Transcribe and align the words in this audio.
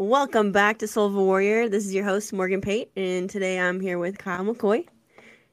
Welcome 0.00 0.52
back 0.52 0.78
to 0.78 0.86
Soul 0.86 1.06
of 1.06 1.16
a 1.16 1.24
Warrior. 1.24 1.68
This 1.68 1.84
is 1.84 1.92
your 1.92 2.04
host, 2.04 2.32
Morgan 2.32 2.60
Pate, 2.60 2.88
and 2.94 3.28
today 3.28 3.58
I'm 3.58 3.80
here 3.80 3.98
with 3.98 4.16
Kyle 4.16 4.44
McCoy. 4.44 4.86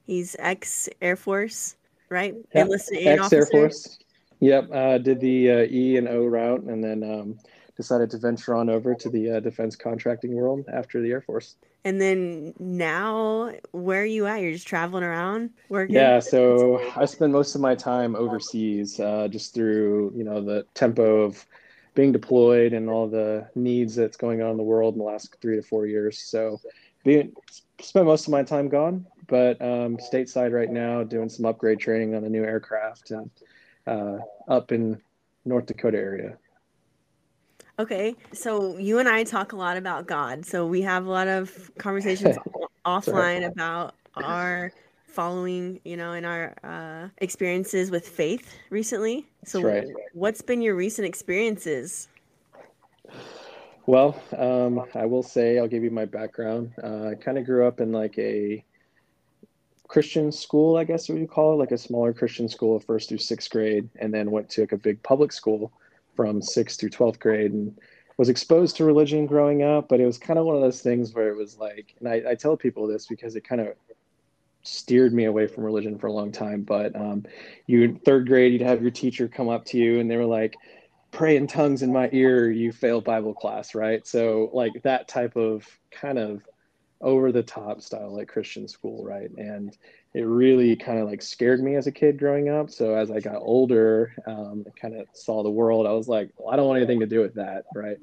He's 0.05 0.35
ex 0.37 0.87
Air 1.01 1.15
Force, 1.15 1.77
right? 2.09 2.35
Yep. 2.53 2.69
Ex 2.71 3.33
Air 3.33 3.47
Force. 3.47 3.97
Yep. 4.41 4.69
Uh, 4.71 4.99
did 4.99 5.19
the 5.19 5.49
uh, 5.49 5.67
E 5.71 5.97
and 5.97 6.07
O 6.07 6.25
route 6.27 6.61
and 6.61 6.83
then 6.83 7.03
um, 7.03 7.39
decided 7.75 8.11
to 8.11 8.19
venture 8.19 8.53
on 8.53 8.69
over 8.69 8.93
to 8.93 9.09
the 9.09 9.31
uh, 9.31 9.39
defense 9.39 9.75
contracting 9.75 10.35
world 10.35 10.63
after 10.71 11.01
the 11.01 11.09
Air 11.09 11.21
Force. 11.21 11.55
And 11.83 11.99
then 11.99 12.53
now, 12.59 13.51
where 13.71 14.03
are 14.03 14.05
you 14.05 14.27
at? 14.27 14.41
You're 14.41 14.51
just 14.51 14.67
traveling 14.67 15.03
around 15.03 15.49
working? 15.69 15.95
Yeah, 15.95 16.19
so 16.19 16.83
I 16.95 17.05
spend 17.05 17.33
most 17.33 17.55
of 17.55 17.61
my 17.61 17.73
time 17.73 18.15
overseas 18.15 18.99
uh, 18.99 19.27
just 19.27 19.55
through, 19.55 20.13
you 20.15 20.23
know, 20.23 20.39
the 20.39 20.67
tempo 20.75 21.23
of 21.23 21.47
being 21.95 22.11
deployed 22.11 22.73
and 22.73 22.89
all 22.89 23.07
the 23.07 23.47
needs 23.55 23.95
that's 23.95 24.17
going 24.17 24.41
on 24.41 24.51
in 24.51 24.57
the 24.57 24.63
world 24.63 24.93
in 24.93 24.99
the 24.99 25.05
last 25.05 25.35
three 25.41 25.55
to 25.55 25.61
four 25.61 25.87
years. 25.87 26.19
So, 26.19 26.59
being 27.03 27.33
spent 27.81 28.05
most 28.05 28.27
of 28.27 28.31
my 28.31 28.43
time 28.43 28.67
gone, 28.67 29.05
but 29.27 29.61
um, 29.61 29.97
stateside 29.97 30.51
right 30.51 30.69
now, 30.69 31.03
doing 31.03 31.29
some 31.29 31.45
upgrade 31.45 31.79
training 31.79 32.15
on 32.15 32.23
the 32.23 32.29
new 32.29 32.43
aircraft 32.43 33.11
and 33.11 33.29
uh, 33.87 34.17
up 34.47 34.71
in 34.71 35.01
North 35.45 35.67
Dakota 35.67 35.97
area. 35.97 36.37
Okay, 37.77 38.15
so 38.31 38.77
you 38.77 38.99
and 38.99 39.09
I 39.09 39.23
talk 39.23 39.51
a 39.51 39.55
lot 39.57 39.77
about 39.77 40.07
God. 40.07 40.45
So 40.45 40.65
we 40.65 40.81
have 40.81 41.05
a 41.05 41.09
lot 41.09 41.27
of 41.27 41.71
conversations 41.77 42.37
offline 42.85 43.45
about 43.45 43.95
our 44.15 44.71
following, 45.15 45.79
you 45.85 45.95
know, 45.95 46.11
in 46.11 46.25
our 46.25 46.53
uh, 46.63 47.07
experiences 47.19 47.89
with 47.89 48.07
faith 48.07 48.53
recently. 48.69 49.25
So, 49.45 49.61
right. 49.61 49.87
what's 50.13 50.41
been 50.41 50.61
your 50.61 50.75
recent 50.75 51.07
experiences? 51.07 52.09
Well, 53.87 54.19
um, 54.37 54.85
I 54.93 55.05
will 55.05 55.23
say, 55.23 55.57
I'll 55.57 55.67
give 55.67 55.83
you 55.83 55.91
my 55.91 56.05
background. 56.05 56.73
Uh, 56.83 57.09
I 57.09 57.15
kind 57.15 57.37
of 57.37 57.45
grew 57.45 57.65
up 57.65 57.79
in 57.79 57.91
like 57.91 58.17
a 58.17 58.63
Christian 59.87 60.31
school, 60.31 60.75
I 60.77 60.83
guess 60.83 61.07
what 61.07 61.19
you 61.19 61.27
call 61.27 61.53
it, 61.53 61.57
like 61.57 61.71
a 61.71 61.77
smaller 61.77 62.11
Christian 62.11 62.49
school, 62.49 62.79
first 62.79 63.07
through 63.07 63.19
sixth 63.19 63.49
grade, 63.49 63.87
and 63.97 64.13
then 64.13 64.31
went 64.31 64.49
to 64.51 64.61
like 64.61 64.73
a 64.73 64.77
big 64.77 65.01
public 65.03 65.31
school 65.31 65.71
from 66.15 66.41
sixth 66.41 66.79
through 66.79 66.89
12th 66.89 67.19
grade 67.19 67.51
and 67.51 67.77
was 68.17 68.29
exposed 68.29 68.77
to 68.77 68.85
religion 68.85 69.27
growing 69.27 69.61
up. 69.61 69.87
But 69.87 69.99
it 69.99 70.05
was 70.05 70.17
kind 70.17 70.39
of 70.39 70.45
one 70.45 70.55
of 70.55 70.61
those 70.61 70.81
things 70.81 71.13
where 71.13 71.29
it 71.29 71.37
was 71.37 71.57
like, 71.57 71.93
and 71.99 72.09
I, 72.09 72.31
I 72.31 72.35
tell 72.35 72.57
people 72.57 72.87
this 72.87 73.05
because 73.05 73.35
it 73.35 73.47
kind 73.47 73.61
of 73.61 73.75
steered 74.67 75.13
me 75.13 75.25
away 75.25 75.47
from 75.47 75.63
religion 75.63 75.97
for 75.97 76.07
a 76.07 76.13
long 76.13 76.31
time. 76.31 76.61
But 76.61 76.95
um, 76.95 77.25
you 77.67 77.99
third 78.05 78.27
grade, 78.27 78.53
you'd 78.53 78.61
have 78.61 78.81
your 78.81 78.91
teacher 78.91 79.27
come 79.27 79.49
up 79.49 79.65
to 79.65 79.77
you 79.77 79.99
and 79.99 80.09
they 80.09 80.17
were 80.17 80.25
like, 80.25 80.55
"Pray 81.11 81.37
in 81.37 81.47
tongues 81.47 81.83
in 81.83 81.93
my 81.93 82.09
ear, 82.11 82.49
you 82.49 82.71
fail 82.71 83.01
Bible 83.01 83.33
class," 83.33 83.75
right? 83.75 84.05
So 84.05 84.49
like 84.53 84.73
that 84.83 85.07
type 85.07 85.35
of 85.35 85.65
kind 85.91 86.17
of 86.17 86.41
over 87.01 87.31
the 87.31 87.43
top 87.43 87.81
style 87.81 88.15
like 88.15 88.27
Christian 88.27 88.67
school, 88.67 89.03
right? 89.03 89.29
And 89.37 89.75
it 90.13 90.21
really 90.21 90.75
kind 90.75 90.99
of 90.99 91.07
like 91.07 91.21
scared 91.21 91.61
me 91.61 91.75
as 91.75 91.87
a 91.87 91.91
kid 91.91 92.17
growing 92.17 92.49
up. 92.49 92.69
So 92.71 92.95
as 92.95 93.11
I 93.11 93.19
got 93.19 93.35
older, 93.35 94.15
um, 94.25 94.65
kind 94.81 94.95
of 94.95 95.07
saw 95.13 95.43
the 95.43 95.49
world, 95.49 95.85
I 95.85 95.91
was 95.91 96.07
like, 96.07 96.31
well, 96.37 96.53
I 96.53 96.55
don't 96.55 96.67
want 96.67 96.77
anything 96.77 97.01
to 97.01 97.05
do 97.05 97.19
with 97.19 97.35
that, 97.35 97.65
right? 97.75 97.97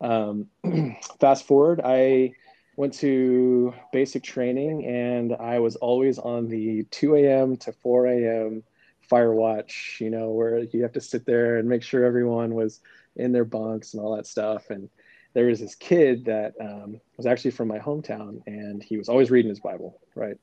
Um, 0.00 0.46
fast 1.20 1.46
forward, 1.46 1.80
I 1.82 2.32
went 2.78 2.94
to 2.94 3.74
basic 3.92 4.22
training 4.22 4.86
and 4.86 5.34
I 5.40 5.58
was 5.58 5.74
always 5.74 6.16
on 6.16 6.46
the 6.46 6.84
2 6.92 7.16
a.m. 7.16 7.56
to 7.56 7.72
4 7.72 8.06
a.m. 8.06 8.62
fire 9.00 9.34
watch, 9.34 9.98
you 10.00 10.10
know, 10.10 10.30
where 10.30 10.60
you 10.60 10.82
have 10.82 10.92
to 10.92 11.00
sit 11.00 11.26
there 11.26 11.56
and 11.56 11.68
make 11.68 11.82
sure 11.82 12.04
everyone 12.04 12.54
was 12.54 12.78
in 13.16 13.32
their 13.32 13.44
bunks 13.44 13.94
and 13.94 14.02
all 14.02 14.14
that 14.14 14.28
stuff. 14.28 14.70
And 14.70 14.88
there 15.34 15.46
was 15.46 15.58
this 15.58 15.74
kid 15.74 16.24
that 16.26 16.52
um, 16.60 17.00
was 17.16 17.26
actually 17.26 17.50
from 17.50 17.66
my 17.66 17.80
hometown 17.80 18.42
and 18.46 18.80
he 18.80 18.96
was 18.96 19.08
always 19.08 19.32
reading 19.32 19.48
his 19.48 19.58
Bible, 19.58 19.98
right? 20.14 20.36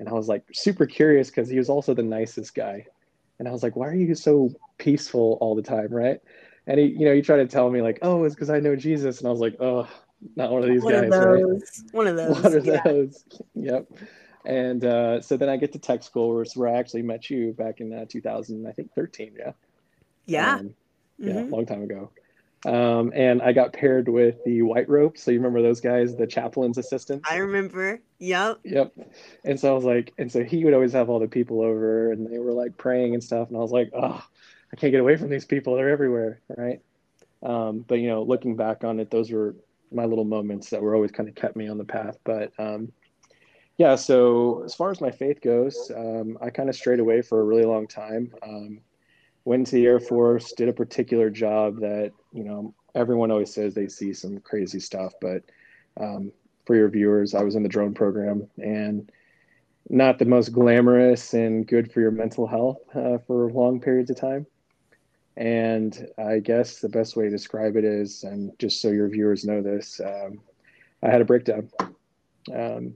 And 0.00 0.08
I 0.08 0.12
was 0.12 0.26
like 0.26 0.42
super 0.52 0.86
curious 0.86 1.30
because 1.30 1.48
he 1.48 1.56
was 1.56 1.70
also 1.70 1.94
the 1.94 2.02
nicest 2.02 2.52
guy. 2.56 2.84
And 3.38 3.46
I 3.46 3.52
was 3.52 3.62
like, 3.62 3.76
why 3.76 3.86
are 3.86 3.94
you 3.94 4.16
so 4.16 4.50
peaceful 4.78 5.38
all 5.40 5.54
the 5.54 5.62
time, 5.62 5.94
right? 5.94 6.18
And 6.66 6.80
he, 6.80 6.86
you 6.86 7.04
know, 7.06 7.14
he 7.14 7.22
tried 7.22 7.36
to 7.36 7.46
tell 7.46 7.70
me 7.70 7.80
like, 7.80 8.00
oh, 8.02 8.24
it's 8.24 8.34
because 8.34 8.50
I 8.50 8.58
know 8.58 8.74
Jesus. 8.74 9.20
And 9.20 9.28
I 9.28 9.30
was 9.30 9.38
like, 9.38 9.54
oh, 9.60 9.86
not 10.34 10.50
one 10.50 10.62
of 10.62 10.68
these 10.68 10.82
one 10.82 10.94
guys. 10.94 11.04
Of 11.04 11.10
those. 11.10 11.82
Right? 11.84 11.94
One 11.94 12.06
of 12.06 12.16
those. 12.16 12.42
One 12.42 12.54
of 12.54 12.66
yeah. 12.66 12.82
those. 12.84 13.24
Yep. 13.54 13.86
And 14.44 14.84
uh, 14.84 15.20
so 15.20 15.36
then 15.36 15.48
I 15.48 15.56
get 15.56 15.72
to 15.72 15.78
tech 15.78 16.02
school, 16.02 16.34
where, 16.34 16.44
where 16.54 16.68
I 16.68 16.78
actually 16.78 17.02
met 17.02 17.28
you 17.28 17.52
back 17.52 17.80
in 17.80 17.92
uh, 17.92 18.06
2000, 18.08 18.66
I 18.66 18.72
think 18.72 18.92
13. 18.94 19.34
Yeah. 19.36 19.52
Yeah. 20.24 20.54
Um, 20.54 20.74
yeah, 21.18 21.34
mm-hmm. 21.34 21.52
long 21.52 21.66
time 21.66 21.82
ago. 21.82 22.10
Um, 22.64 23.12
and 23.14 23.42
I 23.42 23.52
got 23.52 23.72
paired 23.72 24.08
with 24.08 24.42
the 24.44 24.62
white 24.62 24.88
rope. 24.88 25.18
So 25.18 25.30
you 25.30 25.38
remember 25.38 25.62
those 25.62 25.80
guys, 25.80 26.16
the 26.16 26.26
chaplain's 26.26 26.78
assistants? 26.78 27.28
I 27.30 27.36
remember. 27.36 28.00
Yep. 28.18 28.60
Yep. 28.64 28.92
And 29.44 29.58
so 29.58 29.70
I 29.70 29.74
was 29.74 29.84
like, 29.84 30.12
and 30.18 30.30
so 30.30 30.42
he 30.42 30.64
would 30.64 30.74
always 30.74 30.92
have 30.92 31.08
all 31.08 31.20
the 31.20 31.28
people 31.28 31.60
over 31.62 32.12
and 32.12 32.32
they 32.32 32.38
were 32.38 32.52
like 32.52 32.76
praying 32.76 33.14
and 33.14 33.22
stuff. 33.22 33.48
And 33.48 33.56
I 33.56 33.60
was 33.60 33.72
like, 33.72 33.90
oh, 33.94 34.22
I 34.72 34.76
can't 34.76 34.90
get 34.90 35.00
away 35.00 35.16
from 35.16 35.28
these 35.28 35.44
people. 35.44 35.76
They're 35.76 35.90
everywhere. 35.90 36.40
Right. 36.56 36.80
Um, 37.42 37.84
but, 37.86 37.96
you 37.96 38.08
know, 38.08 38.22
looking 38.22 38.56
back 38.56 38.82
on 38.82 38.98
it, 38.98 39.10
those 39.10 39.30
were 39.30 39.54
my 39.92 40.04
little 40.04 40.24
moments 40.24 40.70
that 40.70 40.82
were 40.82 40.94
always 40.94 41.10
kind 41.10 41.28
of 41.28 41.34
kept 41.34 41.56
me 41.56 41.68
on 41.68 41.78
the 41.78 41.84
path. 41.84 42.18
But 42.24 42.52
um, 42.58 42.92
yeah, 43.78 43.94
so 43.94 44.62
as 44.64 44.74
far 44.74 44.90
as 44.90 45.00
my 45.00 45.10
faith 45.10 45.40
goes, 45.40 45.90
um, 45.94 46.38
I 46.40 46.50
kind 46.50 46.68
of 46.68 46.76
strayed 46.76 47.00
away 47.00 47.22
for 47.22 47.40
a 47.40 47.44
really 47.44 47.64
long 47.64 47.86
time. 47.86 48.32
Um, 48.42 48.80
went 49.44 49.66
to 49.68 49.76
the 49.76 49.86
Air 49.86 50.00
Force, 50.00 50.52
did 50.52 50.68
a 50.68 50.72
particular 50.72 51.30
job 51.30 51.80
that 51.80 52.12
you 52.32 52.44
know 52.44 52.74
everyone 52.94 53.30
always 53.30 53.52
says 53.52 53.74
they 53.74 53.88
see 53.88 54.12
some 54.12 54.38
crazy 54.40 54.80
stuff, 54.80 55.12
but 55.20 55.42
um, 56.00 56.32
for 56.64 56.74
your 56.74 56.88
viewers, 56.88 57.34
I 57.34 57.42
was 57.42 57.54
in 57.54 57.62
the 57.62 57.68
drone 57.68 57.94
program 57.94 58.48
and 58.58 59.10
not 59.88 60.18
the 60.18 60.24
most 60.24 60.52
glamorous 60.52 61.32
and 61.32 61.66
good 61.66 61.92
for 61.92 62.00
your 62.00 62.10
mental 62.10 62.46
health 62.46 62.78
uh, 62.94 63.18
for 63.26 63.50
long 63.52 63.80
periods 63.80 64.10
of 64.10 64.16
time. 64.16 64.46
And 65.36 66.08
I 66.16 66.38
guess 66.38 66.80
the 66.80 66.88
best 66.88 67.16
way 67.16 67.24
to 67.24 67.30
describe 67.30 67.76
it 67.76 67.84
is, 67.84 68.24
and 68.24 68.52
just 68.58 68.80
so 68.80 68.88
your 68.88 69.08
viewers 69.08 69.44
know 69.44 69.60
this, 69.60 70.00
um, 70.00 70.40
I 71.02 71.10
had 71.10 71.20
a 71.20 71.26
breakdown. 71.26 71.68
Um, 72.54 72.94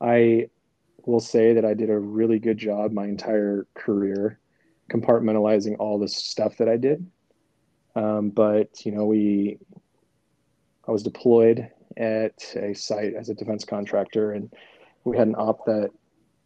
I 0.00 0.50
will 1.06 1.20
say 1.20 1.54
that 1.54 1.64
I 1.64 1.72
did 1.72 1.88
a 1.88 1.98
really 1.98 2.38
good 2.38 2.58
job 2.58 2.92
my 2.92 3.06
entire 3.06 3.66
career 3.74 4.38
compartmentalizing 4.90 5.76
all 5.78 5.98
the 5.98 6.08
stuff 6.08 6.58
that 6.58 6.68
I 6.68 6.76
did. 6.76 7.06
Um, 7.94 8.28
but 8.30 8.84
you 8.84 8.92
know, 8.92 9.06
we, 9.06 9.58
I 10.86 10.90
was 10.90 11.02
deployed 11.02 11.70
at 11.96 12.54
a 12.54 12.74
site 12.74 13.14
as 13.14 13.30
a 13.30 13.34
defense 13.34 13.64
contractor, 13.64 14.32
and 14.32 14.52
we 15.04 15.16
had 15.16 15.28
an 15.28 15.34
op 15.36 15.64
that 15.64 15.90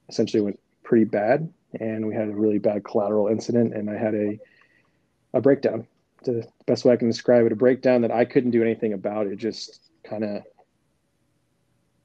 essentially 0.09 0.41
went 0.41 0.61
pretty 0.85 1.05
bad, 1.05 1.53
and 1.81 2.07
we 2.07 2.15
had 2.15 2.29
a 2.29 2.33
really 2.33 2.59
bad 2.59 2.85
collateral 2.85 3.27
incident, 3.27 3.75
and 3.75 3.91
I 3.91 3.97
had 3.97 4.15
a 4.15 4.39
a 5.33 5.41
breakdown. 5.41 5.87
The 6.25 6.47
best 6.67 6.85
way 6.85 6.93
I 6.93 6.97
can 6.97 7.09
describe 7.09 7.47
it, 7.47 7.53
a 7.53 7.57
breakdown 7.57 8.03
that 8.03 8.11
I 8.11 8.25
couldn't 8.25 8.51
do 8.51 8.63
anything 8.63 8.93
about. 8.93 9.27
It 9.27 9.37
just 9.37 9.81
kind 10.05 10.25
of 10.25 10.43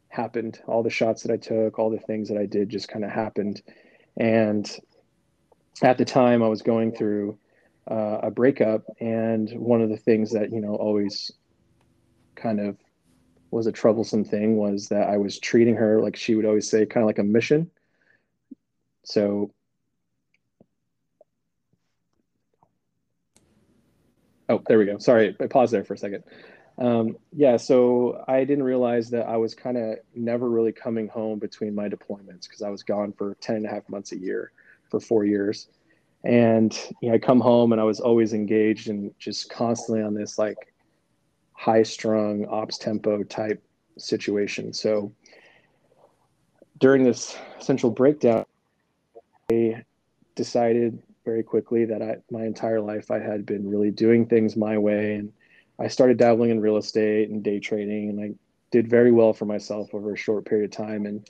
happened. 0.10 0.62
All 0.68 0.84
the 0.84 0.90
shots 0.90 1.24
that 1.24 1.34
I 1.34 1.38
took, 1.38 1.78
all 1.78 1.90
the 1.90 2.00
things 2.00 2.30
that 2.30 2.38
I 2.38 2.46
did 2.46 2.70
just 2.70 2.88
kind 2.88 3.04
of 3.04 3.12
happened. 3.12 3.62
And 4.18 4.70
at 5.82 5.98
the 5.98 6.06
time, 6.06 6.42
I 6.42 6.48
was 6.48 6.62
going 6.62 6.94
through 6.94 7.38
uh, 7.90 8.20
a 8.24 8.32
breakup, 8.32 8.84
and 9.00 9.52
one 9.60 9.82
of 9.82 9.90
the 9.90 9.98
things 9.98 10.32
that 10.32 10.52
you 10.52 10.62
know 10.62 10.76
always 10.76 11.32
kind 12.36 12.60
of 12.60 12.78
was 13.52 13.68
a 13.68 13.72
troublesome 13.72 14.24
thing 14.24 14.58
was 14.58 14.88
that 14.90 15.10
I 15.10 15.18
was 15.18 15.40
treating 15.40 15.76
her 15.76 16.02
like 16.02 16.16
she 16.16 16.36
would 16.36 16.46
always 16.46 16.70
say, 16.70 16.86
kind 16.86 17.04
of 17.04 17.08
like 17.08 17.20
a 17.20 17.24
mission. 17.24 17.70
So 19.04 19.52
Oh, 24.50 24.62
there 24.68 24.78
we 24.78 24.86
go. 24.86 24.98
Sorry, 24.98 25.36
I 25.40 25.48
paused 25.48 25.74
there 25.74 25.84
for 25.84 25.96
a 25.96 25.98
second. 25.98 26.24
Um, 26.78 27.18
yeah, 27.32 27.58
so 27.58 28.24
I 28.28 28.44
didn't 28.44 28.64
realize 28.64 29.10
that 29.12 29.28
I 29.28 29.38
was 29.38 29.56
kind 29.56 29.78
of 29.78 29.98
never 30.14 30.50
really 30.50 30.72
coming 30.72 31.08
home 31.08 31.40
between 31.40 31.74
my 31.74 31.88
deployments 31.88 32.44
because 32.44 32.62
I 32.62 32.70
was 32.70 32.84
gone 32.84 33.14
for 33.14 33.36
10 33.42 33.58
and 33.58 33.66
a 33.66 33.70
half 33.70 33.88
months 33.90 34.12
a 34.12 34.18
year 34.18 34.52
for 34.90 35.00
four 35.00 35.26
years. 35.26 35.70
And 36.24 36.78
you 37.02 37.10
know, 37.10 37.16
I 37.16 37.20
come 37.20 37.40
home 37.40 37.72
and 37.72 37.80
I 37.80 37.86
was 37.86 38.00
always 38.00 38.34
engaged 38.34 38.90
and 38.90 39.12
just 39.20 39.50
constantly 39.50 40.04
on 40.04 40.14
this 40.14 40.38
like 40.38 40.58
high 41.54 41.84
strung 41.84 42.46
ops 42.48 42.78
tempo 42.78 43.24
type 43.24 43.64
situation. 43.98 44.74
So 44.74 45.14
during 46.80 47.04
this 47.04 47.38
central 47.60 47.92
breakdown, 47.92 48.46
I 49.52 49.84
decided 50.36 51.02
very 51.26 51.44
quickly 51.44 51.86
that 51.86 52.02
I 52.02 52.18
my 52.32 52.46
entire 52.46 52.82
life 52.82 53.12
I 53.12 53.20
had 53.20 53.46
been 53.46 53.68
really 53.68 53.92
doing 53.92 54.26
things 54.26 54.56
my 54.56 54.78
way 54.78 55.16
and 55.16 55.34
I 55.80 55.88
started 55.88 56.18
dabbling 56.18 56.52
in 56.52 56.62
real 56.62 56.78
estate 56.78 57.30
and 57.30 57.44
day 57.44 57.60
trading 57.60 58.10
and 58.10 58.22
I 58.22 58.32
did 58.72 58.88
very 58.88 59.12
well 59.12 59.34
for 59.34 59.46
myself 59.46 59.94
over 59.94 60.14
a 60.14 60.18
short 60.18 60.46
period 60.46 60.66
of 60.66 60.78
time 60.78 61.06
and 61.06 61.28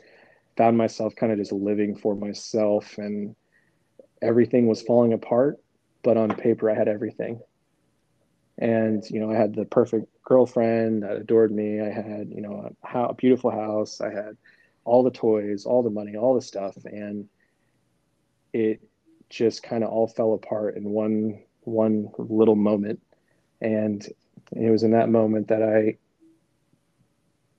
found 0.57 0.77
myself 0.77 1.15
kind 1.15 1.31
of 1.31 1.37
just 1.37 1.51
living 1.51 1.95
for 1.95 2.15
myself 2.15 2.97
and 2.97 3.35
everything 4.21 4.67
was 4.67 4.81
falling 4.81 5.13
apart 5.13 5.57
but 6.03 6.17
on 6.17 6.29
paper 6.29 6.69
I 6.69 6.75
had 6.75 6.87
everything 6.87 7.39
and 8.57 9.03
you 9.09 9.19
know 9.19 9.31
I 9.31 9.35
had 9.35 9.55
the 9.55 9.65
perfect 9.65 10.07
girlfriend 10.25 11.03
that 11.03 11.15
adored 11.15 11.51
me. 11.53 11.79
I 11.79 11.89
had, 11.89 12.29
you 12.29 12.41
know, 12.41 12.73
a, 12.83 12.99
a 12.99 13.13
beautiful 13.13 13.51
house. 13.51 14.01
I 14.01 14.09
had 14.09 14.35
all 14.83 15.03
the 15.03 15.11
toys, 15.11 15.65
all 15.65 15.83
the 15.83 15.89
money, 15.89 16.17
all 16.17 16.35
the 16.35 16.41
stuff, 16.41 16.75
and 16.85 17.29
it 18.51 18.81
just 19.35 19.63
kind 19.63 19.83
of 19.83 19.89
all 19.89 20.07
fell 20.07 20.33
apart 20.33 20.77
in 20.77 20.89
one 20.89 21.43
one 21.61 22.09
little 22.17 22.55
moment. 22.55 23.01
And 23.59 24.05
it 24.55 24.69
was 24.69 24.83
in 24.83 24.91
that 24.91 25.09
moment 25.09 25.49
that 25.49 25.61
I 25.61 25.97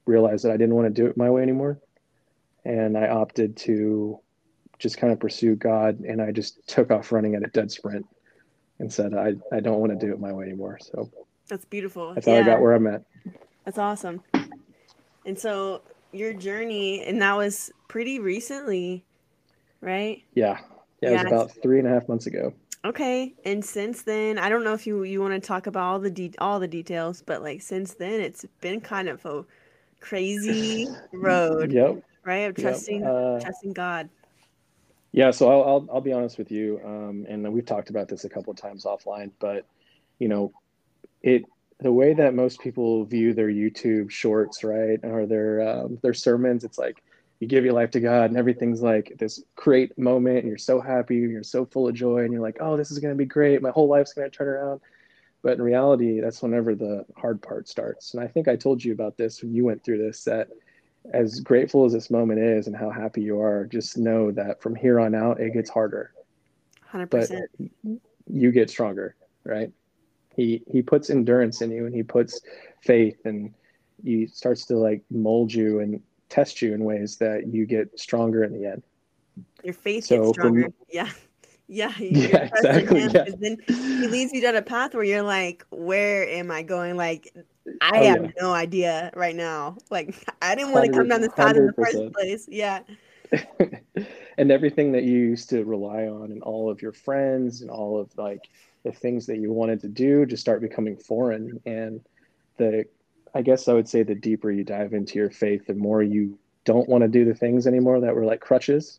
realized 0.07 0.45
that 0.45 0.53
I 0.53 0.57
didn't 0.57 0.75
want 0.75 0.87
to 0.87 1.03
do 1.03 1.07
it 1.07 1.17
my 1.17 1.29
way 1.29 1.43
anymore. 1.43 1.79
And 2.65 2.97
I 2.97 3.09
opted 3.09 3.57
to 3.59 4.19
just 4.79 4.99
kind 4.99 5.13
of 5.13 5.21
pursue 5.21 5.55
God 5.57 6.01
and 6.01 6.23
I 6.23 6.33
just 6.33 6.67
took 6.67 6.91
off 6.91 7.13
running 7.13 7.35
at 7.35 7.43
a 7.43 7.49
dead 7.49 7.71
sprint 7.71 8.07
and 8.79 8.93
said, 8.93 9.15
I, 9.15 9.35
I 9.55 9.61
don't 9.61 9.81
want 9.81 9.99
to 9.99 10.07
do 10.07 10.13
it 10.13 10.21
my 10.21 10.33
way 10.33 10.45
anymore. 10.45 10.79
So 10.81 11.11
that's 11.49 11.65
beautiful. 11.65 12.15
That's 12.15 12.27
how 12.27 12.35
yeah. 12.35 12.41
I 12.41 12.43
got 12.43 12.61
where 12.61 12.73
I'm 12.73 12.87
at. 12.87 13.03
That's 13.65 13.79
awesome. 13.79 14.23
And 15.27 15.39
so 15.39 15.83
your 16.13 16.33
journey, 16.33 17.05
and 17.05 17.21
that 17.21 17.37
was 17.37 17.71
pretty 17.89 18.19
recently, 18.19 19.05
right? 19.81 20.23
Yeah. 20.35 20.61
Yeah, 21.01 21.11
yeah. 21.11 21.21
it 21.21 21.25
was 21.25 21.33
about 21.33 21.63
three 21.63 21.79
and 21.79 21.87
a 21.87 21.91
half 21.91 22.09
months 22.09 22.27
ago. 22.27 22.53
Okay, 22.85 23.35
and 23.45 23.65
since 23.65 24.03
then, 24.03 24.39
I 24.39 24.49
don't 24.49 24.63
know 24.63 24.73
if 24.73 24.87
you 24.87 25.03
you 25.03 25.21
want 25.21 25.35
to 25.35 25.41
talk 25.41 25.67
about 25.67 25.83
all 25.83 25.99
the 25.99 26.11
de- 26.11 26.39
all 26.39 26.61
the 26.61 26.69
details, 26.69 27.23
but 27.27 27.43
like 27.43 27.61
since 27.61 27.95
then, 27.95 28.21
it's 28.21 28.45
been 28.61 28.81
kind 28.81 29.09
of 29.09 29.25
a 29.27 29.45
crazy 30.01 30.87
road. 31.13 31.73
yep. 31.73 32.03
Right, 32.25 32.39
of 32.39 32.57
trusting 32.57 33.01
yep. 33.01 33.11
uh, 33.11 33.41
trusting 33.41 33.73
God. 33.73 34.09
Yeah, 35.13 35.31
so 35.31 35.51
I'll, 35.51 35.63
I'll, 35.69 35.89
I'll 35.95 36.01
be 36.01 36.13
honest 36.13 36.37
with 36.37 36.51
you, 36.51 36.81
um, 36.85 37.25
and 37.29 37.51
we've 37.53 37.65
talked 37.65 37.89
about 37.89 38.07
this 38.07 38.25
a 38.25 38.29
couple 38.29 38.51
of 38.51 38.59
times 38.59 38.85
offline, 38.85 39.31
but 39.39 39.67
you 40.19 40.29
know, 40.29 40.53
it 41.23 41.45
the 41.81 41.93
way 41.93 42.15
that 42.15 42.35
most 42.35 42.61
people 42.61 43.05
view 43.05 43.35
their 43.35 43.49
YouTube 43.49 44.11
shorts, 44.11 44.63
right, 44.63 44.99
or 45.03 45.27
their 45.27 45.67
um, 45.69 45.99
their 46.03 46.15
sermons, 46.15 46.65
it's 46.65 46.79
like 46.79 47.03
you 47.41 47.47
give 47.47 47.65
your 47.65 47.75
life 47.75 47.91
to 47.93 48.01
God 48.01 48.31
and 48.31 48.39
everything's 48.39 48.83
like 48.83 49.15
this 49.19 49.43
great 49.57 49.97
moment 49.99 50.39
and 50.39 50.49
you're 50.49 50.59
so 50.59 50.81
happy, 50.81 51.17
you're 51.17 51.43
so 51.43 51.67
full 51.67 51.89
of 51.89 51.95
joy 51.95 52.19
and 52.19 52.33
you're 52.33 52.43
like, 52.43 52.59
oh, 52.61 52.77
this 52.77 52.91
is 52.91 52.99
going 52.99 53.13
to 53.13 53.19
be 53.19 53.27
great. 53.27 53.61
My 53.61 53.71
whole 53.71 53.89
life's 53.89 54.15
going 54.15 54.31
to 54.31 54.37
turn 54.37 54.49
around. 54.49 54.81
But 55.43 55.59
in 55.59 55.63
reality, 55.63 56.21
that's 56.21 56.43
whenever 56.43 56.75
the 56.75 57.05
hard 57.17 57.43
part 57.43 57.69
starts. 57.69 58.15
And 58.15 58.23
I 58.23 58.27
think 58.27 58.49
I 58.49 58.57
told 58.57 58.83
you 58.83 58.93
about 58.93 59.17
this 59.17 59.43
when 59.43 59.55
you 59.55 59.65
went 59.65 59.85
through 59.85 59.99
this 59.99 60.25
that 60.25 60.49
as 61.13 61.41
grateful 61.41 61.85
as 61.85 61.93
this 61.93 62.11
moment 62.11 62.41
is 62.41 62.67
and 62.67 62.77
how 62.77 62.91
happy 62.91 63.23
you 63.23 63.39
are, 63.41 63.67
just 63.67 63.99
know 63.99 64.33
that 64.33 64.61
from 64.61 64.75
here 64.75 64.99
on 64.99 65.15
out, 65.15 65.39
it 65.39 65.53
gets 65.53 65.71
harder. 65.71 66.13
100%. 66.93 67.11
But 67.11 68.01
you 68.29 68.51
get 68.51 68.71
stronger, 68.71 69.15
right? 69.45 69.71
He, 70.35 70.63
he 70.71 70.83
puts 70.83 71.11
endurance 71.11 71.61
in 71.61 71.71
you 71.71 71.87
and 71.87 71.95
he 71.95 72.03
puts 72.03 72.41
faith 72.83 73.19
and 73.25 73.55
he 74.03 74.27
starts 74.27 74.65
to 74.67 74.77
like 74.77 75.03
mold 75.11 75.53
you 75.53 75.81
and 75.81 76.03
test 76.29 76.63
you 76.63 76.75
in 76.75 76.85
ways 76.85 77.17
that 77.17 77.47
you 77.47 77.67
get 77.67 77.99
stronger 77.99 78.45
in 78.45 78.53
the 78.53 78.67
end. 78.67 78.83
Your 79.63 79.75
faith 79.75 80.05
so 80.05 80.19
gets 80.19 80.39
stronger. 80.39 80.63
From, 80.65 80.75
yeah. 80.91 81.11
Yeah, 81.69 81.93
yeah, 81.99 82.49
exactly. 82.55 83.01
Yeah. 83.01 83.25
Then 83.41 83.59
he 83.67 84.07
leads 84.07 84.33
you 84.33 84.41
down 84.41 84.55
a 84.55 84.63
path 84.63 84.95
where 84.95 85.03
you're 85.03 85.23
like, 85.23 85.67
"Where 85.71 86.29
am 86.29 86.51
I 86.51 86.63
going?" 86.63 86.97
Like, 86.97 87.35
I 87.81 87.91
oh, 87.99 88.05
have 88.05 88.25
yeah. 88.25 88.31
no 88.41 88.53
idea 88.53 89.11
right 89.17 89.35
now. 89.35 89.77
Like, 89.91 90.15
I 90.43 90.55
didn't 90.55 90.73
want 90.73 90.87
to 90.87 90.93
come 90.93 91.09
down 91.09 91.23
this 91.23 91.33
path 91.33 91.57
in 91.57 91.67
the 91.67 91.73
first 91.73 92.13
place. 92.13 92.47
Yeah. 92.49 92.83
and 94.39 94.53
everything 94.53 94.93
that 94.93 95.03
you 95.03 95.19
used 95.19 95.51
to 95.51 95.65
rely 95.65 96.07
on, 96.07 96.31
and 96.31 96.41
all 96.45 96.71
of 96.71 96.81
your 96.81 96.93
friends, 96.93 97.63
and 97.63 97.71
all 97.71 97.99
of 97.99 98.17
like 98.17 98.49
the 98.85 98.93
things 98.93 99.27
that 99.27 99.39
you 99.39 99.53
wanted 99.53 99.81
to 99.81 99.89
do, 99.89 100.25
just 100.25 100.43
start 100.43 100.61
becoming 100.61 100.97
foreign. 100.97 101.61
And 101.67 102.01
the 102.59 102.85
I 103.37 103.43
guess 103.43 103.69
I 103.69 103.75
would 103.75 103.87
say 103.87 104.03
the 104.03 104.15
deeper 104.15 104.51
you 104.51 104.65
dive 104.65 104.95
into 104.95 105.19
your 105.19 105.29
faith, 105.29 105.67
the 105.67 105.75
more 105.75 106.03
you 106.03 106.39
don't 106.65 106.89
want 106.89 107.03
to 107.03 107.09
do 107.09 107.27
the 107.27 107.35
things 107.35 107.67
anymore 107.67 108.01
that 108.01 108.15
were 108.15 108.25
like 108.25 108.41
crutches. 108.41 108.99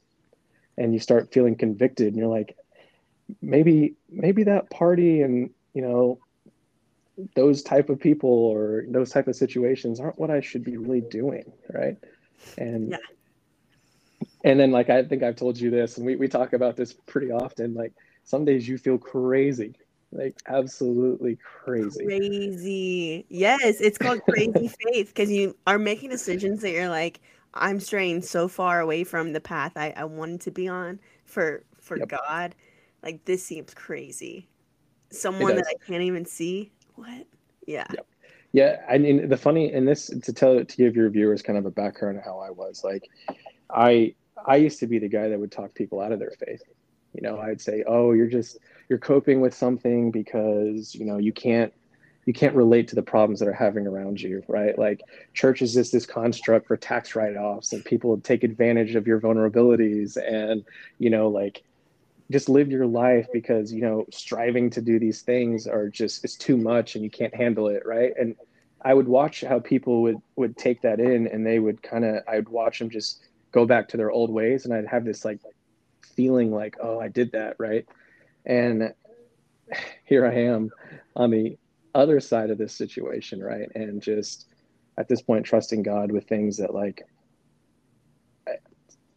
And 0.77 0.93
you 0.93 0.99
start 0.99 1.33
feeling 1.33 1.55
convicted 1.55 2.09
and 2.09 2.17
you're 2.17 2.27
like, 2.27 2.55
maybe, 3.41 3.95
maybe 4.11 4.43
that 4.43 4.69
party 4.69 5.23
and, 5.23 5.49
you 5.73 5.81
know, 5.81 6.19
those 7.35 7.63
type 7.63 7.89
of 7.89 7.99
people 7.99 8.29
or 8.29 8.85
those 8.89 9.09
type 9.09 9.27
of 9.27 9.35
situations 9.35 9.99
aren't 9.99 10.19
what 10.19 10.29
I 10.29 10.41
should 10.41 10.63
be 10.63 10.77
really 10.77 11.01
doing. 11.01 11.51
Right. 11.73 11.97
And, 12.59 12.91
yeah. 12.91 12.97
and 14.43 14.59
then 14.59 14.69
like, 14.69 14.91
I 14.91 15.03
think 15.03 15.23
I've 15.23 15.35
told 15.35 15.59
you 15.59 15.71
this 15.71 15.97
and 15.97 16.05
we, 16.05 16.15
we 16.15 16.27
talk 16.27 16.53
about 16.53 16.75
this 16.75 16.93
pretty 16.93 17.31
often. 17.31 17.73
Like 17.73 17.93
some 18.23 18.45
days 18.45 18.67
you 18.67 18.77
feel 18.77 18.99
crazy 18.99 19.73
like 20.11 20.37
absolutely 20.47 21.37
crazy. 21.43 22.05
Crazy. 22.05 23.25
Yes, 23.29 23.81
it's 23.81 23.97
called 23.97 24.21
crazy 24.23 24.67
faith 24.83 25.09
because 25.09 25.29
you 25.29 25.55
are 25.67 25.77
making 25.77 26.09
decisions 26.09 26.61
that 26.61 26.71
you're 26.71 26.89
like, 26.89 27.19
I'm 27.53 27.79
straying 27.79 28.21
so 28.21 28.47
far 28.47 28.79
away 28.79 29.03
from 29.03 29.33
the 29.33 29.41
path 29.41 29.73
I, 29.75 29.93
I 29.95 30.05
wanted 30.05 30.41
to 30.41 30.51
be 30.51 30.67
on 30.67 30.99
for 31.25 31.63
for 31.81 31.97
yep. 31.97 32.09
God. 32.09 32.55
Like 33.03 33.25
this 33.25 33.43
seems 33.43 33.73
crazy. 33.73 34.47
Someone 35.09 35.55
that 35.55 35.65
I 35.67 35.85
can't 35.85 36.03
even 36.03 36.25
see. 36.25 36.71
What? 36.95 37.25
Yeah. 37.65 37.87
Yep. 37.93 38.07
Yeah, 38.53 38.77
I 38.89 38.97
mean 38.97 39.27
the 39.27 39.37
funny 39.37 39.73
and 39.73 39.87
this 39.87 40.07
to 40.07 40.33
tell 40.33 40.63
to 40.63 40.77
give 40.77 40.95
your 40.95 41.09
viewers 41.09 41.41
kind 41.41 41.59
of 41.59 41.65
a 41.65 41.71
background 41.71 42.17
of 42.17 42.23
how 42.23 42.39
I 42.39 42.49
was 42.49 42.83
like, 42.83 43.03
I 43.69 44.15
I 44.45 44.55
used 44.55 44.79
to 44.79 44.87
be 44.87 44.99
the 44.99 45.09
guy 45.09 45.27
that 45.27 45.39
would 45.39 45.51
talk 45.51 45.73
people 45.73 45.99
out 45.99 46.11
of 46.11 46.19
their 46.19 46.31
faith. 46.31 46.61
You 47.13 47.21
know, 47.21 47.39
I'd 47.39 47.59
say, 47.59 47.83
"Oh, 47.87 48.13
you're 48.13 48.27
just 48.27 48.57
you're 48.89 48.99
coping 48.99 49.41
with 49.41 49.53
something 49.53 50.11
because 50.11 50.95
you 50.95 51.05
know 51.05 51.17
you 51.17 51.33
can't 51.33 51.73
you 52.25 52.33
can't 52.33 52.55
relate 52.55 52.89
to 52.89 52.95
the 52.95 53.01
problems 53.01 53.39
that 53.39 53.47
are 53.47 53.53
having 53.53 53.87
around 53.87 54.19
you, 54.19 54.43
right? 54.49 54.77
Like 54.77 55.01
church 55.33 55.61
is 55.61 55.73
just 55.73 55.93
this 55.93 56.05
construct 56.05 56.67
for 56.67 56.75
tax 56.75 57.15
write-offs 57.15 57.71
and 57.71 57.83
people 57.85 58.19
take 58.19 58.43
advantage 58.43 58.95
of 58.95 59.07
your 59.07 59.21
vulnerabilities 59.21 60.17
and 60.17 60.65
you 60.99 61.09
know 61.09 61.29
like 61.29 61.63
just 62.29 62.49
live 62.49 62.69
your 62.69 62.85
life 62.85 63.27
because 63.31 63.71
you 63.71 63.81
know 63.81 64.05
striving 64.11 64.69
to 64.71 64.81
do 64.81 64.99
these 64.99 65.21
things 65.21 65.67
are 65.67 65.87
just 65.87 66.23
it's 66.23 66.35
too 66.35 66.57
much 66.57 66.95
and 66.95 67.03
you 67.03 67.09
can't 67.09 67.33
handle 67.33 67.67
it, 67.67 67.83
right? 67.85 68.13
And 68.19 68.35
I 68.81 68.93
would 68.93 69.07
watch 69.07 69.41
how 69.41 69.59
people 69.59 70.01
would 70.03 70.17
would 70.35 70.57
take 70.57 70.81
that 70.81 70.99
in 70.99 71.27
and 71.27 71.45
they 71.45 71.59
would 71.59 71.81
kind 71.81 72.05
of 72.05 72.23
I 72.27 72.35
would 72.35 72.49
watch 72.49 72.79
them 72.79 72.89
just 72.89 73.23
go 73.51 73.65
back 73.65 73.87
to 73.89 73.97
their 73.97 74.11
old 74.11 74.29
ways 74.29 74.65
and 74.65 74.73
I'd 74.73 74.87
have 74.87 75.05
this 75.05 75.23
like 75.23 75.39
feeling 76.15 76.51
like 76.51 76.75
oh 76.81 76.99
I 76.99 77.07
did 77.07 77.31
that, 77.31 77.55
right? 77.57 77.85
And 78.47 78.93
here 80.05 80.25
I 80.25 80.33
am 80.33 80.71
on 81.15 81.29
the 81.31 81.57
other 81.93 82.19
side 82.19 82.49
of 82.49 82.57
this 82.57 82.73
situation, 82.73 83.43
right? 83.43 83.69
And 83.75 84.01
just 84.01 84.47
at 84.97 85.07
this 85.07 85.21
point, 85.21 85.45
trusting 85.45 85.83
God 85.83 86.11
with 86.11 86.27
things 86.27 86.57
that, 86.57 86.73
like, 86.73 87.03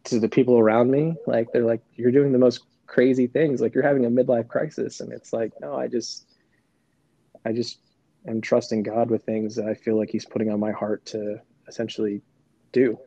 to 0.03 0.19
the 0.19 0.29
people 0.29 0.59
around 0.59 0.91
me, 0.91 1.15
like, 1.25 1.47
they're 1.53 1.65
like, 1.65 1.81
you're 1.95 2.11
doing 2.11 2.33
the 2.33 2.37
most 2.37 2.65
crazy 2.87 3.25
things. 3.25 3.61
Like, 3.61 3.73
you're 3.73 3.83
having 3.83 4.05
a 4.05 4.09
midlife 4.09 4.47
crisis. 4.49 4.99
And 4.99 5.13
it's 5.13 5.31
like, 5.31 5.53
no, 5.61 5.75
I 5.75 5.87
just, 5.87 6.27
I 7.45 7.53
just 7.53 7.79
am 8.27 8.41
trusting 8.41 8.83
God 8.83 9.09
with 9.09 9.23
things 9.23 9.55
that 9.55 9.65
I 9.65 9.73
feel 9.73 9.97
like 9.97 10.09
He's 10.09 10.25
putting 10.25 10.51
on 10.51 10.59
my 10.59 10.71
heart 10.71 11.05
to 11.07 11.39
essentially 11.67 12.21
do. 12.73 12.99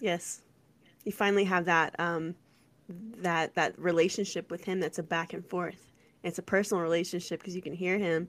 Yes. 0.00 0.42
You 1.04 1.12
finally 1.12 1.44
have 1.44 1.66
that 1.66 1.94
um, 1.98 2.34
that 3.18 3.54
that 3.54 3.78
relationship 3.78 4.50
with 4.50 4.64
him 4.64 4.80
that's 4.80 4.98
a 4.98 5.02
back 5.02 5.32
and 5.32 5.44
forth. 5.46 5.90
It's 6.22 6.38
a 6.38 6.42
personal 6.42 6.82
relationship 6.82 7.40
because 7.40 7.56
you 7.56 7.62
can 7.62 7.72
hear 7.72 7.98
him 7.98 8.28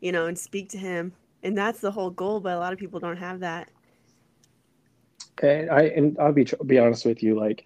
you 0.00 0.12
know 0.12 0.26
and 0.26 0.38
speak 0.38 0.68
to 0.70 0.78
him. 0.78 1.12
And 1.42 1.56
that's 1.56 1.80
the 1.80 1.90
whole 1.90 2.10
goal 2.10 2.40
but 2.40 2.54
a 2.54 2.58
lot 2.58 2.72
of 2.72 2.78
people 2.78 3.00
don't 3.00 3.16
have 3.16 3.40
that. 3.40 3.70
And 5.42 5.70
i 5.70 5.82
and 5.82 6.16
i'll 6.18 6.32
be 6.32 6.46
be 6.66 6.78
honest 6.78 7.04
with 7.04 7.22
you 7.22 7.38
like 7.38 7.64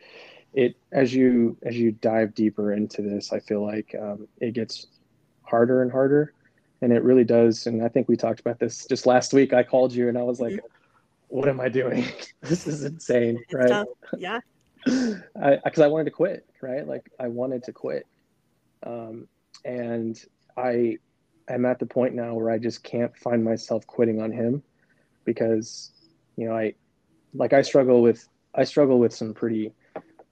it 0.55 0.77
as 0.93 1.15
you 1.15 1.57
as 1.63 1.77
you 1.77 1.93
dive 1.93 2.35
deeper 2.35 2.73
into 2.73 3.03
this 3.03 3.31
i 3.33 3.39
feel 3.39 3.63
like 3.63 3.95
um, 4.01 4.27
it 4.41 4.53
gets 4.55 4.87
harder 5.43 5.83
and 5.83 5.93
harder. 5.93 6.33
And 6.81 6.93
it 6.93 7.03
really 7.03 7.25
does 7.25 7.67
and 7.67 7.83
i 7.85 7.89
think 7.89 8.09
we 8.09 8.17
talked 8.17 8.41
about 8.41 8.59
this 8.59 8.87
just 8.87 9.05
last 9.05 9.33
week 9.33 9.53
i 9.53 9.63
called 9.63 9.93
you 9.93 10.09
and 10.09 10.17
i 10.17 10.23
was 10.23 10.41
like 10.41 10.55
mm-hmm. 10.55 10.67
what 11.29 11.49
am 11.49 11.61
i 11.61 11.69
doing? 11.69 12.05
This 12.41 12.67
is 12.67 12.85
insane 12.85 13.39
it's 13.43 13.53
right? 13.53 13.69
tough. 13.69 13.89
yeah 14.17 14.41
because 14.85 15.81
I, 15.81 15.85
I, 15.85 15.89
wanted 15.89 16.05
to 16.05 16.11
quit, 16.11 16.47
right? 16.61 16.87
Like 16.87 17.11
I 17.19 17.29
wanted 17.29 17.65
to 17.65 17.73
quit, 17.73 18.07
um, 18.85 19.29
and 19.65 20.21
I 20.57 20.99
am 21.49 21.65
at 21.65 21.79
the 21.79 21.87
point 21.87 22.15
now 22.15 22.35
where 22.35 22.51
I 22.51 22.59
just 22.59 22.83
can't 22.83 23.17
find 23.17 23.45
myself 23.45 23.87
quitting 23.87 24.21
on 24.21 24.33
him 24.33 24.63
because 25.25 25.91
you 26.37 26.49
know 26.49 26.57
I 26.57 26.75
like 27.35 27.53
I 27.53 27.63
struggle 27.63 28.03
with 28.03 28.27
I 28.55 28.65
struggle 28.65 28.99
with 28.99 29.15
some 29.15 29.35
pretty 29.35 29.73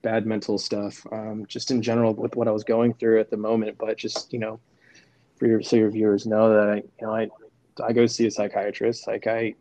bad 0.01 0.25
mental 0.25 0.57
stuff 0.57 1.05
um, 1.11 1.45
just 1.47 1.71
in 1.71 1.81
general 1.81 2.13
with 2.13 2.35
what 2.35 2.47
I 2.47 2.51
was 2.51 2.63
going 2.63 2.93
through 2.93 3.19
at 3.19 3.29
the 3.29 3.37
moment. 3.37 3.77
But 3.77 3.97
just 3.97 4.31
you 4.33 4.39
know, 4.39 4.59
for 5.37 5.47
your 5.47 5.61
so 5.61 5.75
your 5.75 5.91
viewers 5.91 6.25
know 6.25 6.49
that 6.49 6.69
I 6.69 6.75
you 6.75 6.83
know 7.01 7.13
I 7.13 7.27
I 7.83 7.93
go 7.93 8.05
see 8.05 8.25
a 8.27 8.31
psychiatrist. 8.31 9.07
Like 9.07 9.27
I 9.27 9.55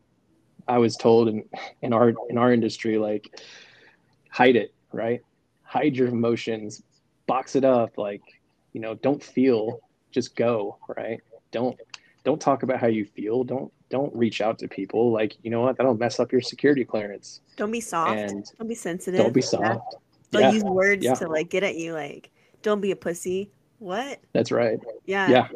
I 0.68 0.78
was 0.78 0.96
told 0.96 1.28
in 1.28 1.44
in 1.82 1.92
our 1.92 2.12
in 2.28 2.38
our 2.38 2.52
industry 2.52 2.98
like 2.98 3.40
hide 4.30 4.56
it 4.56 4.74
right? 4.96 5.22
Hide 5.62 5.96
your 5.96 6.08
emotions, 6.08 6.82
box 7.26 7.56
it 7.56 7.64
up, 7.64 7.98
like, 7.98 8.22
you 8.72 8.80
know, 8.80 8.94
don't 8.94 9.22
feel, 9.22 9.80
just 10.10 10.36
go, 10.36 10.78
right? 10.96 11.20
Don't 11.50 11.78
don't 12.24 12.40
talk 12.40 12.64
about 12.64 12.80
how 12.80 12.88
you 12.88 13.04
feel. 13.04 13.44
Don't 13.44 13.72
don't 13.88 14.14
reach 14.14 14.40
out 14.40 14.58
to 14.58 14.68
people. 14.68 15.12
Like, 15.12 15.36
you 15.42 15.50
know 15.50 15.60
what? 15.60 15.76
That'll 15.76 15.96
mess 15.96 16.18
up 16.18 16.32
your 16.32 16.40
security 16.40 16.84
clearance. 16.84 17.40
Don't 17.56 17.70
be 17.70 17.80
soft. 17.80 18.18
And 18.18 18.44
don't 18.58 18.68
be 18.68 18.74
sensitive. 18.74 19.20
Don't 19.20 19.32
be 19.32 19.42
soft. 19.42 19.96
They'll 20.30 20.40
yeah. 20.40 20.50
use 20.50 20.64
words 20.64 21.04
yeah. 21.04 21.14
to 21.14 21.28
like 21.28 21.50
get 21.50 21.62
at 21.62 21.76
you 21.76 21.92
like, 21.92 22.30
don't 22.62 22.80
be 22.80 22.90
a 22.90 22.96
pussy. 22.96 23.50
What? 23.78 24.18
That's 24.32 24.50
right. 24.50 24.80
Yeah. 25.04 25.28
Yeah. 25.28 25.48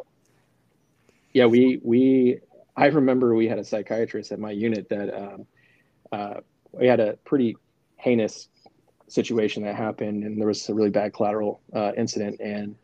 Yeah, 1.32 1.47
we 1.47 1.80
we 1.82 2.40
I 2.76 2.87
remember 2.87 3.35
we 3.35 3.49
had 3.49 3.59
a 3.59 3.64
psychiatrist 3.64 4.32
at 4.32 4.38
my 4.38 4.50
unit 4.52 4.88
that 4.88 5.14
um, 5.14 5.47
uh, 6.12 6.40
we 6.73 6.87
had 6.87 7.00
a 7.00 7.14
pretty 7.25 7.56
heinous 7.97 8.49
situation 9.11 9.62
that 9.64 9.75
happened, 9.75 10.25
and 10.25 10.40
there 10.40 10.49
was 10.49 10.69
a 10.69 10.75
really 10.75 10.90
bad 10.90 11.12
collateral 11.12 11.61
uh, 11.75 11.93
incident, 11.97 12.40
and 12.40 12.76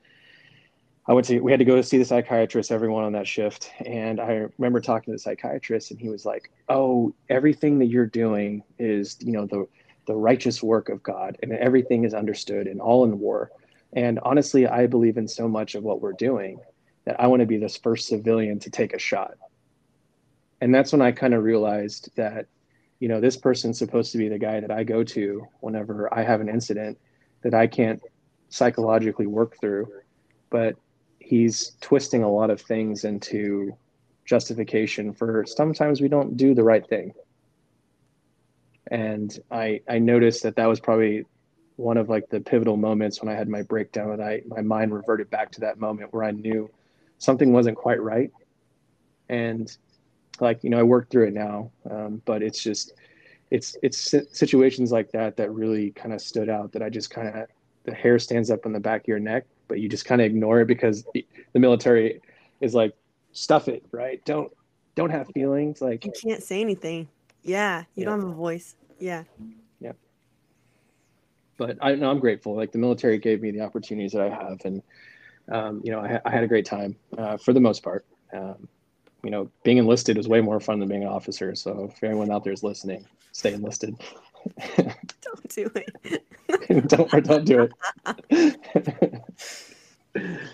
I 1.08 1.12
went 1.12 1.26
to 1.28 1.40
we 1.40 1.52
had 1.52 1.58
to 1.58 1.64
go 1.64 1.80
see 1.82 1.98
the 1.98 2.04
psychiatrist, 2.04 2.72
everyone 2.72 3.04
on 3.04 3.12
that 3.12 3.28
shift, 3.28 3.70
and 3.84 4.20
I 4.20 4.46
remember 4.58 4.80
talking 4.80 5.12
to 5.12 5.16
the 5.16 5.18
psychiatrist, 5.18 5.90
and 5.92 6.00
he 6.00 6.08
was 6.08 6.26
like, 6.26 6.50
"Oh, 6.68 7.14
everything 7.28 7.78
that 7.78 7.86
you're 7.86 8.06
doing 8.06 8.62
is 8.78 9.16
you 9.20 9.32
know 9.32 9.46
the 9.46 9.66
the 10.06 10.14
righteous 10.14 10.62
work 10.62 10.88
of 10.88 11.02
God, 11.02 11.38
and 11.42 11.52
everything 11.52 12.04
is 12.04 12.14
understood 12.14 12.66
and 12.66 12.80
all 12.80 13.04
in 13.04 13.18
war." 13.20 13.50
And 13.92 14.18
honestly, 14.24 14.66
I 14.66 14.86
believe 14.86 15.16
in 15.16 15.28
so 15.28 15.48
much 15.48 15.74
of 15.74 15.84
what 15.84 16.00
we're 16.00 16.12
doing 16.12 16.58
that 17.04 17.20
I 17.20 17.28
want 17.28 17.40
to 17.40 17.46
be 17.46 17.56
this 17.56 17.76
first 17.76 18.08
civilian 18.08 18.58
to 18.60 18.70
take 18.70 18.92
a 18.92 18.98
shot. 18.98 19.34
And 20.60 20.74
that's 20.74 20.92
when 20.92 21.02
I 21.02 21.12
kind 21.12 21.34
of 21.34 21.44
realized 21.44 22.10
that, 22.16 22.46
you 23.00 23.08
know, 23.08 23.20
this 23.20 23.36
person's 23.36 23.78
supposed 23.78 24.12
to 24.12 24.18
be 24.18 24.28
the 24.28 24.38
guy 24.38 24.60
that 24.60 24.70
I 24.70 24.84
go 24.84 25.04
to 25.04 25.46
whenever 25.60 26.12
I 26.12 26.22
have 26.22 26.40
an 26.40 26.48
incident 26.48 26.98
that 27.42 27.54
I 27.54 27.66
can't 27.66 28.00
psychologically 28.48 29.26
work 29.26 29.60
through. 29.60 29.88
But 30.50 30.76
he's 31.18 31.72
twisting 31.80 32.22
a 32.22 32.30
lot 32.30 32.50
of 32.50 32.60
things 32.60 33.04
into 33.04 33.76
justification 34.24 35.12
for 35.12 35.44
sometimes 35.46 36.00
we 36.00 36.08
don't 36.08 36.36
do 36.36 36.54
the 36.54 36.62
right 36.62 36.86
thing. 36.86 37.12
And 38.90 39.36
I 39.50 39.80
I 39.88 39.98
noticed 39.98 40.42
that 40.44 40.56
that 40.56 40.66
was 40.66 40.80
probably 40.80 41.24
one 41.76 41.96
of 41.96 42.08
like 42.08 42.28
the 42.30 42.40
pivotal 42.40 42.76
moments 42.76 43.20
when 43.20 43.32
I 43.32 43.36
had 43.36 43.48
my 43.48 43.62
breakdown 43.62 44.12
and 44.12 44.22
I 44.22 44.42
my 44.46 44.62
mind 44.62 44.94
reverted 44.94 45.28
back 45.30 45.50
to 45.52 45.60
that 45.60 45.78
moment 45.78 46.12
where 46.12 46.24
I 46.24 46.30
knew 46.30 46.70
something 47.18 47.52
wasn't 47.52 47.76
quite 47.76 48.00
right. 48.00 48.30
And 49.28 49.76
like, 50.40 50.62
you 50.64 50.70
know, 50.70 50.78
I 50.78 50.82
work 50.82 51.10
through 51.10 51.28
it 51.28 51.34
now. 51.34 51.70
Um, 51.90 52.22
but 52.24 52.42
it's 52.42 52.62
just 52.62 52.94
it's 53.50 53.76
it's 53.82 54.14
situations 54.32 54.90
like 54.90 55.12
that 55.12 55.36
that 55.36 55.52
really 55.52 55.90
kind 55.90 56.12
of 56.12 56.20
stood 56.20 56.48
out 56.48 56.72
that 56.72 56.82
I 56.82 56.88
just 56.88 57.10
kind 57.10 57.28
of 57.28 57.48
the 57.84 57.94
hair 57.94 58.18
stands 58.18 58.50
up 58.50 58.66
on 58.66 58.72
the 58.72 58.80
back 58.80 59.02
of 59.02 59.08
your 59.08 59.20
neck, 59.20 59.44
but 59.68 59.80
you 59.80 59.88
just 59.88 60.04
kind 60.04 60.20
of 60.20 60.26
ignore 60.26 60.60
it 60.60 60.66
because 60.66 61.04
the 61.14 61.24
military 61.58 62.20
is 62.60 62.74
like 62.74 62.94
stuff 63.32 63.68
it, 63.68 63.84
right? 63.92 64.24
Don't 64.24 64.52
don't 64.94 65.10
have 65.10 65.28
feelings 65.28 65.80
like 65.80 66.04
you 66.04 66.12
can't 66.12 66.42
say 66.42 66.60
anything. 66.60 67.08
Yeah, 67.42 67.80
you 67.94 68.02
yeah. 68.02 68.04
don't 68.06 68.20
have 68.20 68.30
a 68.30 68.34
voice. 68.34 68.74
Yeah 68.98 69.24
yeah 69.78 69.92
but 71.56 71.78
I 71.80 71.94
know 71.94 72.10
I'm 72.10 72.18
grateful. 72.18 72.54
Like 72.54 72.72
the 72.72 72.78
military 72.78 73.18
gave 73.18 73.42
me 73.42 73.50
the 73.50 73.60
opportunities 73.60 74.12
that 74.12 74.22
I 74.22 74.28
have, 74.28 74.60
and 74.64 74.82
um, 75.50 75.80
you 75.84 75.92
know, 75.92 76.00
I, 76.00 76.20
I, 76.24 76.30
had 76.30 76.42
a 76.42 76.48
great 76.48 76.66
time 76.66 76.96
uh, 77.16 77.36
for 77.36 77.52
the 77.52 77.60
most 77.60 77.82
part. 77.82 78.04
Um, 78.32 78.68
you 79.26 79.30
know, 79.30 79.50
being 79.64 79.78
enlisted 79.78 80.16
is 80.16 80.28
way 80.28 80.40
more 80.40 80.60
fun 80.60 80.78
than 80.78 80.88
being 80.88 81.02
an 81.02 81.08
officer. 81.08 81.54
So 81.54 81.90
if 81.92 82.02
anyone 82.02 82.30
out 82.30 82.44
there 82.44 82.52
is 82.52 82.62
listening, 82.62 83.04
stay 83.32 83.52
enlisted. 83.52 83.96
don't 84.76 85.48
do 85.48 85.70
it. 85.74 86.88
don't 86.88 87.12
or 87.12 87.20
don't 87.20 87.44
do 87.44 87.68
it. 88.06 89.22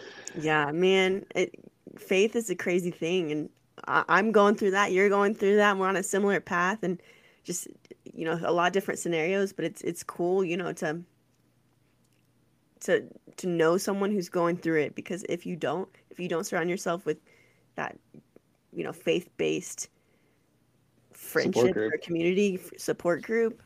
yeah, 0.41 0.73
man. 0.73 1.25
It, 1.35 1.55
faith 1.99 2.35
is 2.35 2.49
a 2.50 2.55
crazy 2.55 2.91
thing, 2.91 3.31
and 3.31 3.50
I, 3.87 4.05
I'm 4.09 4.33
going 4.33 4.57
through 4.57 4.71
that. 4.73 4.93
You're 4.93 5.11
going 5.11 5.35
through 5.35 5.57
that. 5.57 5.76
We're 5.76 5.88
on 5.88 5.97
a 5.97 6.02
similar 6.02 6.41
path, 6.41 6.83
and 6.83 7.00
just 7.45 7.69
you 8.14 8.25
know 8.25 8.38
a 8.45 8.52
lot 8.52 8.67
of 8.67 8.73
different 8.73 9.00
scenarios 9.00 9.52
but 9.52 9.64
it's 9.64 9.81
it's 9.83 10.02
cool 10.02 10.45
you 10.45 10.57
know 10.57 10.73
to 10.73 11.00
to 12.81 13.05
to 13.37 13.47
know 13.47 13.76
someone 13.76 14.11
who's 14.11 14.29
going 14.29 14.57
through 14.57 14.81
it 14.81 14.95
because 14.95 15.25
if 15.29 15.47
you 15.47 15.57
don't 15.57 15.88
if 16.11 16.19
you 16.21 16.29
don't 16.29 16.45
surround 16.45 16.69
yourself 16.69 17.07
with 17.07 17.19
that 17.76 17.97
you 18.73 18.85
know 18.85 18.93
faith-based 18.93 19.88
friendship 21.12 21.76
or 21.76 21.93
community 22.02 22.59
support 22.76 23.23
group 23.23 23.62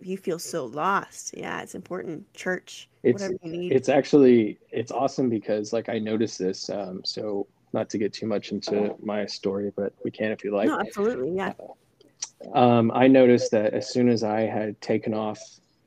you 0.00 0.16
feel 0.16 0.38
so 0.38 0.66
lost. 0.66 1.34
Yeah 1.36 1.62
it's 1.62 1.74
important. 1.74 2.32
Church 2.34 2.88
it's, 3.02 3.28
it's 3.42 3.88
actually 3.88 4.58
it's 4.70 4.90
awesome 4.90 5.30
because 5.30 5.72
like 5.72 5.88
i 5.88 5.98
noticed 5.98 6.38
this 6.38 6.68
um, 6.68 7.00
so 7.04 7.46
not 7.72 7.88
to 7.88 7.96
get 7.96 8.12
too 8.12 8.26
much 8.26 8.50
into 8.50 8.96
my 9.02 9.24
story 9.24 9.72
but 9.76 9.92
we 10.04 10.10
can 10.10 10.32
if 10.32 10.42
you 10.44 10.54
like. 10.54 10.66
No, 10.68 10.80
absolutely 10.80 11.34
yeah. 11.34 11.52
Uh, 11.60 12.58
um, 12.58 12.90
I 12.94 13.08
noticed 13.08 13.50
that 13.52 13.74
as 13.74 13.92
soon 13.92 14.08
as 14.08 14.22
I 14.22 14.42
had 14.42 14.80
taken 14.80 15.14
off 15.14 15.40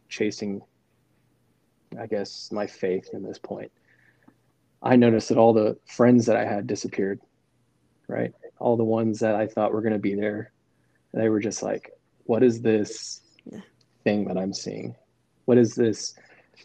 chasing, 0.10 0.62
I 2.00 2.08
guess, 2.08 2.51
my 2.51 2.68
faith 2.68 3.10
in 3.13 3.24
this 3.24 3.38
point, 3.38 3.72
I 4.84 4.96
noticed 4.96 5.30
that 5.30 5.38
all 5.38 5.54
the 5.54 5.78
friends 5.86 6.25
that 6.25 6.36
I 6.36 6.46
had 6.46 6.68
disappeared, 6.68 7.20
right? 8.08 8.34
All 8.62 8.77
the 8.77 8.84
ones 8.84 9.20
that 9.20 9.36
I 9.36 9.48
thought 9.48 9.74
were 9.74 9.82
going 9.82 9.94
to 9.94 10.00
be 10.00 10.15
there, 10.15 10.51
they 11.13 11.30
were 11.30 11.39
just 11.39 11.63
like, 11.63 11.91
what 12.25 12.44
is 12.44 12.62
this 12.62 13.22
thing 14.03 14.25
that 14.25 14.38
I'm 14.38 14.53
seeing? 14.53 14.96
What 15.46 15.58
is 15.58 15.75
this 15.75 16.15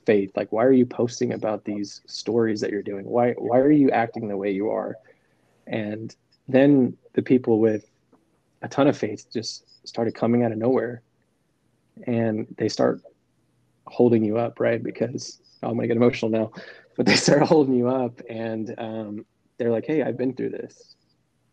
faith? 0.04 0.30
Like, 0.36 0.52
why 0.52 0.64
are 0.64 0.72
you 0.72 0.86
posting 0.86 1.32
about 1.32 1.64
these 1.64 2.02
stories 2.06 2.60
that 2.60 2.70
you're 2.70 2.82
doing? 2.82 3.06
Why, 3.06 3.32
why 3.32 3.58
are 3.58 3.70
you 3.70 3.90
acting 3.90 4.28
the 4.28 4.36
way 4.36 4.52
you 4.52 4.70
are? 4.70 4.96
And 5.66 6.14
then 6.48 6.96
the 7.14 7.22
people 7.22 7.58
with 7.58 7.90
a 8.62 8.68
ton 8.68 8.88
of 8.88 8.96
faith 8.96 9.26
just 9.32 9.64
started 9.86 10.14
coming 10.14 10.44
out 10.44 10.52
of 10.52 10.58
nowhere 10.58 11.02
and 12.06 12.46
they 12.58 12.68
start 12.68 13.00
holding 13.86 14.24
you 14.24 14.36
up 14.36 14.60
right 14.60 14.82
because 14.82 15.40
oh, 15.62 15.68
i'm 15.68 15.76
gonna 15.76 15.86
get 15.86 15.96
emotional 15.96 16.30
now 16.30 16.50
but 16.96 17.06
they 17.06 17.14
start 17.14 17.42
holding 17.54 17.74
you 17.74 17.88
up 17.88 18.20
and 18.28 18.74
um, 18.78 19.24
they're 19.58 19.70
like 19.70 19.86
hey 19.86 20.02
i've 20.02 20.16
been 20.16 20.34
through 20.34 20.50
this 20.50 20.95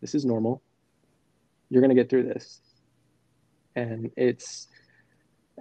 this 0.04 0.14
is 0.14 0.26
normal. 0.26 0.60
You're 1.70 1.80
gonna 1.80 1.94
get 1.94 2.10
through 2.10 2.24
this. 2.24 2.60
And 3.74 4.10
it's 4.18 4.68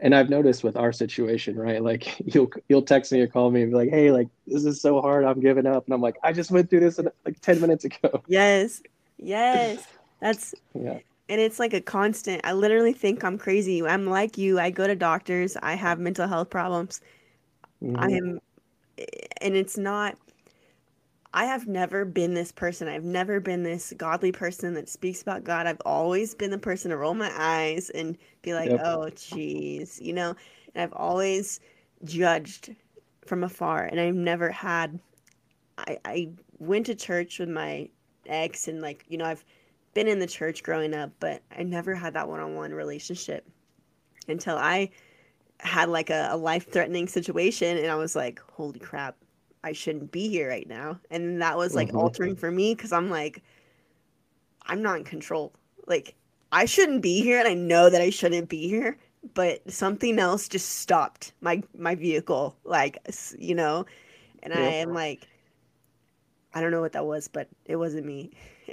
and 0.02 0.14
i've 0.14 0.30
noticed 0.30 0.64
with 0.66 0.76
our 0.76 0.92
situation 0.92 1.56
right? 1.56 1.82
Like 1.82 2.20
you'll 2.36 2.52
you'll 2.68 2.82
text 2.82 3.14
me 3.14 3.22
or 3.22 3.28
call 3.28 3.52
me 3.52 3.62
and 3.62 3.72
be 3.72 3.78
like 3.78 3.90
hey 3.90 4.12
like 4.12 4.28
this 4.46 4.66
is 4.66 4.82
so 4.82 5.00
hard. 5.00 5.24
I'm 5.24 5.40
giving 5.40 5.66
up. 5.66 5.86
And 5.86 5.94
i'm 5.94 6.02
like 6.02 6.18
i 6.24 6.34
just 6.34 6.52
went 6.52 6.70
through 6.70 6.82
this 6.82 7.00
like 7.26 7.40
10 7.40 7.62
minutes 7.62 7.86
ago. 7.86 8.22
Yes. 8.28 8.82
Yes. 9.18 9.88
That's 10.20 10.54
yeah. 10.74 11.00
and 11.30 11.40
it's 11.40 11.58
like 11.58 11.74
a 11.74 11.80
constant 11.80 12.42
i 12.44 12.52
literally 12.52 12.92
think 12.92 13.24
i'm 13.24 13.38
crazy. 13.38 13.82
I'm 13.82 14.08
like 14.08 14.38
you. 14.38 14.60
I 14.60 14.72
go 14.72 14.88
to 14.88 14.96
doctors. 14.96 15.56
I 15.64 15.76
have 15.76 16.00
mental 16.00 16.28
health 16.28 16.50
problems. 16.50 17.00
Mm-hmm. 17.82 17.98
i 17.98 18.08
am 18.10 18.40
and 19.42 19.56
it's 19.56 19.78
not 19.78 20.18
i 21.34 21.46
have 21.46 21.68
never 21.68 22.06
been 22.06 22.34
this 22.34 22.52
person. 22.52 22.88
I've 22.88 23.04
never 23.04 23.40
been 23.40 23.64
this 23.64 23.94
godly 23.98 24.32
person 24.32 24.74
that 24.76 24.90
speaks 24.90 25.22
about 25.22 25.44
god. 25.44 25.68
I've 25.68 25.82
always 25.86 26.36
been 26.36 26.52
the 26.52 26.58
person 26.58 26.92
to 26.92 26.98
roll 26.98 27.14
my 27.14 27.32
eyes 27.36 27.90
and 27.90 28.18
be 28.42 28.54
like 28.54 28.70
yep. 28.70 28.82
oh 28.84 29.10
jeez 29.16 30.02
you 30.02 30.14
know? 30.14 30.36
And 30.76 30.84
i've 30.84 30.94
always 30.94 31.60
judged 32.04 32.76
from 33.26 33.44
afar 33.44 33.86
and 33.86 34.00
i've 34.00 34.16
never 34.16 34.50
had 34.50 35.00
i 35.78 35.98
i 36.06 36.30
went 36.60 36.86
to 36.88 36.96
church 36.96 37.40
with 37.40 37.50
my 37.50 37.90
ex 38.26 38.68
and 38.68 38.82
like 38.82 39.06
you 39.08 39.18
know 39.18 39.26
i've 39.26 39.46
been 39.94 40.08
in 40.08 40.20
the 40.20 40.28
church 40.28 40.64
growing 40.64 40.94
up, 40.94 41.12
but 41.20 41.42
I 41.56 41.64
never 41.64 41.96
had 41.96 42.14
that 42.14 42.28
one 42.28 42.40
on 42.40 42.56
one 42.56 42.74
relationship 42.74 43.48
until 44.28 44.58
I 44.58 44.90
had 45.60 45.90
like 45.90 46.10
a, 46.10 46.30
a 46.32 46.38
life 46.38 46.72
threatening 46.72 47.08
situation 47.08 47.78
and 47.78 47.88
I 47.88 47.96
was 47.96 48.16
like, 48.16 48.42
holy 48.52 48.80
crap, 48.80 49.16
I 49.64 49.72
shouldn't 49.72 50.12
be 50.12 50.30
here 50.30 50.50
right 50.50 50.68
now. 50.68 51.00
And 51.10 51.42
that 51.42 51.58
was 51.58 51.76
like 51.76 51.90
mm-hmm. 51.90 51.98
altering 51.98 52.36
for 52.36 52.52
me 52.52 52.76
because 52.76 52.92
I'm 52.92 53.10
like, 53.10 53.44
I'm 54.66 54.82
not 54.82 54.98
in 54.98 55.04
control. 55.04 55.54
Like, 55.88 56.16
I 56.52 56.66
shouldn't 56.66 57.02
be 57.02 57.22
here 57.22 57.40
and 57.40 57.48
I 57.48 57.54
know 57.54 57.90
that 57.90 58.02
I 58.02 58.10
shouldn't 58.10 58.50
be 58.50 58.68
here, 58.68 58.98
but 59.34 59.70
something 59.72 60.20
else 60.20 60.48
just 60.48 60.80
stopped 60.80 61.34
my 61.42 61.64
my 61.78 61.96
vehicle 61.96 62.56
like 62.66 62.98
you 63.40 63.56
know 63.56 63.86
and 64.44 64.54
i 64.54 64.60
am 64.60 64.94
like 64.94 65.30
i 66.54 66.60
don't 66.60 66.72
know 66.72 66.82
what 66.82 66.92
that 66.92 67.06
was 67.06 67.30
but 67.30 67.48
it 67.66 67.78
wasn't 67.78 68.06
me 68.06 68.32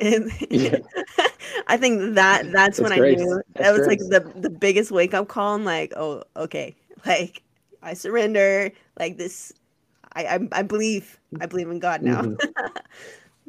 yeah. 0.50 0.78
I 1.66 1.76
think 1.76 2.14
that 2.14 2.50
that's, 2.50 2.52
that's 2.52 2.80
when 2.80 2.92
I 2.92 2.96
knew 2.96 3.42
that's 3.54 3.66
that 3.66 3.78
was 3.78 3.86
like 3.86 3.98
the 3.98 4.32
the 4.36 4.50
biggest 4.50 4.90
wake 4.90 5.14
up 5.14 5.28
call. 5.28 5.54
I'm 5.54 5.64
like, 5.64 5.92
oh, 5.96 6.22
okay, 6.36 6.76
like 7.06 7.42
I 7.82 7.94
surrender. 7.94 8.70
Like 8.98 9.16
this, 9.16 9.52
I 10.14 10.24
I, 10.26 10.48
I 10.52 10.62
believe 10.62 11.18
I 11.40 11.46
believe 11.46 11.70
in 11.70 11.78
God 11.78 12.02
now. 12.02 12.22
Mm-hmm. 12.22 12.66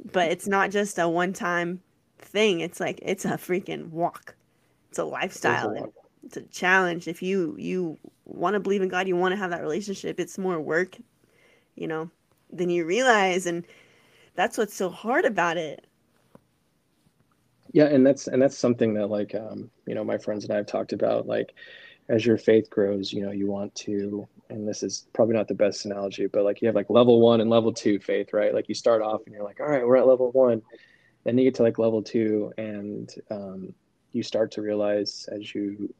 but 0.11 0.31
it's 0.31 0.47
not 0.47 0.71
just 0.71 0.99
a 0.99 1.07
one 1.07 1.33
time 1.33 1.81
thing. 2.19 2.59
It's 2.59 2.79
like 2.79 2.99
it's 3.01 3.25
a 3.25 3.29
freaking 3.31 3.89
walk. 3.89 4.35
It's 4.89 4.99
a 4.99 5.05
lifestyle. 5.05 5.71
It's 5.71 5.81
a, 5.81 5.89
it's 6.23 6.37
a 6.37 6.41
challenge. 6.43 7.07
If 7.07 7.21
you 7.21 7.55
you 7.57 7.97
want 8.25 8.55
to 8.55 8.59
believe 8.59 8.81
in 8.81 8.89
God, 8.89 9.07
you 9.07 9.15
want 9.15 9.33
to 9.33 9.37
have 9.37 9.51
that 9.51 9.61
relationship. 9.61 10.19
It's 10.19 10.37
more 10.37 10.59
work, 10.59 10.97
you 11.75 11.87
know, 11.87 12.09
than 12.51 12.69
you 12.69 12.85
realize, 12.85 13.45
and 13.45 13.65
that's 14.35 14.57
what's 14.57 14.75
so 14.75 14.89
hard 14.89 15.25
about 15.25 15.57
it 15.57 15.85
Yeah, 17.73 17.85
and 17.85 18.05
that's 18.05 18.27
and 18.27 18.41
that's 18.41 18.57
something 18.57 18.93
that 18.95 19.07
like 19.07 19.33
um, 19.35 19.69
you 19.85 19.95
know 19.95 20.03
my 20.03 20.17
friends 20.17 20.43
and 20.43 20.53
I 20.53 20.57
have 20.57 20.67
talked 20.67 20.93
about. 20.93 21.27
Like 21.27 21.53
as 22.09 22.25
your 22.25 22.37
faith 22.37 22.69
grows, 22.69 23.13
you 23.13 23.21
know 23.21 23.31
you 23.31 23.47
want 23.47 23.73
to, 23.75 24.27
and 24.51 24.67
this 24.67 24.83
is 24.83 25.07
probably 25.13 25.35
not 25.35 25.47
the 25.47 25.53
best 25.53 25.85
analogy, 25.85 26.27
but 26.27 26.43
like 26.43 26.61
you 26.61 26.67
have 26.67 26.75
like 26.75 26.89
level 26.89 27.19
one 27.21 27.41
and 27.41 27.49
level 27.49 27.73
two 27.73 27.99
faith, 27.99 28.33
right? 28.33 28.53
Like 28.53 28.69
you 28.69 28.75
start 28.75 29.01
off 29.01 29.21
and 29.25 29.33
you're 29.33 29.43
like, 29.43 29.59
all 29.59 29.67
right, 29.67 29.85
we're 29.85 29.97
at 29.97 30.07
level 30.07 30.31
one, 30.31 30.61
then 31.23 31.37
you 31.37 31.45
get 31.45 31.55
to 31.55 31.63
like 31.63 31.79
level 31.79 32.01
two, 32.01 32.51
and 32.57 33.13
um, 33.29 33.73
you 34.11 34.23
start 34.23 34.51
to 34.51 34.61
realize 34.61 35.27
as 35.31 35.53
you 35.53 35.93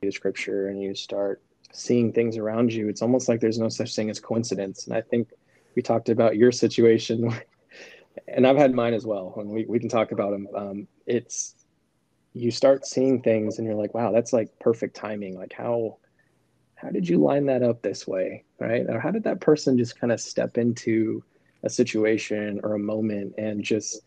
the 0.00 0.10
scripture 0.10 0.68
and 0.68 0.80
you 0.80 0.94
start 0.94 1.42
seeing 1.72 2.12
things 2.12 2.36
around 2.36 2.72
you, 2.72 2.88
it's 2.88 3.02
almost 3.02 3.28
like 3.28 3.40
there's 3.40 3.58
no 3.58 3.68
such 3.68 3.94
thing 3.94 4.10
as 4.10 4.20
coincidence. 4.20 4.86
And 4.86 4.96
I 4.96 5.00
think 5.00 5.28
we 5.74 5.82
talked 5.82 6.08
about 6.08 6.36
your 6.36 6.52
situation, 6.52 7.32
and 8.28 8.46
I've 8.46 8.56
had 8.56 8.74
mine 8.74 8.94
as 8.94 9.06
well. 9.06 9.34
And 9.36 9.50
we, 9.50 9.64
we 9.64 9.78
can 9.78 9.88
talk 9.88 10.12
about 10.12 10.32
them. 10.32 10.48
Um, 10.54 10.88
it's 11.06 11.54
you 12.34 12.50
start 12.50 12.86
seeing 12.86 13.22
things 13.22 13.58
and 13.58 13.66
you're 13.66 13.76
like, 13.76 13.94
wow, 13.94 14.10
that's 14.12 14.32
like 14.32 14.58
perfect 14.58 14.96
timing. 14.96 15.36
Like 15.36 15.52
how 15.52 15.98
how 16.82 16.90
did 16.90 17.08
you 17.08 17.18
line 17.18 17.46
that 17.46 17.62
up 17.62 17.80
this 17.80 18.06
way, 18.08 18.44
right? 18.58 18.84
Or 18.88 18.98
how 18.98 19.12
did 19.12 19.22
that 19.24 19.40
person 19.40 19.78
just 19.78 19.98
kind 19.98 20.12
of 20.12 20.20
step 20.20 20.58
into 20.58 21.22
a 21.62 21.70
situation 21.70 22.60
or 22.64 22.74
a 22.74 22.78
moment 22.78 23.34
and 23.38 23.62
just 23.62 24.00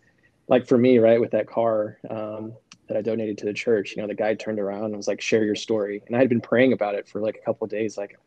like 0.49 0.67
for 0.67 0.77
me, 0.77 0.97
right, 0.97 1.19
with 1.19 1.31
that 1.31 1.47
car, 1.47 1.97
um, 2.09 2.53
that 2.87 2.97
I 2.97 3.01
donated 3.01 3.37
to 3.39 3.45
the 3.45 3.53
church, 3.53 3.93
you 3.95 4.01
know, 4.01 4.07
the 4.07 4.13
guy 4.13 4.35
turned 4.35 4.59
around 4.59 4.85
and 4.85 4.97
was 4.97 5.07
like, 5.07 5.21
share 5.21 5.43
your 5.43 5.55
story. 5.55 6.03
And 6.05 6.15
I 6.15 6.19
had 6.19 6.29
been 6.29 6.41
praying 6.41 6.73
about 6.73 6.95
it 6.95 7.07
for 7.07 7.19
like 7.21 7.37
a 7.41 7.45
couple 7.45 7.65
days. 7.65 7.97
Like, 7.97 8.19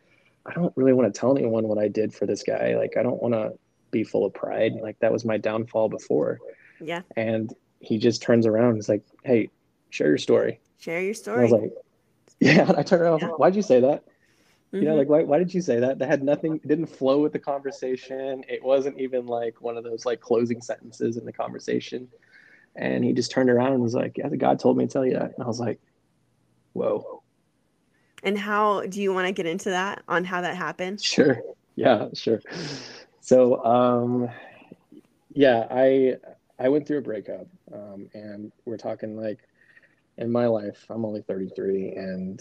I 0.47 0.55
don't 0.55 0.73
really 0.77 0.95
want 0.95 1.13
to 1.13 1.21
tell 1.21 1.37
anyone 1.37 1.69
what 1.69 1.79
I 1.79 1.87
did 1.87 2.13
for 2.13 2.27
this 2.27 2.43
guy. 2.43 2.75
Like, 2.77 2.97
I 2.97 3.03
don't 3.03 3.23
want 3.23 3.35
to 3.35 3.53
be 3.91 4.03
full 4.03 4.25
of 4.25 4.35
pride. 4.35 4.73
Like, 4.83 4.99
that 5.01 5.13
was 5.13 5.25
my 5.25 5.37
downfall 5.37 5.91
before. 5.91 6.41
Yeah. 6.81 7.03
And 7.17 7.55
he 7.81 7.99
just 7.99 8.23
turns 8.23 8.47
around 8.47 8.71
and 8.71 8.79
is 8.79 8.89
like, 8.89 9.05
hey, 9.25 9.51
share 9.91 10.09
your 10.09 10.19
story. 10.19 10.59
Share 10.79 11.03
your 11.03 11.15
story. 11.15 11.45
And 11.45 11.55
I 11.55 11.57
was 11.57 11.63
like, 11.63 11.73
yeah. 12.41 12.69
And 12.69 12.79
I 12.79 12.83
turned 12.83 13.03
around, 13.03 13.21
yeah. 13.21 13.29
why'd 13.29 13.55
you 13.55 13.63
say 13.63 13.81
that? 13.81 14.03
Mm-hmm. 14.69 14.77
You 14.77 14.83
know, 14.83 14.91
mm-hmm. 14.91 14.99
like, 14.99 15.09
why, 15.09 15.23
why 15.25 15.39
did 15.39 15.53
you 15.53 15.61
say 15.61 15.81
that? 15.81 15.99
That 15.99 16.09
had 16.09 16.23
nothing, 16.23 16.57
it 16.57 16.69
didn't 16.69 16.87
flow 16.87 17.19
with 17.21 17.33
the 17.33 17.39
conversation. 17.39 18.45
It 18.49 18.63
wasn't 18.63 19.01
even 19.01 19.27
like 19.27 19.61
one 19.61 19.77
of 19.77 19.85
those 19.85 20.05
like 20.05 20.21
closing 20.21 20.61
sentences 20.61 21.17
in 21.17 21.25
the 21.25 21.33
conversation 21.33 22.09
and 22.79 23.05
he 23.05 23.13
just 23.13 23.31
turned 23.31 23.51
around 23.51 23.73
and 23.73 23.83
was 23.83 23.95
like, 23.95 24.17
Yeah, 24.17 24.29
the 24.29 24.37
God 24.37 24.59
told 24.59 24.77
me 24.77 24.87
to 24.87 24.93
tell 24.93 25.05
you 25.05 25.15
that. 25.15 25.35
And 25.35 25.43
I 25.43 25.47
was 25.47 25.61
like, 25.61 25.81
Whoa. 26.73 27.23
And 28.23 28.39
how 28.39 28.83
do 28.87 29.03
you 29.03 29.13
want 29.13 29.27
to 29.27 29.33
get 29.33 29.47
into 29.47 29.71
that 29.71 30.03
on 30.09 30.25
how 30.25 30.41
that 30.41 30.57
happened? 30.57 31.03
Sure. 31.03 31.41
Yeah, 31.77 32.09
sure. 32.15 32.41
So, 33.21 33.65
um, 33.65 34.29
yeah, 35.33 35.67
I 35.71 36.17
I 36.59 36.69
went 36.69 36.87
through 36.87 36.99
a 36.99 37.03
breakup, 37.03 37.47
um, 37.73 38.09
and 38.15 38.51
we're 38.65 38.79
talking 38.79 39.17
like 39.17 39.39
in 40.17 40.33
my 40.33 40.47
life. 40.47 40.85
I'm 40.91 41.05
only 41.05 41.23
33, 41.23 41.93
and 41.93 42.41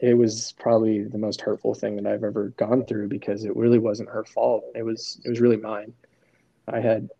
it 0.00 0.14
was 0.14 0.54
probably 0.58 1.04
the 1.04 1.18
most 1.18 1.42
hurtful 1.42 1.74
thing 1.74 1.96
that 1.96 2.06
I've 2.06 2.24
ever 2.24 2.48
gone 2.56 2.84
through 2.86 3.08
because 3.08 3.44
it 3.44 3.54
really 3.54 3.78
wasn't 3.78 4.08
her 4.08 4.24
fault. 4.24 4.64
It 4.74 4.82
was 4.82 5.20
it 5.24 5.28
was 5.28 5.40
really 5.40 5.58
mine. 5.58 5.92
I 6.66 6.80
had 6.80 7.10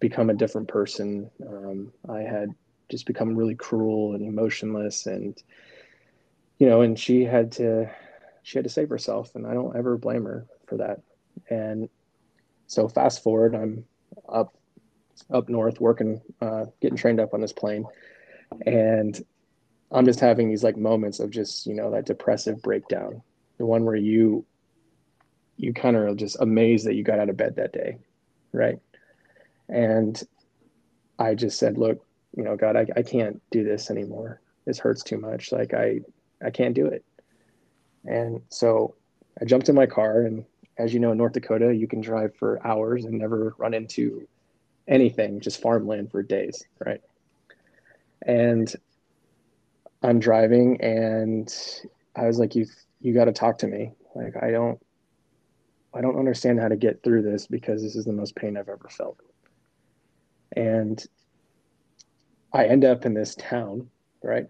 become 0.00 0.30
a 0.30 0.34
different 0.34 0.68
person. 0.68 1.30
Um, 1.46 1.92
I 2.08 2.20
had 2.20 2.54
just 2.88 3.06
become 3.06 3.36
really 3.36 3.54
cruel 3.54 4.14
and 4.14 4.26
emotionless, 4.26 5.06
and 5.06 5.40
you 6.58 6.66
know, 6.66 6.80
and 6.80 6.98
she 6.98 7.24
had 7.24 7.52
to 7.52 7.90
she 8.42 8.56
had 8.56 8.64
to 8.64 8.70
save 8.70 8.88
herself, 8.88 9.34
and 9.34 9.46
I 9.46 9.52
don't 9.52 9.76
ever 9.76 9.98
blame 9.98 10.24
her 10.24 10.46
for 10.66 10.78
that. 10.78 11.02
And 11.50 11.90
so, 12.66 12.88
fast 12.88 13.22
forward, 13.22 13.54
I'm 13.54 13.84
up 14.26 14.54
up 15.30 15.50
north 15.50 15.78
working, 15.78 16.22
uh, 16.40 16.66
getting 16.80 16.96
trained 16.96 17.20
up 17.20 17.34
on 17.34 17.42
this 17.42 17.52
plane, 17.52 17.84
and 18.64 19.22
I'm 19.90 20.04
just 20.04 20.20
having 20.20 20.48
these 20.48 20.64
like 20.64 20.76
moments 20.76 21.20
of 21.20 21.30
just 21.30 21.66
you 21.66 21.74
know 21.74 21.90
that 21.90 22.06
depressive 22.06 22.62
breakdown, 22.62 23.22
the 23.56 23.66
one 23.66 23.84
where 23.84 23.96
you 23.96 24.44
you 25.56 25.72
kind 25.72 25.96
of 25.96 26.02
are 26.02 26.14
just 26.14 26.36
amazed 26.40 26.86
that 26.86 26.94
you 26.94 27.02
got 27.02 27.18
out 27.18 27.28
of 27.28 27.36
bed 27.36 27.56
that 27.56 27.72
day, 27.72 27.98
right? 28.52 28.78
And 29.68 30.22
I 31.18 31.34
just 31.34 31.58
said, 31.58 31.76
look, 31.76 32.04
you 32.36 32.44
know, 32.44 32.56
God, 32.56 32.76
I, 32.76 32.86
I 32.96 33.02
can't 33.02 33.42
do 33.50 33.64
this 33.64 33.90
anymore. 33.90 34.40
This 34.64 34.78
hurts 34.78 35.02
too 35.02 35.18
much. 35.18 35.50
Like 35.50 35.74
I, 35.74 36.00
I 36.44 36.50
can't 36.50 36.74
do 36.74 36.86
it. 36.86 37.04
And 38.04 38.40
so 38.48 38.94
I 39.40 39.44
jumped 39.44 39.68
in 39.68 39.74
my 39.74 39.86
car 39.86 40.22
and 40.22 40.44
as 40.78 40.94
you 40.94 41.00
know, 41.00 41.10
in 41.10 41.18
North 41.18 41.32
Dakota, 41.32 41.74
you 41.74 41.88
can 41.88 42.00
drive 42.00 42.36
for 42.36 42.64
hours 42.64 43.04
and 43.04 43.18
never 43.18 43.54
run 43.58 43.74
into 43.74 44.28
anything, 44.86 45.40
just 45.40 45.60
farmland 45.60 46.12
for 46.12 46.22
days. 46.22 46.64
Right. 46.78 47.02
And 48.22 48.72
I'm 50.02 50.18
driving 50.18 50.80
and 50.80 51.52
I 52.16 52.26
was 52.26 52.38
like, 52.38 52.54
you, 52.54 52.66
you 53.00 53.14
got 53.14 53.26
to 53.26 53.32
talk 53.32 53.58
to 53.58 53.66
me. 53.66 53.92
Like, 54.14 54.34
I 54.42 54.50
don't, 54.50 54.78
I 55.94 56.00
don't 56.00 56.18
understand 56.18 56.60
how 56.60 56.68
to 56.68 56.76
get 56.76 57.02
through 57.02 57.22
this 57.22 57.46
because 57.46 57.82
this 57.82 57.96
is 57.96 58.04
the 58.04 58.12
most 58.12 58.36
pain 58.36 58.56
I've 58.56 58.68
ever 58.68 58.88
felt 58.90 59.18
and 60.56 61.04
I 62.52 62.66
end 62.66 62.84
up 62.84 63.04
in 63.04 63.14
this 63.14 63.34
town, 63.36 63.88
right? 64.22 64.46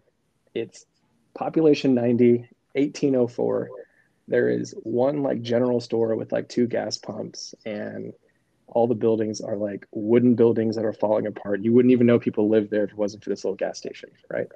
It's 0.54 0.86
population 1.34 1.94
90, 1.94 2.48
1804. 2.72 3.68
There 4.28 4.48
is 4.48 4.74
one 4.82 5.22
like 5.22 5.42
general 5.42 5.80
store 5.80 6.14
with 6.16 6.32
like 6.32 6.48
two 6.48 6.66
gas 6.66 6.96
pumps, 6.96 7.54
and 7.64 8.12
all 8.66 8.86
the 8.86 8.94
buildings 8.94 9.40
are 9.40 9.56
like 9.56 9.86
wooden 9.92 10.34
buildings 10.34 10.76
that 10.76 10.84
are 10.84 10.92
falling 10.92 11.26
apart. 11.26 11.62
You 11.62 11.72
wouldn't 11.72 11.92
even 11.92 12.06
know 12.06 12.18
people 12.18 12.48
lived 12.48 12.70
there 12.70 12.84
if 12.84 12.90
it 12.90 12.96
wasn't 12.96 13.24
for 13.24 13.30
this 13.30 13.44
little 13.44 13.56
gas 13.56 13.78
station, 13.78 14.10
right? 14.30 14.46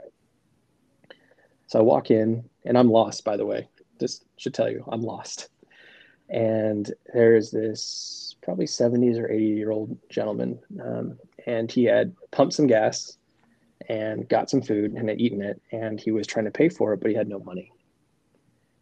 So 1.67 1.79
I 1.79 1.83
walk 1.83 2.11
in, 2.11 2.45
and 2.65 2.77
I'm 2.77 2.91
lost, 2.91 3.25
by 3.25 3.37
the 3.37 3.47
way. 3.47 3.69
Just 4.01 4.25
should 4.37 4.55
tell 4.55 4.71
you, 4.71 4.85
I'm 4.89 5.03
lost. 5.03 5.49
And 6.29 6.93
there's 7.13 7.51
this 7.51 8.23
probably 8.43 8.67
70s 8.67 9.19
or 9.19 9.31
80 9.31 9.45
year 9.45 9.71
old 9.71 9.97
gentleman 10.11 10.59
um, 10.85 11.19
and 11.47 11.71
he 11.71 11.85
had 11.85 12.15
pumped 12.31 12.55
some 12.55 12.67
gas 12.67 13.17
and 13.89 14.29
got 14.29 14.51
some 14.51 14.63
food 14.63 14.93
and 14.93 15.09
had 15.09 15.21
eaten 15.21 15.41
it 15.43 15.61
and 15.71 16.01
he 16.01 16.11
was 16.11 16.27
trying 16.27 16.45
to 16.45 16.51
pay 16.51 16.69
for 16.69 16.93
it 16.93 17.01
but 17.01 17.11
he 17.11 17.17
had 17.17 17.29
no 17.29 17.39
money 17.41 17.73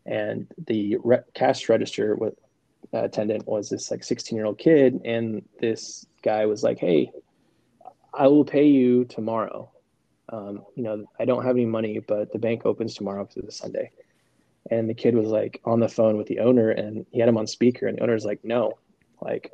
and 0.07 0.47
the 0.67 0.97
re- 1.05 1.19
cash 1.35 1.69
register 1.69 2.17
with 2.17 2.35
uh, 2.95 3.05
attendant 3.05 3.47
was 3.47 3.69
this 3.69 3.91
like 3.91 4.03
16 4.03 4.37
year 4.37 4.47
old 4.47 4.59
kid 4.59 5.01
and 5.05 5.43
this 5.61 6.07
guy 6.23 6.47
was 6.47 6.63
like 6.63 6.79
hey 6.79 7.11
i 8.15 8.27
will 8.27 8.45
pay 8.45 8.67
you 8.67 9.05
tomorrow 9.05 9.71
um, 10.31 10.65
you 10.77 10.83
know 10.83 11.05
i 11.19 11.25
don't 11.25 11.45
have 11.45 11.57
any 11.57 11.67
money 11.67 11.99
but 11.99 12.33
the 12.33 12.39
bank 12.39 12.65
opens 12.65 12.95
tomorrow 12.95 13.25
because 13.25 13.45
it's 13.45 13.57
a 13.57 13.59
sunday 13.59 13.91
and 14.71 14.89
the 14.89 14.95
kid 14.95 15.15
was 15.15 15.29
like 15.29 15.61
on 15.65 15.81
the 15.81 15.89
phone 15.89 16.17
with 16.17 16.27
the 16.27 16.39
owner 16.39 16.71
and 16.71 17.05
he 17.11 17.19
had 17.19 17.29
him 17.29 17.37
on 17.37 17.47
speaker 17.47 17.87
and 17.87 17.99
the 17.99 18.03
owner's 18.03 18.25
like 18.25 18.45
no 18.45 18.79
like 19.21 19.53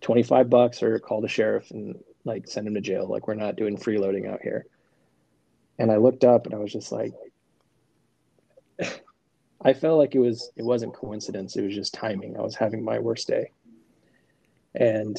25 0.00 0.50
bucks 0.50 0.82
or 0.82 0.98
call 0.98 1.20
the 1.20 1.28
sheriff 1.28 1.70
and 1.70 1.98
like 2.24 2.48
send 2.48 2.66
him 2.66 2.74
to 2.74 2.80
jail. 2.80 3.08
Like 3.08 3.26
we're 3.26 3.34
not 3.34 3.56
doing 3.56 3.76
freeloading 3.76 4.30
out 4.30 4.42
here. 4.42 4.66
And 5.78 5.90
I 5.90 5.96
looked 5.96 6.24
up 6.24 6.46
and 6.46 6.54
I 6.54 6.58
was 6.58 6.72
just 6.72 6.92
like, 6.92 7.12
I 9.62 9.72
felt 9.72 9.98
like 9.98 10.14
it 10.14 10.18
was, 10.18 10.50
it 10.56 10.64
wasn't 10.64 10.94
coincidence. 10.94 11.56
It 11.56 11.64
was 11.64 11.74
just 11.74 11.94
timing. 11.94 12.36
I 12.36 12.42
was 12.42 12.54
having 12.54 12.84
my 12.84 12.98
worst 12.98 13.28
day. 13.28 13.50
And 14.74 15.16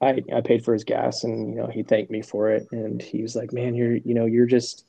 I, 0.00 0.22
I 0.32 0.40
paid 0.40 0.64
for 0.64 0.72
his 0.72 0.84
gas 0.84 1.24
and, 1.24 1.50
you 1.50 1.56
know, 1.56 1.66
he 1.66 1.82
thanked 1.82 2.10
me 2.10 2.22
for 2.22 2.50
it. 2.50 2.68
And 2.70 3.02
he 3.02 3.22
was 3.22 3.34
like, 3.34 3.52
man, 3.52 3.74
you're, 3.74 3.96
you 3.96 4.14
know, 4.14 4.26
you're 4.26 4.46
just, 4.46 4.86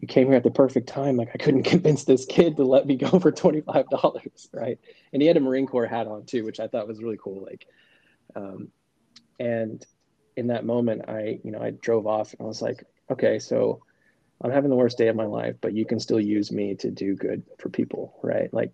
you 0.00 0.08
came 0.08 0.26
here 0.26 0.36
at 0.36 0.42
the 0.42 0.50
perfect 0.50 0.88
time. 0.88 1.16
Like 1.16 1.30
I 1.34 1.38
couldn't 1.38 1.62
convince 1.74 2.04
this 2.04 2.24
kid 2.26 2.56
to 2.56 2.64
let 2.64 2.86
me 2.86 2.96
go 2.96 3.18
for 3.18 3.32
$25. 3.32 4.20
Right. 4.52 4.78
And 5.12 5.22
he 5.22 5.28
had 5.28 5.36
a 5.36 5.40
Marine 5.40 5.66
Corps 5.66 5.86
hat 5.86 6.06
on 6.06 6.24
too, 6.24 6.44
which 6.44 6.60
I 6.60 6.68
thought 6.68 6.88
was 6.88 7.02
really 7.02 7.18
cool. 7.22 7.44
Like, 7.44 7.66
um, 8.34 8.68
and 9.38 9.84
in 10.36 10.48
that 10.48 10.64
moment, 10.64 11.08
I, 11.08 11.38
you 11.44 11.50
know, 11.50 11.60
I 11.60 11.70
drove 11.70 12.06
off 12.06 12.32
and 12.32 12.42
I 12.42 12.44
was 12.44 12.62
like, 12.62 12.84
okay, 13.10 13.38
so 13.38 13.82
I'm 14.40 14.50
having 14.50 14.70
the 14.70 14.76
worst 14.76 14.98
day 14.98 15.08
of 15.08 15.16
my 15.16 15.26
life, 15.26 15.56
but 15.60 15.74
you 15.74 15.84
can 15.84 16.00
still 16.00 16.20
use 16.20 16.50
me 16.50 16.74
to 16.76 16.90
do 16.90 17.14
good 17.14 17.44
for 17.58 17.68
people, 17.68 18.18
right? 18.22 18.52
Like 18.52 18.72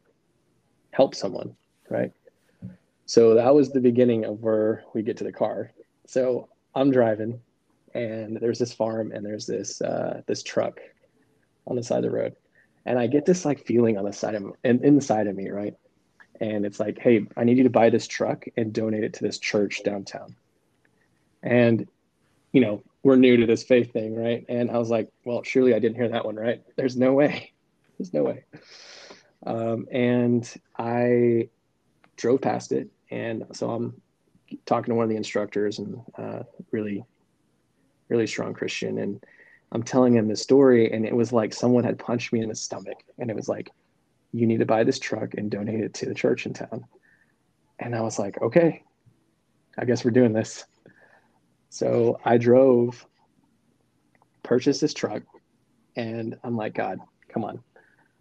help 0.91 1.15
someone, 1.15 1.55
right? 1.89 2.13
So 3.11 3.35
that 3.35 3.53
was 3.53 3.73
the 3.73 3.81
beginning 3.81 4.25
of 4.25 4.41
where 4.41 4.85
we 4.95 5.03
get 5.03 5.17
to 5.17 5.25
the 5.25 5.33
car. 5.33 5.73
So 6.07 6.49
I'm 6.77 6.93
driving 6.93 7.41
and 7.93 8.37
there's 8.37 8.61
this 8.61 8.73
farm 8.73 9.11
and 9.11 9.27
there's 9.27 9.47
this 9.47 9.81
uh, 9.83 10.23
this 10.27 10.45
truck 10.45 10.79
on 11.67 11.75
the 11.75 11.83
side 11.83 12.05
of 12.05 12.11
the 12.11 12.17
road. 12.17 12.37
And 12.87 12.99
I 12.99 13.09
get 13.09 13.27
this 13.27 13.45
like 13.45 13.67
feeling 13.67 13.99
on 13.99 14.05
the 14.05 14.13
side 14.13 14.37
of 14.37 14.53
and 14.63 14.85
inside 14.85 15.27
of 15.27 15.35
me, 15.35 15.51
right? 15.51 15.75
and 16.41 16.65
it's 16.65 16.81
like, 16.81 16.99
hey, 16.99 17.27
I 17.37 17.45
need 17.45 17.59
you 17.59 17.65
to 17.65 17.71
buy 17.71 17.91
this 17.91 18.07
truck 18.07 18.47
and 18.57 18.73
donate 18.73 19.05
it 19.05 19.15
to 19.15 19.25
this 19.25 19.39
church 19.39 19.83
downtown. 19.85 20.35
And, 21.43 21.87
you 22.53 22.61
know, 22.61 22.83
we're 23.03 23.17
new 23.17 23.37
to 23.37 23.47
this 23.47 23.63
faith 23.63 23.93
thing, 23.93 24.15
right? 24.17 24.45
And 24.49 24.71
I 24.71 24.79
was 24.79 24.89
like, 24.89 25.09
well, 25.25 25.43
surely 25.43 25.75
I 25.75 25.79
didn't 25.79 25.97
hear 25.97 26.09
that 26.09 26.25
one, 26.25 26.37
right? 26.37 26.63
There's 26.77 26.97
no 26.97 27.13
way. 27.13 27.53
There's 27.99 28.15
no 28.15 28.23
way. 28.23 28.45
Um, 29.47 29.87
and 29.93 30.51
I 30.79 31.51
drove 32.17 32.41
past 32.41 32.73
it. 32.73 32.89
And 33.11 33.45
so 33.53 33.71
I'm 33.71 34.01
talking 34.67 34.93
to 34.93 34.95
one 34.95 35.05
of 35.05 35.11
the 35.11 35.17
instructors 35.17 35.79
and 35.79 36.01
uh, 36.17 36.43
really 36.71 37.05
really 38.11 38.27
strong 38.27 38.53
Christian. 38.53 38.99
And 38.99 39.25
I'm 39.73 39.83
telling 39.83 40.15
him 40.15 40.29
this 40.29 40.43
story, 40.43 40.93
and 40.93 41.07
it 41.07 41.15
was 41.15 41.33
like 41.33 41.55
someone 41.55 41.85
had 41.85 41.99
punched 41.99 42.33
me 42.33 42.41
in 42.41 42.51
the 42.51 42.55
stomach, 42.55 42.99
and 43.19 43.31
it 43.31 43.37
was 43.37 43.49
like, 43.49 43.71
you 44.33 44.47
need 44.47 44.59
to 44.59 44.67
buy 44.67 44.85
this 44.85 44.99
truck 44.99 45.35
and 45.35 45.51
donate 45.51 45.81
it 45.81 45.95
to 45.95 46.07
the 46.07 46.15
church 46.15 46.45
in 46.45 46.53
town. 46.53 46.85
And 47.79 47.95
I 47.97 48.03
was 48.03 48.19
like, 48.19 48.41
okay, 48.43 48.83
I 49.79 49.85
guess 49.85 50.05
we're 50.05 50.11
doing 50.11 50.33
this. 50.33 50.67
So 51.71 52.21
I 52.25 52.37
drove, 52.37 53.07
purchased 54.43 54.81
this 54.81 54.93
truck, 54.93 55.23
and 55.97 56.37
I'm 56.43 56.57
like, 56.57 56.75
God, 56.75 56.99
come 57.29 57.45
on, 57.45 57.63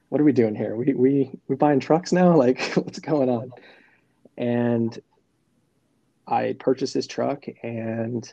what 0.09 0.21
are 0.21 0.23
we 0.23 0.31
doing 0.31 0.55
here? 0.55 0.75
We 0.75 0.93
we 0.93 1.31
we 1.47 1.55
buying 1.55 1.79
trucks 1.79 2.11
now? 2.13 2.35
Like, 2.39 2.61
what's 2.75 2.99
going 2.99 3.29
on? 3.29 3.51
And 4.39 4.97
I 6.25 6.55
purchased 6.57 6.93
this 6.93 7.05
truck, 7.07 7.45
and 7.61 8.31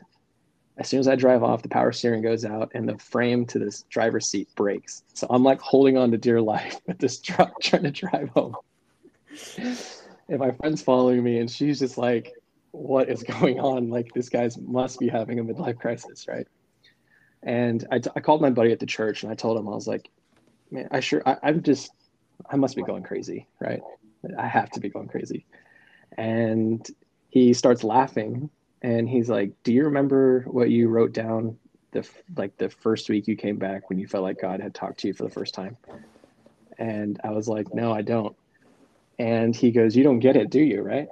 as 0.78 0.88
soon 0.88 1.00
as 1.00 1.08
I 1.08 1.16
drive 1.16 1.42
off, 1.42 1.62
the 1.62 1.68
power 1.68 1.90
steering 1.90 2.22
goes 2.22 2.44
out, 2.44 2.70
and 2.74 2.88
the 2.88 2.98
frame 2.98 3.46
to 3.46 3.58
this 3.58 3.82
driver's 3.90 4.28
seat 4.28 4.48
breaks. 4.54 5.02
So 5.14 5.26
I'm 5.30 5.42
like 5.42 5.60
holding 5.60 5.96
on 5.96 6.10
to 6.12 6.18
dear 6.18 6.40
life 6.40 6.80
with 6.86 6.98
this 6.98 7.20
truck, 7.20 7.52
trying 7.62 7.84
to 7.84 7.90
drive 7.90 8.28
home. 8.30 8.54
and 9.58 10.38
my 10.38 10.52
friend's 10.52 10.82
following 10.82 11.22
me, 11.22 11.38
and 11.38 11.50
she's 11.50 11.78
just 11.78 11.98
like, 11.98 12.32
"What 12.70 13.08
is 13.08 13.22
going 13.22 13.58
on? 13.58 13.88
Like, 13.88 14.12
this 14.14 14.28
guy's 14.28 14.58
must 14.58 15.00
be 15.00 15.08
having 15.08 15.38
a 15.38 15.44
midlife 15.44 15.78
crisis, 15.78 16.28
right?" 16.28 16.46
And 17.42 17.86
I, 17.90 17.98
t- 17.98 18.10
I 18.14 18.20
called 18.20 18.42
my 18.42 18.50
buddy 18.50 18.72
at 18.72 18.78
the 18.78 18.86
church, 18.86 19.22
and 19.22 19.32
I 19.32 19.34
told 19.34 19.58
him 19.58 19.68
I 19.68 19.74
was 19.74 19.86
like, 19.86 20.10
"Man, 20.70 20.88
I 20.90 21.00
sure 21.00 21.22
I, 21.26 21.38
I'm 21.42 21.62
just 21.62 21.90
I 22.50 22.56
must 22.56 22.76
be 22.76 22.82
going 22.82 23.02
crazy, 23.02 23.48
right? 23.60 23.80
I 24.38 24.46
have 24.46 24.70
to 24.70 24.80
be 24.80 24.90
going 24.90 25.08
crazy." 25.08 25.46
And 26.16 26.86
he 27.28 27.52
starts 27.52 27.84
laughing 27.84 28.50
and 28.82 29.08
he's 29.08 29.28
like, 29.28 29.52
"Do 29.62 29.72
you 29.72 29.84
remember 29.84 30.42
what 30.42 30.70
you 30.70 30.88
wrote 30.88 31.12
down 31.12 31.58
the 31.92 32.08
like 32.36 32.56
the 32.56 32.68
first 32.68 33.08
week 33.08 33.26
you 33.26 33.36
came 33.36 33.56
back 33.56 33.88
when 33.88 33.98
you 33.98 34.06
felt 34.06 34.24
like 34.24 34.40
God 34.40 34.60
had 34.60 34.74
talked 34.74 35.00
to 35.00 35.08
you 35.08 35.14
for 35.14 35.24
the 35.24 35.30
first 35.30 35.54
time?" 35.54 35.76
And 36.78 37.20
I 37.24 37.30
was 37.30 37.48
like, 37.48 37.74
"No, 37.74 37.92
I 37.92 38.02
don't." 38.02 38.36
And 39.18 39.54
he 39.56 39.70
goes, 39.70 39.96
"You 39.96 40.04
don't 40.04 40.20
get 40.20 40.36
it, 40.36 40.50
do 40.50 40.60
you? 40.60 40.82
Right? 40.82 41.08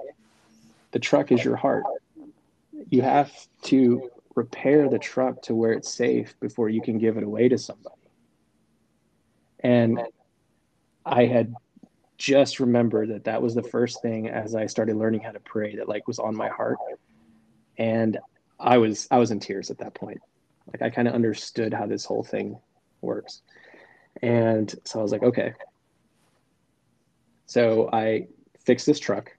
The 0.93 0.99
truck 0.99 1.33
is 1.33 1.45
your 1.45 1.57
heart. 1.57 1.85
You 2.91 3.03
have 3.03 3.33
to 3.63 4.11
repair 4.35 4.89
the 4.89 4.99
truck 4.99 5.43
to 5.43 5.55
where 5.55 5.73
it's 5.73 5.93
safe 5.93 6.39
before 6.41 6.69
you 6.69 6.81
can 6.81 6.99
give 6.99 7.17
it 7.17 7.25
away 7.25 7.49
to 7.49 7.59
somebody." 7.59 7.97
And 9.61 10.01
I 11.05 11.27
had 11.27 11.55
just 12.16 12.61
remember 12.61 13.07
that 13.07 13.24
that 13.24 13.42
was 13.42 13.55
the 13.55 13.62
first 13.62 14.03
thing 14.03 14.29
as 14.29 14.55
I 14.55 14.66
started 14.66 14.96
learning 14.96 15.20
how 15.20 15.33
to 15.33 15.40
pray 15.40 15.77
that 15.77 15.88
like 15.88 16.07
was 16.07 16.18
on 16.18 16.37
my 16.37 16.48
heart. 16.48 16.79
And 17.79 18.18
I 18.61 18.79
was 18.79 19.09
I 19.11 19.18
was 19.18 19.31
in 19.31 19.40
tears 19.40 19.70
at 19.70 19.79
that 19.79 19.94
point. 19.94 20.20
Like 20.72 20.83
I 20.83 20.90
kind 20.90 21.09
of 21.09 21.14
understood 21.14 21.74
how 21.74 21.87
this 21.87 22.05
whole 22.05 22.22
thing 22.22 22.59
works. 23.00 23.42
And 24.22 24.72
so 24.85 25.00
I 25.00 25.03
was 25.03 25.12
like, 25.12 25.22
okay. 25.22 25.55
So 27.46 27.90
I 27.92 28.29
fixed 28.64 28.87
this 28.87 29.00
truck. 29.00 29.31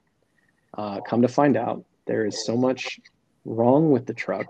Uh, 0.78 1.00
come 1.02 1.22
to 1.22 1.28
find 1.28 1.56
out, 1.56 1.84
there 2.06 2.26
is 2.26 2.46
so 2.46 2.58
much 2.58 3.00
wrong 3.46 3.92
with 3.92 4.06
the 4.06 4.14
truck 4.14 4.46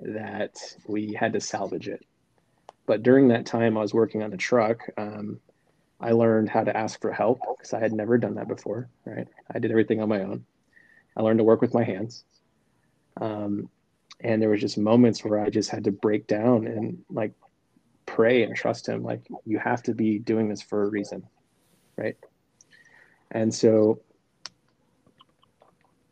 that 0.00 0.56
we 0.86 1.12
had 1.12 1.32
to 1.32 1.40
salvage 1.40 1.88
it. 1.88 2.04
But 2.86 3.02
during 3.02 3.28
that 3.28 3.46
time, 3.46 3.78
I 3.78 3.82
was 3.82 3.94
working 3.94 4.22
on 4.22 4.30
the 4.30 4.36
truck. 4.36 4.80
Um, 4.98 5.40
I 6.00 6.12
learned 6.12 6.48
how 6.48 6.64
to 6.64 6.76
ask 6.76 7.00
for 7.00 7.12
help 7.12 7.40
because 7.56 7.74
I 7.74 7.80
had 7.80 7.92
never 7.92 8.16
done 8.16 8.34
that 8.36 8.48
before, 8.48 8.88
right? 9.04 9.28
I 9.52 9.58
did 9.58 9.70
everything 9.70 10.00
on 10.00 10.08
my 10.08 10.20
own. 10.22 10.44
I 11.16 11.22
learned 11.22 11.38
to 11.38 11.44
work 11.44 11.60
with 11.60 11.74
my 11.74 11.84
hands. 11.84 12.24
Um, 13.20 13.68
and 14.20 14.40
there 14.40 14.48
was 14.48 14.60
just 14.60 14.78
moments 14.78 15.24
where 15.24 15.40
I 15.40 15.50
just 15.50 15.70
had 15.70 15.84
to 15.84 15.92
break 15.92 16.26
down 16.26 16.66
and 16.66 17.04
like 17.10 17.32
pray 18.06 18.42
and 18.42 18.56
trust 18.56 18.88
him. 18.88 19.02
Like 19.02 19.20
you 19.44 19.58
have 19.58 19.82
to 19.84 19.94
be 19.94 20.18
doing 20.18 20.48
this 20.48 20.62
for 20.62 20.84
a 20.84 20.88
reason, 20.88 21.26
right? 21.96 22.16
And 23.30 23.54
so 23.54 24.00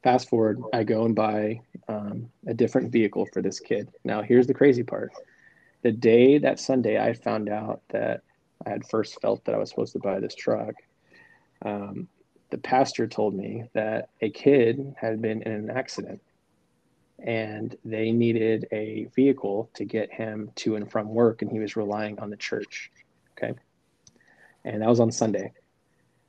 fast 0.03 0.29
forward, 0.29 0.63
I 0.73 0.85
go 0.85 1.05
and 1.05 1.15
buy 1.15 1.61
um, 1.89 2.31
a 2.47 2.55
different 2.55 2.93
vehicle 2.93 3.27
for 3.33 3.43
this 3.43 3.61
kid. 3.61 3.89
Now, 4.05 4.23
here's 4.23 4.47
the 4.47 4.55
crazy 4.55 4.83
part. 4.83 5.13
The 5.83 5.93
day 5.93 6.39
that 6.39 6.61
Sunday, 6.61 7.01
I 7.03 7.13
found 7.13 7.49
out 7.49 7.83
that 7.91 8.23
I 8.67 8.71
had 8.71 8.87
first 8.89 9.21
felt 9.21 9.45
that 9.45 9.55
I 9.55 9.59
was 9.59 9.71
supposed 9.71 9.93
to 9.93 9.99
buy 9.99 10.21
this 10.21 10.35
truck, 10.35 10.75
um, 11.63 12.09
the 12.51 12.59
pastor 12.59 13.07
told 13.07 13.35
me 13.35 13.65
that 13.75 14.09
a 14.23 14.31
kid 14.31 14.95
had 14.99 15.21
been 15.21 15.43
in 15.43 15.53
an 15.53 15.71
accident 15.71 16.21
and 17.19 17.77
they 17.85 18.13
needed 18.13 18.67
a 18.71 19.09
vehicle 19.15 19.69
to 19.75 19.85
get 19.85 20.13
him 20.13 20.51
to 20.55 20.77
and 20.77 20.91
from 20.91 21.09
work, 21.09 21.43
and 21.43 21.51
he 21.51 21.59
was 21.59 21.77
relying 21.77 22.19
on 22.21 22.31
the 22.31 22.37
church. 22.37 22.93
Okay. 23.37 23.55
And 24.65 24.83
that 24.83 24.89
was 24.89 25.01
on 25.01 25.11
Sunday. 25.11 25.53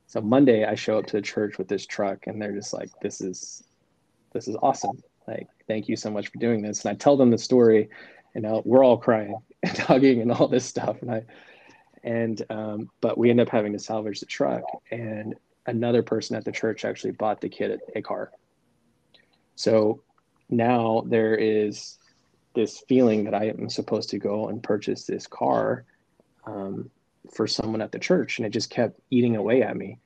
So 0.08 0.20
Monday, 0.20 0.64
I 0.64 0.74
show 0.74 0.98
up 0.98 1.06
to 1.06 1.16
the 1.16 1.22
church 1.22 1.58
with 1.58 1.68
this 1.68 1.86
truck, 1.86 2.26
and 2.26 2.42
they're 2.42 2.54
just 2.54 2.72
like, 2.72 2.90
"This 3.00 3.20
is, 3.20 3.62
this 4.32 4.48
is 4.48 4.56
awesome! 4.60 5.00
Like, 5.28 5.46
thank 5.68 5.88
you 5.88 5.94
so 5.94 6.10
much 6.10 6.28
for 6.28 6.38
doing 6.38 6.60
this." 6.60 6.84
And 6.84 6.90
I 6.90 6.94
tell 6.96 7.16
them 7.16 7.30
the 7.30 7.38
story, 7.38 7.88
and 8.34 8.42
now 8.42 8.62
we're 8.64 8.84
all 8.84 8.98
crying 8.98 9.36
and 9.62 9.78
hugging 9.78 10.20
and 10.20 10.32
all 10.32 10.48
this 10.48 10.64
stuff, 10.64 11.00
and 11.02 11.10
I 11.12 11.22
and 12.02 12.42
um, 12.50 12.90
but 13.00 13.18
we 13.18 13.30
end 13.30 13.40
up 13.40 13.48
having 13.48 13.72
to 13.72 13.78
salvage 13.78 14.20
the 14.20 14.26
truck 14.26 14.62
and 14.90 15.34
another 15.66 16.02
person 16.02 16.36
at 16.36 16.44
the 16.44 16.52
church 16.52 16.84
actually 16.84 17.12
bought 17.12 17.40
the 17.40 17.48
kid 17.48 17.80
a 17.94 18.02
car. 18.02 18.30
So 19.56 20.02
now 20.48 21.04
there 21.06 21.34
is 21.34 21.98
this 22.54 22.82
feeling 22.88 23.24
that 23.24 23.34
i 23.34 23.44
am 23.44 23.68
supposed 23.68 24.10
to 24.10 24.18
go 24.18 24.48
and 24.48 24.60
purchase 24.60 25.04
this 25.04 25.28
car 25.28 25.84
um, 26.44 26.90
for 27.32 27.46
someone 27.46 27.80
at 27.80 27.92
the 27.92 27.98
church 27.98 28.38
and 28.38 28.46
it 28.46 28.50
just 28.50 28.70
kept 28.70 28.98
eating 29.10 29.36
away 29.36 29.62
at 29.62 29.76
me. 29.76 29.98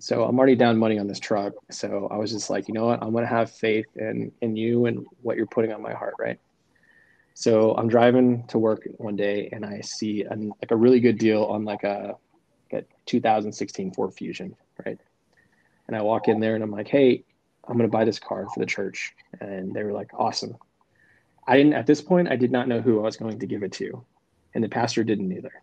So 0.00 0.24
i'm 0.24 0.38
already 0.38 0.56
down 0.56 0.78
money 0.78 0.98
on 0.98 1.06
this 1.06 1.20
truck. 1.20 1.52
So 1.70 2.08
i 2.10 2.16
was 2.16 2.32
just 2.32 2.50
like 2.50 2.66
you 2.68 2.74
know 2.74 2.86
what? 2.86 3.02
I'm 3.02 3.12
going 3.12 3.24
to 3.24 3.28
have 3.28 3.50
faith 3.50 3.86
in 3.96 4.32
in 4.40 4.56
you 4.56 4.86
and 4.86 5.06
what 5.22 5.36
you're 5.36 5.46
putting 5.46 5.72
on 5.72 5.82
my 5.82 5.92
heart 5.92 6.14
right 6.18 6.40
so 7.38 7.72
I'm 7.76 7.86
driving 7.86 8.42
to 8.48 8.58
work 8.58 8.88
one 8.96 9.14
day 9.14 9.48
and 9.52 9.64
I 9.64 9.80
see 9.80 10.24
an, 10.24 10.52
like 10.60 10.72
a 10.72 10.76
really 10.76 10.98
good 10.98 11.18
deal 11.18 11.44
on 11.44 11.64
like 11.64 11.84
a, 11.84 12.16
like 12.72 12.82
a 12.82 12.86
2016 13.06 13.92
Ford 13.92 14.12
Fusion, 14.12 14.56
right? 14.84 14.98
And 15.86 15.96
I 15.96 16.02
walk 16.02 16.26
in 16.26 16.40
there 16.40 16.56
and 16.56 16.64
I'm 16.64 16.72
like, 16.72 16.88
hey, 16.88 17.22
I'm 17.68 17.76
gonna 17.76 17.88
buy 17.88 18.04
this 18.04 18.18
car 18.18 18.48
for 18.52 18.58
the 18.58 18.66
church, 18.66 19.14
and 19.40 19.72
they 19.72 19.84
were 19.84 19.92
like, 19.92 20.10
awesome. 20.14 20.56
I 21.46 21.56
didn't 21.56 21.74
at 21.74 21.86
this 21.86 22.02
point. 22.02 22.26
I 22.28 22.34
did 22.34 22.50
not 22.50 22.66
know 22.66 22.80
who 22.80 22.98
I 22.98 23.02
was 23.04 23.16
going 23.16 23.38
to 23.38 23.46
give 23.46 23.62
it 23.62 23.70
to, 23.74 24.04
and 24.54 24.64
the 24.64 24.68
pastor 24.68 25.04
didn't 25.04 25.30
either. 25.30 25.62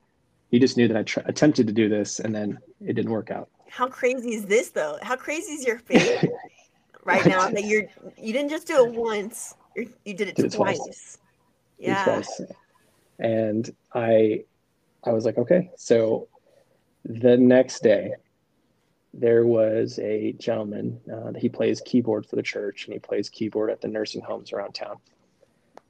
He 0.52 0.60
just 0.60 0.78
knew 0.78 0.88
that 0.88 0.96
I 0.96 1.04
tr- 1.04 1.20
attempted 1.26 1.68
to 1.68 1.74
do 1.74 1.90
this, 1.90 2.22
and 2.22 2.34
then 2.34 2.58
it 2.86 2.94
didn't 2.94 3.12
work 3.12 3.32
out. 3.32 3.50
How 3.68 3.90
crazy 3.90 4.36
is 4.36 4.46
this, 4.46 4.70
though? 4.70 4.98
How 5.02 5.18
crazy 5.18 5.52
is 5.52 5.66
your 5.66 5.80
faith 5.80 6.24
right 7.04 7.26
now 7.26 7.50
that 7.50 7.66
you're 7.66 7.88
you 8.18 8.32
didn't 8.32 8.50
just 8.50 8.66
do 8.66 8.86
it 8.86 8.94
once, 8.94 9.56
you 9.76 10.14
did 10.14 10.30
it 10.30 10.36
did 10.36 10.54
twice. 10.54 10.78
It 10.78 10.84
twice 10.84 11.18
yeah. 11.88 12.04
twice. 12.04 12.42
And 13.20 13.74
I 13.94 14.44
I 15.04 15.12
was 15.12 15.26
like, 15.26 15.38
okay. 15.38 15.70
So 15.78 16.28
the 17.06 17.38
next 17.38 17.84
day 17.84 18.14
there 19.14 19.46
was 19.46 19.98
a 20.00 20.34
gentleman 20.34 21.00
uh, 21.12 21.32
he 21.38 21.48
plays 21.48 21.82
keyboard 21.86 22.26
for 22.26 22.36
the 22.36 22.44
church 22.44 22.86
and 22.86 22.94
he 22.94 23.00
plays 23.00 23.30
keyboard 23.30 23.70
at 23.70 23.82
the 23.82 23.88
nursing 23.88 24.22
homes 24.22 24.52
around 24.52 24.74
town 24.74 24.98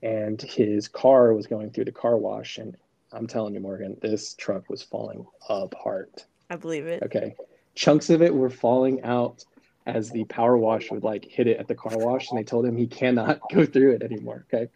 and 0.03 0.41
his 0.41 0.87
car 0.87 1.33
was 1.33 1.47
going 1.47 1.71
through 1.71 1.85
the 1.85 1.91
car 1.91 2.17
wash 2.17 2.57
and 2.57 2.77
i'm 3.13 3.25
telling 3.25 3.53
you 3.53 3.59
morgan 3.59 3.97
this 4.01 4.35
truck 4.35 4.69
was 4.69 4.83
falling 4.83 5.25
apart 5.49 6.25
i 6.49 6.55
believe 6.55 6.85
it 6.85 7.01
okay 7.01 7.35
chunks 7.73 8.09
of 8.09 8.21
it 8.21 8.33
were 8.33 8.49
falling 8.49 9.01
out 9.03 9.43
as 9.87 10.11
the 10.11 10.23
power 10.25 10.57
wash 10.57 10.91
would 10.91 11.03
like 11.03 11.25
hit 11.25 11.47
it 11.47 11.57
at 11.57 11.67
the 11.67 11.75
car 11.75 11.97
wash 11.97 12.29
and 12.29 12.37
they 12.37 12.43
told 12.43 12.65
him 12.65 12.77
he 12.77 12.87
cannot 12.87 13.39
go 13.53 13.65
through 13.65 13.91
it 13.91 14.03
anymore 14.03 14.45
okay 14.53 14.69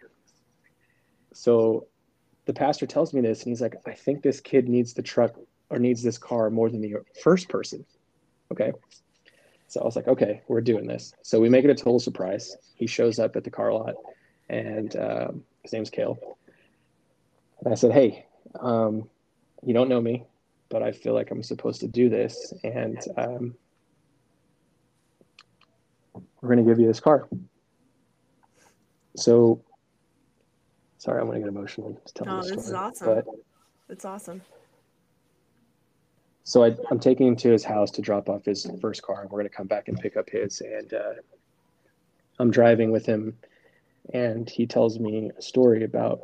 so 1.34 1.88
the 2.46 2.54
pastor 2.54 2.86
tells 2.88 3.14
me 3.14 3.22
this, 3.22 3.44
and 3.44 3.52
he's 3.52 3.62
like, 3.62 3.76
I 3.86 3.94
think 3.94 4.24
this 4.24 4.42
kid 4.42 4.68
needs 4.68 4.94
the 4.94 5.04
truck 5.04 5.36
or 5.70 5.78
needs 5.78 6.02
this 6.02 6.18
car 6.18 6.50
more 6.50 6.70
than 6.70 6.82
the 6.82 6.96
first 7.22 7.48
person. 7.50 7.86
Okay. 8.52 8.72
So 9.68 9.82
I 9.82 9.84
was 9.84 9.96
like, 9.96 10.08
okay, 10.08 10.42
we're 10.48 10.62
doing 10.62 10.88
this. 10.88 11.14
So 11.22 11.40
we 11.40 11.48
make 11.48 11.64
it 11.64 11.70
a 11.70 11.76
total 11.76 12.00
surprise. 12.00 12.58
He 12.74 12.88
shows 12.88 13.20
up 13.20 13.36
at 13.36 13.44
the 13.44 13.52
car 13.52 13.72
lot, 13.72 13.94
and 14.50 14.96
um, 14.96 15.44
his 15.62 15.74
name's 15.74 15.92
Kale. 15.92 16.18
And 17.64 17.72
I 17.72 17.76
said, 17.76 17.92
hey, 17.92 18.26
um, 18.60 19.08
you 19.64 19.74
don't 19.76 19.90
know 19.90 20.02
me, 20.02 20.26
but 20.70 20.82
I 20.82 20.92
feel 20.92 21.14
like 21.14 21.30
I'm 21.30 21.44
supposed 21.44 21.82
to 21.82 21.88
do 21.88 22.10
this, 22.10 22.52
and 22.64 22.98
um, 23.16 23.54
we're 26.42 26.50
going 26.50 26.66
to 26.66 26.70
give 26.70 26.80
you 26.80 26.88
this 26.88 27.00
car. 27.00 27.28
So 29.16 29.62
Sorry, 31.00 31.20
I'm 31.20 31.28
going 31.28 31.42
to 31.42 31.48
get 31.48 31.50
emotional. 31.50 32.00
Oh, 32.28 32.42
this, 32.42 32.52
this 32.52 32.68
is 32.68 32.74
awesome. 32.74 33.08
But, 33.16 33.26
it's 33.88 34.06
awesome. 34.06 34.42
So 36.44 36.64
I, 36.64 36.76
am 36.92 37.00
taking 37.00 37.28
him 37.28 37.36
to 37.38 37.50
his 37.50 37.64
house 37.64 37.90
to 37.92 38.02
drop 38.02 38.28
off 38.28 38.46
his 38.46 38.70
first 38.82 39.02
car, 39.02 39.22
and 39.22 39.32
we're 39.32 39.40
going 39.40 39.50
to 39.50 39.56
come 39.56 39.68
back 39.68 39.88
and 39.88 39.98
pick 39.98 40.18
up 40.18 40.30
his. 40.30 40.62
And 40.62 40.94
uh, 40.94 41.14
I'm 42.38 42.52
driving 42.52 42.92
with 42.92 43.06
him, 43.06 43.38
and 44.14 44.50
he 44.50 44.68
tells 44.68 45.00
me 45.00 45.32
a 45.38 45.42
story 45.42 45.86
about 45.86 46.20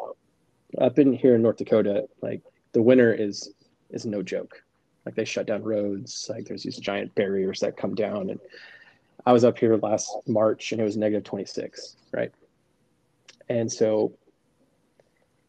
up 0.78 1.00
in 1.00 1.14
here 1.14 1.36
in 1.36 1.42
North 1.42 1.58
Dakota, 1.58 2.08
like 2.22 2.42
the 2.74 2.82
winter 2.82 3.14
is 3.14 3.54
is 3.92 4.06
no 4.06 4.22
joke. 4.22 4.62
Like 5.06 5.16
they 5.16 5.26
shut 5.26 5.48
down 5.48 5.64
roads. 5.64 6.30
Like 6.30 6.46
there's 6.46 6.64
these 6.64 6.78
giant 6.78 7.16
barriers 7.16 7.62
that 7.62 7.78
come 7.78 7.96
down. 7.96 8.30
And 8.30 8.40
I 9.26 9.32
was 9.32 9.46
up 9.46 9.58
here 9.58 9.78
last 9.78 10.12
March 10.28 10.72
and 10.72 10.82
it 10.82 10.84
was 10.84 10.98
negative 10.98 11.24
26, 11.24 11.96
right? 12.12 12.32
And 13.48 13.72
so 13.72 14.12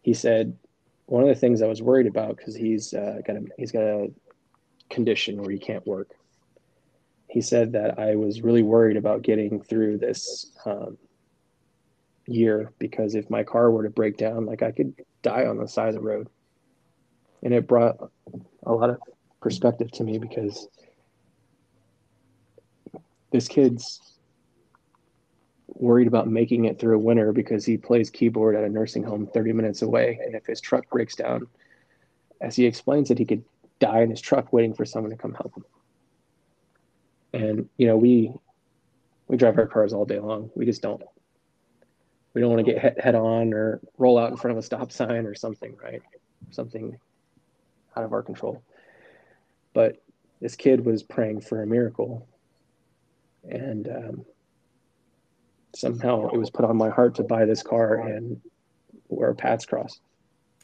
he 0.06 0.14
said 0.14 0.56
one 1.06 1.24
of 1.24 1.28
the 1.28 1.34
things 1.34 1.60
I 1.60 1.66
was 1.66 1.82
worried 1.82 2.06
about 2.06 2.36
because 2.36 2.54
he's 2.54 2.94
uh, 2.94 3.18
got 3.26 3.34
a 3.34 3.44
he's 3.58 3.72
got 3.72 3.82
a 3.82 4.12
condition 4.88 5.42
where 5.42 5.50
he 5.50 5.58
can't 5.58 5.84
work. 5.84 6.10
He 7.28 7.40
said 7.40 7.72
that 7.72 7.98
I 7.98 8.14
was 8.14 8.40
really 8.40 8.62
worried 8.62 8.96
about 8.96 9.22
getting 9.22 9.60
through 9.60 9.98
this 9.98 10.52
um, 10.64 10.96
year 12.28 12.72
because 12.78 13.16
if 13.16 13.28
my 13.30 13.42
car 13.42 13.72
were 13.72 13.82
to 13.82 13.90
break 13.90 14.16
down, 14.16 14.46
like 14.46 14.62
I 14.62 14.70
could 14.70 14.94
die 15.22 15.44
on 15.44 15.58
the 15.58 15.66
side 15.66 15.88
of 15.88 15.94
the 15.94 16.00
road. 16.00 16.28
And 17.42 17.52
it 17.52 17.66
brought 17.66 17.96
a 18.64 18.72
lot 18.72 18.90
of 18.90 18.98
perspective 19.40 19.90
to 19.92 20.04
me 20.04 20.18
because 20.18 20.68
this 23.32 23.48
kid's 23.48 24.00
worried 25.80 26.08
about 26.08 26.28
making 26.28 26.64
it 26.64 26.78
through 26.78 26.96
a 26.96 26.98
winter 26.98 27.32
because 27.32 27.64
he 27.64 27.76
plays 27.76 28.10
keyboard 28.10 28.56
at 28.56 28.64
a 28.64 28.68
nursing 28.68 29.02
home 29.02 29.26
30 29.26 29.52
minutes 29.52 29.82
away. 29.82 30.18
And 30.24 30.34
if 30.34 30.46
his 30.46 30.60
truck 30.60 30.88
breaks 30.90 31.16
down, 31.16 31.46
as 32.40 32.56
he 32.56 32.66
explains 32.66 33.10
it, 33.10 33.18
he 33.18 33.24
could 33.24 33.44
die 33.78 34.00
in 34.00 34.10
his 34.10 34.20
truck 34.20 34.52
waiting 34.52 34.74
for 34.74 34.84
someone 34.84 35.10
to 35.10 35.16
come 35.16 35.34
help 35.34 35.54
him. 35.56 35.64
And, 37.32 37.68
you 37.76 37.86
know, 37.86 37.96
we, 37.96 38.32
we 39.28 39.36
drive 39.36 39.58
our 39.58 39.66
cars 39.66 39.92
all 39.92 40.04
day 40.04 40.18
long. 40.18 40.50
We 40.54 40.64
just 40.64 40.82
don't 40.82 41.02
we 42.36 42.42
don't 42.42 42.50
want 42.50 42.66
to 42.66 42.70
get 42.70 43.00
head 43.02 43.14
on 43.14 43.54
or 43.54 43.80
roll 43.96 44.18
out 44.18 44.30
in 44.30 44.36
front 44.36 44.52
of 44.52 44.62
a 44.62 44.62
stop 44.62 44.92
sign 44.92 45.24
or 45.24 45.34
something, 45.34 45.74
right? 45.82 46.02
Something 46.50 46.98
out 47.96 48.04
of 48.04 48.12
our 48.12 48.22
control. 48.22 48.62
But 49.72 50.02
this 50.42 50.54
kid 50.54 50.84
was 50.84 51.02
praying 51.02 51.40
for 51.40 51.62
a 51.62 51.66
miracle. 51.66 52.28
And 53.48 53.88
um, 53.88 54.26
somehow 55.76 56.28
it 56.28 56.36
was 56.36 56.50
put 56.50 56.64
on 56.64 56.76
my 56.76 56.88
heart 56.88 57.14
to 57.16 57.22
buy 57.22 57.44
this 57.44 57.62
car 57.62 57.96
and 57.96 58.40
where 59.08 59.34
paths 59.34 59.66
cross. 59.66 60.00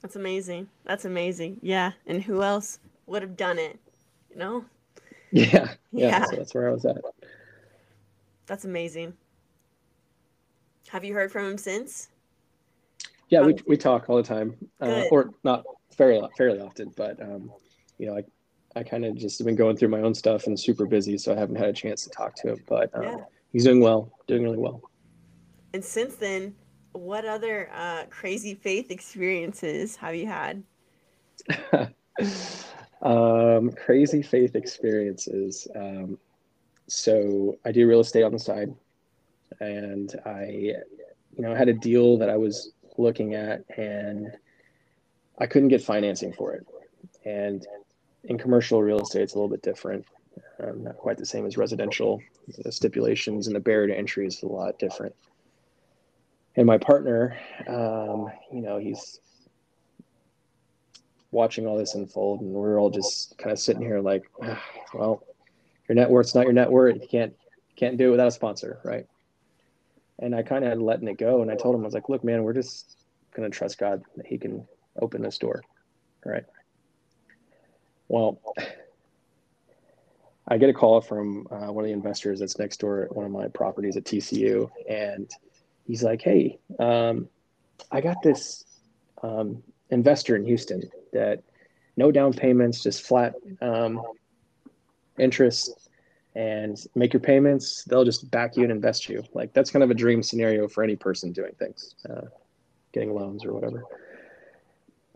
That's 0.01 0.17
amazing. 0.17 0.69
That's 0.85 1.05
amazing. 1.05 1.59
Yeah. 1.63 1.93
And 2.07 2.23
who 2.23 2.43
else 2.43 2.81
would 3.07 3.23
have 3.23 3.37
done 3.37 3.59
it? 3.59 3.79
You 4.31 4.37
know? 4.37 4.65
Yeah. 5.35 5.73
Yeah. 5.93 6.09
yeah. 6.09 6.25
So 6.27 6.37
that's 6.37 6.53
where 6.53 6.69
I 6.69 6.73
was 6.73 6.85
at. 6.85 6.99
That's 8.47 8.67
amazing. 8.67 9.15
Have 10.89 11.05
you 11.07 11.15
heard 11.15 11.33
from 11.33 11.47
him 11.47 11.57
since? 11.57 12.11
Yeah, 13.31 13.41
we, 13.41 13.57
we 13.67 13.79
talk 13.79 14.11
all 14.11 14.19
the 14.19 14.23
time, 14.23 14.55
uh, 14.83 15.05
or 15.11 15.31
not 15.43 15.65
fairly 15.97 16.29
fairly 16.37 16.61
often, 16.61 16.93
but 16.99 17.19
um, 17.23 17.51
you 17.97 18.05
know, 18.05 18.19
I 18.19 18.25
I 18.77 18.83
kind 18.83 19.07
of 19.07 19.17
just 19.17 19.39
have 19.39 19.47
been 19.47 19.57
going 19.57 19.77
through 19.77 19.89
my 19.89 20.01
own 20.01 20.15
stuff 20.15 20.47
and 20.47 20.61
super 20.61 20.85
busy, 20.85 21.17
so 21.17 21.33
I 21.33 21.39
haven't 21.39 21.57
had 21.57 21.69
a 21.69 21.73
chance 21.73 22.05
to 22.05 22.11
talk 22.11 22.35
to 22.37 22.53
him. 22.53 22.63
But 22.67 22.91
um, 22.95 23.03
yeah. 23.03 23.17
he's 23.53 23.65
doing 23.65 23.81
well, 23.81 24.13
doing 24.27 24.43
really 24.43 24.59
well. 24.59 24.83
And 25.75 25.85
since 25.85 26.17
then, 26.17 26.55
what 26.93 27.25
other 27.25 27.71
uh, 27.75 28.05
crazy 28.11 28.55
faith 28.55 28.91
experiences 28.91 29.97
have 29.97 30.15
you 30.15 30.27
had? 30.27 30.63
um, 33.03 33.73
crazy 33.73 34.23
faith 34.23 34.55
experiences. 34.55 35.67
Um, 35.75 36.19
so 36.89 37.59
I 37.65 37.73
do 37.73 37.89
real 37.89 38.01
estate 38.01 38.23
on 38.23 38.33
the 38.33 38.39
side 38.39 38.75
and 39.61 40.15
I, 40.27 40.75
you 41.37 41.43
know, 41.43 41.55
had 41.55 41.69
a 41.69 41.73
deal 41.73 42.19
that 42.19 42.29
I 42.29 42.37
was 42.37 42.73
looking 42.99 43.35
at, 43.35 43.65
and 43.77 44.33
I 45.39 45.47
couldn't 45.47 45.69
get 45.69 45.83
financing 45.83 46.33
for 46.33 46.55
it. 46.55 46.67
And 47.25 47.67
in 48.25 48.39
commercial 48.39 48.83
real 48.83 49.01
estate, 49.01 49.23
it's 49.23 49.35
a 49.35 49.37
little 49.37 49.49
bit 49.49 49.63
different. 49.63 50.05
Um, 50.63 50.85
not 50.85 50.97
quite 50.97 51.19
the 51.19 51.27
same 51.27 51.47
as 51.47 51.57
residential. 51.57 52.21
The 52.65 52.73
stipulations 52.73 53.47
and 53.47 53.57
the 53.57 53.61
barrier 53.61 53.89
to 53.89 53.99
entry 53.99 54.27
is 54.27 54.43
a 54.43 54.47
lot 54.47 54.79
different. 54.79 55.15
And 56.57 56.67
my 56.67 56.79
partner, 56.79 57.37
um, 57.67 58.31
you 58.53 58.61
know, 58.61 58.79
he's 58.79 59.21
watching 61.31 61.67
all 61.67 61.79
this 61.79 61.95
unfold, 61.95 62.43
and 62.43 62.51
we're 62.51 62.79
all 62.79 62.91
just 62.91 63.39
kind 63.39 63.53
of 63.53 63.59
sitting 63.59 63.83
here 63.83 64.01
like, 64.01 64.25
ah, 64.43 64.63
well, 64.93 65.23
your 65.89 65.97
net 65.97 66.11
worth's 66.11 66.35
not 66.35 66.45
your 66.45 66.53
net 66.53 66.71
worth. 66.71 67.01
You 67.01 67.09
can't 67.09 67.35
can't 67.77 67.97
do 67.97 68.09
it 68.09 68.11
without 68.11 68.29
a 68.29 68.33
sponsor, 68.33 68.79
right? 68.85 69.07
and 70.23 70.35
I 70.37 70.43
kind 70.43 70.65
of 70.65 70.71
had 70.71 70.81
letting 70.81 71.09
it 71.09 71.19
go. 71.19 71.43
And 71.43 71.51
I 71.51 71.57
told 71.57 71.75
him, 71.75 71.83
I 71.83 71.85
was 71.85 71.95
like, 71.95 72.09
look, 72.09 72.25
man, 72.25 72.45
we're 72.45 72.53
just 72.53 72.97
to 73.35 73.51
trust 73.51 73.79
God 73.79 74.03
that 74.17 74.27
he 74.27 74.39
can 74.39 74.67
open 75.01 75.21
this 75.21 75.37
door. 75.37 75.63
Right. 76.25 76.45
Well, 78.09 78.41
I 80.47 80.59
get 80.59 80.71
a 80.71 80.75
call 80.75 81.01
from 81.01 81.49
uh, 81.51 81.73
one 81.73 81.85
of 81.85 81.89
the 81.89 81.95
investors 81.95 82.39
that's 82.39 82.59
next 82.59 82.79
door 82.79 83.03
at 83.03 83.17
one 83.17 83.27
of 83.27 83.33
my 83.33 83.49
properties 83.49 83.97
at 83.97 84.05
TCU. 84.05 84.71
And 84.89 85.29
he's 85.87 86.03
like, 86.03 86.23
hey, 86.23 86.59
um, 86.79 87.29
I 87.91 88.01
got 88.01 88.23
this 88.23 88.65
um, 89.23 89.63
investor 89.91 90.37
in 90.37 90.45
Houston 90.45 90.83
that 91.13 91.43
no 91.97 92.11
down 92.11 92.33
payments, 92.33 92.83
just 92.83 93.03
flat 93.03 93.35
um, 93.61 94.03
interest 95.19 95.91
and 96.35 96.79
make 96.95 97.13
your 97.13 97.21
payments. 97.21 97.85
They'll 97.85 98.05
just 98.05 98.31
back 98.31 98.57
you 98.57 98.63
and 98.63 98.73
invest 98.73 99.09
you. 99.09 99.23
Like 99.35 99.53
that's 99.53 99.71
kind 99.71 99.83
of 99.83 99.91
a 99.91 99.95
dream 99.95 100.23
scenario 100.23 100.69
for 100.69 100.83
any 100.83 100.97
person 100.97 101.33
doing 101.33 101.53
things, 101.59 101.95
uh, 102.09 102.27
getting 102.93 103.15
loans 103.15 103.45
or 103.45 103.53
whatever. 103.53 103.85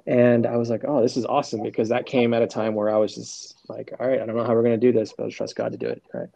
And 0.07 0.47
I 0.47 0.57
was 0.57 0.71
like, 0.71 0.83
oh, 0.87 1.03
this 1.03 1.17
is 1.17 1.25
awesome 1.25 1.63
because 1.63 1.89
that 1.89 2.07
came 2.07 2.33
at 2.33 2.43
a 2.43 2.47
time 2.47 2.75
where 2.75 2.91
I 2.91 2.97
was 2.97 3.15
just 3.15 3.57
like, 3.69 3.93
all 3.99 4.07
right, 4.07 4.21
I 4.21 4.27
don't 4.27 4.37
know 4.37 4.45
how 4.45 4.55
we're 4.55 4.63
going 4.63 4.79
to 4.79 4.87
do 4.87 4.97
this, 4.97 5.13
but 5.13 5.25
I'll 5.25 5.31
trust 5.31 5.57
God 5.57 5.73
to 5.73 5.79
do 5.79 5.89
it. 5.89 6.03
Right. 6.15 6.29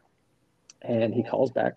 And 0.83 1.15
he 1.15 1.23
calls 1.23 1.53
back 1.53 1.75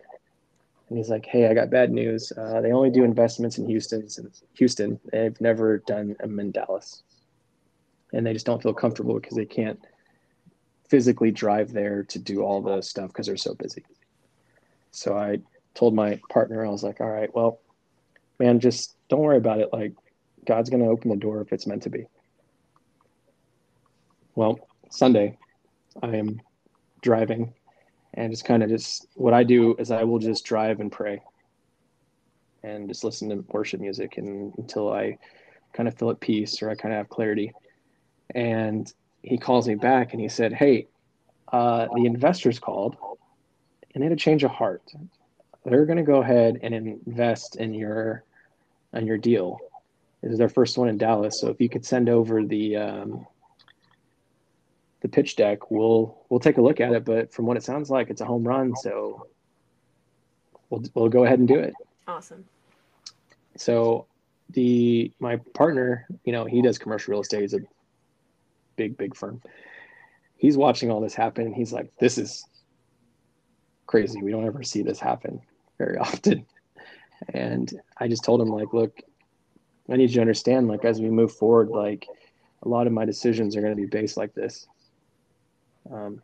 and 0.94 1.00
he's 1.00 1.10
like, 1.10 1.26
hey, 1.26 1.48
I 1.48 1.56
got 1.56 1.72
bad 1.72 1.92
news. 1.92 2.32
Uh, 2.38 2.62
they 2.62 2.72
only 2.72 2.92
do 2.92 3.04
investments 3.04 3.58
in 3.58 3.68
Houston. 3.68 4.08
Houston. 4.54 5.00
They've 5.12 5.42
never 5.42 5.80
done 5.80 6.16
them 6.20 6.40
in 6.40 6.52
Dallas. 6.52 7.02
And 8.14 8.24
they 8.24 8.32
just 8.32 8.46
don't 8.46 8.62
feel 8.62 8.76
comfortable 8.76 9.16
because 9.16 9.36
they 9.36 9.48
can't 9.48 9.80
physically 10.88 11.32
drive 11.32 11.74
there 11.74 12.04
to 12.04 12.20
do 12.20 12.44
all 12.44 12.62
the 12.62 12.80
stuff 12.84 13.08
because 13.08 13.26
they're 13.26 13.38
so 13.38 13.56
busy. 13.56 13.84
So 14.92 15.18
I 15.18 15.40
told 15.74 15.96
my 15.96 16.22
partner, 16.30 16.64
I 16.64 16.70
was 16.70 16.84
like, 16.84 17.02
all 17.02 17.10
right, 17.10 17.34
well, 17.34 17.60
man, 18.40 18.60
just 18.60 18.96
don't 19.10 19.22
worry 19.22 19.38
about 19.38 19.62
it. 19.62 19.70
Like, 19.74 19.94
God's 20.46 20.70
to 20.70 20.86
open 20.86 21.10
the 21.10 21.16
door 21.16 21.42
if 21.42 21.52
it's 21.52 21.66
meant 21.66 21.82
to 21.84 21.90
be. 21.90 22.06
Well, 24.36 24.60
Sunday, 24.92 25.40
I 26.04 26.18
am 26.18 26.40
driving 27.02 27.56
and 28.14 28.32
just 28.32 28.46
kind 28.46 28.64
of 28.64 28.70
just 28.70 29.08
what 29.16 29.34
I 29.34 29.44
do 29.44 29.76
is 29.80 29.92
I 29.92 30.04
will 30.04 30.20
just 30.20 30.46
drive 30.46 30.80
and 30.80 30.92
pray 30.92 31.22
and 32.64 32.88
just 32.88 33.04
listen 33.04 33.30
to 33.30 33.44
worship 33.50 33.82
music 33.82 34.18
and 34.18 34.54
until 34.58 34.92
I 34.92 35.18
kind 35.74 35.88
of 35.88 35.98
feel 35.98 36.12
at 36.12 36.20
peace 36.20 36.62
or 36.62 36.70
I 36.70 36.76
kind 36.76 36.94
of 36.94 36.98
have 36.98 37.10
clarity. 37.10 37.52
And 38.36 38.92
he 39.22 39.38
calls 39.38 39.68
me 39.68 39.76
back 39.76 40.14
and 40.14 40.22
he 40.22 40.30
said, 40.30 40.54
"Hey, 40.54 40.88
uh, 41.52 41.88
the 41.96 42.06
investors 42.06 42.60
called, 42.60 42.98
and 43.94 44.02
they 44.02 44.06
had 44.06 44.14
a 44.14 44.18
change 44.18 44.44
of 44.44 44.52
heart. 44.52 44.84
They're 45.66 45.86
going 45.86 45.98
to 45.98 46.04
go 46.04 46.22
ahead 46.22 46.60
and 46.62 46.74
invest 46.74 47.56
in 47.58 47.74
your 47.74 48.24
on 48.94 49.08
your 49.08 49.18
deal. 49.18 49.60
This 50.22 50.34
is 50.34 50.38
their 50.38 50.50
first 50.50 50.78
one 50.78 50.90
in 50.90 50.98
Dallas. 50.98 51.40
So 51.40 51.50
if 51.50 51.60
you 51.60 51.70
could 51.70 51.86
send 51.86 52.10
over 52.10 52.44
the 52.44 52.78
um, 52.78 53.28
the 55.04 55.10
pitch 55.10 55.36
deck, 55.36 55.70
we'll 55.70 56.18
we'll 56.30 56.40
take 56.40 56.58
a 56.58 56.62
look 56.62 56.82
at 56.82 56.94
it. 56.94 57.06
But 57.06 57.32
from 57.32 57.46
what 57.46 57.58
it 57.58 57.64
sounds 57.64 57.92
like, 57.92 58.10
it's 58.10 58.22
a 58.22 58.26
home 58.26 58.48
run. 58.48 58.76
So 58.78 59.28
we'll 60.70 60.84
we'll 60.96 61.10
go 61.10 61.26
ahead 61.26 61.38
and 61.38 61.48
do 61.48 61.60
it. 61.60 61.74
Awesome. 62.08 62.46
So 63.58 64.08
the 64.50 65.12
my 65.20 65.36
partner, 65.54 66.08
you 66.24 66.32
know, 66.32 66.46
he 66.46 66.62
does 66.62 66.80
commercial 66.80 67.12
real 67.12 67.22
estate. 67.22 67.42
He's 67.42 67.54
a 67.54 67.60
big, 68.78 68.98
big 68.98 69.16
firm. 69.16 69.42
He's 70.38 70.58
watching 70.58 70.90
all 70.90 71.02
this 71.02 71.14
happen 71.14 71.46
and 71.46 71.56
he's 71.56 71.72
like, 71.72 71.96
this 71.98 72.18
is 72.18 72.46
crazy. 73.86 74.22
We 74.22 74.32
don't 74.32 74.46
ever 74.46 74.64
see 74.64 74.82
this 74.82 75.00
happen 75.00 75.42
very 75.78 75.98
often. 76.00 76.46
And 77.30 77.72
I 77.98 78.08
just 78.08 78.24
told 78.24 78.42
him, 78.42 78.50
like, 78.50 78.74
look, 78.74 79.00
I 79.90 79.96
need 79.96 80.10
you 80.10 80.16
to 80.16 80.22
understand, 80.22 80.68
like, 80.68 80.84
as 80.84 81.00
we 81.00 81.10
move 81.10 81.32
forward, 81.32 81.70
like, 81.70 82.06
a 82.64 82.68
lot 82.68 82.88
of 82.88 82.92
my 82.92 83.06
decisions 83.06 83.56
are 83.56 83.62
going 83.62 83.76
to 83.76 83.82
be 83.82 83.88
based 83.88 84.18
like 84.18 84.34
this. 84.34 84.68
Um, 85.92 86.22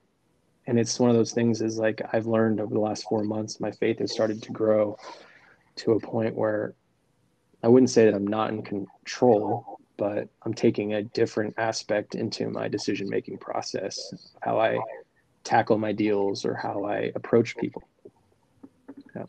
and 0.67 0.79
it's 0.79 0.99
one 0.99 1.09
of 1.09 1.15
those 1.15 1.33
things 1.33 1.61
is 1.61 1.77
like 1.77 2.01
I've 2.13 2.27
learned 2.27 2.59
over 2.59 2.73
the 2.73 2.79
last 2.79 3.05
four 3.09 3.23
months, 3.23 3.59
my 3.59 3.71
faith 3.71 3.99
has 3.99 4.11
started 4.11 4.41
to 4.43 4.51
grow 4.51 4.97
to 5.77 5.93
a 5.93 5.99
point 5.99 6.35
where 6.35 6.75
I 7.63 7.67
wouldn't 7.67 7.89
say 7.89 8.05
that 8.05 8.13
I'm 8.13 8.27
not 8.27 8.51
in 8.51 8.61
control, 8.61 9.79
but 9.97 10.29
I'm 10.43 10.53
taking 10.53 10.93
a 10.93 11.03
different 11.03 11.55
aspect 11.57 12.15
into 12.15 12.49
my 12.49 12.67
decision 12.67 13.09
making 13.09 13.39
process, 13.39 14.31
how 14.41 14.59
I 14.59 14.79
tackle 15.43 15.77
my 15.77 15.91
deals 15.91 16.45
or 16.45 16.53
how 16.53 16.85
I 16.85 17.11
approach 17.15 17.57
people. 17.57 17.83
Yeah. 19.15 19.25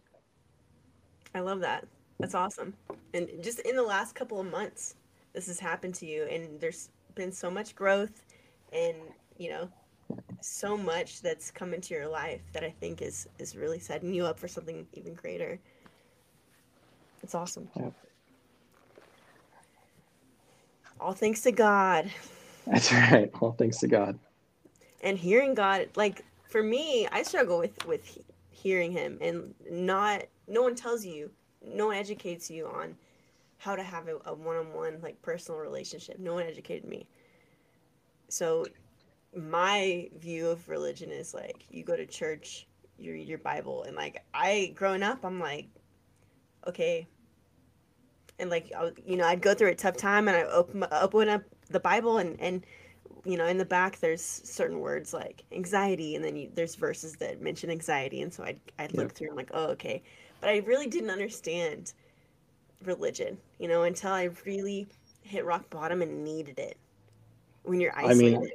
I 1.35 1.41
love 1.41 1.61
that. 1.61 1.87
That's 2.19 2.35
awesome. 2.35 2.75
And 3.15 3.29
just 3.41 3.61
in 3.61 3.75
the 3.75 3.83
last 3.83 4.15
couple 4.15 4.39
of 4.41 4.51
months, 4.51 4.95
this 5.33 5.47
has 5.47 5.59
happened 5.59 5.95
to 5.97 6.07
you 6.07 6.25
and 6.25 6.61
there's 6.61 6.91
been 7.15 7.33
so 7.33 7.51
much 7.51 7.75
growth 7.75 8.25
and 8.73 8.97
you 9.37 9.51
know 9.51 9.69
so 10.41 10.77
much 10.77 11.21
that's 11.23 11.51
come 11.51 11.75
into 11.75 11.95
your 11.95 12.09
life 12.09 12.41
that 12.53 12.65
I 12.65 12.71
think 12.71 13.03
is 13.03 13.29
is 13.39 13.57
really 13.57 13.79
setting 13.79 14.13
you 14.15 14.25
up 14.25 14.39
for 14.39 14.49
something 14.49 14.87
even 14.95 15.15
greater. 15.15 15.59
It's 17.23 17.35
awesome. 17.35 17.69
Yeah. 17.77 17.91
All 20.99 21.13
thanks 21.13 21.43
to 21.43 21.53
God. 21.53 22.11
That's 22.67 22.93
right. 22.93 23.31
All 23.41 23.53
thanks 23.53 23.79
to 23.79 23.89
God. 23.89 24.19
And 25.03 25.17
hearing 25.17 25.55
God, 25.55 25.89
like 25.97 26.25
for 26.49 26.63
me, 26.63 27.07
I 27.11 27.23
struggle 27.23 27.59
with 27.59 27.87
with 27.87 28.19
hearing 28.51 28.93
Him, 28.93 29.19
and 29.21 29.55
not 29.71 30.23
no 30.47 30.63
one 30.63 30.75
tells 30.75 31.05
you, 31.05 31.31
no 31.65 31.87
one 31.87 31.97
educates 31.97 32.51
you 32.51 32.67
on 32.67 32.97
how 33.59 33.77
to 33.77 33.83
have 33.83 34.09
a, 34.09 34.17
a 34.25 34.35
one-on-one 34.35 35.01
like 35.03 35.21
personal 35.23 35.61
relationship. 35.61 36.19
No 36.19 36.35
one 36.35 36.45
educated 36.45 36.89
me. 36.89 37.07
So 38.29 38.67
my 39.37 40.09
view 40.19 40.49
of 40.49 40.69
religion 40.69 41.11
is 41.11 41.35
like 41.35 41.65
you 41.71 41.85
go 41.85 41.97
to 41.97 42.07
church, 42.07 42.67
you 42.99 43.13
read 43.13 43.29
your 43.29 43.39
Bible, 43.39 43.85
and 43.85 43.97
like 43.97 44.23
I 44.35 44.73
growing 44.75 45.03
up, 45.03 45.25
I'm 45.25 45.39
like, 45.39 45.69
okay, 46.67 47.07
and 48.39 48.51
like 48.51 48.73
you 49.05 49.17
know, 49.17 49.27
I'd 49.27 49.43
go 49.43 49.55
through 49.55 49.69
a 49.69 49.75
tough 49.75 49.97
time, 49.97 50.29
and 50.29 50.37
I 50.37 50.43
open 50.45 50.85
open 50.91 51.29
up 51.29 51.43
the 51.69 51.81
Bible, 51.81 52.19
and 52.19 52.41
and 52.41 52.65
you 53.25 53.37
know, 53.37 53.47
in 53.47 53.59
the 53.59 53.65
back 53.65 53.99
there's 54.01 54.23
certain 54.23 54.81
words 54.81 55.13
like 55.13 55.45
anxiety, 55.53 56.17
and 56.17 56.25
then 56.25 56.37
you, 56.37 56.51
there's 56.55 56.75
verses 56.75 57.17
that 57.17 57.41
mention 57.41 57.71
anxiety, 57.71 58.23
and 58.23 58.33
so 58.33 58.43
I'd 58.45 58.61
I'd 58.79 58.95
look 58.95 59.09
yeah. 59.09 59.15
through, 59.15 59.27
and 59.29 59.33
I'm 59.33 59.37
like, 59.37 59.51
oh 59.55 59.67
okay, 59.73 60.03
but 60.41 60.51
I 60.51 60.59
really 60.59 60.87
didn't 60.87 61.11
understand 61.11 61.93
religion, 62.85 63.39
you 63.59 63.69
know, 63.69 63.85
until 63.85 64.13
I 64.13 64.31
really 64.45 64.89
hit 65.23 65.45
rock 65.45 65.69
bottom 65.71 66.03
and 66.03 66.25
needed 66.25 66.59
it 66.59 66.77
when 67.63 67.81
you're 67.81 67.97
isolated. 67.97 68.37
I 68.37 68.39
mean, 68.41 68.51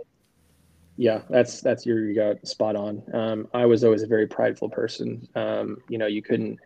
yeah, 0.97 1.21
that's 1.29 1.62
that's 1.62 1.86
your 1.86 2.05
you 2.05 2.15
got 2.15 2.47
spot 2.47 2.75
on. 2.75 3.03
Um, 3.13 3.47
I 3.53 3.65
was 3.65 3.84
always 3.84 4.03
a 4.03 4.08
very 4.08 4.27
prideful 4.27 4.69
person. 4.69 5.27
Um, 5.36 5.77
you 5.89 5.97
know, 5.97 6.08
you 6.08 6.21
couldn't 6.21 6.60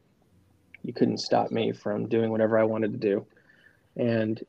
you 0.83 0.93
couldn't 0.93 1.17
stop 1.17 1.51
me 1.51 1.71
from 1.71 2.07
doing 2.07 2.29
whatever 2.29 2.57
I 2.57 2.63
wanted 2.63 2.91
to 2.93 2.99
do, 2.99 3.25
and 3.95 4.41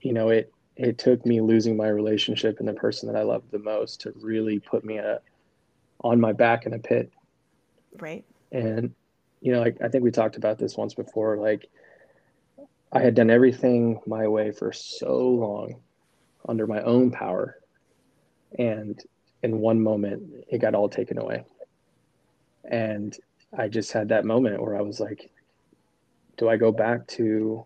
you 0.00 0.12
know 0.12 0.28
it 0.28 0.52
it 0.76 0.98
took 0.98 1.24
me 1.24 1.40
losing 1.40 1.76
my 1.76 1.88
relationship 1.88 2.58
and 2.58 2.68
the 2.68 2.74
person 2.74 3.10
that 3.10 3.18
I 3.18 3.22
loved 3.22 3.50
the 3.50 3.58
most 3.58 4.00
to 4.02 4.12
really 4.20 4.58
put 4.58 4.84
me 4.84 4.98
a, 4.98 5.20
on 6.00 6.20
my 6.20 6.32
back 6.32 6.66
in 6.66 6.74
a 6.74 6.78
pit. 6.78 7.12
Right. 7.98 8.24
And 8.50 8.92
you 9.40 9.52
know, 9.52 9.60
like 9.60 9.78
I 9.82 9.88
think 9.88 10.04
we 10.04 10.10
talked 10.10 10.36
about 10.36 10.58
this 10.58 10.76
once 10.76 10.92
before. 10.92 11.38
Like 11.38 11.70
I 12.92 13.00
had 13.00 13.14
done 13.14 13.30
everything 13.30 14.00
my 14.06 14.28
way 14.28 14.50
for 14.50 14.72
so 14.72 15.16
long 15.16 15.76
under 16.46 16.66
my 16.66 16.82
own 16.82 17.10
power 17.10 17.58
and 18.58 19.02
in 19.44 19.58
one 19.60 19.80
moment 19.80 20.22
it 20.48 20.58
got 20.58 20.74
all 20.74 20.88
taken 20.88 21.18
away. 21.18 21.44
And 22.64 23.16
i 23.56 23.68
just 23.68 23.92
had 23.92 24.08
that 24.08 24.24
moment 24.24 24.60
where 24.60 24.76
i 24.76 24.80
was 24.80 24.98
like 24.98 25.30
do 26.38 26.48
i 26.48 26.56
go 26.56 26.72
back 26.72 27.06
to 27.06 27.64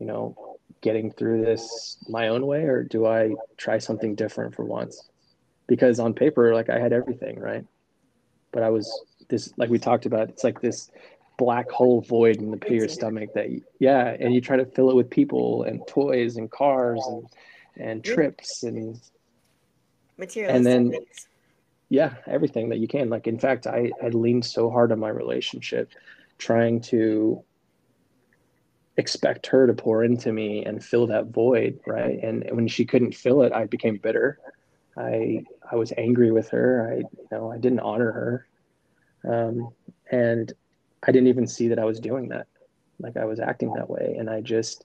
you 0.00 0.06
know 0.06 0.58
getting 0.80 1.12
through 1.12 1.44
this 1.44 1.96
my 2.08 2.26
own 2.28 2.44
way 2.44 2.62
or 2.64 2.82
do 2.82 3.06
i 3.06 3.32
try 3.56 3.78
something 3.78 4.16
different 4.16 4.52
for 4.52 4.64
once? 4.64 5.08
Because 5.68 6.00
on 6.00 6.12
paper 6.12 6.54
like 6.54 6.70
i 6.70 6.78
had 6.78 6.92
everything 6.92 7.38
right? 7.38 7.64
But 8.50 8.62
i 8.62 8.70
was 8.70 8.86
this 9.28 9.52
like 9.58 9.70
we 9.70 9.78
talked 9.78 10.06
about 10.06 10.28
it's 10.30 10.44
like 10.44 10.60
this 10.60 10.90
black 11.38 11.70
hole 11.70 12.00
void 12.00 12.36
in 12.36 12.50
the 12.50 12.56
pit 12.56 12.72
of 12.72 12.78
your 12.78 12.88
stomach 12.88 13.30
that 13.34 13.48
yeah 13.78 14.16
and 14.18 14.34
you 14.34 14.40
try 14.40 14.56
to 14.56 14.66
fill 14.66 14.90
it 14.90 14.96
with 14.96 15.08
people 15.10 15.62
and 15.64 15.86
toys 15.86 16.36
and 16.36 16.50
cars 16.50 17.02
and 17.06 17.26
and 17.76 18.04
trips 18.04 18.64
and 18.64 19.00
material 20.18 20.54
and 20.54 20.64
then 20.64 20.92
yeah 21.88 22.14
everything 22.26 22.70
that 22.70 22.78
you 22.78 22.88
can. 22.88 23.10
Like 23.10 23.26
in 23.26 23.38
fact 23.38 23.66
i 23.66 23.90
i 24.02 24.08
leaned 24.08 24.44
so 24.44 24.70
hard 24.70 24.92
on 24.92 24.98
my 24.98 25.08
relationship 25.08 25.90
trying 26.38 26.80
to 26.80 27.44
expect 28.96 29.46
her 29.46 29.66
to 29.66 29.72
pour 29.72 30.04
into 30.04 30.32
me 30.32 30.64
and 30.64 30.84
fill 30.84 31.06
that 31.08 31.26
void 31.28 31.80
right? 31.86 32.18
And 32.22 32.48
when 32.52 32.68
she 32.68 32.84
couldn't 32.84 33.14
fill 33.14 33.42
it 33.42 33.52
i 33.52 33.66
became 33.66 33.96
bitter. 33.96 34.38
I 34.96 35.44
i 35.70 35.76
was 35.76 35.92
angry 35.96 36.30
with 36.30 36.48
her. 36.50 36.92
I 36.92 36.96
you 36.98 37.28
know 37.30 37.52
i 37.52 37.58
didn't 37.58 37.80
honor 37.80 38.12
her. 38.12 38.46
Um, 39.24 39.70
and 40.10 40.52
i 41.06 41.12
didn't 41.12 41.28
even 41.28 41.46
see 41.46 41.68
that 41.68 41.78
i 41.78 41.84
was 41.84 42.00
doing 42.00 42.28
that. 42.28 42.46
Like 42.98 43.16
i 43.16 43.24
was 43.24 43.40
acting 43.40 43.72
that 43.74 43.90
way. 43.90 44.16
And 44.18 44.30
i 44.30 44.40
just 44.40 44.84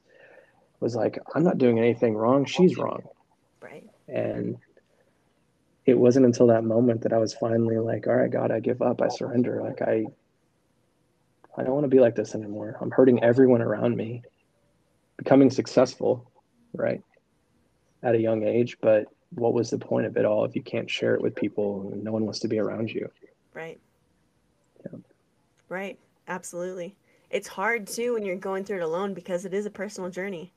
was 0.80 0.96
like 0.96 1.20
i'm 1.34 1.44
not 1.44 1.58
doing 1.58 1.80
anything 1.80 2.16
wrong. 2.16 2.46
She's 2.46 2.78
wrong. 2.78 3.04
Right. 3.62 3.86
And 4.08 4.58
it 5.88 5.98
wasn't 5.98 6.26
until 6.26 6.48
that 6.48 6.66
moment 6.66 7.02
that 7.02 7.14
I 7.14 7.18
was 7.18 7.34
finally 7.34 7.80
like, 7.80 8.08
all 8.08 8.16
right, 8.16 8.30
God, 8.30 8.52
I 8.52 8.60
give 8.60 8.82
up. 8.82 9.02
I 9.02 9.08
surrender. 9.08 9.64
Like 9.64 9.82
I 9.82 10.06
I 11.58 11.64
don't 11.64 11.74
want 11.74 11.86
to 11.86 11.90
be 11.90 12.02
like 12.02 12.14
this 12.14 12.36
anymore. 12.36 12.78
I'm 12.80 12.92
hurting 12.92 13.24
everyone 13.24 13.62
around 13.62 13.96
me. 13.96 14.22
Becoming 15.18 15.50
successful, 15.50 16.30
right? 16.74 17.02
At 18.04 18.14
a 18.14 18.20
young 18.20 18.44
age, 18.44 18.78
but 18.82 19.06
what 19.34 19.54
was 19.54 19.72
the 19.72 19.80
point 19.80 20.06
of 20.06 20.18
it 20.18 20.26
all 20.26 20.46
if 20.46 20.56
you 20.56 20.62
can't 20.62 20.90
share 20.90 21.16
it 21.16 21.22
with 21.22 21.36
people 21.36 21.90
and 21.92 22.04
no 22.04 22.12
one 22.12 22.26
wants 22.26 22.40
to 22.40 22.48
be 22.48 22.60
around 22.60 22.92
you? 22.92 23.10
Right. 23.54 23.80
Yeah. 24.86 25.00
Right. 25.70 25.98
Absolutely. 26.28 26.96
It's 27.32 27.48
hard 27.48 27.88
too 27.88 28.14
when 28.14 28.24
you're 28.24 28.36
going 28.36 28.66
through 28.66 28.78
it 28.78 28.84
alone 28.84 29.14
because 29.14 29.46
it 29.46 29.54
is 29.54 29.66
a 29.66 29.72
personal 29.72 30.10
journey. 30.10 30.54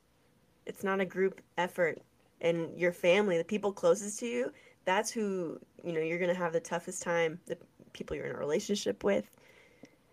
It's 0.65 0.83
not 0.83 0.99
a 0.99 1.05
group 1.05 1.41
effort. 1.57 1.99
And 2.41 2.77
your 2.77 2.91
family, 2.91 3.37
the 3.37 3.43
people 3.43 3.71
closest 3.71 4.19
to 4.19 4.27
you, 4.27 4.51
that's 4.85 5.11
who 5.11 5.59
you 5.83 5.93
know 5.93 5.99
you're 5.99 6.19
going 6.19 6.33
to 6.33 6.39
have 6.39 6.53
the 6.53 6.59
toughest 6.59 7.01
time 7.01 7.39
the 7.45 7.57
people 7.93 8.15
you're 8.15 8.25
in 8.25 8.35
a 8.35 8.39
relationship 8.39 9.03
with. 9.03 9.29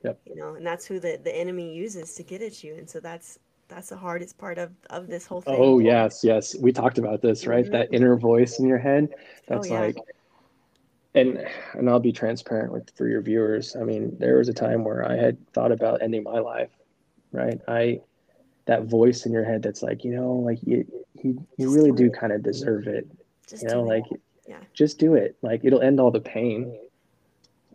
Yep. 0.05 0.21
you 0.27 0.37
know 0.37 0.55
and 0.55 0.65
that's 0.65 0.87
who 0.87 1.01
the, 1.01 1.19
the 1.25 1.35
enemy 1.35 1.75
uses 1.75 2.15
to 2.15 2.23
get 2.23 2.41
at 2.41 2.63
you 2.63 2.77
and 2.77 2.89
so 2.89 3.01
that's 3.01 3.41
that's 3.67 3.89
the 3.89 3.97
hardest 3.97 4.39
part 4.39 4.57
of 4.57 4.71
of 4.91 5.09
this 5.09 5.27
whole 5.27 5.41
thing. 5.41 5.57
Oh 5.59 5.81
yes 5.81 6.23
yes. 6.23 6.57
We 6.57 6.73
talked 6.73 6.99
about 6.99 7.21
this 7.21 7.47
right? 7.47 7.65
Mm-hmm. 7.65 7.73
that 7.73 7.89
inner 7.93 8.17
voice 8.17 8.61
in 8.61 8.69
your 8.69 8.79
head. 8.79 9.09
That's 9.49 9.69
oh, 9.69 9.73
yeah. 9.73 9.81
like 9.81 9.97
and 11.15 11.45
and 11.73 11.91
i'll 11.91 11.99
be 11.99 12.13
transparent 12.13 12.73
with 12.73 12.91
for 12.97 13.09
your 13.09 13.23
viewers. 13.23 13.75
I 13.75 13.83
mean 13.83 14.17
there 14.21 14.39
was 14.39 14.49
a 14.49 14.55
time 14.55 14.85
where 14.85 15.09
i 15.11 15.17
had 15.17 15.37
thought 15.53 15.73
about 15.73 16.01
ending 16.01 16.23
my 16.23 16.39
life 16.39 16.71
right? 17.33 17.61
I 17.69 18.01
that 18.67 18.85
voice 18.85 19.25
in 19.25 19.33
your 19.33 19.45
head 19.45 19.63
that's 19.63 19.83
like 19.83 20.05
you 20.05 20.15
know 20.15 20.33
like 20.33 20.59
you 20.65 20.87
you, 21.23 21.47
you 21.57 21.75
really 21.75 21.93
do 21.93 22.11
kind 22.11 22.33
of 22.33 22.43
deserve 22.43 22.87
it. 22.87 23.09
Just 23.49 23.63
you 23.63 23.69
know 23.69 23.83
like 23.83 24.05
yeah. 24.49 24.61
Just 24.73 24.99
do 24.99 25.15
it. 25.15 25.37
Like 25.43 25.61
it'll 25.63 25.83
end 25.83 26.01
all 26.01 26.11
the 26.11 26.21
pain. 26.21 26.77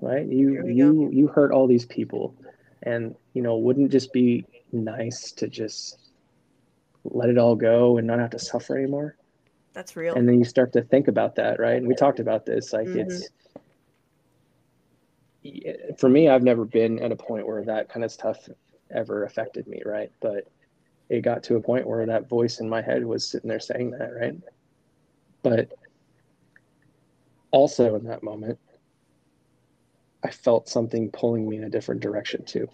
Right? 0.02 0.26
You 0.26 0.68
you 0.68 0.94
go. 0.94 1.10
you 1.12 1.28
hurt 1.28 1.52
all 1.52 1.68
these 1.68 1.86
people. 1.86 2.36
And 2.82 3.16
you 3.34 3.42
know, 3.42 3.58
wouldn't 3.58 3.92
just 3.92 4.12
be 4.12 4.46
nice 4.72 5.32
to 5.34 5.48
just 5.48 6.00
let 7.06 7.30
it 7.30 7.38
all 7.38 7.56
go 7.56 7.98
and 7.98 8.08
not 8.08 8.20
have 8.20 8.32
to 8.32 8.40
suffer 8.40 8.78
anymore? 8.78 9.16
That's 9.74 9.96
real. 9.96 10.16
And 10.16 10.28
then 10.28 10.40
you 10.40 10.46
start 10.46 10.74
to 10.74 10.82
think 10.82 11.08
about 11.08 11.36
that, 11.36 11.60
right? 11.60 11.78
And 11.78 11.88
we 11.88 11.96
talked 11.96 12.20
about 12.20 12.46
this. 12.46 12.74
Like 12.74 12.88
mm-hmm. 12.88 13.12
it's 13.12 13.30
for 16.00 16.10
me, 16.10 16.28
I've 16.30 16.44
never 16.44 16.66
been 16.66 17.00
at 17.00 17.12
a 17.12 17.16
point 17.16 17.48
where 17.48 17.64
that 17.66 17.90
kind 17.90 18.04
of 18.04 18.12
stuff 18.12 18.50
ever 18.92 19.26
affected 19.26 19.68
me, 19.68 19.82
right? 19.86 20.12
But 20.22 20.48
it 21.10 21.22
got 21.22 21.44
to 21.44 21.56
a 21.56 21.62
point 21.62 21.88
where 21.88 22.06
that 22.06 22.30
voice 22.30 22.60
in 22.60 22.68
my 22.68 22.82
head 22.82 23.06
was 23.06 23.28
sitting 23.28 23.50
there 23.50 23.60
saying 23.60 23.92
that, 23.92 24.14
right? 24.16 24.36
But 25.44 25.72
also 27.54 27.96
in 27.96 28.04
that 28.06 28.24
moment, 28.24 28.60
I 30.24 30.32
felt 30.32 30.68
something 30.68 31.12
pulling 31.12 31.48
me 31.48 31.58
in 31.58 31.64
a 31.64 31.70
different 31.70 32.02
direction 32.02 32.44
too. 32.44 32.68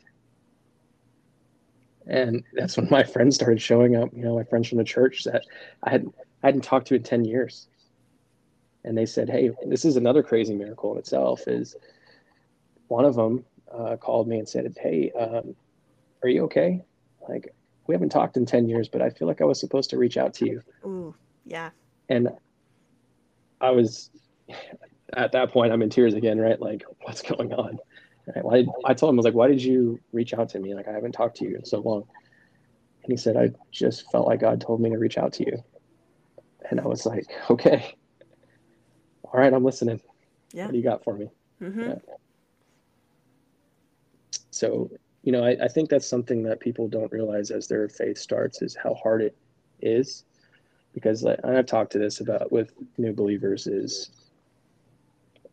And 2.08 2.44
that's 2.54 2.78
when 2.78 2.88
my 2.90 3.04
friends 3.04 3.36
started 3.36 3.62
showing 3.62 3.96
up, 3.96 4.10
you 4.16 4.24
know, 4.24 4.36
my 4.36 4.44
friends 4.44 4.70
from 4.70 4.80
the 4.80 4.84
church 4.84 5.26
that 5.26 5.44
I 5.84 5.92
had 5.92 6.08
I 6.42 6.48
hadn't 6.48 6.62
talked 6.62 6.88
to 6.88 6.96
in 6.96 7.04
10 7.04 7.26
years. 7.26 7.68
And 8.86 8.98
they 8.98 9.06
said, 9.06 9.30
Hey, 9.30 9.52
this 9.68 9.84
is 9.84 9.98
another 9.98 10.24
crazy 10.24 10.56
miracle 10.56 10.94
in 10.94 10.98
itself. 10.98 11.48
Is 11.48 11.76
one 12.88 13.04
of 13.04 13.16
them 13.16 13.44
uh, 13.72 13.98
called 13.98 14.28
me 14.28 14.40
and 14.40 14.48
said, 14.48 14.74
Hey, 14.80 15.12
um, 15.12 15.56
are 16.24 16.30
you 16.30 16.46
okay? 16.46 16.82
Like, 17.28 17.54
we 17.88 17.94
haven't 17.94 18.10
talked 18.10 18.38
in 18.38 18.46
10 18.46 18.70
years, 18.70 18.88
but 18.88 19.02
I 19.02 19.10
feel 19.10 19.28
like 19.28 19.42
I 19.42 19.46
was 19.46 19.60
supposed 19.60 19.90
to 19.90 19.98
reach 19.98 20.16
out 20.16 20.34
to 20.36 20.46
you. 20.46 20.62
Ooh, 20.86 21.14
yeah. 21.46 21.72
And 22.08 22.30
I 23.60 23.72
was 23.72 24.10
at 25.14 25.32
that 25.32 25.52
point 25.52 25.72
I'm 25.74 25.82
in 25.82 25.90
tears 25.90 26.14
again, 26.14 26.40
right? 26.40 26.60
Like, 26.62 26.84
what's 27.02 27.22
going 27.22 27.54
on? 27.54 27.80
Right? 28.28 28.46
Why, 28.46 28.66
I 28.86 28.94
told 28.94 29.12
him, 29.12 29.18
I 29.18 29.20
was 29.20 29.26
like, 29.26 29.34
why 29.34 29.48
did 29.48 29.64
you 29.64 30.00
reach 30.14 30.34
out 30.34 30.50
to 30.50 30.60
me? 30.60 30.76
Like, 30.76 30.88
I 30.88 30.92
haven't 30.92 31.14
talked 31.14 31.38
to 31.38 31.46
you 31.46 31.56
in 31.56 31.66
so 31.66 31.80
long. 31.80 32.04
And 33.04 33.12
he 33.12 33.18
said, 33.18 33.36
I 33.38 33.52
just 33.72 34.12
felt 34.12 34.28
like 34.28 34.42
God 34.42 34.62
told 34.62 34.82
me 34.82 34.90
to 34.92 34.98
reach 34.98 35.18
out 35.18 35.34
to 35.34 35.46
you. 35.46 35.64
And 36.70 36.80
I 36.80 36.86
was 36.86 37.06
like, 37.06 37.26
okay, 37.50 37.96
all 39.24 39.40
right, 39.40 39.54
I'm 39.54 39.64
listening. 39.64 40.00
Yeah. 40.54 40.66
What 40.66 40.72
do 40.72 40.78
you 40.78 40.84
got 40.84 41.04
for 41.04 41.16
me? 41.16 41.30
Mm-hmm. 41.62 41.82
Yeah. 41.82 41.96
So, 44.52 44.92
you 45.24 45.32
know, 45.32 45.44
I, 45.44 45.58
I 45.64 45.68
think 45.68 45.90
that's 45.90 46.08
something 46.08 46.44
that 46.44 46.60
people 46.60 46.88
don't 46.88 47.12
realize 47.12 47.50
as 47.50 47.68
their 47.68 47.88
faith 47.90 48.18
starts 48.18 48.62
is 48.62 48.76
how 48.76 48.94
hard 48.96 49.22
it 49.22 49.36
is. 49.82 50.26
because 50.94 51.24
like, 51.24 51.44
I've 51.44 51.66
talked 51.66 51.92
to 51.94 52.00
this 52.00 52.20
about 52.20 52.52
with 52.52 52.74
new 52.98 53.14
believers 53.14 53.68
is 53.68 54.12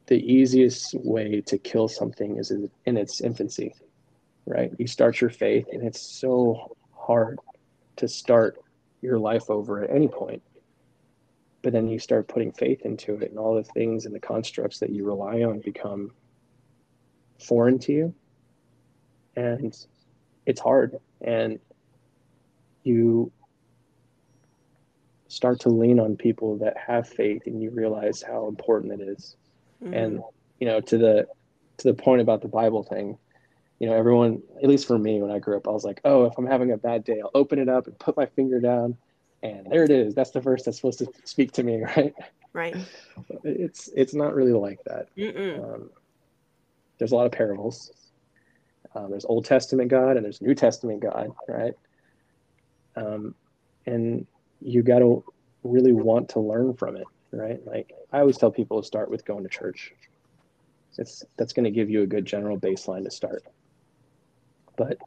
the 0.06 0.32
easiest 0.32 0.94
way 0.94 1.40
to 1.46 1.58
kill 1.58 1.88
something 1.88 2.36
is 2.36 2.50
in 2.50 2.96
its 2.96 3.20
infancy, 3.20 3.74
right? 4.46 4.72
You 4.78 4.86
start 4.86 5.20
your 5.20 5.30
faith, 5.30 5.66
and 5.72 5.82
it's 5.82 6.00
so 6.00 6.76
hard 6.92 7.38
to 7.96 8.06
start 8.06 8.58
your 9.02 9.18
life 9.18 9.50
over 9.50 9.82
at 9.82 9.90
any 9.90 10.08
point. 10.08 10.42
But 11.62 11.72
then 11.72 11.88
you 11.88 11.98
start 11.98 12.28
putting 12.28 12.52
faith 12.52 12.82
into 12.82 13.16
it, 13.16 13.30
and 13.30 13.38
all 13.38 13.56
the 13.56 13.64
things 13.64 14.06
and 14.06 14.14
the 14.14 14.20
constructs 14.20 14.78
that 14.78 14.90
you 14.90 15.04
rely 15.04 15.42
on 15.42 15.60
become 15.60 16.12
foreign 17.44 17.78
to 17.80 17.92
you. 17.92 18.14
And 19.34 19.76
it's 20.46 20.60
hard. 20.60 20.96
And 21.20 21.58
you 22.84 23.32
start 25.26 25.58
to 25.60 25.68
lean 25.68 25.98
on 25.98 26.16
people 26.16 26.56
that 26.58 26.76
have 26.76 27.08
faith 27.08 27.42
and 27.46 27.60
you 27.60 27.70
realize 27.70 28.22
how 28.22 28.46
important 28.46 29.00
it 29.00 29.08
is. 29.08 29.36
Mm-hmm. 29.82 29.94
And 29.94 30.20
you 30.60 30.66
know, 30.66 30.80
to 30.80 30.98
the 30.98 31.26
to 31.78 31.88
the 31.88 31.94
point 31.94 32.20
about 32.20 32.42
the 32.42 32.48
Bible 32.48 32.82
thing, 32.82 33.18
you 33.78 33.88
know, 33.88 33.94
everyone, 33.94 34.42
at 34.62 34.68
least 34.68 34.86
for 34.86 34.98
me 34.98 35.20
when 35.20 35.30
I 35.30 35.38
grew 35.38 35.56
up, 35.56 35.68
I 35.68 35.70
was 35.70 35.84
like, 35.84 36.00
oh, 36.04 36.24
if 36.24 36.34
I'm 36.38 36.46
having 36.46 36.72
a 36.72 36.76
bad 36.78 37.04
day, 37.04 37.20
I'll 37.22 37.30
open 37.34 37.58
it 37.58 37.68
up 37.68 37.86
and 37.86 37.98
put 37.98 38.16
my 38.16 38.26
finger 38.26 38.60
down, 38.60 38.96
and 39.42 39.66
there 39.70 39.84
it 39.84 39.90
is. 39.90 40.14
That's 40.14 40.30
the 40.30 40.40
verse 40.40 40.62
that's 40.64 40.78
supposed 40.78 40.98
to 41.00 41.08
speak 41.24 41.52
to 41.52 41.62
me, 41.62 41.82
right? 41.96 42.14
Right. 42.52 42.76
It's 43.44 43.88
it's 43.94 44.14
not 44.14 44.34
really 44.34 44.54
like 44.54 44.78
that. 44.84 45.08
Um, 45.62 45.90
there's 46.98 47.12
a 47.12 47.16
lot 47.16 47.26
of 47.26 47.32
parables. 47.32 47.92
Um, 48.94 49.10
there's 49.10 49.26
Old 49.26 49.44
Testament 49.44 49.90
God 49.90 50.16
and 50.16 50.24
there's 50.24 50.40
New 50.40 50.54
Testament 50.54 51.00
God, 51.00 51.28
right? 51.48 51.74
Um, 52.96 53.34
and 53.84 54.26
you 54.62 54.82
got 54.82 55.00
to 55.00 55.22
really 55.62 55.92
want 55.92 56.30
to 56.30 56.40
learn 56.40 56.74
from 56.74 56.96
it, 56.96 57.06
right? 57.36 57.60
Like 57.66 57.92
I 58.12 58.20
always 58.20 58.36
tell 58.36 58.50
people 58.50 58.80
to 58.80 58.86
start 58.86 59.10
with 59.10 59.24
going 59.24 59.42
to 59.42 59.48
church. 59.48 59.92
It's 60.98 61.24
that's 61.36 61.52
going 61.52 61.64
to 61.64 61.70
give 61.70 61.90
you 61.90 62.02
a 62.02 62.06
good 62.06 62.24
general 62.24 62.58
baseline 62.58 63.04
to 63.04 63.10
start. 63.10 63.42
But 64.76 64.98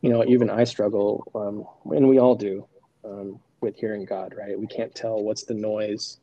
you 0.00 0.10
know, 0.10 0.24
even 0.24 0.48
I 0.48 0.64
struggle, 0.64 1.30
um, 1.34 1.94
and 1.94 2.08
we 2.08 2.18
all 2.18 2.34
do, 2.34 2.66
um, 3.04 3.40
with 3.60 3.76
hearing 3.76 4.04
God, 4.04 4.34
right? 4.36 4.58
We 4.58 4.66
can't 4.66 4.94
tell 4.94 5.22
what's 5.22 5.44
the 5.44 5.54
noise, 5.54 6.18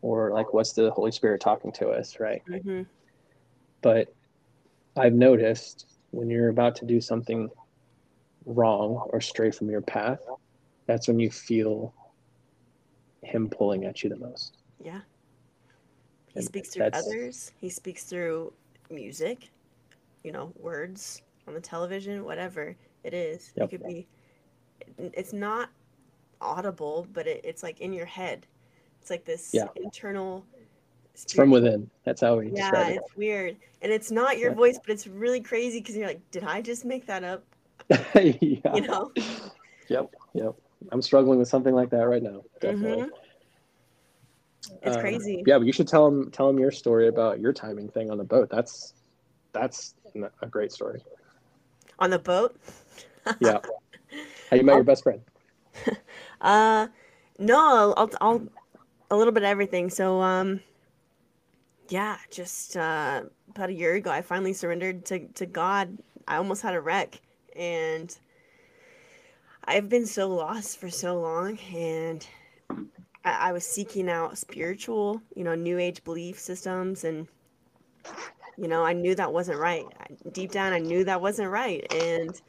or 0.00 0.32
like 0.32 0.52
what's 0.52 0.72
the 0.72 0.90
Holy 0.90 1.12
Spirit 1.12 1.40
talking 1.40 1.72
to 1.72 1.90
us, 1.90 2.18
right? 2.18 2.42
Mm-hmm. 2.48 2.82
But 3.82 4.12
I've 4.96 5.14
noticed 5.14 5.86
when 6.10 6.30
you're 6.30 6.48
about 6.48 6.76
to 6.76 6.86
do 6.86 7.00
something 7.00 7.50
wrong 8.46 9.08
or 9.12 9.20
stray 9.20 9.50
from 9.50 9.70
your 9.70 9.80
path, 9.80 10.20
that's 10.86 11.08
when 11.08 11.18
you 11.18 11.30
feel 11.30 11.94
him 13.22 13.48
pulling 13.48 13.84
at 13.84 14.02
you 14.02 14.10
the 14.10 14.16
most. 14.16 14.58
Yeah. 14.82 15.00
He 16.28 16.38
and 16.38 16.44
speaks 16.44 16.70
through 16.70 16.90
others. 16.92 17.52
He 17.60 17.68
speaks 17.68 18.04
through 18.04 18.52
music, 18.90 19.50
you 20.24 20.32
know, 20.32 20.52
words 20.58 21.22
on 21.46 21.54
the 21.54 21.60
television, 21.60 22.24
whatever 22.24 22.74
it 23.04 23.14
is. 23.14 23.52
Yep. 23.56 23.64
It 23.64 23.70
could 23.70 23.86
be 23.86 24.06
it's 24.98 25.32
not 25.32 25.70
audible, 26.40 27.06
but 27.12 27.26
it, 27.26 27.40
it's 27.44 27.62
like 27.62 27.80
in 27.80 27.92
your 27.92 28.06
head. 28.06 28.46
It's 29.00 29.10
like 29.10 29.24
this 29.24 29.50
yeah. 29.52 29.66
internal 29.76 30.44
it's 31.14 31.32
from 31.32 31.50
within. 31.50 31.90
That's 32.04 32.20
how 32.20 32.36
we 32.36 32.46
yeah, 32.46 32.70
describe 32.70 32.92
it. 32.92 33.00
it's 33.04 33.16
weird. 33.16 33.56
And 33.82 33.92
it's 33.92 34.10
not 34.10 34.38
your 34.38 34.50
yeah. 34.50 34.56
voice, 34.56 34.78
but 34.78 34.92
it's 34.92 35.06
really 35.06 35.40
crazy 35.40 35.80
because 35.80 35.96
you're 35.96 36.06
like, 36.06 36.30
did 36.30 36.44
I 36.44 36.62
just 36.62 36.84
make 36.84 37.06
that 37.06 37.22
up? 37.22 37.44
yeah. 38.14 38.74
You 38.74 38.80
know? 38.80 39.12
Yep. 39.88 40.14
Yep. 40.34 40.54
I'm 40.90 41.02
struggling 41.02 41.38
with 41.38 41.48
something 41.48 41.74
like 41.74 41.90
that 41.90 42.08
right 42.08 42.22
now. 42.22 42.42
Definitely. 42.60 43.04
Mm-hmm. 43.04 44.78
It's 44.82 44.96
uh, 44.96 45.00
crazy. 45.00 45.42
Yeah, 45.46 45.58
but 45.58 45.66
you 45.66 45.72
should 45.72 45.88
tell 45.88 46.10
them 46.10 46.30
tell 46.30 46.46
them 46.46 46.58
your 46.58 46.70
story 46.70 47.08
about 47.08 47.40
your 47.40 47.52
timing 47.52 47.88
thing 47.88 48.10
on 48.10 48.18
the 48.18 48.24
boat. 48.24 48.48
That's 48.50 48.94
that's 49.52 49.94
a 50.40 50.46
great 50.46 50.72
story. 50.72 51.02
On 51.98 52.10
the 52.10 52.18
boat? 52.18 52.56
yeah. 53.40 53.58
How 54.50 54.56
you 54.56 54.62
met 54.62 54.72
I'll, 54.72 54.78
your 54.78 54.84
best 54.84 55.02
friend? 55.02 55.20
Uh, 56.40 56.88
no, 57.38 57.94
I'll, 57.96 58.10
I'll 58.20 58.42
a 59.12 59.16
little 59.16 59.32
bit 59.32 59.44
of 59.44 59.48
everything. 59.48 59.90
So 59.90 60.20
um, 60.20 60.58
yeah, 61.88 62.16
just 62.32 62.76
uh, 62.76 63.22
about 63.50 63.70
a 63.70 63.72
year 63.72 63.94
ago, 63.94 64.10
I 64.10 64.22
finally 64.22 64.52
surrendered 64.52 65.04
to 65.06 65.20
to 65.20 65.46
God. 65.46 65.98
I 66.26 66.36
almost 66.36 66.62
had 66.62 66.74
a 66.74 66.80
wreck, 66.80 67.20
and 67.54 68.12
I've 69.64 69.88
been 69.88 70.06
so 70.06 70.28
lost 70.28 70.78
for 70.78 70.90
so 70.90 71.20
long, 71.20 71.58
and 71.74 72.26
I, 73.24 73.48
I 73.48 73.52
was 73.52 73.66
seeking 73.66 74.08
out 74.08 74.36
spiritual, 74.38 75.22
you 75.34 75.44
know, 75.44 75.54
new 75.54 75.78
age 75.78 76.02
belief 76.04 76.38
systems, 76.38 77.04
and 77.04 77.28
you 78.56 78.68
know, 78.68 78.84
I 78.84 78.92
knew 78.92 79.14
that 79.14 79.32
wasn't 79.32 79.58
right. 79.58 79.86
Deep 80.32 80.50
down, 80.50 80.72
I 80.72 80.78
knew 80.78 81.04
that 81.04 81.20
wasn't 81.20 81.50
right, 81.50 81.86
and 81.92 82.40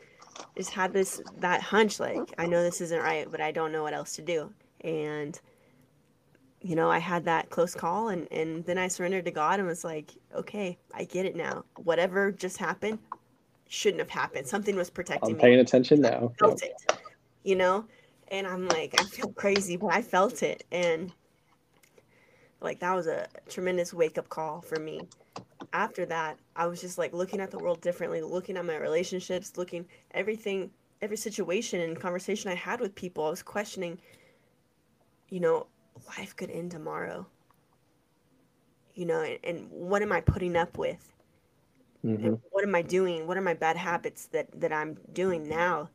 just 0.57 0.71
had 0.71 0.93
this 0.93 1.21
that 1.39 1.61
hunch, 1.61 1.99
like 1.99 2.33
I 2.37 2.45
know 2.45 2.63
this 2.63 2.81
isn't 2.81 3.01
right, 3.01 3.29
but 3.29 3.41
I 3.41 3.51
don't 3.51 3.71
know 3.71 3.83
what 3.83 3.93
else 3.93 4.15
to 4.15 4.21
do, 4.21 4.51
and 4.81 5.39
you 6.63 6.75
know, 6.75 6.89
I 6.89 6.97
had 6.97 7.25
that 7.25 7.49
close 7.49 7.75
call 7.75 8.07
and, 8.07 8.25
and 8.31 8.65
then 8.65 8.77
I 8.77 8.87
surrendered 8.87 9.25
to 9.25 9.31
God 9.31 9.59
and 9.59 9.67
was 9.67 9.83
like, 9.83 10.11
okay, 10.33 10.77
I 10.93 11.03
get 11.03 11.25
it 11.25 11.35
now. 11.35 11.65
Whatever 11.75 12.31
just 12.31 12.57
happened 12.57 12.99
shouldn't 13.67 13.99
have 13.99 14.09
happened. 14.09 14.47
Something 14.47 14.77
was 14.77 14.89
protecting 14.89 15.35
I'm 15.35 15.39
paying 15.39 15.55
me. 15.55 15.59
attention 15.59 15.99
now. 15.99 16.31
I 16.33 16.37
felt 16.39 16.63
it, 16.63 16.73
you 17.43 17.55
know? 17.55 17.85
And 18.29 18.47
I'm 18.47 18.67
like, 18.67 18.99
I 18.99 19.03
feel 19.03 19.29
crazy, 19.29 19.77
but 19.77 19.93
I 19.93 20.01
felt 20.01 20.43
it. 20.43 20.63
And 20.71 21.11
like, 22.61 22.79
that 22.79 22.95
was 22.95 23.07
a 23.07 23.27
tremendous 23.49 23.93
wake 23.93 24.17
up 24.17 24.29
call 24.29 24.61
for 24.61 24.79
me. 24.79 25.01
After 25.73 26.05
that, 26.07 26.37
I 26.55 26.67
was 26.67 26.81
just 26.81 26.97
like 26.97 27.13
looking 27.13 27.39
at 27.39 27.51
the 27.51 27.59
world 27.59 27.81
differently, 27.81 28.21
looking 28.21 28.57
at 28.57 28.65
my 28.65 28.77
relationships, 28.77 29.57
looking 29.57 29.85
everything, 30.11 30.71
every 31.01 31.17
situation 31.17 31.81
and 31.81 31.99
conversation 31.99 32.51
I 32.51 32.55
had 32.55 32.79
with 32.79 32.95
people. 32.95 33.25
I 33.25 33.29
was 33.29 33.43
questioning, 33.43 33.99
you 35.29 35.39
know, 35.39 35.67
life 36.17 36.35
could 36.35 36.49
end 36.49 36.71
tomorrow. 36.71 37.25
You 38.95 39.05
know, 39.05 39.21
and, 39.21 39.39
and 39.43 39.71
what 39.71 40.01
am 40.01 40.11
I 40.11 40.21
putting 40.21 40.55
up 40.55 40.77
with? 40.77 41.13
Mm-hmm. 42.05 42.33
what 42.51 42.65
am 42.65 42.75
I 42.75 42.81
doing? 42.81 43.27
What 43.27 43.37
are 43.37 43.41
my 43.41 43.53
bad 43.53 43.77
habits 43.77 44.25
that 44.27 44.47
that 44.59 44.73
I'm 44.73 44.97
doing 45.13 45.47
now? 45.47 45.89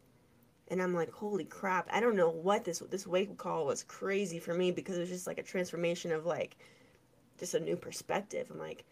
And 0.70 0.82
I'm 0.82 0.94
like, 0.94 1.10
holy 1.10 1.44
crap! 1.44 1.88
I 1.90 2.00
don't 2.00 2.16
know 2.16 2.28
what 2.28 2.64
this 2.64 2.80
this 2.90 3.06
wake 3.06 3.36
call 3.38 3.66
was 3.66 3.82
crazy 3.82 4.38
for 4.38 4.54
me 4.54 4.70
because 4.70 4.96
it 4.96 5.00
was 5.00 5.08
just 5.08 5.26
like 5.26 5.38
a 5.38 5.42
transformation 5.42 6.12
of 6.12 6.26
like, 6.26 6.56
just 7.38 7.54
a 7.54 7.60
new 7.60 7.76
perspective. 7.76 8.48
I'm 8.50 8.58
like, 8.58 8.84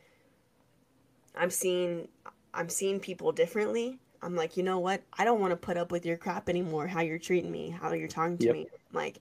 I'm 1.37 1.51
seeing 1.51 2.09
I'm 2.55 2.69
seeing 2.69 2.99
people 2.99 3.33
differently. 3.33 3.99
I'm 4.23 4.35
like, 4.35 4.57
you 4.57 4.63
know 4.63 4.79
what? 4.79 5.03
I 5.19 5.25
don't 5.25 5.41
want 5.41 5.53
to 5.53 5.57
put 5.57 5.77
up 5.77 5.93
with 5.93 6.07
your 6.07 6.17
crap 6.17 6.49
anymore. 6.49 6.87
How 6.87 7.03
you're 7.03 7.19
treating 7.19 7.53
me, 7.53 7.71
how 7.71 7.93
you're 7.93 8.09
talking 8.09 8.39
to 8.39 8.47
yep. 8.47 8.55
me. 8.55 8.67
I'm 8.73 8.97
like, 8.97 9.21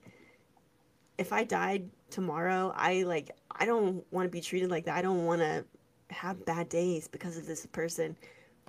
if 1.18 1.32
I 1.32 1.44
died 1.44 1.90
tomorrow, 2.10 2.72
I 2.74 3.02
like 3.02 3.30
I 3.50 3.66
don't 3.66 4.04
want 4.10 4.26
to 4.26 4.30
be 4.30 4.40
treated 4.40 4.70
like 4.70 4.84
that. 4.86 4.96
I 4.96 5.02
don't 5.02 5.24
want 5.26 5.40
to 5.42 5.64
have 6.10 6.44
bad 6.44 6.68
days 6.68 7.08
because 7.08 7.36
of 7.36 7.46
this 7.46 7.66
person. 7.66 8.16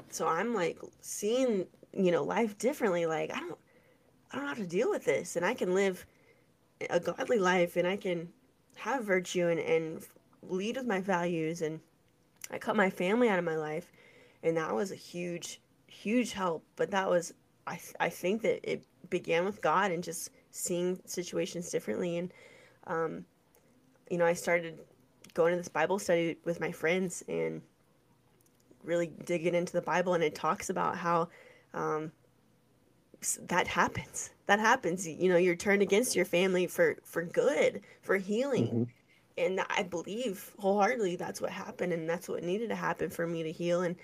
So 0.10 0.28
I'm 0.28 0.54
like 0.54 0.78
seeing, 1.02 1.66
you 1.94 2.12
know, 2.12 2.24
life 2.24 2.58
differently. 2.58 3.06
Like 3.06 3.34
I 3.34 3.40
don't 3.40 3.58
I 4.32 4.36
don't 4.36 4.46
know 4.46 4.50
how 4.50 4.56
to 4.56 4.68
deal 4.68 4.90
with 4.90 5.06
this 5.06 5.36
and 5.36 5.46
I 5.46 5.54
can 5.54 5.74
live 5.74 6.06
a 6.90 7.00
godly 7.00 7.40
life 7.40 7.76
and 7.76 7.88
I 7.88 7.98
can 7.98 8.30
have 8.76 9.04
virtue 9.04 9.48
and, 9.48 9.60
and 9.60 10.06
lead 10.44 10.78
with 10.78 10.86
my 10.86 11.02
values 11.02 11.62
and 11.62 11.80
I 12.52 12.58
cut 12.58 12.76
my 12.76 12.90
family 12.90 13.30
out 13.30 13.40
of 13.40 13.46
my 13.46 13.58
life 13.58 13.92
and 14.44 14.58
that 14.58 14.74
was 14.74 14.92
a 14.92 14.96
huge 14.96 15.60
huge 15.88 16.34
help 16.34 16.64
but 16.76 16.92
that 16.92 17.10
was 17.10 17.34
I 17.66 17.80
I 18.00 18.10
think 18.10 18.42
that 18.44 18.60
it 18.70 18.84
began 19.10 19.46
with 19.46 19.62
God 19.62 19.92
and 19.92 20.04
just 20.04 20.30
seeing 20.52 21.00
situations 21.06 21.70
differently 21.70 22.18
and 22.18 22.34
um, 22.88 23.26
you 24.10 24.18
know 24.18 24.26
i 24.26 24.34
started 24.34 24.80
going 25.34 25.52
to 25.52 25.58
this 25.58 25.68
bible 25.68 26.00
study 26.00 26.38
with 26.46 26.60
my 26.60 26.72
friends 26.72 27.24
and 27.28 27.62
really 28.84 29.12
digging 29.26 29.54
into 29.54 29.74
the 29.74 29.82
bible 29.82 30.14
and 30.14 30.24
it 30.24 30.34
talks 30.34 30.70
about 30.70 30.98
how 30.98 31.28
um, 31.74 32.12
that 33.48 33.68
happens 33.68 34.32
that 34.46 34.60
happens 34.60 35.08
you 35.08 35.30
know 35.30 35.38
you're 35.38 35.56
turned 35.56 35.82
against 35.82 36.16
your 36.16 36.26
family 36.26 36.68
for 36.68 36.98
for 37.04 37.24
good 37.24 37.82
for 38.02 38.18
healing 38.18 38.68
mm-hmm. 38.68 38.84
and 39.38 39.62
i 39.70 39.84
believe 39.84 40.52
wholeheartedly 40.60 41.16
that's 41.16 41.42
what 41.42 41.52
happened 41.52 41.94
and 41.94 42.10
that's 42.10 42.30
what 42.30 42.44
needed 42.44 42.70
to 42.70 42.76
happen 42.76 43.10
for 43.10 43.28
me 43.28 43.44
to 43.44 43.52
heal 43.52 43.82
and 43.82 43.96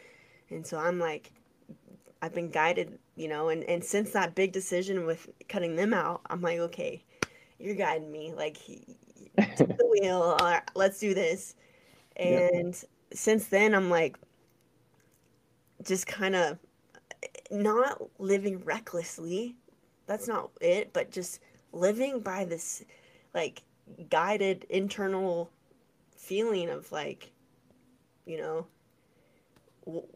and 0.50 0.66
so 0.66 0.78
i'm 0.78 1.00
like 1.00 1.32
I've 2.24 2.34
been 2.34 2.52
guided, 2.52 2.98
you 3.18 3.28
know, 3.28 3.50
and, 3.50 3.66
and 3.66 3.84
since 3.84 4.12
that 4.12 4.34
big 4.34 4.54
decision 4.54 5.06
with 5.06 5.28
cutting 5.50 5.76
them 5.76 5.94
out, 5.94 6.22
I'm 6.30 6.42
like, 6.42 6.58
okay, 6.58 7.04
you're 7.60 7.76
guiding 7.76 8.10
me. 8.10 8.34
Like, 8.34 8.60
the 9.36 9.88
wheel. 10.02 10.38
Right, 10.40 10.62
let's 10.74 11.00
do 11.00 11.14
this. 11.14 11.56
And 12.16 12.82
since 13.14 13.48
then, 13.48 13.76
I'm 13.76 13.90
like, 13.90 14.18
just 15.84 16.08
kind 16.08 16.34
of 16.34 16.60
not 17.52 18.02
living 18.20 18.64
recklessly. 18.64 19.56
That's 20.06 20.28
not 20.28 20.52
it, 20.62 20.94
but 20.94 21.12
just 21.12 21.40
living 21.72 22.20
by 22.20 22.46
this 22.46 22.84
like 23.34 23.64
guided 24.10 24.66
internal 24.70 25.52
feeling 26.16 26.70
of 26.70 26.92
like 26.92 27.32
you 28.26 28.38
know 28.38 28.68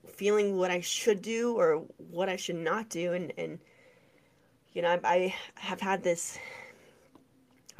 feeling 0.08 0.56
what 0.56 0.72
I 0.72 0.80
should 0.80 1.22
do 1.22 1.54
or 1.58 1.84
what 1.98 2.30
I 2.30 2.36
should 2.36 2.56
not 2.56 2.90
do. 2.90 3.14
And 3.14 3.34
and 3.38 3.60
you 4.74 4.82
know 4.82 5.00
I, 5.04 5.08
I 5.08 5.36
have 5.56 5.82
had 5.82 6.04
this 6.04 6.38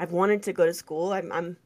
I've 0.00 0.12
wanted 0.12 0.42
to 0.44 0.52
go 0.52 0.66
to 0.66 0.74
school. 0.74 1.12
I'm 1.12 1.32
I'm 1.32 1.56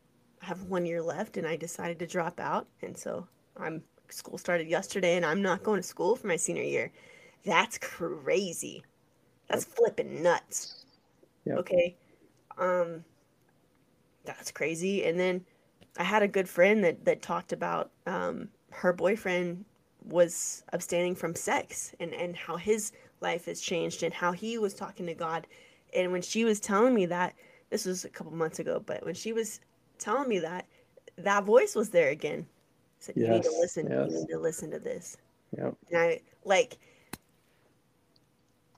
I 0.41 0.47
have 0.47 0.63
one 0.65 0.87
year 0.87 1.03
left 1.03 1.37
and 1.37 1.47
I 1.47 1.57
decided 1.57 1.99
to 2.01 2.07
drop 2.07 2.41
out. 2.41 2.67
And 2.83 2.97
so 2.97 3.27
I'm 3.57 3.83
school 4.09 4.39
started 4.39 4.69
yesterday 4.69 5.17
and 5.17 5.25
I'm 5.25 5.41
not 5.41 5.63
going 5.63 5.81
to 5.81 5.87
school 5.87 6.17
for 6.17 6.27
my 6.27 6.37
senior 6.37 6.63
year 6.63 6.93
that's 7.45 7.79
crazy. 7.79 8.83
That's 9.49 9.65
flipping 9.65 10.23
nuts. 10.23 10.85
Yep. 11.45 11.59
okay. 11.59 11.97
Um 12.59 13.05
that's 14.25 14.51
crazy. 14.51 15.05
And 15.05 15.19
then 15.19 15.45
i 15.99 16.03
had 16.05 16.23
a 16.23 16.29
good 16.29 16.49
friend 16.49 16.83
that 16.85 17.05
that 17.05 17.21
talked 17.21 17.53
about 17.53 17.91
um 18.07 18.49
her 18.71 18.93
boyfriend 18.95 19.65
was 20.05 20.63
abstaining 20.73 21.15
from 21.15 21.35
sex 21.35 21.95
and 22.01 22.15
and 22.15 22.37
how 22.37 22.57
his 22.57 22.93
life 23.21 23.45
has 23.45 23.61
changed 23.61 24.03
and 24.03 24.15
how 24.15 24.33
he 24.33 24.59
was 24.59 24.75
talking 24.75 25.07
to 25.07 25.15
god. 25.15 25.47
And 25.95 26.11
when 26.13 26.23
she 26.23 26.45
was 26.45 26.61
telling 26.61 26.95
me 26.95 27.07
that 27.07 27.35
this 27.71 27.85
was 27.85 28.05
a 28.05 28.09
couple 28.09 28.33
months 28.33 28.59
ago 28.59 28.83
but 28.85 29.05
when 29.05 29.15
she 29.15 29.33
was 29.33 29.61
telling 29.99 30.29
me 30.29 30.39
that 30.39 30.67
that 31.19 31.45
voice 31.45 31.75
was 31.75 31.91
there 31.91 32.11
again. 32.11 32.47
Said 32.99 33.17
you 33.17 33.29
need 33.29 33.43
to 33.43 33.51
listen. 33.59 33.89
Yes. 33.91 34.11
you 34.11 34.19
need 34.21 34.29
to 34.29 34.39
listen 34.39 34.71
to 34.71 34.79
this. 34.79 35.17
Yep. 35.59 35.75
and 35.91 36.01
i 36.01 36.21
like 36.45 36.79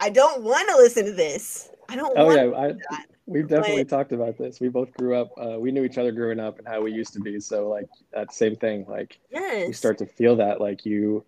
i 0.04 0.10
don't 0.10 0.42
want 0.42 0.68
to 0.68 0.76
listen 0.76 1.04
to 1.04 1.12
this 1.12 1.70
i 1.88 1.96
don't 1.96 2.12
Oh 2.16 2.26
want 2.26 2.38
yeah, 2.38 2.96
I, 2.96 3.04
we've 3.26 3.48
definitely 3.48 3.84
But- 3.84 3.96
talked 3.96 4.12
about 4.12 4.36
this. 4.36 4.60
We 4.60 4.68
both 4.68 4.92
grew 4.94 5.14
up. 5.16 5.30
Uh, 5.38 5.56
we 5.58 5.72
knew 5.72 5.84
each 5.84 5.96
other 5.98 6.12
growing 6.12 6.38
up 6.40 6.58
and 6.58 6.68
how 6.68 6.82
we 6.82 6.92
used 6.92 7.12
to 7.14 7.20
be. 7.20 7.40
So 7.40 7.68
like 7.68 7.88
that 8.12 8.32
same 8.32 8.56
thing. 8.56 8.84
Like 8.86 9.18
yes 9.30 9.66
you 9.68 9.72
start 9.72 9.96
to 9.98 10.06
feel 10.06 10.36
that. 10.36 10.60
Like 10.60 10.84
you, 10.84 11.24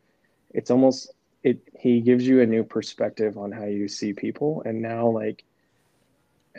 it's 0.53 0.71
almost 0.71 1.13
it. 1.43 1.59
He 1.79 2.01
gives 2.01 2.27
you 2.27 2.41
a 2.43 2.47
new 2.47 2.65
perspective 2.65 3.39
on 3.39 3.51
how 3.51 3.65
you 3.65 3.89
see 3.89 4.13
people. 4.13 4.63
And 4.67 4.83
now 4.83 5.09
like, 5.09 5.45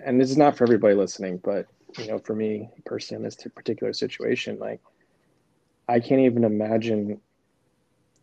and 0.06 0.20
this 0.20 0.32
is 0.32 0.38
not 0.38 0.58
for 0.58 0.64
everybody 0.64 0.96
listening, 0.96 1.40
but 1.44 1.68
you 2.00 2.08
know, 2.08 2.18
for 2.20 2.36
me 2.36 2.70
personally 2.86 3.20
in 3.20 3.24
this 3.24 3.36
particular 3.56 3.94
situation, 3.94 4.58
like 4.60 4.82
I 5.88 6.00
can't 6.00 6.22
even 6.22 6.44
imagine 6.44 7.20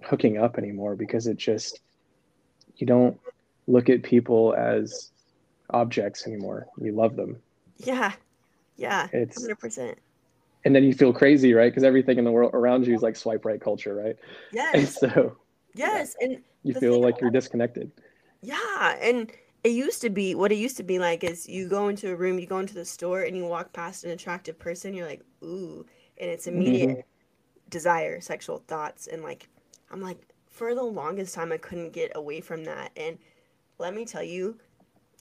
hooking 0.02 0.36
up 0.38 0.58
anymore 0.58 0.96
because 0.96 1.26
it 1.26 1.36
just 1.36 1.80
you 2.76 2.86
don't 2.86 3.18
look 3.66 3.88
at 3.88 4.02
people 4.02 4.54
as 4.56 5.10
objects 5.70 6.26
anymore. 6.26 6.66
You 6.78 6.92
love 6.92 7.16
them. 7.16 7.36
Yeah. 7.78 8.12
Yeah. 8.76 9.08
It's 9.12 9.40
Hundred 9.40 9.58
percent. 9.58 9.98
and 10.64 10.74
then 10.74 10.84
you 10.84 10.92
feel 10.92 11.12
crazy, 11.12 11.54
right? 11.54 11.70
Because 11.70 11.84
everything 11.84 12.18
in 12.18 12.24
the 12.24 12.30
world 12.32 12.52
around 12.54 12.86
you 12.86 12.94
is 12.94 13.02
like 13.02 13.16
swipe 13.16 13.44
right 13.44 13.60
culture, 13.60 13.94
right? 13.94 14.16
And 14.74 14.88
so 14.88 15.36
Yes. 15.74 16.14
And 16.20 16.38
you 16.62 16.74
feel 16.74 17.00
like 17.00 17.20
you're 17.20 17.30
disconnected. 17.30 17.90
yeah. 18.42 18.96
And 19.00 19.30
it 19.64 19.70
used 19.72 20.02
to 20.02 20.10
be 20.10 20.34
what 20.34 20.52
it 20.52 20.56
used 20.56 20.76
to 20.76 20.82
be 20.82 20.98
like 20.98 21.24
is 21.24 21.48
you 21.48 21.68
go 21.68 21.88
into 21.88 22.10
a 22.12 22.14
room, 22.14 22.38
you 22.38 22.46
go 22.46 22.58
into 22.58 22.74
the 22.74 22.84
store 22.84 23.22
and 23.22 23.36
you 23.36 23.46
walk 23.46 23.72
past 23.72 24.04
an 24.04 24.10
attractive 24.10 24.58
person, 24.58 24.92
you're 24.94 25.08
like, 25.08 25.22
ooh, 25.42 25.84
and 26.18 26.30
it's 26.30 26.46
mm-hmm. 26.46 26.58
immediate 26.58 27.06
desire, 27.70 28.20
sexual 28.20 28.58
thoughts, 28.68 29.06
and 29.06 29.22
like 29.22 29.48
I'm 29.90 30.02
like, 30.02 30.18
for 30.48 30.74
the 30.74 30.82
longest 30.82 31.34
time 31.34 31.50
I 31.50 31.56
couldn't 31.56 31.92
get 31.92 32.12
away 32.14 32.40
from 32.40 32.64
that. 32.64 32.92
And 32.96 33.18
let 33.78 33.94
me 33.94 34.04
tell 34.04 34.22
you, 34.22 34.58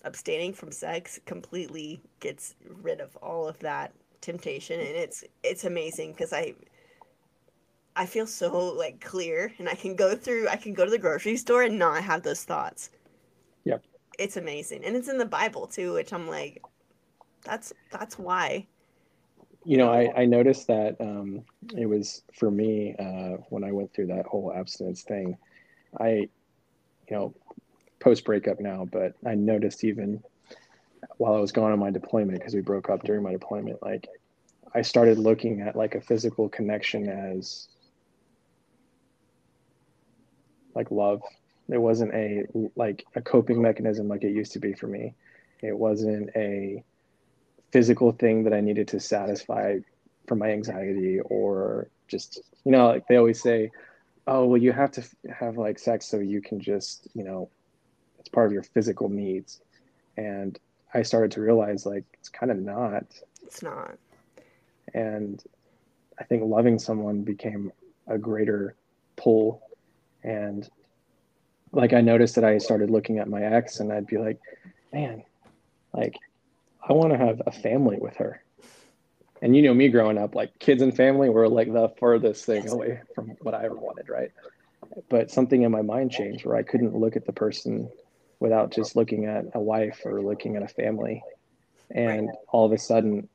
abstaining 0.04 0.54
from 0.54 0.72
sex 0.72 1.20
completely 1.26 2.02
gets 2.20 2.56
rid 2.82 3.00
of 3.00 3.16
all 3.18 3.48
of 3.48 3.58
that 3.60 3.94
temptation 4.24 4.80
and 4.80 4.90
it's 4.90 5.24
it's 5.44 5.66
amazing 5.66 6.14
because 6.14 6.32
I 6.32 6.54
I 7.96 8.06
feel 8.06 8.26
so 8.26 8.74
like 8.74 9.02
clear 9.02 9.52
and 9.60 9.68
I 9.68 9.76
can 9.76 9.96
go 9.96 10.16
through 10.16 10.48
I 10.48 10.56
can 10.56 10.74
go 10.74 10.86
to 10.86 10.92
the 10.92 10.98
grocery 10.98 11.36
store 11.36 11.64
and 11.64 11.78
not 11.78 12.04
have 12.04 12.24
those 12.24 12.44
thoughts. 12.44 12.90
Yep. 13.66 13.84
It's 14.18 14.38
amazing. 14.38 14.86
And 14.86 14.96
it's 14.96 15.10
in 15.10 15.18
the 15.18 15.26
Bible 15.26 15.68
too, 15.68 15.94
which 15.94 16.14
I'm 16.14 16.28
like 16.28 16.62
that's 17.44 17.74
that's 17.92 18.18
why. 18.18 18.66
You 19.66 19.78
know, 19.78 19.94
I, 19.94 20.12
I 20.16 20.26
noticed 20.26 20.68
that 20.68 20.98
um, 21.00 21.44
it 21.78 21.86
was 21.86 22.24
for 22.34 22.52
me 22.52 22.96
uh, 23.00 23.38
when 23.50 23.64
I 23.64 23.72
went 23.72 23.94
through 23.94 24.08
that 24.08 24.26
whole 24.26 24.52
abstinence 24.54 25.04
thing. 25.04 25.38
I, 26.02 26.10
you 26.10 26.30
know, 27.12 27.34
post 28.04 28.26
breakup 28.26 28.60
now, 28.60 28.88
but 28.92 29.14
I 29.26 29.36
noticed 29.36 29.84
even 29.84 30.22
while 31.18 31.36
I 31.36 31.40
was 31.40 31.54
going 31.54 31.72
on 31.72 31.80
my 31.80 31.90
deployment 31.90 32.40
because 32.40 32.54
we 32.54 32.62
broke 32.62 32.90
up 32.90 33.04
during 33.04 33.24
my 33.24 33.32
deployment, 33.32 33.82
like 33.82 34.08
I 34.76 34.82
started 34.82 35.18
looking 35.18 35.62
at 35.62 35.76
like 35.76 35.96
a 35.96 36.02
physical 36.02 36.50
connection 36.50 37.08
as 37.08 37.68
like 40.76 40.92
love. 40.92 41.22
It 41.70 41.78
wasn't 41.78 42.14
a 42.14 42.44
like 42.76 43.06
a 43.16 43.22
coping 43.22 43.62
mechanism 43.62 44.10
like 44.10 44.24
it 44.24 44.36
used 44.36 44.52
to 44.54 44.60
be 44.60 44.74
for 44.74 44.88
me. 44.88 45.16
It 45.62 45.78
wasn't 45.78 46.30
a 46.36 46.84
physical 47.72 48.12
thing 48.12 48.44
that 48.44 48.54
I 48.54 48.60
needed 48.60 48.90
to 48.90 49.00
satisfy 49.00 49.80
for 50.28 50.36
my 50.36 50.52
anxiety 50.52 51.20
or 51.22 51.88
just 52.08 52.42
you 52.66 52.72
know 52.72 52.88
like 52.88 53.08
they 53.08 53.16
always 53.16 53.42
say 53.42 53.72
oh 54.28 54.46
well 54.46 54.62
you 54.62 54.74
have 54.74 54.92
to 54.92 55.04
have 55.34 55.58
like 55.58 55.80
sex 55.80 56.06
so 56.06 56.20
you 56.20 56.42
can 56.42 56.60
just 56.60 57.08
you 57.14 57.24
know 57.24 57.50
it's 58.24 58.30
part 58.30 58.48
of 58.48 58.54
your 58.54 58.64
physical 58.64 59.10
needs. 59.10 59.60
And 60.16 60.58
I 60.94 61.02
started 61.02 61.32
to 61.32 61.42
realize 61.42 61.86
like 61.86 62.06
it's 62.14 62.30
kind 62.30 62.52
of 62.52 62.58
not. 62.58 63.04
It's 63.44 63.62
not. 63.62 63.98
and 64.94 65.44
I 66.18 66.24
think 66.24 66.44
loving 66.46 66.80
someone 66.80 67.24
became 67.24 67.74
a 68.08 68.18
greater 68.18 68.76
pull. 69.18 69.62
And 70.24 70.70
like 71.74 71.92
I 71.92 72.00
noticed 72.00 72.36
that 72.36 72.46
I 72.46 72.60
started 72.60 72.90
looking 72.90 73.20
at 73.20 73.28
my 73.28 73.44
ex 73.44 73.82
and 73.82 73.92
I'd 73.92 74.08
be 74.08 74.18
like 74.18 74.40
man 74.94 75.24
like 75.94 76.16
I 76.88 76.94
want 76.94 77.12
to 77.12 77.18
have 77.18 77.42
a 77.46 77.52
family 77.52 77.98
with 78.00 78.16
her. 78.18 78.42
And 79.42 79.54
you 79.54 79.64
know 79.64 79.74
me 79.74 79.90
growing 79.90 80.18
up 80.18 80.34
like 80.34 80.58
kids 80.60 80.82
and 80.82 80.96
family 80.96 81.30
were 81.30 81.50
like 81.50 81.74
the 81.74 81.90
furthest 82.00 82.46
thing 82.46 82.70
away 82.70 83.02
from 83.14 83.36
what 83.42 83.54
I 83.54 83.66
ever 83.66 83.76
wanted 83.76 84.08
right? 84.08 84.32
But 85.10 85.30
something 85.30 85.64
in 85.64 85.72
my 85.72 85.82
mind 85.82 86.12
changed 86.12 86.46
where 86.46 86.56
I 86.56 86.64
couldn't 86.64 86.96
look 86.96 87.18
at 87.18 87.26
the 87.26 87.34
person 87.34 87.90
without 88.44 88.74
just 88.74 88.96
looking 88.98 89.26
at 89.26 89.46
a 89.56 89.62
wife 89.62 90.02
or 90.06 90.22
looking 90.22 90.58
at 90.58 90.64
a 90.64 90.68
family 90.68 91.24
and 91.96 92.30
all 92.50 92.66
of 92.66 92.74
a 92.74 92.78
sudden 92.78 93.30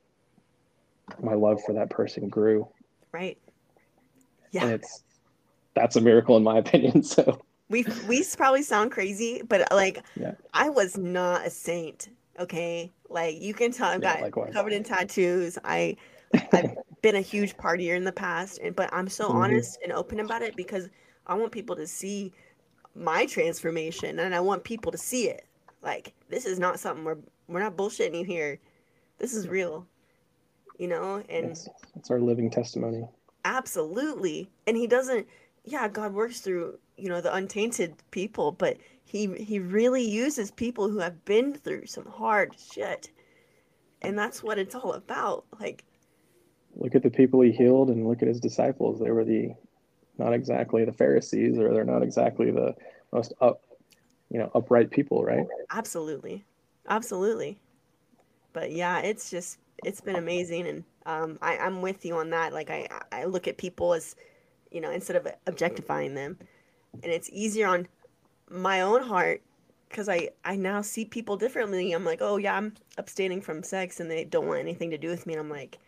my 1.23 1.35
love 1.35 1.61
for 1.65 1.75
that 1.75 1.91
person 1.91 2.29
grew 2.29 2.69
Right. 3.13 3.39
and 4.61 4.71
Yeah. 4.71 4.71
it's 4.71 5.03
that's 5.75 5.97
a 5.97 6.01
miracle 6.01 6.37
in 6.37 6.43
my 6.45 6.59
opinion 6.59 7.03
so 7.05 7.41
We 7.69 7.85
we 8.07 8.25
probably 8.37 8.63
sound 8.63 8.93
crazy, 8.93 9.43
but 9.47 9.71
like 9.73 10.03
Yeah. 10.17 10.33
I 10.55 10.71
was 10.71 10.97
not 10.97 11.47
a 11.47 11.51
saint. 11.51 12.09
Okay. 12.39 12.93
Like 13.09 13.37
you 13.41 13.53
can 13.55 13.73
tell 13.73 13.91
I've 13.91 14.01
got 14.01 14.21
likewise. 14.21 14.53
covered 14.53 14.73
in 14.73 14.85
tattoos. 14.85 15.59
I 15.65 15.97
I've 16.53 16.71
been 17.03 17.17
a 17.17 17.21
huge 17.21 17.57
partier 17.57 17.97
in 17.97 18.05
the 18.05 18.13
past 18.13 18.59
and 18.63 18.75
but 18.75 18.91
I'm 18.93 19.09
so 19.09 19.29
Mhm. 19.29 19.43
honest 19.43 19.79
and 19.83 19.93
open 19.93 20.21
about 20.21 20.43
it 20.43 20.57
because 20.57 20.89
I 21.27 21.35
want 21.35 21.53
people 21.53 21.77
to 21.77 21.87
see 21.87 22.33
my 22.99 23.27
transformation 23.27 24.19
and 24.19 24.35
I 24.35 24.41
want 24.41 24.65
people 24.65 24.93
to 24.93 24.99
see 24.99 25.29
it. 25.29 25.47
Like 25.83 26.15
this 26.29 26.45
is 26.47 26.59
not 26.59 26.81
something 26.81 27.05
we're 27.05 27.19
we're 27.47 27.61
not 27.61 27.77
bullshitting 27.77 28.19
you 28.19 28.25
here. 28.25 28.59
This 29.19 29.35
is 29.35 29.49
real. 29.49 29.87
You 30.79 30.89
know, 30.89 31.23
and 31.29 31.47
it's, 31.47 31.69
it's 31.97 32.11
our 32.11 32.21
living 32.21 32.51
testimony 32.51 33.05
absolutely. 33.45 34.51
And 34.67 34.77
he 34.77 34.87
doesn't 34.87 35.27
yeah, 35.65 35.87
God 35.87 36.15
works 36.15 36.41
through, 36.41 36.79
you 36.97 37.11
know, 37.11 37.21
the 37.21 37.35
untainted 37.35 37.95
people, 38.11 38.53
but 38.53 38.79
he 39.05 39.27
he 39.35 39.59
really 39.59 40.03
uses 40.03 40.51
people 40.51 40.89
who 40.89 40.99
have 40.99 41.25
been 41.25 41.55
through 41.55 41.87
some 41.87 42.07
hard 42.07 42.55
shit. 42.59 43.11
And 44.03 44.19
that's 44.19 44.43
what 44.43 44.59
it's 44.59 44.75
all 44.75 44.93
about. 44.93 45.45
Like 45.61 45.85
look 46.77 46.95
at 46.95 47.03
the 47.03 47.11
people 47.11 47.41
he 47.41 47.51
healed 47.51 47.91
and 47.91 48.07
look 48.07 48.23
at 48.23 48.29
his 48.29 48.39
disciples 48.39 49.01
they 49.01 49.11
were 49.11 49.25
the 49.25 49.53
not 50.19 50.33
exactly 50.33 50.85
the 50.85 50.93
pharisees 50.93 51.59
or 51.59 51.73
they're 51.73 51.85
not 51.85 52.03
exactly 52.03 52.51
the 52.51 52.75
most 53.13 53.33
up 53.41 53.63
you 54.31 54.39
know 54.39 54.51
upright 54.55 54.91
people 54.91 55.25
right 55.25 55.47
Absolutely. 55.71 56.45
Absolutely. 56.89 57.59
But 58.53 58.73
yeah, 58.73 59.01
it's 59.01 59.31
just 59.31 59.59
it's 59.85 60.01
been 60.01 60.17
amazing 60.17 60.67
and 60.67 60.85
um 61.07 61.39
I, 61.41 61.59
I'm 61.59 61.83
with 61.83 62.05
you 62.05 62.17
on 62.17 62.31
that. 62.31 62.53
Like 62.53 62.71
I 62.71 62.89
I 63.13 63.25
look 63.25 63.47
at 63.47 63.57
people 63.59 63.95
as 63.95 64.17
you 64.71 64.81
know, 64.81 64.91
instead 64.91 65.17
of 65.17 65.27
objectifying 65.47 66.15
them. 66.15 66.39
And 67.03 67.13
it's 67.13 67.31
easier 67.31 67.67
on 67.67 67.87
my 68.51 68.81
own 68.81 69.03
heart 69.03 69.43
because 69.89 70.09
I, 70.09 70.31
I 70.45 70.57
now 70.57 70.83
see 70.83 71.05
people 71.05 71.37
differently. 71.37 71.93
I'm 71.93 72.05
like, 72.05 72.21
oh 72.21 72.37
yeah, 72.37 72.55
I'm 72.57 72.75
abstaining 72.97 73.41
from 73.41 73.63
sex 73.63 74.01
and 74.01 74.11
they 74.11 74.25
don't 74.25 74.47
want 74.47 74.61
anything 74.61 74.91
to 74.91 74.99
do 74.99 75.09
with 75.09 75.27
me. 75.27 75.35
And 75.35 75.41
I'm 75.41 75.51
like, 75.51 75.79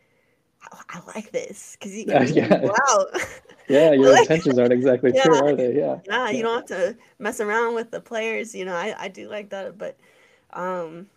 I, 0.63 0.81
I 0.91 1.01
like 1.15 1.31
this 1.33 1.77
because 1.79 1.95
you 1.95 2.07
can 2.07 2.27
Yeah. 2.35 2.69
out. 2.91 3.07
yeah 3.71 3.93
your 3.93 4.13
Like- 4.13 4.29
intentions 4.29 4.59
aren't 4.59 4.73
exactly 4.75 5.13
Yeah. 5.13 5.23
pure 5.23 5.37
are 5.45 5.57
they 5.57 5.77
yeah 5.77 5.97
yeah, 6.07 6.31
you 6.31 6.43
don't 6.43 6.57
have 6.57 6.79
to 6.79 6.97
mess 7.19 7.41
around 7.41 7.75
with 7.75 7.91
the 7.91 8.01
players. 8.01 8.55
You 8.55 8.65
know, 8.67 8.75
I, 8.75 8.95
I 8.99 9.09
do 9.09 9.29
like 9.29 9.51
that, 9.51 9.79
but 9.79 9.99
um, 10.53 11.09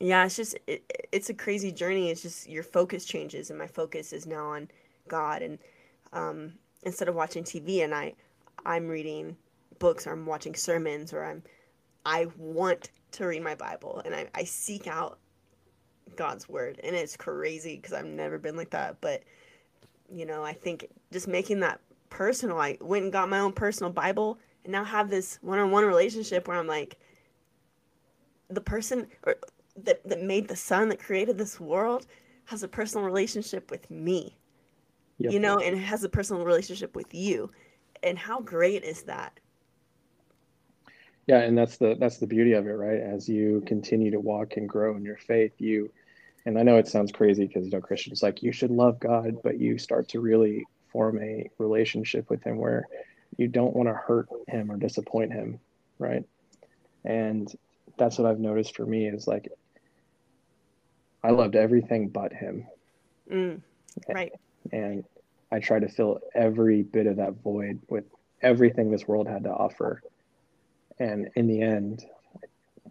Yeah, 0.00 0.24
it's 0.26 0.36
just 0.36 0.56
it, 0.66 0.82
it's 1.12 1.30
a 1.30 1.34
crazy 1.34 1.72
journey. 1.72 2.10
It's 2.10 2.22
just 2.22 2.48
your 2.48 2.62
focus 2.64 3.04
changes, 3.04 3.50
and 3.50 3.58
my 3.58 3.66
focus 3.68 4.12
is 4.12 4.26
now 4.26 4.46
on 4.48 4.68
God, 5.08 5.42
and 5.42 5.58
um, 6.12 6.54
instead 6.84 7.08
of 7.08 7.14
watching 7.16 7.44
TV, 7.44 7.84
and 7.84 7.94
I 7.94 8.14
I'm 8.66 8.88
reading 8.88 9.36
books, 9.78 10.06
or 10.06 10.12
I'm 10.12 10.26
watching 10.26 10.54
sermons, 10.54 11.12
or 11.12 11.24
I'm 11.24 11.42
I 12.06 12.28
want 12.38 12.90
to 13.12 13.26
read 13.26 13.42
my 13.42 13.54
Bible, 13.56 14.02
and 14.04 14.14
I, 14.14 14.28
I 14.34 14.44
seek 14.44 14.86
out 14.88 15.18
God's 16.16 16.48
word, 16.48 16.80
and 16.84 16.94
it's 16.96 17.16
crazy 17.16 17.76
because 17.76 17.92
I've 17.94 18.06
never 18.06 18.38
been 18.38 18.56
like 18.56 18.70
that, 18.70 19.00
but 19.00 19.22
you 20.12 20.26
know, 20.26 20.44
I 20.44 20.52
think 20.52 20.88
just 21.12 21.28
making 21.28 21.60
that 21.60 21.80
personal. 22.10 22.58
I 22.58 22.78
went 22.80 23.04
and 23.04 23.12
got 23.12 23.28
my 23.28 23.38
own 23.38 23.52
personal 23.52 23.92
Bible, 23.92 24.38
and 24.64 24.72
now 24.72 24.84
have 24.84 25.10
this 25.10 25.38
one-on-one 25.42 25.84
relationship 25.84 26.48
where 26.48 26.58
I'm 26.58 26.66
like 26.66 26.98
the 28.50 28.60
person 28.60 29.06
or 29.24 29.36
that, 29.76 30.06
that 30.08 30.22
made 30.22 30.48
the 30.48 30.56
sun 30.56 30.88
that 30.90 31.00
created 31.00 31.38
this 31.38 31.58
world 31.58 32.06
has 32.44 32.62
a 32.62 32.68
personal 32.68 33.04
relationship 33.04 33.70
with 33.70 33.90
me 33.90 34.36
yep. 35.18 35.32
you 35.32 35.40
know 35.40 35.58
and 35.58 35.78
has 35.78 36.04
a 36.04 36.08
personal 36.08 36.44
relationship 36.44 36.94
with 36.94 37.14
you 37.14 37.50
and 38.02 38.18
how 38.18 38.40
great 38.40 38.84
is 38.84 39.02
that 39.02 39.38
yeah 41.26 41.38
and 41.38 41.56
that's 41.56 41.76
the 41.76 41.96
that's 41.98 42.18
the 42.18 42.26
beauty 42.26 42.52
of 42.52 42.66
it 42.66 42.72
right 42.72 43.00
as 43.00 43.28
you 43.28 43.62
continue 43.66 44.10
to 44.10 44.20
walk 44.20 44.56
and 44.56 44.68
grow 44.68 44.96
in 44.96 45.04
your 45.04 45.16
faith 45.16 45.52
you 45.58 45.90
and 46.44 46.58
i 46.58 46.62
know 46.62 46.76
it 46.76 46.88
sounds 46.88 47.12
crazy 47.12 47.46
because 47.46 47.64
you 47.64 47.70
know 47.70 47.80
christians 47.80 48.22
like 48.22 48.42
you 48.42 48.52
should 48.52 48.70
love 48.70 48.98
god 49.00 49.36
but 49.42 49.58
you 49.58 49.78
start 49.78 50.08
to 50.08 50.20
really 50.20 50.66
form 50.92 51.20
a 51.22 51.48
relationship 51.58 52.28
with 52.30 52.42
him 52.42 52.58
where 52.58 52.86
you 53.36 53.48
don't 53.48 53.74
want 53.74 53.88
to 53.88 53.94
hurt 53.94 54.28
him 54.48 54.70
or 54.70 54.76
disappoint 54.76 55.32
him 55.32 55.58
right 55.98 56.24
and 57.04 57.56
that's 57.96 58.18
what 58.18 58.30
i've 58.30 58.38
noticed 58.38 58.76
for 58.76 58.86
me 58.86 59.06
is 59.06 59.26
like 59.26 59.48
I 61.22 61.30
loved 61.30 61.56
everything 61.56 62.08
but 62.08 62.32
him. 62.32 62.66
Mm, 63.30 63.60
right. 64.08 64.32
And 64.72 65.04
I 65.50 65.60
tried 65.60 65.82
to 65.82 65.88
fill 65.88 66.20
every 66.34 66.82
bit 66.82 67.06
of 67.06 67.16
that 67.16 67.34
void 67.42 67.80
with 67.88 68.04
everything 68.40 68.90
this 68.90 69.06
world 69.06 69.28
had 69.28 69.44
to 69.44 69.50
offer. 69.50 70.02
And 70.98 71.28
in 71.36 71.46
the 71.46 71.62
end, 71.62 72.04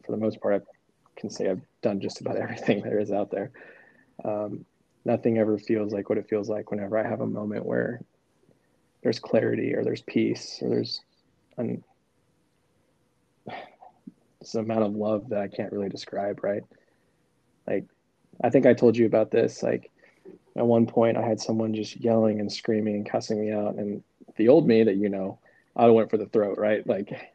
for 0.06 0.12
the 0.12 0.18
most 0.18 0.39
part, 0.39 0.64
I 0.64 1.20
can 1.20 1.30
say 1.30 1.49
I've 1.49 1.62
done 1.82 1.99
just 1.99 2.22
about 2.22 2.38
everything 2.38 2.82
there 2.84 2.99
is 2.99 3.12
out 3.12 3.32
there. 3.32 3.52
Um, 4.24 4.66
nothing 5.06 5.38
ever 5.38 5.58
feels 5.58 5.93
like 5.93 6.10
what 6.10 6.18
it 6.18 6.30
feels 6.30 6.49
like 6.49 6.72
whenever 6.72 6.97
I 6.97 7.08
have 7.08 7.22
a 7.22 7.28
moment 7.28 7.66
where 7.66 8.02
there's 9.04 9.20
clarity 9.20 9.74
or 9.74 9.84
there's 9.84 10.02
peace 10.02 10.60
or 10.62 10.70
there's 10.70 11.02
an, 11.58 11.84
this 14.39 14.56
amount 14.56 14.84
of 14.84 14.95
love 14.95 15.30
that 15.30 15.41
I 15.41 15.47
can't 15.47 15.72
really 15.72 15.89
describe, 15.89 16.43
right? 16.43 16.64
Like 17.68 17.86
I 18.43 18.49
think 18.49 18.66
I 18.66 18.74
told 18.74 18.97
you 18.97 19.06
about 19.06 19.32
this. 19.32 19.64
Like 19.64 19.91
at 20.56 20.66
one 20.66 20.86
point, 20.86 21.18
I 21.18 21.22
had 21.22 21.39
someone 21.39 21.74
just 21.74 21.97
yelling 21.97 22.39
and 22.39 22.52
screaming 22.52 22.95
and 22.95 23.10
cussing 23.10 23.39
me 23.39 23.52
out, 23.52 23.76
and 23.76 24.04
the 24.36 24.49
old 24.49 24.68
me 24.68 24.84
that 24.84 24.95
you 24.95 25.10
know, 25.10 25.39
I 25.76 25.88
went 25.89 26.10
for 26.10 26.18
the 26.18 26.26
throat, 26.28 26.58
right? 26.58 26.86
Like 26.86 27.32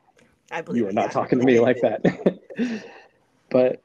I 0.50 0.60
believe 0.62 0.80
you 0.80 0.86
were 0.86 0.92
not 0.92 1.12
talking 1.12 1.38
to 1.38 1.44
me 1.44 1.60
like 1.60 1.80
that. 1.80 2.02
but 3.50 3.82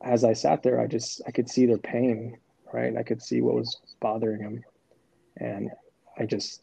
as 0.00 0.24
I 0.24 0.32
sat 0.32 0.62
there, 0.62 0.80
I 0.80 0.86
just 0.86 1.20
I 1.26 1.30
could 1.30 1.48
see 1.48 1.66
their 1.66 1.78
pain, 1.78 2.38
right? 2.72 2.96
I 2.96 3.02
could 3.02 3.22
see 3.22 3.40
what 3.42 3.54
was 3.54 3.76
bothering 4.00 4.40
him. 4.42 4.62
and 5.38 5.70
I 6.18 6.26
just 6.26 6.62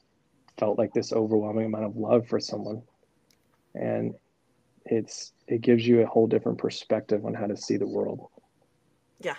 felt 0.59 0.77
like 0.77 0.93
this 0.93 1.13
overwhelming 1.13 1.65
amount 1.67 1.85
of 1.85 1.97
love 1.97 2.27
for 2.27 2.39
someone, 2.39 2.81
and 3.75 4.13
it's 4.85 5.33
it 5.47 5.61
gives 5.61 5.87
you 5.87 6.01
a 6.01 6.07
whole 6.07 6.27
different 6.27 6.57
perspective 6.57 7.25
on 7.25 7.33
how 7.33 7.47
to 7.47 7.57
see 7.57 7.77
the 7.77 7.87
world. 7.87 8.21
Yeah, 9.21 9.35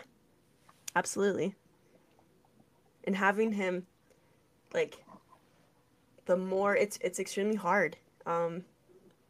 Absolutely. 0.97 1.55
And 3.05 3.17
having 3.17 3.53
him 3.53 3.87
like 4.75 5.05
the 6.27 6.37
more 6.37 6.77
it's 6.77 6.99
it's 7.01 7.19
extremely 7.19 7.57
hard. 7.57 7.97
Um 8.27 8.65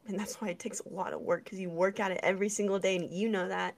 and 0.07 0.19
that's 0.19 0.41
why 0.41 0.49
it 0.49 0.59
takes 0.59 0.81
a 0.81 0.89
lot 0.89 1.13
of 1.13 1.21
work 1.21 1.45
cuz 1.45 1.61
you 1.61 1.71
work 1.71 2.01
at 2.01 2.11
it 2.11 2.21
every 2.23 2.49
single 2.49 2.79
day 2.79 2.97
and 2.97 3.11
you 3.11 3.29
know 3.29 3.49
that. 3.49 3.75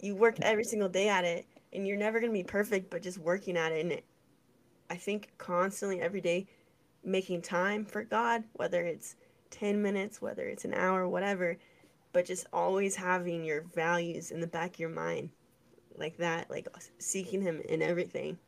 You 0.00 0.16
work 0.16 0.36
every 0.40 0.64
single 0.64 0.88
day 0.88 1.08
at 1.08 1.24
it 1.24 1.46
and 1.72 1.86
you're 1.86 1.96
never 1.96 2.20
going 2.20 2.32
to 2.32 2.38
be 2.38 2.44
perfect 2.44 2.90
but 2.90 3.02
just 3.02 3.18
working 3.18 3.56
at 3.56 3.72
it 3.72 3.84
and 3.84 4.00
I 4.90 4.96
think 4.96 5.30
constantly 5.38 6.00
every 6.00 6.20
day 6.20 6.48
making 7.04 7.42
time 7.42 7.84
for 7.84 8.02
God, 8.02 8.44
whether 8.54 8.84
it's 8.84 9.14
10 9.50 9.80
minutes, 9.80 10.20
whether 10.20 10.46
it's 10.48 10.64
an 10.64 10.74
hour, 10.74 11.08
whatever, 11.08 11.56
but 12.12 12.26
just 12.26 12.46
always 12.52 12.96
having 12.96 13.44
your 13.44 13.62
values 13.74 14.32
in 14.32 14.40
the 14.40 14.46
back 14.46 14.74
of 14.74 14.80
your 14.80 14.90
mind 14.90 15.30
like 15.96 16.16
that, 16.18 16.50
like 16.50 16.66
seeking 16.98 17.40
Him 17.40 17.60
in 17.68 17.82
everything. 17.82 18.38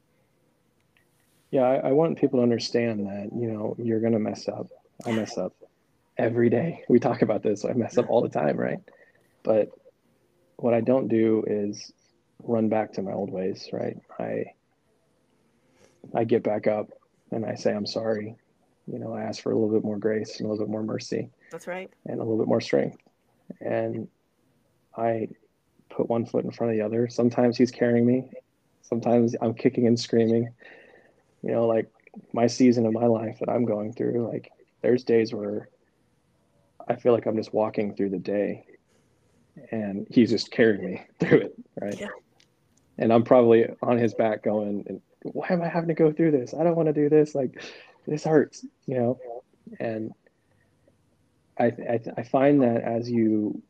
Yeah, 1.51 1.63
I, 1.63 1.89
I 1.89 1.93
want 1.93 2.19
people 2.19 2.39
to 2.39 2.43
understand 2.43 3.07
that 3.07 3.31
you 3.35 3.51
know 3.51 3.77
you're 3.79 4.01
gonna 4.01 4.19
mess 4.19 4.49
up. 4.49 4.69
I 5.05 5.13
mess 5.13 5.37
up 5.37 5.53
every 6.17 6.49
day. 6.49 6.83
We 6.89 6.99
talk 6.99 7.23
about 7.23 7.43
this. 7.43 7.65
I 7.65 7.73
mess 7.75 7.99
up 7.99 8.09
all 8.09 8.23
the 8.23 8.29
time, 8.29 8.57
right? 8.57 8.79
But 9.43 9.71
what 10.57 10.73
I 10.75 10.81
don't 10.81 11.09
do 11.09 11.45
is 11.47 11.93
run 12.45 12.69
back 12.69 12.93
to 12.95 13.03
my 13.03 13.13
old 13.13 13.31
ways, 13.31 13.69
right? 13.73 13.97
I 14.19 14.45
I 16.15 16.25
get 16.25 16.43
back 16.43 16.67
up 16.67 16.89
and 17.31 17.45
I 17.47 17.55
say 17.55 17.73
I'm 17.73 17.87
sorry. 17.87 18.37
You 18.87 18.99
know, 18.99 19.15
I 19.15 19.23
ask 19.23 19.43
for 19.43 19.53
a 19.53 19.55
little 19.55 19.73
bit 19.73 19.85
more 19.85 19.99
grace 19.99 20.39
and 20.39 20.47
a 20.47 20.51
little 20.51 20.67
bit 20.67 20.71
more 20.71 20.83
mercy. 20.83 21.31
That's 21.51 21.67
right. 21.67 21.91
And 22.07 22.19
a 22.19 22.23
little 22.23 22.39
bit 22.39 22.49
more 22.49 22.61
strength. 22.61 22.99
And 23.61 24.09
I 24.97 25.29
put 25.89 26.09
one 26.09 26.27
foot 26.27 26.45
in 26.45 26.51
front 26.51 26.73
of 26.73 26.79
the 26.79 26.85
other. 26.85 27.09
Sometimes 27.09 27.57
he's 27.57 27.71
carrying 27.71 28.07
me. 28.07 28.31
Sometimes 28.83 29.37
I'm 29.41 29.55
kicking 29.55 29.87
and 29.87 29.99
screaming. 29.99 30.53
You 31.43 31.53
know, 31.53 31.67
like 31.67 31.91
my 32.33 32.47
season 32.47 32.87
of 32.87 32.93
my 32.93 33.07
life 33.07 33.39
that 33.41 33.49
I'm 33.49 33.65
going 33.65 33.93
through, 33.93 34.29
like 34.29 34.51
there's 34.83 35.05
days 35.05 35.33
where 35.33 35.69
I 36.89 36.97
feel 36.97 37.13
like 37.13 37.27
I'm 37.27 37.37
just 37.37 37.55
walking 37.55 37.95
through 37.95 38.11
the 38.11 38.19
day 38.19 38.67
and 39.71 40.07
he's 40.11 40.31
just 40.31 40.51
carrying 40.51 40.85
me 40.85 41.03
through 41.21 41.39
it. 41.39 41.55
Right. 41.81 41.99
Yeah. 42.01 42.09
And 42.99 43.13
I'm 43.13 43.25
probably 43.25 43.67
on 43.83 43.99
his 43.99 44.15
back 44.15 44.43
going, 44.43 45.01
why 45.23 45.49
am 45.51 45.63
I 45.63 45.69
having 45.69 45.89
to 45.89 45.95
go 45.95 46.13
through 46.13 46.33
this? 46.33 46.55
I 46.55 46.63
don't 46.63 46.77
want 46.77 46.89
to 46.89 46.93
do 46.93 47.09
this. 47.09 47.35
Like 47.35 47.63
this 48.07 48.25
hurts, 48.25 48.65
you 48.87 48.97
know? 48.97 49.19
And 49.81 50.13
I, 51.59 51.65
I, 51.65 52.01
I 52.17 52.23
find 52.23 52.63
that 52.63 52.83
as 52.83 53.11
you 53.11 53.63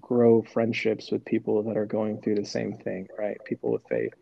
grow 0.00 0.42
friendships 0.42 1.10
with 1.10 1.24
people 1.24 1.62
that 1.62 1.76
are 1.76 1.86
going 1.86 2.20
through 2.20 2.36
the 2.36 2.44
same 2.44 2.76
thing, 2.78 3.08
right? 3.18 3.36
People 3.44 3.70
with 3.70 3.84
faith. 3.88 4.14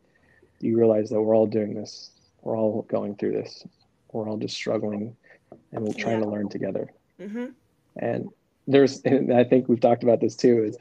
You 0.60 0.76
realize 0.76 1.10
that 1.10 1.20
we're 1.20 1.36
all 1.36 1.46
doing 1.46 1.74
this. 1.74 2.10
We're 2.42 2.56
all 2.56 2.82
going 2.82 3.16
through 3.16 3.32
this. 3.32 3.64
We're 4.12 4.28
all 4.28 4.36
just 4.36 4.56
struggling 4.56 5.16
and 5.72 5.84
we're 5.84 5.94
trying 5.94 6.18
yeah. 6.18 6.24
to 6.24 6.30
learn 6.30 6.48
together. 6.48 6.92
Mm-hmm. 7.20 7.46
And 7.98 8.30
there's, 8.66 9.00
and 9.04 9.32
I 9.32 9.44
think 9.44 9.68
we've 9.68 9.80
talked 9.80 10.02
about 10.02 10.20
this 10.20 10.36
too, 10.36 10.64
is 10.64 10.76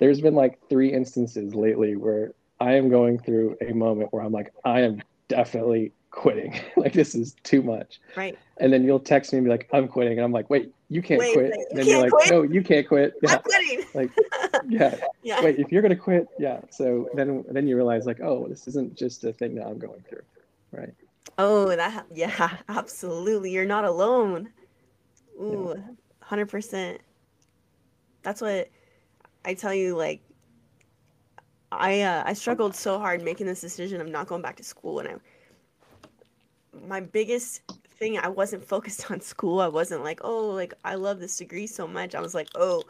there's 0.00 0.20
been 0.20 0.34
like 0.34 0.58
three 0.68 0.92
instances 0.92 1.54
lately 1.54 1.96
where 1.96 2.34
I 2.62 2.74
am 2.74 2.88
going 2.88 3.18
through 3.18 3.56
a 3.60 3.72
moment 3.74 4.12
where 4.12 4.22
I'm 4.22 4.30
like, 4.30 4.52
I 4.64 4.82
am 4.82 5.02
definitely 5.26 5.92
quitting. 6.12 6.60
like 6.76 6.92
this 6.92 7.16
is 7.16 7.34
too 7.42 7.60
much. 7.60 8.00
Right. 8.16 8.38
And 8.58 8.72
then 8.72 8.84
you'll 8.84 9.00
text 9.00 9.32
me 9.32 9.38
and 9.38 9.44
be 9.44 9.50
like, 9.50 9.68
I'm 9.72 9.88
quitting. 9.88 10.12
And 10.12 10.24
I'm 10.24 10.30
like, 10.30 10.48
wait, 10.48 10.72
you 10.88 11.02
can't 11.02 11.18
wait, 11.18 11.34
quit. 11.34 11.52
Wait, 11.56 11.66
and 11.70 11.78
then 11.78 11.86
you're 11.88 12.00
like, 12.00 12.12
quit? 12.12 12.30
no, 12.30 12.42
you 12.42 12.62
can't 12.62 12.86
quit. 12.86 13.14
Yeah. 13.20 13.32
I'm 13.32 13.42
quitting. 13.42 13.84
like, 13.94 14.10
yeah. 14.68 14.96
yeah. 15.24 15.42
Wait, 15.42 15.58
if 15.58 15.72
you're 15.72 15.82
gonna 15.82 15.96
quit, 15.96 16.28
yeah. 16.38 16.60
So 16.70 17.08
then 17.14 17.44
then 17.50 17.66
you 17.66 17.74
realize 17.74 18.06
like, 18.06 18.20
oh, 18.20 18.46
this 18.46 18.68
isn't 18.68 18.94
just 18.94 19.24
a 19.24 19.32
thing 19.32 19.56
that 19.56 19.66
I'm 19.66 19.78
going 19.78 20.04
through, 20.08 20.22
right? 20.70 20.94
Oh, 21.38 21.74
that 21.74 22.06
yeah, 22.14 22.58
absolutely. 22.68 23.50
You're 23.50 23.64
not 23.64 23.84
alone. 23.84 24.50
Ooh, 25.40 25.74
hundred 26.20 26.46
yeah. 26.46 26.50
percent. 26.50 27.00
That's 28.22 28.40
what 28.40 28.70
I 29.44 29.54
tell 29.54 29.74
you. 29.74 29.96
Like, 29.96 30.22
I 31.78 32.02
uh, 32.02 32.22
I 32.26 32.32
struggled 32.34 32.74
so 32.74 32.98
hard 32.98 33.22
making 33.22 33.46
this 33.46 33.60
decision 33.60 34.00
of 34.00 34.08
not 34.08 34.26
going 34.26 34.42
back 34.42 34.56
to 34.56 34.64
school, 34.64 34.98
and 34.98 35.08
I 35.08 35.14
my 36.86 37.00
biggest 37.00 37.62
thing 37.90 38.18
I 38.18 38.28
wasn't 38.28 38.64
focused 38.74 39.10
on 39.10 39.20
school. 39.20 39.60
I 39.60 39.68
wasn't 39.68 40.04
like, 40.04 40.20
oh, 40.22 40.48
like 40.48 40.74
I 40.84 40.94
love 40.94 41.20
this 41.20 41.36
degree 41.36 41.66
so 41.66 41.86
much. 41.86 42.14
I 42.14 42.20
was 42.20 42.34
like, 42.34 42.48
oh, 42.54 42.82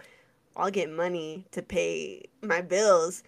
I'll 0.56 0.70
get 0.70 0.90
money 0.90 1.46
to 1.52 1.62
pay 1.62 2.24
my 2.42 2.60
bills. 2.60 3.22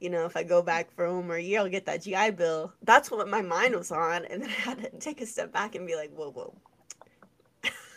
You 0.00 0.10
know, 0.10 0.26
if 0.26 0.36
I 0.36 0.44
go 0.44 0.62
back 0.62 0.92
for 0.92 1.12
one 1.12 1.26
more 1.26 1.38
year, 1.38 1.60
I'll 1.60 1.68
get 1.68 1.86
that 1.86 2.02
GI 2.02 2.30
Bill. 2.32 2.72
That's 2.82 3.10
what 3.10 3.28
my 3.28 3.42
mind 3.42 3.74
was 3.74 3.90
on. 3.90 4.24
And 4.26 4.42
then 4.42 4.48
I 4.58 4.60
had 4.60 4.82
to 4.82 4.90
take 4.98 5.20
a 5.20 5.26
step 5.26 5.52
back 5.52 5.74
and 5.74 5.86
be 5.86 5.96
like, 5.96 6.12
whoa, 6.14 6.30
whoa. 6.30 6.54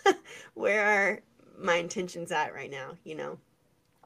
Where 0.55 0.83
are 0.83 1.19
my 1.59 1.75
intentions 1.75 2.31
at 2.31 2.53
right 2.53 2.71
now? 2.71 2.95
You 3.03 3.15
know? 3.15 3.37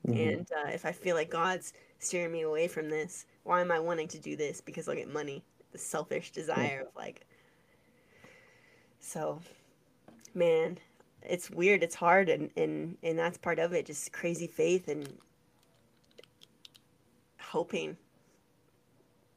Mm-hmm. 0.05 0.29
And 0.29 0.47
uh, 0.51 0.69
if 0.69 0.85
I 0.85 0.91
feel 0.91 1.15
like 1.15 1.29
God's 1.29 1.73
steering 2.05 2.31
me 2.31 2.41
away 2.41 2.67
from 2.67 2.89
this, 2.89 3.25
why 3.43 3.61
am 3.61 3.71
I 3.71 3.79
wanting 3.79 4.07
to 4.09 4.19
do 4.19 4.35
this? 4.35 4.61
Because 4.61 4.87
I'll 4.87 4.95
get 4.95 5.11
money. 5.11 5.43
The 5.71 5.77
selfish 5.77 6.31
desire 6.31 6.85
of 6.87 6.95
like, 6.95 7.25
so, 8.99 9.39
man, 10.33 10.77
it's 11.21 11.49
weird. 11.51 11.83
It's 11.83 11.95
hard, 11.95 12.29
and 12.29 12.49
and 12.55 12.97
and 13.03 13.19
that's 13.19 13.37
part 13.37 13.59
of 13.59 13.73
it. 13.73 13.85
Just 13.85 14.13
crazy 14.13 14.47
faith 14.47 14.87
and 14.87 15.11
hoping, 17.39 17.97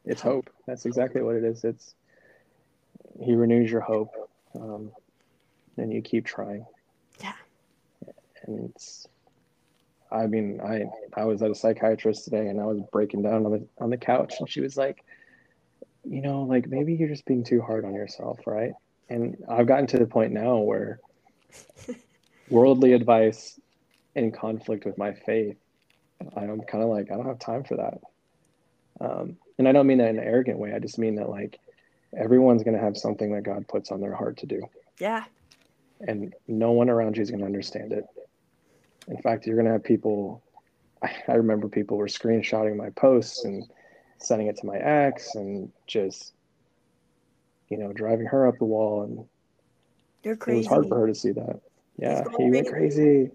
it's 0.04 0.22
hope. 0.22 0.48
That's 0.66 0.86
exactly 0.86 1.22
what 1.22 1.36
it 1.36 1.44
is. 1.44 1.64
It's 1.64 1.94
he 3.20 3.34
renews 3.34 3.70
your 3.70 3.80
hope, 3.80 4.14
um, 4.54 4.92
and 5.76 5.92
you 5.92 6.02
keep 6.02 6.24
trying. 6.24 6.64
Yeah. 7.20 7.32
And 8.44 8.70
it's, 8.70 9.08
I 10.10 10.26
mean, 10.26 10.60
I 10.60 10.84
I 11.18 11.24
was 11.24 11.42
at 11.42 11.50
a 11.50 11.54
psychiatrist 11.54 12.24
today, 12.24 12.48
and 12.48 12.60
I 12.60 12.64
was 12.64 12.80
breaking 12.92 13.22
down 13.22 13.46
on 13.46 13.52
the 13.52 13.66
on 13.78 13.90
the 13.90 13.96
couch, 13.96 14.34
and 14.38 14.48
she 14.48 14.60
was 14.60 14.76
like, 14.76 15.04
you 16.04 16.22
know, 16.22 16.42
like 16.42 16.68
maybe 16.68 16.94
you're 16.94 17.08
just 17.08 17.26
being 17.26 17.44
too 17.44 17.60
hard 17.60 17.84
on 17.84 17.94
yourself, 17.94 18.40
right? 18.46 18.72
And 19.08 19.36
I've 19.48 19.66
gotten 19.66 19.86
to 19.88 19.98
the 19.98 20.06
point 20.06 20.32
now 20.32 20.58
where 20.58 21.00
worldly 22.50 22.92
advice 22.92 23.58
in 24.14 24.32
conflict 24.32 24.84
with 24.84 24.98
my 24.98 25.12
faith, 25.12 25.56
I'm 26.36 26.60
kind 26.62 26.82
of 26.82 26.90
like 26.90 27.10
I 27.10 27.16
don't 27.16 27.26
have 27.26 27.38
time 27.38 27.64
for 27.64 27.76
that. 27.76 28.00
Um, 29.00 29.36
and 29.58 29.68
I 29.68 29.72
don't 29.72 29.86
mean 29.86 29.98
that 29.98 30.08
in 30.08 30.18
an 30.18 30.24
arrogant 30.24 30.58
way. 30.58 30.72
I 30.72 30.78
just 30.78 30.98
mean 30.98 31.16
that 31.16 31.28
like 31.28 31.58
everyone's 32.16 32.62
going 32.62 32.76
to 32.76 32.82
have 32.82 32.96
something 32.96 33.32
that 33.32 33.42
God 33.42 33.66
puts 33.68 33.90
on 33.90 34.00
their 34.00 34.14
heart 34.14 34.38
to 34.38 34.46
do. 34.46 34.62
Yeah. 34.98 35.24
And 36.00 36.34
no 36.46 36.72
one 36.72 36.88
around 36.88 37.16
you 37.16 37.22
is 37.22 37.30
going 37.30 37.40
to 37.40 37.46
understand 37.46 37.92
it. 37.92 38.04
In 39.08 39.20
fact, 39.22 39.46
you're 39.46 39.56
going 39.56 39.66
to 39.66 39.72
have 39.72 39.84
people. 39.84 40.42
I, 41.02 41.14
I 41.28 41.32
remember 41.34 41.68
people 41.68 41.96
were 41.96 42.06
screenshotting 42.06 42.76
my 42.76 42.90
posts 42.90 43.44
and 43.44 43.64
sending 44.18 44.48
it 44.48 44.56
to 44.58 44.66
my 44.66 44.76
ex 44.76 45.34
and 45.34 45.70
just, 45.86 46.34
you 47.68 47.78
know, 47.78 47.92
driving 47.92 48.26
her 48.26 48.46
up 48.46 48.58
the 48.58 48.64
wall. 48.64 49.02
And 49.04 49.24
You're 50.22 50.36
crazy. 50.36 50.56
it 50.56 50.58
was 50.60 50.66
hard 50.66 50.88
for 50.88 51.00
her 51.00 51.06
to 51.06 51.14
see 51.14 51.32
that. 51.32 51.60
Yeah, 51.96 52.22
he 52.36 52.50
went 52.50 52.68
crazy. 52.68 53.30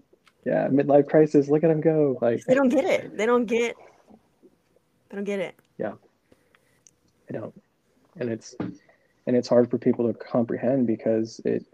Yeah, 0.46 0.68
midlife 0.68 1.08
crisis. 1.08 1.48
Look 1.48 1.64
at 1.64 1.70
him 1.70 1.80
go. 1.80 2.18
Like 2.20 2.44
they 2.44 2.54
don't 2.54 2.68
get 2.68 2.84
it. 2.84 3.16
They 3.16 3.26
don't 3.26 3.46
get. 3.46 3.76
They 5.10 5.16
don't 5.16 5.24
get 5.24 5.40
it. 5.40 5.54
Yeah. 5.78 5.92
I 7.28 7.32
don't. 7.32 7.54
And 8.16 8.30
it's 8.30 8.54
and 9.26 9.36
it's 9.36 9.48
hard 9.48 9.70
for 9.70 9.78
people 9.78 10.06
to 10.12 10.18
comprehend 10.18 10.86
because 10.86 11.40
it 11.44 11.64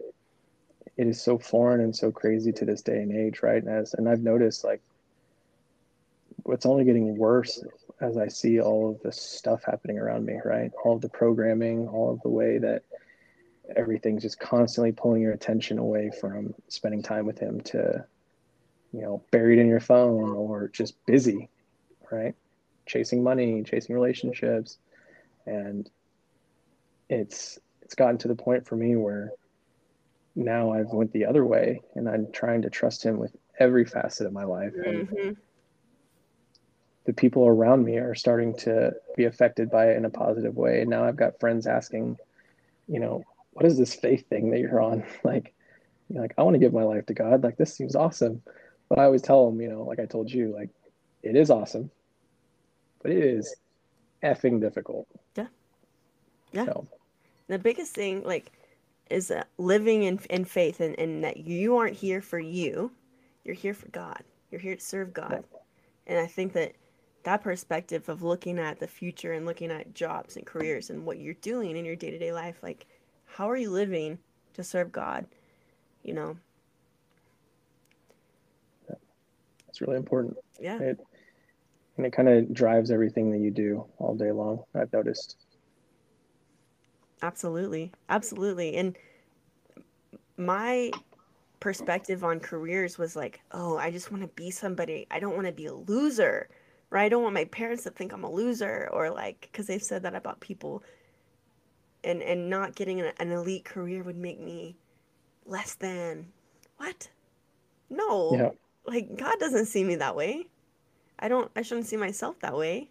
it 1.01 1.07
is 1.07 1.19
so 1.19 1.39
foreign 1.39 1.81
and 1.81 1.97
so 1.97 2.13
crazy 2.13 2.53
to 2.53 2.67
this 2.67 2.83
day 2.83 2.99
and 2.99 3.11
age, 3.11 3.43
right? 3.43 3.63
And 3.63 3.73
as 3.73 3.95
and 3.95 4.07
I've 4.07 4.23
noticed 4.23 4.65
like 4.65 4.83
it's 6.47 6.67
only 6.67 6.85
getting 6.85 7.17
worse 7.17 7.65
as 8.03 8.19
I 8.19 8.29
see 8.29 8.61
all 8.61 8.91
of 8.91 9.01
this 9.01 9.19
stuff 9.19 9.63
happening 9.65 9.99
around 9.99 10.27
me, 10.27 10.39
right? 10.45 10.71
All 10.85 10.95
of 10.97 11.01
the 11.01 11.09
programming, 11.09 11.89
all 11.89 12.13
of 12.13 12.21
the 12.21 12.29
way 12.29 12.59
that 12.59 12.83
everything's 13.75 14.21
just 14.21 14.39
constantly 14.39 14.93
pulling 14.93 15.23
your 15.23 15.33
attention 15.33 15.79
away 15.79 16.11
from 16.21 16.55
spending 16.69 17.03
time 17.03 17.25
with 17.25 17.39
him 17.39 17.63
to, 17.63 18.05
you 18.93 19.01
know, 19.01 19.23
buried 19.31 19.59
in 19.59 19.69
your 19.69 19.81
phone 19.81 20.29
or 20.29 20.69
just 20.69 20.95
busy, 21.07 21.49
right? 22.13 22.35
Chasing 22.85 23.23
money, 23.23 23.63
chasing 23.63 23.95
relationships. 23.95 24.77
And 25.47 25.89
it's 27.09 27.59
it's 27.81 27.95
gotten 27.95 28.19
to 28.19 28.29
the 28.29 28.35
point 28.35 28.67
for 28.67 28.77
me 28.77 28.97
where 28.97 29.33
now 30.41 30.73
I've 30.73 30.89
went 30.89 31.13
the 31.13 31.27
other 31.27 31.45
way 31.45 31.81
and 31.95 32.09
I'm 32.09 32.31
trying 32.33 32.63
to 32.63 32.71
trust 32.71 33.05
him 33.05 33.19
with 33.19 33.37
every 33.59 33.85
facet 33.85 34.27
of 34.27 34.33
my 34.33 34.45
life. 34.45 34.73
Mm-hmm. 34.75 35.33
the 37.05 37.13
people 37.13 37.47
around 37.47 37.85
me 37.85 37.97
are 37.99 38.15
starting 38.15 38.57
to 38.59 38.93
be 39.17 39.25
affected 39.25 39.71
by 39.71 39.91
it 39.91 39.97
in 39.97 40.05
a 40.05 40.11
positive 40.11 40.57
way. 40.57 40.81
And 40.81 40.91
now 40.91 41.05
I've 41.05 41.17
got 41.17 41.41
friends 41.41 41.67
asking, 41.67 42.19
you 42.89 43.01
know, 43.01 43.25
what 43.53 43.67
is 43.67 43.77
this 43.79 43.95
faith 43.95 44.29
thing 44.29 44.51
that 44.51 44.61
you're 44.61 44.81
on? 44.81 45.05
Like, 45.25 45.55
you're 46.09 46.23
like, 46.23 46.35
I 46.39 46.43
want 46.43 46.55
to 46.55 46.59
give 46.59 46.73
my 46.73 46.83
life 46.83 47.07
to 47.07 47.15
God. 47.15 47.45
Like, 47.45 47.57
this 47.57 47.75
seems 47.75 47.95
awesome. 47.95 48.43
But 48.89 48.99
I 48.99 49.05
always 49.05 49.23
tell 49.23 49.47
them, 49.47 49.61
you 49.61 49.69
know, 49.69 49.83
like 49.85 50.01
I 50.01 50.07
told 50.07 50.31
you, 50.31 50.53
like, 50.53 50.71
it 51.23 51.37
is 51.37 51.51
awesome, 51.51 51.91
but 53.03 53.13
it 53.13 53.23
is 53.23 53.55
effing 54.23 54.61
difficult. 54.61 55.07
Yeah. 55.37 55.47
Yeah. 56.53 56.65
So, 56.65 56.87
The 57.47 57.59
biggest 57.59 57.95
thing, 57.95 58.25
like, 58.25 58.51
is 59.11 59.29
that 59.29 59.49
living 59.59 60.05
in 60.05 60.21
in 60.31 60.45
faith 60.45 60.81
and, 60.81 60.99
and 60.99 61.25
that 61.25 61.39
you 61.39 61.77
aren't 61.77 61.97
here 61.97 62.21
for 62.21 62.39
you, 62.39 62.93
you're 63.45 63.55
here 63.55 63.75
for 63.75 63.89
God. 63.89 64.23
You're 64.51 64.61
here 64.61 64.77
to 64.77 64.81
serve 64.81 65.13
God. 65.13 65.45
And 66.07 66.19
I 66.19 66.27
think 66.27 66.53
that 66.55 66.73
that 67.23 67.43
perspective 67.43 68.09
of 68.09 68.23
looking 68.23 68.59
at 68.59 68.81
the 68.81 68.87
future 68.87 69.33
and 69.33 69.45
looking 69.45 69.71
at 69.71 69.95
jobs 69.95 70.37
and 70.37 70.47
careers 70.47 70.91
and 70.91 71.05
what 71.05 71.19
you're 71.19 71.35
doing 71.35 71.77
in 71.77 71.85
your 71.85 71.97
day 71.97 72.11
to 72.11 72.19
day 72.19 72.33
life, 72.33 72.63
like, 72.63 72.87
how 73.27 73.51
are 73.51 73.57
you 73.57 73.71
living 73.71 74.19
to 74.55 74.65
serve 74.65 74.91
God? 74.91 75.27
You 76.03 76.15
know, 76.15 76.37
it's 79.69 79.81
really 79.81 79.97
important. 79.97 80.37
yeah. 80.59 80.79
It, 80.79 80.99
and 81.97 82.07
it 82.07 82.13
kind 82.13 82.29
of 82.29 82.55
drives 82.55 82.91
everything 82.91 83.31
that 83.31 83.39
you 83.39 83.51
do 83.51 83.85
all 83.99 84.15
day 84.15 84.33
long. 84.33 84.65
I've 84.75 84.93
noticed. 84.93 85.37
Absolutely. 87.23 87.93
Absolutely. 88.09 88.77
And 88.77 88.97
my 90.37 90.91
perspective 91.61 92.25
on 92.25 92.41
careers 92.41 92.97
was 92.97 93.15
like, 93.15 93.41
oh, 93.53 93.77
I 93.77 93.91
just 93.91 94.11
want 94.11 94.23
to 94.23 94.29
be 94.29 94.51
somebody. 94.51 95.07
I 95.11 95.21
don't 95.21 95.35
want 95.35 95.47
to 95.47 95.53
be 95.53 95.67
a 95.67 95.75
loser, 95.75 96.49
right? 96.89 97.05
I 97.05 97.09
don't 97.09 97.23
want 97.23 97.35
my 97.35 97.45
parents 97.45 97.83
to 97.85 97.91
think 97.91 98.13
I'm 98.13 98.25
a 98.25 98.31
loser 98.31 98.89
or 98.93 99.11
like, 99.11 99.43
because 99.43 99.67
they've 99.67 99.83
said 99.83 100.03
that 100.05 100.15
about 100.15 100.41
people. 100.41 100.83
And, 102.03 102.23
and 102.23 102.49
not 102.49 102.75
getting 102.75 103.01
an, 103.03 103.13
an 103.21 103.31
elite 103.31 103.67
career 103.67 104.03
would 104.03 104.17
make 104.17 104.41
me 104.41 104.75
less 105.45 105.75
than. 105.75 106.29
What? 106.79 107.11
No. 107.91 108.33
Yeah. 108.33 108.51
Like, 108.87 109.19
God 109.19 109.39
doesn't 109.39 109.67
see 109.67 109.85
me 109.85 109.97
that 109.97 110.17
way. 110.17 110.47
I 111.19 111.29
don't, 111.29 111.51
I 111.55 111.61
shouldn't 111.61 111.87
see 111.89 111.99
myself 111.99 112.41
that 112.41 112.57
way. 112.57 112.89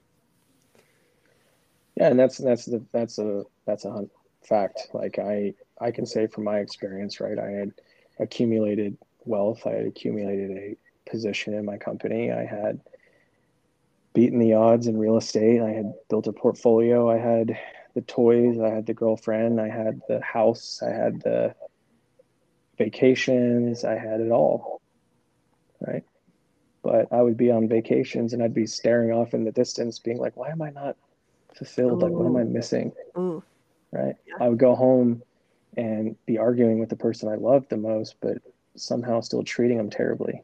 Yeah, 1.96 2.10
and 2.10 2.20
that's 2.20 2.38
that's 2.38 2.66
the 2.66 2.82
that's 2.92 3.18
a 3.18 3.44
that's 3.66 3.84
a 3.84 4.08
fact. 4.42 4.90
Like 4.94 5.20
I 5.20 5.54
I 5.80 5.92
can 5.92 6.06
say 6.06 6.28
from 6.28 6.44
my 6.44 6.60
experience, 6.60 7.20
right? 7.20 7.38
I 7.38 7.52
had 7.52 7.74
accumulated 8.20 8.98
wealth. 9.26 9.66
I 9.66 9.72
had 9.72 9.86
accumulated 9.86 10.52
a 10.52 10.76
position 11.10 11.54
in 11.54 11.66
my 11.66 11.78
company. 11.78 12.32
I 12.32 12.46
had 12.46 12.80
beaten 14.14 14.40
the 14.40 14.54
odds 14.54 14.88
in 14.88 14.98
real 14.98 15.18
estate. 15.18 15.62
I 15.62 15.72
had 15.72 15.94
built 16.10 16.28
a 16.28 16.34
portfolio. 16.34 17.10
I 17.10 17.18
had 17.18 17.58
the 17.96 18.02
toys. 18.02 18.60
I 18.60 18.70
had 18.70 18.86
the 18.86 18.94
girlfriend. 18.94 19.60
I 19.62 19.70
had 19.70 20.02
the 20.08 20.22
house. 20.22 20.82
I 20.86 20.92
had 20.92 21.22
the 21.22 21.56
vacations. 22.78 23.84
I 23.84 23.98
had 23.98 24.22
it 24.22 24.32
all. 24.32 24.82
Right. 25.86 26.04
But 26.82 27.12
I 27.12 27.22
would 27.22 27.38
be 27.38 27.52
on 27.52 27.68
vacations 27.68 28.34
and 28.34 28.42
I'd 28.42 28.54
be 28.54 28.66
staring 28.66 29.12
off 29.12 29.34
in 29.34 29.44
the 29.44 29.52
distance, 29.52 30.00
being 30.00 30.18
like, 30.18 30.36
why 30.38 30.50
am 30.50 30.62
I 30.62 30.70
not 30.70 30.96
fulfilled? 31.56 32.02
Like, 32.02 32.12
what 32.12 32.26
am 32.26 32.38
I 32.38 32.44
missing? 32.44 32.94
Ooh. 33.18 33.44
Right? 33.92 34.16
Yeah. 34.28 34.36
I 34.40 34.50
would 34.50 34.60
go 34.60 34.76
home 34.76 35.24
and 35.78 36.16
be 36.26 36.38
arguing 36.38 36.80
with 36.80 36.90
the 36.90 36.96
person 36.96 37.30
I 37.30 37.36
loved 37.36 37.70
the 37.70 37.78
most, 37.78 38.16
but 38.22 38.38
somehow 38.76 39.22
still 39.22 39.44
treating 39.44 39.78
them 39.78 39.90
terribly. 39.90 40.42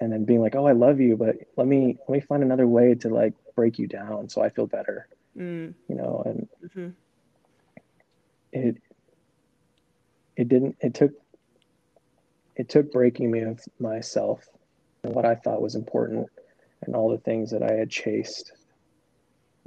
And 0.00 0.12
then 0.12 0.24
being 0.24 0.40
like, 0.40 0.54
"Oh, 0.54 0.66
I 0.66 0.72
love 0.72 1.00
you, 1.00 1.16
but 1.16 1.36
let 1.56 1.66
me 1.66 1.96
let 2.08 2.14
me 2.14 2.20
find 2.20 2.42
another 2.42 2.66
way 2.66 2.94
to 2.96 3.08
like 3.08 3.34
break 3.54 3.78
you 3.78 3.86
down 3.86 4.28
so 4.28 4.42
I 4.42 4.50
feel 4.50 4.66
better," 4.66 5.08
Mm. 5.36 5.74
you 5.88 5.94
know. 5.94 6.22
And 6.26 6.48
hmm 6.74 6.88
it 8.52 8.76
it 10.36 10.48
didn't. 10.48 10.76
It 10.80 10.94
took 10.94 11.12
it 12.56 12.68
took 12.68 12.90
breaking 12.92 13.30
me 13.30 13.40
of 13.40 13.60
myself 13.78 14.46
and 15.04 15.14
what 15.14 15.24
I 15.26 15.34
thought 15.34 15.62
was 15.62 15.74
important 15.74 16.28
and 16.82 16.94
all 16.94 17.10
the 17.10 17.18
things 17.18 17.50
that 17.50 17.62
I 17.62 17.72
had 17.72 17.90
chased, 17.90 18.52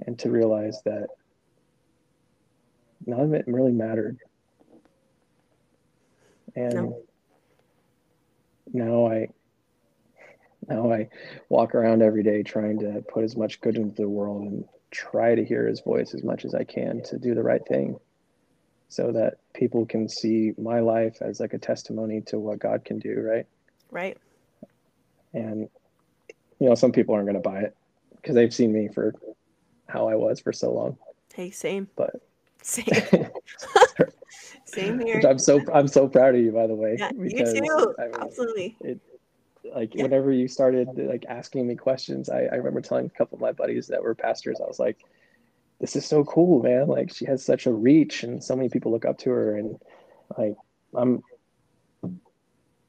and 0.06 0.18
to 0.20 0.32
realize 0.32 0.82
that 0.86 1.08
none 3.06 3.22
of 3.22 3.34
it 3.34 3.46
really 3.48 3.72
mattered. 3.72 4.18
And 6.56 6.74
No. 6.74 7.02
now 8.74 9.08
I 9.08 9.28
now 10.68 10.92
I 10.92 11.10
walk 11.50 11.74
around 11.74 12.02
every 12.02 12.24
day 12.24 12.44
trying 12.44 12.80
to 12.80 13.02
put 13.12 13.24
as 13.24 13.36
much 13.36 13.62
good 13.62 13.76
into 13.76 14.02
the 14.02 14.10
world 14.10 14.44
and 14.44 14.66
try 14.92 15.36
to 15.36 15.44
hear 15.44 15.68
his 15.68 15.82
voice 15.82 16.14
as 16.14 16.24
much 16.24 16.46
as 16.46 16.54
I 16.54 16.64
can 16.64 17.02
to 17.04 17.18
do 17.18 17.34
the 17.34 17.44
right 17.44 17.66
thing 17.68 18.00
so 18.88 19.12
that 19.12 19.36
people 19.54 19.86
can 19.86 20.10
see 20.10 20.54
my 20.58 20.80
life 20.80 21.22
as 21.22 21.40
like 21.40 21.54
a 21.54 21.60
testimony 21.60 22.22
to 22.22 22.40
what 22.40 22.60
God 22.60 22.84
can 22.84 23.00
do, 23.00 23.22
right? 23.22 23.46
Right. 23.92 24.18
And 25.34 25.70
you 26.60 26.68
know, 26.68 26.76
some 26.76 26.92
people 26.92 27.16
aren't 27.16 27.28
going 27.28 27.42
to 27.42 27.50
buy 27.50 27.62
it 27.62 27.76
because 28.16 28.36
they've 28.36 28.54
seen 28.54 28.74
me 28.74 28.90
for 28.94 29.14
how 29.88 30.10
I 30.10 30.16
was 30.16 30.40
for 30.40 30.52
so 30.52 30.74
long. 30.74 30.98
Hey, 31.34 31.52
same. 31.52 31.88
But 31.96 32.22
Same. 32.62 32.86
Same 34.66 35.00
here. 35.00 35.16
Which 35.16 35.26
I'm 35.26 35.40
so 35.40 35.62
I'm 35.74 35.88
so 35.88 36.08
proud 36.08 36.36
of 36.36 36.42
you, 36.42 36.52
by 36.52 36.68
the 36.68 36.76
way. 36.76 36.96
Yeah, 37.00 37.12
you 37.18 37.30
too. 37.32 37.96
I 37.98 38.04
mean, 38.04 38.14
Absolutely. 38.20 38.78
like 39.76 39.96
Yeah. 39.96 40.04
whenever 40.04 40.32
you 40.32 40.48
started 40.48 40.90
like 40.96 41.26
asking 41.28 41.68
me 41.68 41.76
questions, 41.76 42.30
I, 42.30 42.44
I 42.44 42.56
remember 42.56 42.82
telling 42.82 43.08
a 43.08 43.18
couple 43.18 43.38
of 43.38 43.42
my 43.42 43.52
buddies 43.52 43.88
that 43.88 44.04
were 44.04 44.14
pastors, 44.14 44.60
I 44.62 44.68
was 44.68 44.80
like, 44.80 44.98
"This 45.80 45.96
is 45.96 46.06
so 46.06 46.24
cool, 46.24 46.62
man! 46.62 46.88
Like 46.88 47.14
she 47.14 47.26
has 47.26 47.44
such 47.44 47.66
a 47.66 47.74
reach, 47.74 48.24
and 48.24 48.44
so 48.44 48.56
many 48.56 48.70
people 48.70 48.92
look 48.92 49.06
up 49.06 49.18
to 49.20 49.32
her, 49.32 49.56
and 49.56 49.80
like 50.38 50.56
I'm, 50.94 51.24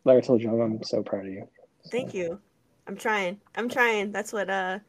like 0.04 0.18
I 0.18 0.20
told 0.20 0.42
you, 0.42 0.60
I'm 0.60 0.82
so 0.82 1.02
proud 1.02 1.26
of 1.26 1.32
you." 1.32 1.48
Thank 1.90 2.12
you. 2.12 2.40
I'm 2.86 2.96
trying. 2.96 3.40
I'm 3.54 3.68
trying. 3.68 4.12
That's 4.12 4.32
what 4.32 4.50
uh 4.50 4.80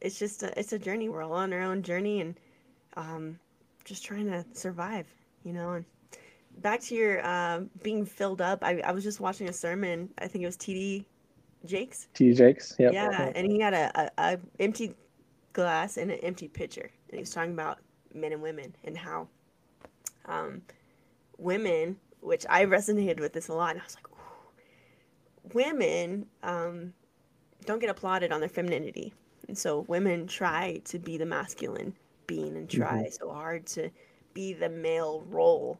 it's 0.00 0.18
just 0.18 0.42
a, 0.42 0.58
it's 0.58 0.72
a 0.72 0.78
journey. 0.78 1.08
We're 1.08 1.22
all 1.22 1.32
on 1.32 1.52
our 1.52 1.62
own 1.62 1.82
journey 1.82 2.20
and 2.20 2.34
um, 2.96 3.38
just 3.86 4.04
trying 4.04 4.26
to 4.26 4.44
survive, 4.52 5.06
you 5.44 5.52
know. 5.52 5.72
And 5.72 5.84
back 6.58 6.80
to 6.82 6.94
your 6.94 7.24
uh, 7.24 7.60
being 7.82 8.04
filled 8.04 8.42
up. 8.42 8.62
I, 8.62 8.80
I 8.80 8.92
was 8.92 9.04
just 9.04 9.20
watching 9.20 9.48
a 9.48 9.52
sermon. 9.52 10.10
I 10.18 10.28
think 10.28 10.42
it 10.42 10.46
was 10.46 10.56
TD 10.56 11.04
Jakes. 11.64 12.08
TD 12.14 12.36
Jakes. 12.36 12.74
Yep. 12.78 12.92
Yeah, 12.92 13.32
and 13.34 13.50
he 13.50 13.60
had 13.60 13.72
a, 13.72 14.00
a, 14.00 14.10
a 14.18 14.38
empty 14.60 14.94
glass 15.52 15.96
and 15.96 16.10
an 16.10 16.18
empty 16.18 16.48
pitcher, 16.48 16.90
and 17.08 17.14
he 17.14 17.20
was 17.20 17.30
talking 17.30 17.52
about 17.52 17.78
men 18.12 18.32
and 18.32 18.42
women 18.42 18.74
and 18.84 18.96
how 18.98 19.28
um, 20.26 20.60
women, 21.38 21.96
which 22.20 22.44
I 22.50 22.64
resonated 22.66 23.20
with 23.20 23.32
this 23.32 23.48
a 23.48 23.54
lot, 23.54 23.70
and 23.72 23.80
I 23.80 23.84
was 23.84 23.94
like, 23.94 24.08
Ooh. 24.08 25.54
women 25.54 26.26
um, 26.42 26.92
don't 27.64 27.80
get 27.80 27.90
applauded 27.90 28.32
on 28.32 28.40
their 28.40 28.48
femininity, 28.48 29.14
and 29.48 29.56
so 29.56 29.80
women 29.88 30.26
try 30.26 30.80
to 30.86 30.98
be 30.98 31.16
the 31.16 31.26
masculine 31.26 31.94
being 32.26 32.56
and 32.56 32.68
try 32.68 33.04
mm-hmm. 33.04 33.10
so 33.10 33.30
hard 33.30 33.66
to 33.66 33.90
be 34.34 34.52
the 34.52 34.68
male 34.68 35.24
role 35.28 35.78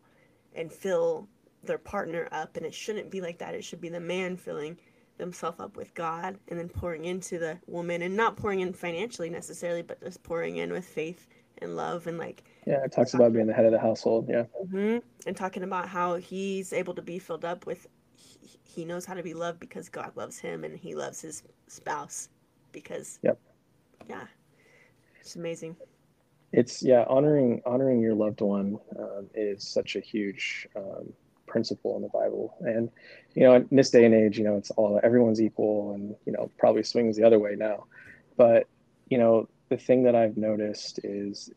and 0.55 0.72
fill 0.72 1.28
their 1.64 1.78
partner 1.78 2.28
up, 2.32 2.57
and 2.57 2.64
it 2.64 2.74
shouldn't 2.74 3.11
be 3.11 3.20
like 3.20 3.38
that. 3.38 3.55
It 3.55 3.64
should 3.64 3.80
be 3.80 3.88
the 3.88 4.01
man 4.01 4.36
filling 4.36 4.78
themselves 5.18 5.61
up 5.61 5.76
with 5.76 5.94
God 5.94 6.38
and 6.49 6.59
then 6.59 6.68
pouring 6.68 7.07
into 7.07 7.38
the 7.38 7.59
woman 7.66 8.03
and 8.03 8.16
not 8.16 8.36
pouring 8.36 8.61
in 8.61 8.72
financially 8.72 9.30
necessarily, 9.30 9.82
but 9.82 10.01
just 10.03 10.22
pouring 10.22 10.59
in 10.59 10.70
with 10.70 10.84
faith 10.84 11.26
and 11.62 11.76
love 11.76 12.07
and 12.07 12.18
like 12.18 12.44
yeah 12.66 12.82
it 12.84 12.92
talks 12.92 13.14
about 13.14 13.32
being 13.32 13.47
the 13.47 13.53
head 13.53 13.64
of 13.64 13.72
the 13.72 13.78
household 13.78 14.26
yeah 14.28 14.44
mm-hmm. 14.62 14.99
and 15.26 15.36
talking 15.36 15.62
about 15.62 15.88
how 15.88 16.16
he's 16.16 16.72
able 16.72 16.94
to 16.94 17.03
be 17.03 17.18
filled 17.18 17.44
up 17.44 17.66
with 17.66 17.86
he, 18.14 18.59
he 18.64 18.84
knows 18.84 19.05
how 19.05 19.14
to 19.14 19.22
be 19.22 19.34
loved 19.34 19.59
because 19.59 19.88
god 19.88 20.12
loves 20.16 20.38
him 20.38 20.64
and 20.64 20.78
he 20.78 20.94
loves 20.94 21.20
his 21.20 21.42
spouse 21.66 22.28
because 22.72 23.18
yep 23.22 23.38
yeah 24.09 24.24
it's 25.20 25.36
amazing 25.36 25.74
it's 26.53 26.82
yeah 26.82 27.05
honoring 27.09 27.61
honoring 27.66 28.01
your 28.01 28.14
loved 28.14 28.40
one 28.40 28.78
um, 28.99 29.28
is 29.34 29.66
such 29.66 29.97
a 29.97 30.01
huge 30.01 30.68
um, 30.76 31.12
principle 31.47 31.97
in 31.97 32.03
the 32.03 32.09
bible 32.09 32.57
and 32.61 32.90
you 33.34 33.42
know 33.42 33.55
in 33.55 33.68
this 33.70 33.90
day 33.90 34.05
and 34.05 34.14
age 34.14 34.38
you 34.38 34.44
know 34.44 34.57
it's 34.57 34.70
all 34.72 35.01
everyone's 35.03 35.40
equal 35.40 35.92
and 35.94 36.14
you 36.24 36.32
know 36.32 36.51
probably 36.59 36.82
swings 36.82 37.16
the 37.16 37.24
other 37.24 37.38
way 37.38 37.55
now 37.57 37.84
but 38.36 38.66
you 39.09 39.18
know 39.18 39.49
the 39.68 39.76
thing 39.76 40.05
that 40.05 40.14
I've 40.14 40.36
noticed 40.36 41.01
is, 41.03 41.51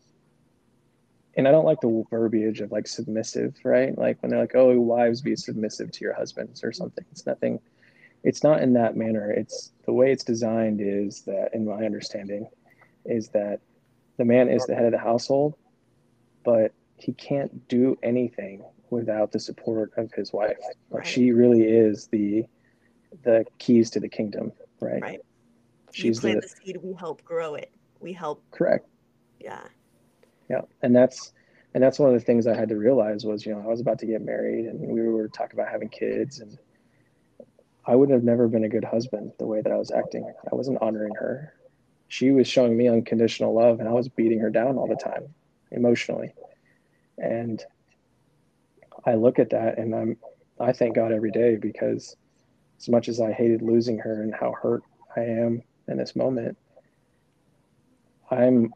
and 1.35 1.47
I 1.47 1.51
don't 1.51 1.65
like 1.65 1.81
the 1.81 2.03
verbiage 2.09 2.61
of 2.61 2.71
like 2.71 2.87
submissive, 2.87 3.55
right? 3.63 3.97
Like 3.97 4.21
when 4.21 4.31
they're 4.31 4.39
like, 4.39 4.55
oh, 4.55 4.79
wives 4.79 5.21
be 5.21 5.35
submissive 5.35 5.91
to 5.91 6.03
your 6.03 6.13
husbands 6.13 6.63
or 6.63 6.71
something. 6.71 7.05
It's 7.11 7.25
nothing, 7.25 7.59
it's 8.23 8.43
not 8.43 8.61
in 8.61 8.73
that 8.73 8.97
manner. 8.97 9.31
It's 9.31 9.71
the 9.85 9.93
way 9.93 10.11
it's 10.11 10.23
designed 10.23 10.81
is 10.81 11.21
that, 11.21 11.53
in 11.53 11.65
my 11.65 11.85
understanding, 11.85 12.49
is 13.05 13.29
that 13.29 13.59
the 14.19 14.25
man 14.25 14.49
is 14.49 14.63
the 14.67 14.75
head 14.75 14.85
of 14.85 14.91
the 14.91 14.99
household, 14.99 15.55
but 16.43 16.71
he 16.97 17.13
can't 17.13 17.67
do 17.67 17.97
anything 18.03 18.63
without 18.91 19.31
the 19.31 19.39
support 19.39 19.91
of 19.97 20.11
his 20.11 20.31
wife. 20.31 20.57
Like 20.91 20.99
right. 20.99 21.07
she 21.07 21.31
really 21.31 21.63
is 21.63 22.07
the 22.07 22.45
the 23.23 23.45
keys 23.57 23.89
to 23.91 23.99
the 23.99 24.09
kingdom, 24.09 24.51
right? 24.79 25.01
Right. 25.01 25.19
She's 25.91 26.17
you 26.17 26.21
plant 26.21 26.41
the, 26.41 26.47
the 26.47 26.65
seed, 26.65 26.77
we 26.83 26.93
help 26.93 27.23
grow 27.23 27.55
it 27.55 27.71
we 27.99 28.13
help 28.13 28.43
correct 28.51 28.87
yeah 29.39 29.61
yeah 30.49 30.61
and 30.81 30.95
that's 30.95 31.33
and 31.73 31.83
that's 31.83 31.99
one 31.99 32.09
of 32.09 32.15
the 32.19 32.25
things 32.25 32.47
i 32.47 32.55
had 32.55 32.69
to 32.69 32.77
realize 32.77 33.25
was 33.25 33.45
you 33.45 33.53
know 33.53 33.61
i 33.61 33.67
was 33.67 33.81
about 33.81 33.99
to 33.99 34.05
get 34.05 34.21
married 34.21 34.65
and 34.65 34.79
we 34.79 35.01
were 35.01 35.27
talking 35.27 35.59
about 35.59 35.71
having 35.71 35.89
kids 35.89 36.39
and 36.39 36.57
i 37.85 37.95
would 37.95 38.09
have 38.09 38.23
never 38.23 38.47
been 38.47 38.63
a 38.63 38.69
good 38.69 38.83
husband 38.83 39.31
the 39.37 39.45
way 39.45 39.61
that 39.61 39.71
i 39.71 39.75
was 39.75 39.91
acting 39.91 40.31
i 40.51 40.55
wasn't 40.55 40.77
honoring 40.81 41.13
her 41.15 41.53
she 42.09 42.31
was 42.31 42.47
showing 42.47 42.75
me 42.75 42.89
unconditional 42.89 43.53
love 43.53 43.79
and 43.79 43.87
i 43.87 43.93
was 43.93 44.09
beating 44.09 44.39
her 44.39 44.49
down 44.49 44.77
all 44.77 44.87
the 44.87 44.95
time 44.95 45.33
emotionally 45.71 46.33
and 47.17 47.63
i 49.05 49.15
look 49.15 49.39
at 49.39 49.51
that 49.51 49.77
and 49.77 49.95
i'm 49.95 50.17
i 50.59 50.73
thank 50.73 50.95
god 50.95 51.11
every 51.13 51.31
day 51.31 51.55
because 51.55 52.17
as 52.77 52.89
much 52.89 53.07
as 53.07 53.21
i 53.21 53.31
hated 53.31 53.61
losing 53.61 53.97
her 53.97 54.21
and 54.21 54.35
how 54.35 54.53
hurt 54.61 54.83
i 55.15 55.21
am 55.21 55.61
in 55.87 55.97
this 55.97 56.15
moment 56.15 56.57
I'm 58.31 58.73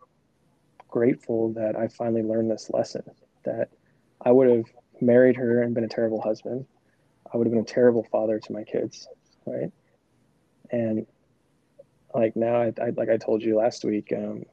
grateful 0.89 1.53
that 1.53 1.75
I 1.75 1.87
finally 1.87 2.23
learned 2.23 2.49
this 2.49 2.69
lesson 2.69 3.03
that 3.45 3.69
I 4.21 4.31
would 4.31 4.49
have 4.49 4.65
married 5.01 5.35
her 5.35 5.61
and 5.61 5.73
been 5.73 5.83
a 5.83 5.89
terrible 5.89 6.21
husband. 6.21 6.65
I 7.31 7.37
would 7.37 7.47
have 7.47 7.51
been 7.51 7.61
a 7.61 7.65
terrible 7.65 8.05
father 8.11 8.39
to 8.39 8.53
my 8.53 8.63
kids, 8.63 9.07
right? 9.45 9.71
And 10.71 11.05
like 12.13 12.35
now, 12.35 12.61
I, 12.61 12.73
I 12.81 12.89
like 12.95 13.09
I 13.09 13.17
told 13.17 13.41
you 13.41 13.57
last 13.57 13.83
week, 13.83 14.13
um, 14.15 14.43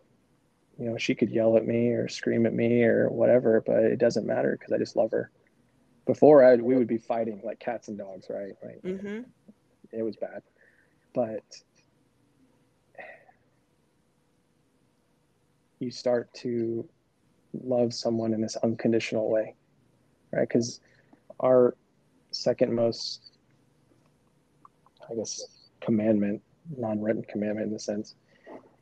you 0.78 0.88
know, 0.88 0.96
she 0.96 1.14
could 1.14 1.30
yell 1.30 1.56
at 1.56 1.66
me 1.66 1.88
or 1.88 2.08
scream 2.08 2.46
at 2.46 2.54
me 2.54 2.82
or 2.84 3.08
whatever, 3.11 3.62
but 3.64 3.84
it 3.84 3.98
doesn't 3.98 4.26
matter 4.26 4.56
because 4.58 4.72
I 4.72 4.78
just 4.78 4.96
love 4.96 5.11
her. 5.11 5.30
Before 6.06 6.42
I, 6.42 6.56
we 6.56 6.74
would 6.74 6.88
be 6.88 6.98
fighting 6.98 7.40
like 7.44 7.61
cats 7.61 7.88
and 7.88 7.98
dogs, 7.98 8.26
right? 8.30 8.54
Right. 8.64 8.82
Mm-hmm. 8.82 9.20
It 9.92 10.02
was 10.02 10.16
bad, 10.16 10.42
but 11.14 11.44
you 15.80 15.90
start 15.90 16.32
to 16.34 16.88
love 17.64 17.92
someone 17.92 18.32
in 18.32 18.40
this 18.40 18.56
unconditional 18.56 19.30
way, 19.30 19.54
right? 20.32 20.48
Because 20.48 20.80
our 21.40 21.76
second 22.30 22.72
most, 22.74 23.32
I 25.11 25.14
guess, 25.14 25.42
commandment, 25.80 26.42
non 26.76 27.00
written 27.00 27.22
commandment 27.22 27.66
in 27.66 27.72
the 27.72 27.78
sense, 27.78 28.14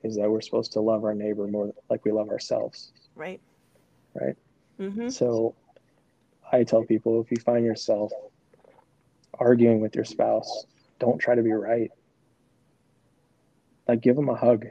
is 0.03 0.17
that 0.17 0.31
we're 0.31 0.41
supposed 0.41 0.73
to 0.73 0.81
love 0.81 1.05
our 1.05 1.15
neighbor 1.15 1.47
more 1.47 1.73
like 1.91 2.05
we 2.05 2.13
love 2.13 2.29
ourselves. 2.29 2.93
Right. 3.15 3.41
Right. 4.15 4.37
Mm-hmm. 4.81 5.09
So 5.09 5.55
I 6.51 6.65
tell 6.65 6.85
people 6.85 7.21
if 7.21 7.31
you 7.31 7.39
find 7.39 7.65
yourself 7.65 8.13
arguing 9.39 9.81
with 9.81 9.95
your 9.95 10.05
spouse, 10.05 10.67
don't 10.99 11.19
try 11.19 11.35
to 11.35 11.43
be 11.43 11.53
right. 11.53 11.91
Like, 13.87 14.01
give 14.01 14.17
them 14.17 14.29
a 14.29 14.35
hug, 14.35 14.67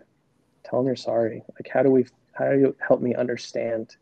tell 0.64 0.80
them 0.80 0.88
you're 0.88 0.96
sorry. 0.96 1.44
Like, 1.56 1.70
how 1.72 1.84
do 1.84 1.90
we 1.90 2.06
how 2.34 2.52
do 2.52 2.60
you 2.60 2.76
help 2.86 3.02
me 3.02 3.16
understand 3.16 3.96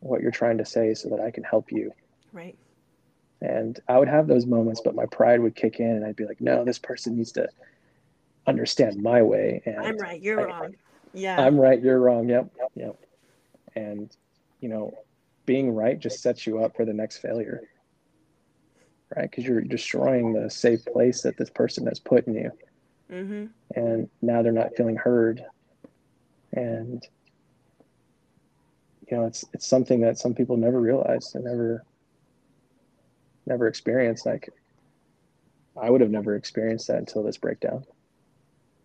what 0.00 0.20
you're 0.20 0.30
trying 0.30 0.58
to 0.58 0.64
say 0.64 0.94
so 0.94 1.08
that 1.08 1.20
I 1.20 1.30
can 1.30 1.42
help 1.42 1.72
you? 1.72 1.92
Right. 2.32 2.56
And 3.40 3.80
I 3.88 3.98
would 3.98 4.08
have 4.08 4.26
those 4.26 4.46
moments, 4.46 4.80
but 4.84 4.94
my 4.94 5.06
pride 5.06 5.40
would 5.40 5.54
kick 5.54 5.80
in 5.80 5.88
and 5.88 6.04
I'd 6.04 6.16
be 6.16 6.26
like, 6.26 6.40
no, 6.40 6.64
this 6.64 6.78
person 6.78 7.16
needs 7.16 7.32
to 7.32 7.48
understand 8.46 9.02
my 9.02 9.22
way. 9.22 9.62
And 9.64 9.78
I'm 9.78 9.96
right, 9.96 10.20
you're 10.20 10.40
I, 10.40 10.44
wrong. 10.44 10.76
Yeah. 11.12 11.40
I'm 11.40 11.58
right, 11.58 11.80
you're 11.80 12.00
wrong. 12.00 12.28
Yep. 12.28 12.52
Yep. 12.74 12.96
And, 13.76 14.14
you 14.60 14.68
know, 14.68 14.96
being 15.46 15.74
right 15.74 15.98
just 15.98 16.22
sets 16.22 16.46
you 16.46 16.62
up 16.62 16.76
for 16.76 16.84
the 16.84 16.92
next 16.92 17.18
failure. 17.18 17.62
Right. 19.16 19.28
Because 19.28 19.44
you're 19.44 19.60
destroying 19.60 20.32
the 20.32 20.48
safe 20.48 20.84
place 20.84 21.22
that 21.22 21.36
this 21.36 21.50
person 21.50 21.86
has 21.86 21.98
put 21.98 22.26
in 22.26 22.34
you. 22.34 22.52
Mm-hmm. 23.10 23.46
And 23.74 24.08
now 24.22 24.42
they're 24.42 24.52
not 24.52 24.76
feeling 24.76 24.96
heard. 24.96 25.44
And 26.52 27.06
you 29.10 29.16
know 29.16 29.26
it's 29.26 29.44
it's 29.52 29.66
something 29.66 30.00
that 30.00 30.18
some 30.18 30.34
people 30.34 30.56
never 30.56 30.80
realize 30.80 31.34
and 31.34 31.44
never 31.44 31.84
never 33.46 33.66
experienced 33.66 34.24
like 34.24 34.50
i 35.80 35.90
would 35.90 36.00
have 36.00 36.10
never 36.10 36.36
experienced 36.36 36.86
that 36.88 36.98
until 36.98 37.22
this 37.22 37.36
breakdown 37.36 37.84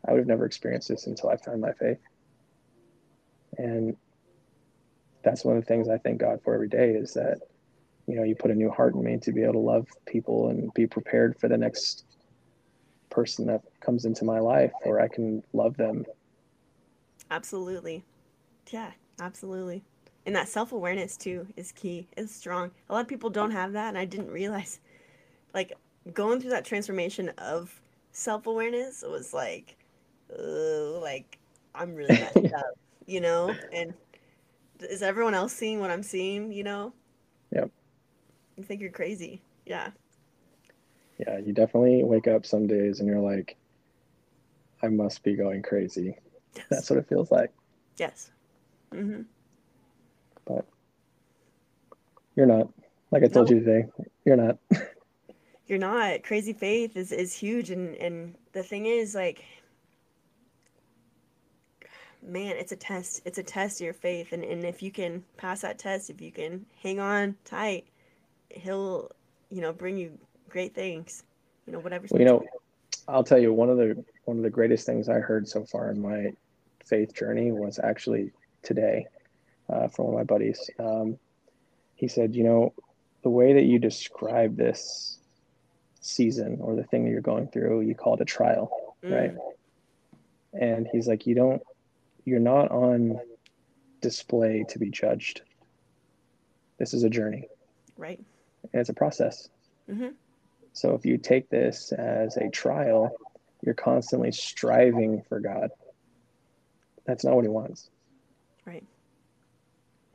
i 0.07 0.11
would 0.11 0.19
have 0.19 0.27
never 0.27 0.45
experienced 0.45 0.87
this 0.87 1.07
until 1.07 1.29
i 1.29 1.37
found 1.37 1.61
my 1.61 1.71
faith 1.73 1.99
and 3.57 3.95
that's 5.23 5.43
one 5.43 5.57
of 5.57 5.63
the 5.63 5.67
things 5.67 5.89
i 5.89 5.97
thank 5.97 6.19
god 6.19 6.39
for 6.43 6.53
every 6.53 6.69
day 6.69 6.91
is 6.91 7.13
that 7.13 7.39
you 8.07 8.15
know 8.15 8.23
you 8.23 8.35
put 8.35 8.51
a 8.51 8.55
new 8.55 8.69
heart 8.69 8.93
in 8.93 9.03
me 9.03 9.17
to 9.17 9.31
be 9.31 9.43
able 9.43 9.53
to 9.53 9.59
love 9.59 9.87
people 10.05 10.49
and 10.49 10.73
be 10.73 10.85
prepared 10.85 11.37
for 11.39 11.47
the 11.47 11.57
next 11.57 12.05
person 13.09 13.45
that 13.47 13.61
comes 13.79 14.05
into 14.05 14.25
my 14.25 14.39
life 14.39 14.73
or 14.83 14.99
i 14.99 15.07
can 15.07 15.41
love 15.53 15.75
them 15.77 16.05
absolutely 17.31 18.03
yeah 18.71 18.91
absolutely 19.19 19.83
and 20.25 20.35
that 20.35 20.47
self 20.47 20.71
awareness 20.71 21.17
too 21.17 21.47
is 21.55 21.71
key. 21.71 22.07
Is 22.17 22.31
strong. 22.31 22.71
A 22.89 22.93
lot 22.93 23.01
of 23.01 23.07
people 23.07 23.29
don't 23.29 23.51
have 23.51 23.73
that, 23.73 23.89
and 23.89 23.97
I 23.97 24.05
didn't 24.05 24.31
realize. 24.31 24.79
Like 25.53 25.73
going 26.13 26.41
through 26.41 26.49
that 26.49 26.65
transformation 26.65 27.29
of 27.37 27.81
self 28.11 28.47
awareness 28.47 29.03
was 29.07 29.33
like, 29.33 29.77
like 31.01 31.38
I'm 31.73 31.95
really 31.95 32.15
messed 32.15 32.38
up, 32.55 32.77
you 33.05 33.21
know. 33.21 33.53
And 33.73 33.93
is 34.79 35.01
everyone 35.01 35.33
else 35.33 35.53
seeing 35.53 35.79
what 35.79 35.91
I'm 35.91 36.03
seeing? 36.03 36.51
You 36.51 36.63
know. 36.63 36.93
Yep. 37.51 37.71
You 38.57 38.63
think 38.63 38.81
you're 38.81 38.91
crazy? 38.91 39.41
Yeah. 39.65 39.91
Yeah, 41.19 41.38
you 41.38 41.53
definitely 41.53 42.03
wake 42.03 42.27
up 42.27 42.45
some 42.45 42.67
days 42.67 42.99
and 42.99 43.07
you're 43.07 43.19
like, 43.19 43.55
I 44.83 44.88
must 44.89 45.23
be 45.23 45.36
going 45.36 45.61
crazy. 45.61 46.17
Yes. 46.55 46.65
That's 46.69 46.89
what 46.89 46.99
it 46.99 47.07
feels 47.07 47.31
like. 47.31 47.53
Yes. 47.97 48.31
Mm-hmm 48.93 49.21
but 50.45 50.65
you're 52.36 52.45
not. 52.45 52.69
Like 53.11 53.23
I 53.23 53.27
told 53.27 53.49
no. 53.49 53.57
you 53.57 53.63
today, 53.63 53.88
you're 54.23 54.38
not. 54.38 54.57
you're 55.67 55.79
not. 55.79 56.23
Crazy 56.23 56.53
faith 56.53 56.95
is 56.95 57.11
is 57.11 57.33
huge, 57.33 57.71
and 57.71 57.95
and 57.95 58.36
the 58.53 58.63
thing 58.63 58.86
is, 58.86 59.15
like, 59.15 59.43
man, 62.28 62.55
it's 62.57 62.71
a 62.71 62.76
test. 62.76 63.21
It's 63.26 63.38
a 63.38 63.43
test 63.43 63.82
of 63.82 63.86
your 63.86 63.93
faith. 63.93 64.32
And, 64.32 64.43
and 64.43 64.63
if 64.63 64.82
you 64.82 64.91
can 64.91 65.23
pass 65.38 65.61
that 65.61 65.80
test, 65.80 66.09
if 66.09 66.21
you 66.21 66.32
can 66.32 66.65
hang 66.82 66.99
on 66.99 67.36
tight, 67.45 67.86
he'll, 68.49 69.11
you 69.49 69.61
know, 69.61 69.73
bring 69.73 69.97
you 69.97 70.17
great 70.49 70.73
things. 70.73 71.23
You 71.65 71.73
know, 71.73 71.80
whatever. 71.80 72.07
Well, 72.09 72.21
you 72.21 72.28
know, 72.28 72.45
I'll 73.07 73.23
tell 73.23 73.39
you 73.39 73.53
one 73.53 73.69
of 73.69 73.78
the 73.78 74.03
one 74.26 74.38
of 74.38 74.43
the 74.43 74.49
greatest 74.49 74.86
things 74.86 75.09
I 75.09 75.19
heard 75.19 75.47
so 75.47 75.63
far 75.65 75.89
in 75.89 76.01
my 76.01 76.34
faith 76.84 77.15
journey 77.15 77.51
was 77.51 77.80
actually 77.84 78.32
today 78.63 79.07
uh, 79.69 79.88
from 79.88 80.05
one 80.05 80.13
of 80.13 80.19
my 80.19 80.23
buddies. 80.23 80.69
Um, 80.80 81.17
he 81.95 82.07
said, 82.07 82.36
you 82.36 82.43
know, 82.43 82.73
the 83.23 83.30
way 83.30 83.53
that 83.53 83.63
you 83.63 83.80
describe 83.80 84.55
this 84.55 85.17
season 86.01 86.59
or 86.61 86.76
the 86.76 86.84
thing 86.84 87.05
that 87.05 87.11
you're 87.11 87.21
going 87.21 87.47
through, 87.47 87.82
you 87.82 87.95
call 87.95 88.15
it 88.15 88.21
a 88.21 88.26
trial, 88.26 88.95
mm. 89.03 89.11
right? 89.11 89.36
And 90.53 90.88
he's 90.91 91.07
like, 91.07 91.26
you 91.26 91.36
don't, 91.36 91.61
you're 92.26 92.39
not 92.39 92.71
on 92.71 93.19
display 94.01 94.65
to 94.69 94.80
be 94.80 94.89
judged. 94.89 95.41
This 96.78 96.93
is 96.93 97.03
a 97.03 97.09
journey. 97.09 97.47
Right. 97.97 98.19
And 98.73 98.82
it's 98.82 98.89
a 98.89 98.93
process. 98.93 99.49
Mm-hmm. 99.89 100.09
So 100.73 100.93
if 100.93 101.05
you 101.05 101.17
take 101.17 101.49
this 101.49 101.91
as 101.93 102.36
a 102.38 102.49
trial, 102.49 103.15
you're 103.63 103.76
constantly 103.76 104.32
striving 104.32 105.23
for 105.30 105.39
God. 105.39 105.69
That's 107.05 107.23
not 107.23 107.36
what 107.36 107.45
he 107.45 107.49
wants. 107.49 107.89
Right. 108.65 108.84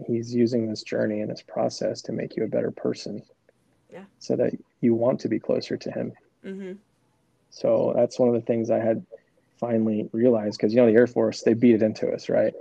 He's 0.06 0.34
using 0.34 0.68
this 0.68 0.82
journey 0.82 1.20
and 1.20 1.30
this 1.30 1.42
process 1.42 2.02
to 2.02 2.12
make 2.12 2.36
you 2.36 2.44
a 2.44 2.48
better 2.48 2.70
person. 2.70 3.22
Yeah. 3.92 4.04
So 4.18 4.36
that 4.36 4.52
you 4.80 4.94
want 4.94 5.20
to 5.20 5.28
be 5.28 5.38
closer 5.38 5.76
to 5.76 5.90
him. 5.90 6.12
Mm-hmm. 6.44 6.72
So 7.50 7.92
that's 7.96 8.18
one 8.18 8.28
of 8.28 8.34
the 8.34 8.40
things 8.40 8.70
I 8.70 8.78
had 8.78 9.04
finally 9.60 10.08
realized 10.12 10.58
because 10.58 10.72
you 10.72 10.80
know 10.80 10.86
the 10.86 10.94
Air 10.94 11.06
Force 11.06 11.42
they 11.42 11.54
beat 11.54 11.74
it 11.74 11.82
into 11.82 12.10
us, 12.10 12.28
right? 12.28 12.54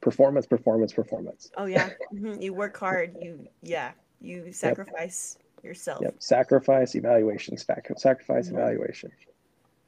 Performance, 0.00 0.46
performance, 0.46 0.92
performance. 0.92 1.50
Oh 1.56 1.66
yeah, 1.66 1.90
mm-hmm. 2.12 2.40
you 2.40 2.54
work 2.54 2.76
hard. 2.76 3.14
You 3.20 3.46
yeah, 3.62 3.92
you 4.20 4.52
sacrifice 4.52 5.38
yep. 5.38 5.64
yourself. 5.64 6.00
Yep, 6.02 6.16
sacrifice, 6.18 6.94
evaluation, 6.94 7.56
sacrifice, 7.58 8.46
mm-hmm. 8.46 8.56
evaluation, 8.56 9.12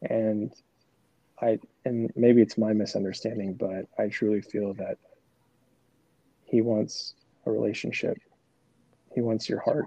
and 0.02 0.52
I 1.40 1.58
and 1.84 2.12
maybe 2.14 2.42
it's 2.42 2.58
my 2.58 2.72
misunderstanding, 2.72 3.54
but 3.54 3.86
I 3.98 4.08
truly 4.08 4.42
feel 4.42 4.74
that 4.74 4.98
he 6.44 6.60
wants 6.62 7.14
a 7.46 7.50
relationship. 7.50 8.18
He 9.14 9.20
wants 9.20 9.48
your 9.48 9.60
heart. 9.60 9.86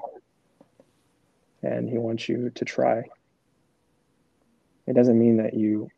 And 1.64 1.88
he 1.90 1.98
wants 1.98 2.28
you 2.28 2.50
to 2.56 2.66
try. 2.66 3.04
It 4.88 4.94
doesn't 4.94 5.18
mean 5.18 5.38
that 5.38 5.54
you 5.54 5.90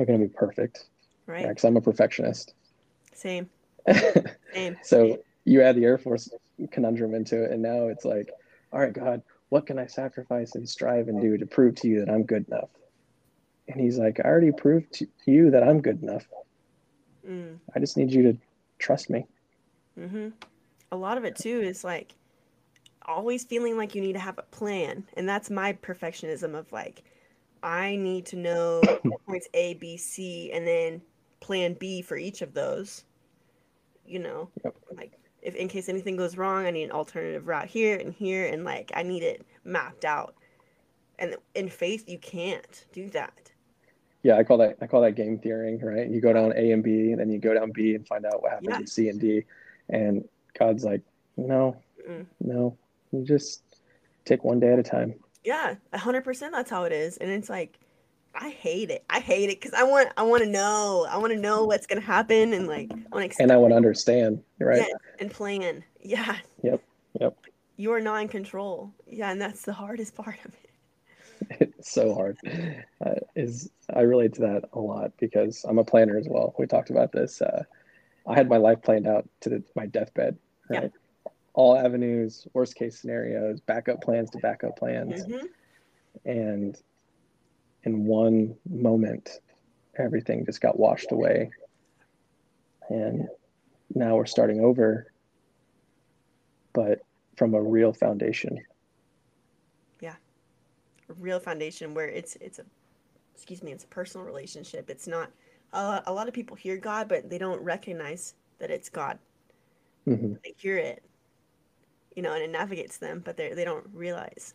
are 0.00 0.06
going 0.06 0.20
to 0.20 0.26
be 0.26 0.32
perfect. 0.32 0.86
Right. 1.26 1.46
Because 1.46 1.64
yeah, 1.64 1.68
I'm 1.68 1.76
a 1.76 1.80
perfectionist. 1.80 2.54
Same. 3.14 3.48
Same. 4.54 4.76
so 4.82 5.18
you 5.44 5.62
add 5.62 5.76
the 5.76 5.84
Air 5.84 5.98
Force 5.98 6.30
conundrum 6.70 7.14
into 7.14 7.42
it, 7.44 7.50
and 7.50 7.62
now 7.62 7.88
it's 7.88 8.04
like, 8.04 8.30
all 8.72 8.80
right, 8.80 8.92
God, 8.92 9.22
what 9.48 9.66
can 9.66 9.78
I 9.78 9.86
sacrifice 9.86 10.54
and 10.54 10.68
strive 10.68 11.08
and 11.08 11.20
do 11.20 11.36
to 11.36 11.46
prove 11.46 11.74
to 11.76 11.88
you 11.88 12.04
that 12.04 12.10
I'm 12.10 12.24
good 12.24 12.46
enough? 12.48 12.70
And 13.68 13.80
he's 13.80 13.98
like, 13.98 14.20
I 14.20 14.28
already 14.28 14.52
proved 14.52 14.92
to 14.94 15.06
you 15.26 15.50
that 15.50 15.62
I'm 15.62 15.80
good 15.80 16.02
enough. 16.02 16.26
Mm. 17.28 17.58
I 17.74 17.78
just 17.78 17.96
need 17.96 18.12
you 18.12 18.22
to 18.24 18.38
trust 18.78 19.10
me. 19.10 19.26
Mm-hmm. 19.98 20.28
A 20.92 20.96
lot 20.96 21.18
of 21.18 21.24
it 21.24 21.36
too 21.36 21.60
is 21.60 21.84
like 21.84 22.14
always 23.02 23.44
feeling 23.44 23.76
like 23.76 23.94
you 23.94 24.00
need 24.00 24.14
to 24.14 24.18
have 24.18 24.38
a 24.38 24.42
plan, 24.42 25.04
and 25.16 25.28
that's 25.28 25.50
my 25.50 25.72
perfectionism 25.74 26.54
of 26.54 26.70
like, 26.72 27.02
I 27.62 27.96
need 27.96 28.26
to 28.26 28.36
know 28.36 28.82
points 29.26 29.48
A, 29.54 29.74
B, 29.74 29.96
C, 29.96 30.50
and 30.52 30.66
then 30.66 31.02
plan 31.40 31.74
B 31.74 32.02
for 32.02 32.16
each 32.16 32.42
of 32.42 32.54
those. 32.54 33.04
You 34.06 34.18
know, 34.18 34.50
yep. 34.64 34.74
like 34.96 35.12
if 35.42 35.54
in 35.54 35.68
case 35.68 35.88
anything 35.88 36.16
goes 36.16 36.36
wrong, 36.36 36.66
I 36.66 36.70
need 36.70 36.84
an 36.84 36.90
alternative 36.90 37.46
route 37.46 37.68
here 37.68 37.96
and 37.96 38.12
here, 38.12 38.46
and 38.46 38.64
like 38.64 38.90
I 38.94 39.02
need 39.02 39.22
it 39.22 39.46
mapped 39.64 40.04
out. 40.04 40.34
And 41.18 41.36
in 41.54 41.68
faith, 41.68 42.08
you 42.08 42.18
can't 42.18 42.86
do 42.92 43.08
that. 43.10 43.52
Yeah, 44.22 44.36
I 44.36 44.44
call 44.44 44.58
that 44.58 44.76
I 44.80 44.86
call 44.86 45.00
that 45.02 45.14
game 45.14 45.38
theorying, 45.38 45.80
right? 45.80 46.08
You 46.08 46.20
go 46.20 46.32
down 46.32 46.52
A 46.56 46.72
and 46.72 46.82
B, 46.82 47.12
and 47.12 47.20
then 47.20 47.30
you 47.30 47.38
go 47.38 47.54
down 47.54 47.70
B 47.72 47.94
and 47.94 48.06
find 48.06 48.26
out 48.26 48.42
what 48.42 48.52
happens 48.52 48.70
yeah. 48.70 48.78
in 48.78 48.86
C 48.86 49.08
and 49.08 49.20
D. 49.20 49.44
And 49.88 50.28
God's 50.58 50.84
like, 50.84 51.02
no, 51.36 51.76
mm 52.08 52.26
no, 52.40 52.76
you 53.12 53.24
just 53.24 53.62
take 54.24 54.44
one 54.44 54.60
day 54.60 54.72
at 54.72 54.78
a 54.78 54.82
time. 54.82 55.14
Yeah, 55.44 55.76
hundred 55.94 56.22
percent. 56.22 56.52
That's 56.52 56.70
how 56.70 56.84
it 56.84 56.92
is, 56.92 57.16
and 57.16 57.30
it's 57.30 57.48
like, 57.48 57.78
I 58.34 58.50
hate 58.50 58.90
it. 58.90 59.04
I 59.10 59.20
hate 59.20 59.50
it 59.50 59.60
because 59.60 59.74
I 59.74 59.82
want, 59.82 60.10
I 60.16 60.22
want 60.22 60.42
to 60.42 60.48
know. 60.48 61.06
I 61.10 61.16
want 61.16 61.32
to 61.32 61.38
know 61.38 61.64
what's 61.64 61.86
gonna 61.86 62.00
happen, 62.00 62.52
and 62.52 62.66
like, 62.66 62.90
I 62.90 63.16
want 63.16 63.32
to. 63.32 63.42
And 63.42 63.50
I 63.50 63.56
want 63.56 63.72
to 63.72 63.76
understand, 63.76 64.42
right? 64.58 64.78
Yeah, 64.78 64.94
and 65.18 65.30
plan. 65.30 65.82
Yeah. 66.00 66.36
Yep. 66.62 66.82
Yep. 67.20 67.36
You 67.76 67.92
are 67.92 68.00
not 68.00 68.22
in 68.22 68.28
control. 68.28 68.92
Yeah, 69.06 69.30
and 69.30 69.40
that's 69.40 69.62
the 69.62 69.72
hardest 69.72 70.14
part 70.16 70.36
of 70.44 70.52
it. 70.52 70.70
It's 71.60 71.90
so 71.92 72.14
hard. 72.14 72.36
Uh, 73.04 73.14
is 73.34 73.70
I 73.94 74.02
relate 74.02 74.34
to 74.34 74.40
that 74.42 74.64
a 74.72 74.78
lot 74.78 75.12
because 75.18 75.64
I'm 75.66 75.78
a 75.78 75.84
planner 75.84 76.18
as 76.18 76.28
well. 76.28 76.54
We 76.58 76.66
talked 76.66 76.90
about 76.90 77.12
this. 77.12 77.40
Uh, 77.40 77.64
I 78.26 78.34
had 78.34 78.48
my 78.48 78.58
life 78.58 78.82
planned 78.82 79.06
out 79.06 79.28
to 79.40 79.48
the, 79.48 79.64
my 79.74 79.86
deathbed, 79.86 80.36
right? 80.68 80.82
Yeah. 80.84 80.88
All 81.52 81.76
avenues, 81.76 82.46
worst 82.52 82.76
case 82.76 83.00
scenarios, 83.00 83.60
backup 83.60 84.02
plans 84.02 84.30
to 84.30 84.38
backup 84.38 84.76
plans. 84.78 85.24
Mm-hmm. 85.24 85.46
And 86.24 86.80
in 87.84 88.04
one 88.04 88.56
moment, 88.68 89.40
everything 89.98 90.44
just 90.44 90.60
got 90.60 90.78
washed 90.78 91.12
away. 91.12 91.50
And 92.88 93.28
now 93.94 94.16
we're 94.16 94.26
starting 94.26 94.60
over, 94.60 95.12
but 96.72 97.00
from 97.36 97.54
a 97.54 97.62
real 97.62 97.92
foundation. 97.92 98.60
Yeah. 100.00 100.14
A 101.08 101.12
real 101.14 101.40
foundation 101.40 101.94
where 101.94 102.08
it's 102.08 102.36
it's 102.40 102.58
a 102.58 102.64
excuse 103.34 103.62
me, 103.62 103.72
it's 103.72 103.84
a 103.84 103.88
personal 103.88 104.26
relationship. 104.26 104.90
It's 104.90 105.06
not 105.06 105.30
uh, 105.72 106.00
a 106.06 106.12
lot 106.12 106.28
of 106.28 106.34
people 106.34 106.56
hear 106.56 106.76
God, 106.76 107.08
but 107.08 107.30
they 107.30 107.38
don't 107.38 107.60
recognize 107.62 108.34
that 108.58 108.70
it's 108.70 108.88
God. 108.88 109.18
Mm-hmm. 110.06 110.34
They 110.44 110.54
hear 110.56 110.76
it, 110.76 111.02
you 112.20 112.24
know, 112.24 112.34
and 112.34 112.42
it 112.42 112.50
navigates 112.50 112.98
them, 112.98 113.22
but 113.24 113.38
they 113.38 113.54
they 113.54 113.64
don't 113.64 113.86
realize. 113.94 114.52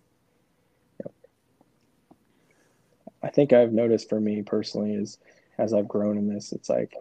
I 3.24 3.30
think 3.30 3.54
I've 3.54 3.74
noticed 3.74 4.08
for 4.08 4.20
me 4.20 4.44
personally 4.44 4.94
is 4.94 5.18
as 5.58 5.74
I've 5.74 5.88
grown 5.88 6.16
in 6.20 6.32
this, 6.32 6.52
it's 6.52 6.70
like, 6.70 6.94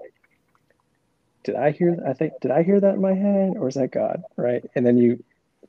did 1.42 1.54
I 1.54 1.70
hear? 1.70 2.02
I 2.08 2.14
think 2.14 2.32
did 2.40 2.50
I 2.50 2.62
hear 2.62 2.80
that 2.80 2.94
in 2.94 3.02
my 3.02 3.12
head, 3.12 3.58
or 3.58 3.68
is 3.68 3.74
that 3.74 3.90
God? 3.90 4.22
Right? 4.36 4.64
And 4.74 4.86
then 4.86 4.96
you, 4.96 5.22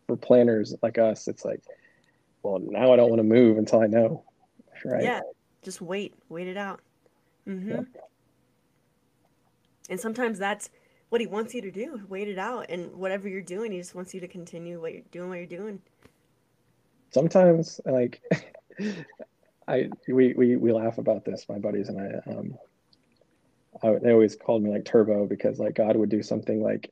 for 0.08 0.16
planners 0.16 0.74
like 0.82 0.98
us, 0.98 1.28
it's 1.28 1.44
like, 1.44 1.60
well, 2.42 2.60
now 2.60 2.94
I 2.94 2.96
don't 2.96 3.10
want 3.10 3.20
to 3.20 3.24
move 3.24 3.58
until 3.58 3.82
I 3.82 3.88
know. 3.88 4.24
Right? 4.86 5.04
Yeah, 5.04 5.20
just 5.62 5.82
wait, 5.82 6.14
wait 6.30 6.48
it 6.48 6.56
out. 6.56 6.80
Mm-hmm. 7.46 7.72
Yep. 7.72 7.86
And 9.90 10.00
sometimes 10.00 10.40
that's 10.40 10.70
what 11.16 11.22
he 11.22 11.28
wants 11.28 11.54
you 11.54 11.62
to 11.62 11.72
do. 11.72 12.02
Wait 12.10 12.28
it 12.28 12.38
out. 12.38 12.66
And 12.68 12.94
whatever 12.94 13.30
you're 13.30 13.40
doing, 13.40 13.72
he 13.72 13.78
just 13.78 13.96
wants 13.96 14.14
you 14.14 14.20
to 14.20 14.28
continue 14.28 14.82
what 14.82 14.92
you're 14.92 15.02
doing, 15.12 15.30
what 15.30 15.38
you're 15.38 15.46
doing. 15.46 15.82
Sometimes, 17.12 17.80
like, 17.86 18.22
I 19.70 19.90
we, 20.10 20.34
we 20.34 20.58
we 20.58 20.74
laugh 20.74 20.98
about 20.98 21.24
this, 21.24 21.46
my 21.48 21.58
buddies 21.58 21.88
and 21.88 22.02
I. 22.02 22.30
Um, 22.30 22.58
I, 23.82 23.98
they 24.00 24.12
always 24.12 24.36
called 24.36 24.62
me 24.62 24.70
like 24.70 24.84
Turbo 24.84 25.26
because 25.26 25.58
like 25.58 25.76
God 25.76 25.96
would 25.96 26.10
do 26.10 26.22
something 26.22 26.62
like 26.62 26.92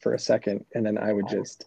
for 0.00 0.14
a 0.14 0.18
second, 0.18 0.64
and 0.74 0.84
then 0.84 0.98
I 0.98 1.12
would 1.12 1.28
just 1.28 1.66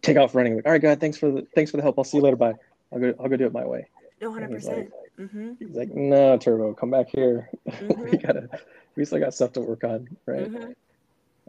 take 0.00 0.16
off 0.16 0.34
running. 0.34 0.56
Like, 0.56 0.64
all 0.64 0.72
right, 0.72 0.80
God, 0.80 1.00
thanks 1.00 1.18
for 1.18 1.30
the 1.30 1.46
thanks 1.54 1.70
for 1.70 1.76
the 1.76 1.82
help. 1.82 1.98
I'll 1.98 2.04
see 2.04 2.16
you 2.16 2.22
later. 2.22 2.36
Bye. 2.36 2.54
I'll 2.94 2.98
go. 2.98 3.12
I'll 3.20 3.28
go 3.28 3.36
do 3.36 3.44
it 3.44 3.52
my 3.52 3.66
way. 3.66 3.86
No, 4.22 4.32
hundred 4.32 4.52
percent. 4.52 4.90
Mm-hmm. 5.20 5.52
He's 5.58 5.76
like, 5.76 5.94
no, 5.94 6.38
Turbo, 6.38 6.72
come 6.74 6.90
back 6.90 7.08
here. 7.10 7.50
Mm-hmm. 7.70 8.10
we 8.10 8.16
gotta 8.18 8.48
we 8.96 9.04
still 9.04 9.20
got 9.20 9.34
stuff 9.34 9.52
to 9.52 9.60
work 9.60 9.84
on, 9.84 10.08
right? 10.26 10.50
Mm-hmm. 10.50 10.72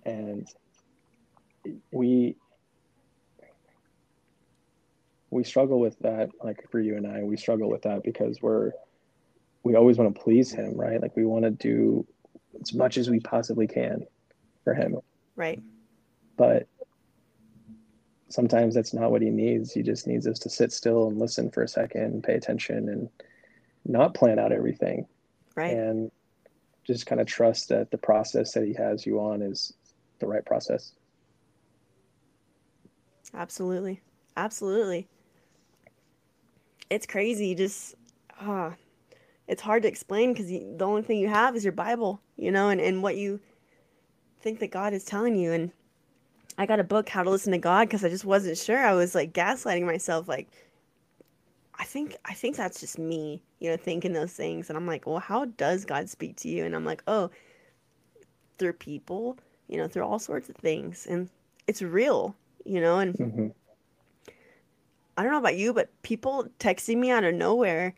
And 0.09 0.47
we 1.91 2.35
we 5.29 5.43
struggle 5.43 5.79
with 5.79 5.97
that, 5.99 6.29
like 6.43 6.69
for 6.69 6.79
you 6.79 6.97
and 6.97 7.07
I, 7.07 7.23
we 7.23 7.37
struggle 7.37 7.69
with 7.69 7.81
that 7.83 8.03
because 8.03 8.41
we're 8.41 8.71
we 9.63 9.75
always 9.75 9.97
want 9.97 10.13
to 10.13 10.21
please 10.21 10.51
him, 10.51 10.75
right? 10.75 11.01
Like 11.01 11.15
we 11.15 11.25
want 11.25 11.43
to 11.43 11.51
do 11.51 12.05
as 12.59 12.73
much 12.73 12.97
as 12.97 13.09
we 13.09 13.19
possibly 13.19 13.67
can 13.67 14.05
for 14.63 14.73
him. 14.73 14.97
Right. 15.35 15.61
But 16.37 16.67
sometimes 18.29 18.75
that's 18.75 18.93
not 18.93 19.11
what 19.11 19.21
he 19.21 19.29
needs. 19.29 19.71
He 19.71 19.81
just 19.81 20.07
needs 20.07 20.27
us 20.27 20.39
to 20.39 20.49
sit 20.49 20.71
still 20.71 21.07
and 21.07 21.17
listen 21.17 21.51
for 21.51 21.63
a 21.63 21.67
second 21.67 22.03
and 22.03 22.23
pay 22.23 22.35
attention 22.35 22.89
and 22.89 23.09
not 23.85 24.13
plan 24.13 24.39
out 24.39 24.51
everything. 24.51 25.05
Right. 25.55 25.73
And 25.73 26.11
just 26.83 27.05
kind 27.05 27.21
of 27.21 27.27
trust 27.27 27.69
that 27.69 27.91
the 27.91 27.97
process 27.97 28.53
that 28.53 28.65
he 28.65 28.73
has 28.73 29.05
you 29.05 29.19
on 29.19 29.41
is 29.41 29.73
the 30.19 30.27
right 30.27 30.45
process. 30.45 30.93
Absolutely. 33.33 34.01
Absolutely. 34.37 35.07
It's 36.89 37.05
crazy. 37.05 37.55
Just, 37.55 37.95
uh, 38.39 38.71
it's 39.47 39.61
hard 39.61 39.83
to 39.83 39.87
explain 39.87 40.33
because 40.33 40.47
the 40.47 40.85
only 40.85 41.01
thing 41.01 41.19
you 41.19 41.27
have 41.27 41.55
is 41.55 41.63
your 41.63 41.73
Bible. 41.73 42.21
you 42.41 42.51
know, 42.51 42.69
and, 42.69 42.81
and 42.81 43.03
what 43.03 43.15
you 43.15 43.39
think 44.41 44.59
that 44.59 44.71
God 44.71 44.93
is 44.93 45.05
telling 45.05 45.35
you. 45.35 45.53
And 45.53 45.71
I 46.57 46.65
got 46.65 46.79
a 46.79 46.83
book, 46.83 47.07
How 47.07 47.23
to 47.23 47.29
Listen 47.29 47.51
to 47.51 47.59
God, 47.59 47.87
because 47.87 48.03
I 48.03 48.09
just 48.09 48.25
wasn't 48.25 48.57
sure. 48.57 48.79
I 48.79 48.93
was 48.93 49.13
like 49.13 49.31
gaslighting 49.31 49.85
myself, 49.85 50.27
like, 50.27 50.49
I 51.81 51.83
think 51.83 52.15
I 52.25 52.35
think 52.35 52.55
that's 52.55 52.79
just 52.79 52.99
me, 52.99 53.41
you 53.59 53.67
know, 53.67 53.75
thinking 53.75 54.13
those 54.13 54.33
things. 54.33 54.69
And 54.69 54.77
I'm 54.77 54.85
like, 54.85 55.07
well, 55.07 55.17
how 55.17 55.45
does 55.45 55.83
God 55.83 56.07
speak 56.07 56.35
to 56.37 56.47
you? 56.47 56.63
And 56.63 56.75
I'm 56.75 56.85
like, 56.85 57.01
oh, 57.07 57.31
through 58.59 58.73
people, 58.73 59.39
you 59.67 59.77
know, 59.77 59.87
through 59.87 60.03
all 60.03 60.19
sorts 60.19 60.47
of 60.47 60.55
things. 60.57 61.07
And 61.09 61.27
it's 61.65 61.81
real, 61.81 62.35
you 62.65 62.79
know, 62.79 62.99
and 62.99 63.15
mm-hmm. 63.15 63.47
I 65.17 65.23
don't 65.23 65.31
know 65.31 65.39
about 65.39 65.57
you, 65.57 65.73
but 65.73 65.89
people 66.03 66.45
texting 66.59 66.97
me 66.97 67.09
out 67.09 67.23
of 67.23 67.33
nowhere 67.33 67.95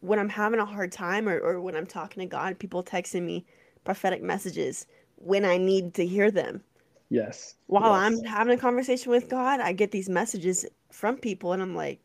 when 0.00 0.18
I'm 0.18 0.28
having 0.28 0.60
a 0.60 0.66
hard 0.66 0.92
time 0.92 1.26
or, 1.26 1.38
or 1.38 1.62
when 1.62 1.74
I'm 1.74 1.86
talking 1.86 2.20
to 2.20 2.26
God, 2.26 2.58
people 2.58 2.84
texting 2.84 3.22
me 3.22 3.46
prophetic 3.84 4.22
messages 4.22 4.86
when 5.16 5.46
I 5.46 5.56
need 5.56 5.94
to 5.94 6.04
hear 6.04 6.30
them. 6.30 6.62
Yes. 7.08 7.54
While 7.68 7.92
yes. 7.92 8.20
I'm 8.20 8.24
having 8.24 8.52
a 8.52 8.60
conversation 8.60 9.10
with 9.10 9.30
God, 9.30 9.60
I 9.60 9.72
get 9.72 9.90
these 9.90 10.10
messages 10.10 10.66
from 10.92 11.16
people 11.16 11.54
and 11.54 11.62
I'm 11.62 11.74
like, 11.74 12.00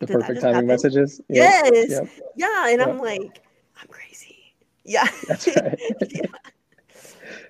the 0.00 0.06
perfect 0.06 0.40
timing 0.40 0.54
happen? 0.54 0.66
messages. 0.66 1.20
Yes. 1.28 1.90
Yep. 1.90 2.08
Yeah. 2.36 2.68
And 2.68 2.80
yep. 2.80 2.88
I'm 2.88 2.98
like, 2.98 3.40
I'm 3.80 3.88
crazy. 3.88 4.54
Yeah. 4.84 5.06
That's 5.28 5.46
right. 5.56 5.78
yeah. 6.10 6.26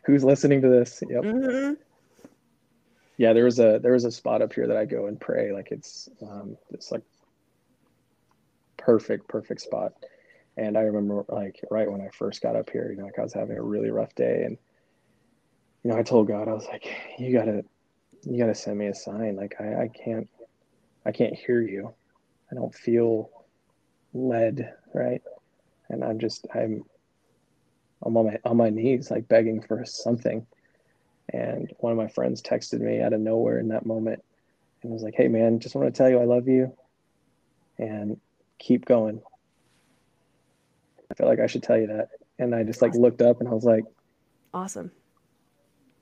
Who's 0.05 0.25
listening 0.25 0.63
to 0.63 0.69
this? 0.69 1.03
Yep. 1.09 1.23
Mm-hmm. 1.25 1.75
Yeah, 3.19 3.33
there 3.33 3.45
was 3.45 3.59
a 3.59 3.79
there 3.83 3.93
was 3.93 4.05
a 4.05 4.13
spot 4.13 4.43
up 4.43 4.53
here 4.53 4.67
that 4.67 4.77
I 4.77 4.85
go 4.85 5.07
and 5.07 5.19
pray. 5.19 5.53
Like 5.53 5.69
it's 5.71 6.09
um 6.23 6.57
it's 6.71 6.93
like 6.93 7.03
perfect, 8.77 9.27
perfect 9.29 9.63
spot. 9.63 9.93
And 10.57 10.77
I 10.77 10.83
remember 10.83 11.25
like 11.29 11.61
right 11.71 11.91
when 11.91 12.01
I 12.01 12.09
first 12.09 12.43
got 12.43 12.57
up 12.57 12.71
here, 12.71 12.91
you 12.91 12.99
know, 12.99 13.05
like 13.05 13.19
I 13.19 13.23
was 13.23 13.33
having 13.33 13.57
a 13.57 13.63
really 13.63 13.91
rough 13.91 14.15
day 14.15 14.45
and 14.45 14.59
you 15.83 15.91
know, 15.91 15.99
I 15.99 16.03
told 16.03 16.29
God, 16.29 16.49
I 16.49 16.53
was 16.53 16.67
like, 16.67 16.87
you 17.19 17.33
gotta 17.33 17.65
you 18.25 18.39
gotta 18.39 18.55
send 18.55 18.79
me 18.79 18.87
a 18.87 18.95
sign. 18.95 19.37
Like 19.37 19.57
I, 19.61 19.85
I 19.85 19.89
can't 19.89 20.29
I 21.05 21.13
can't 21.13 21.35
hear 21.35 21.61
you. 21.61 21.95
I 22.51 22.55
don't 22.55 22.75
feel 22.75 23.31
led, 24.13 24.73
right? 24.95 25.23
And 25.89 26.05
I'm 26.05 26.19
just 26.19 26.47
I'm 26.55 26.85
I'm 28.03 28.17
on 28.17 28.27
my 28.27 28.39
on 28.45 28.57
my 28.57 28.71
knees, 28.71 29.11
like 29.11 29.29
begging 29.29 29.61
for 29.63 29.85
something. 29.85 30.47
And 31.33 31.73
one 31.79 31.93
of 31.93 31.99
my 31.99 32.09
friends 32.09 32.41
texted 32.41 32.81
me 32.81 33.01
out 33.01 33.13
of 33.13 33.21
nowhere 33.21 33.59
in 33.59 33.69
that 33.69 33.85
moment 33.85 34.25
and 34.83 34.93
was 34.93 35.03
like, 35.03 35.15
Hey 35.17 35.29
man, 35.29 35.61
just 35.61 35.75
want 35.75 35.93
to 35.93 35.97
tell 35.97 36.09
you 36.09 36.19
I 36.19 36.25
love 36.25 36.49
you 36.49 36.73
and 37.79 38.21
keep 38.59 38.85
going. 38.85 39.21
I 41.11 41.15
felt 41.15 41.29
like 41.29 41.41
I 41.41 41.47
should 41.47 41.63
tell 41.63 41.79
you 41.79 41.89
that. 41.89 42.09
And 42.39 42.55
I 42.55 42.63
just 42.63 42.83
like 42.83 42.95
looked 42.95 43.23
up 43.23 43.41
and 43.41 43.49
I 43.49 43.53
was 43.53 43.65
like, 43.65 43.85
Awesome. 44.55 44.91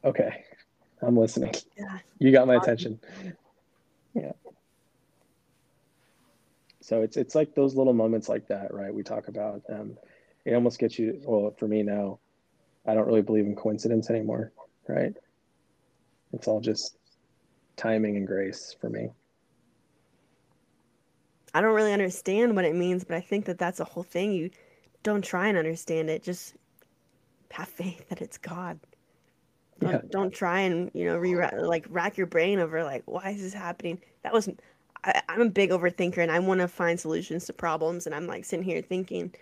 Okay. 0.05 0.45
I'm 1.03 1.17
listening. 1.17 1.55
Yeah. 1.77 1.99
You 2.19 2.33
got 2.33 2.47
my 2.47 2.57
awesome. 2.57 2.63
attention. 2.73 3.01
Yeah 4.15 4.33
so 6.85 7.01
it's 7.01 7.17
it's 7.17 7.35
like 7.35 7.55
those 7.55 7.75
little 7.75 7.95
moments 7.95 8.29
like 8.29 8.47
that 8.49 8.75
right? 8.75 8.93
We 8.93 9.03
talk 9.03 9.29
about 9.29 9.63
um, 9.71 9.97
it 10.45 10.53
almost 10.53 10.79
gets 10.79 10.99
you 10.99 11.19
well 11.25 11.55
for 11.59 11.67
me 11.67 11.83
now 11.83 12.19
i 12.87 12.93
don't 12.93 13.07
really 13.07 13.23
believe 13.23 13.47
in 13.47 13.57
coincidence 13.57 14.11
anymore 14.11 14.53
right? 14.87 15.15
It's 16.35 16.47
all 16.47 16.61
just 16.61 16.99
timing 17.77 18.17
and 18.19 18.27
grace 18.27 18.77
for 18.79 18.91
me. 18.91 19.09
I 21.55 21.63
don't 21.63 21.75
really 21.75 21.93
understand 21.95 22.55
what 22.55 22.67
it 22.67 22.75
means 22.75 23.03
but 23.03 23.17
i 23.17 23.21
think 23.21 23.47
that 23.47 23.59
that's 23.59 23.81
a 23.81 23.85
whole 23.85 24.03
thing. 24.03 24.33
You 24.33 24.51
don't 25.03 25.25
try 25.25 25.49
and 25.49 25.57
understand 25.57 26.11
it 26.11 26.23
just 26.23 26.55
have 27.51 27.69
faith 27.69 28.09
that 28.11 28.21
it's 28.21 28.37
god. 28.37 28.79
Don't, 29.81 29.91
yeah. 29.91 30.01
don't 30.11 30.35
try 30.35 30.61
and 30.61 30.91
you 30.93 31.07
know 31.07 31.17
re 31.17 31.35
like 31.57 31.87
rack 31.89 32.19
your 32.19 32.27
brain 32.27 32.59
over 32.59 32.85
like 32.85 33.05
why 33.07 33.31
is 33.31 33.41
this 33.41 33.55
happening? 33.55 34.01
That 34.23 34.35
was 34.35 34.51
I, 35.05 35.23
am 35.29 35.43
a 35.43 35.51
big 35.51 35.71
overthinker 35.71 36.19
and 36.19 36.31
I 36.31 36.39
want 36.39 36.61
to 36.61 36.69
find 36.69 36.99
solutions 36.99 37.47
to 37.47 37.53
problems. 37.53 38.07
And 38.07 38.15
I'm 38.15 38.27
like 38.27 38.45
sitting 38.45 38.65
here 38.65 38.81
thinking, 38.81 39.35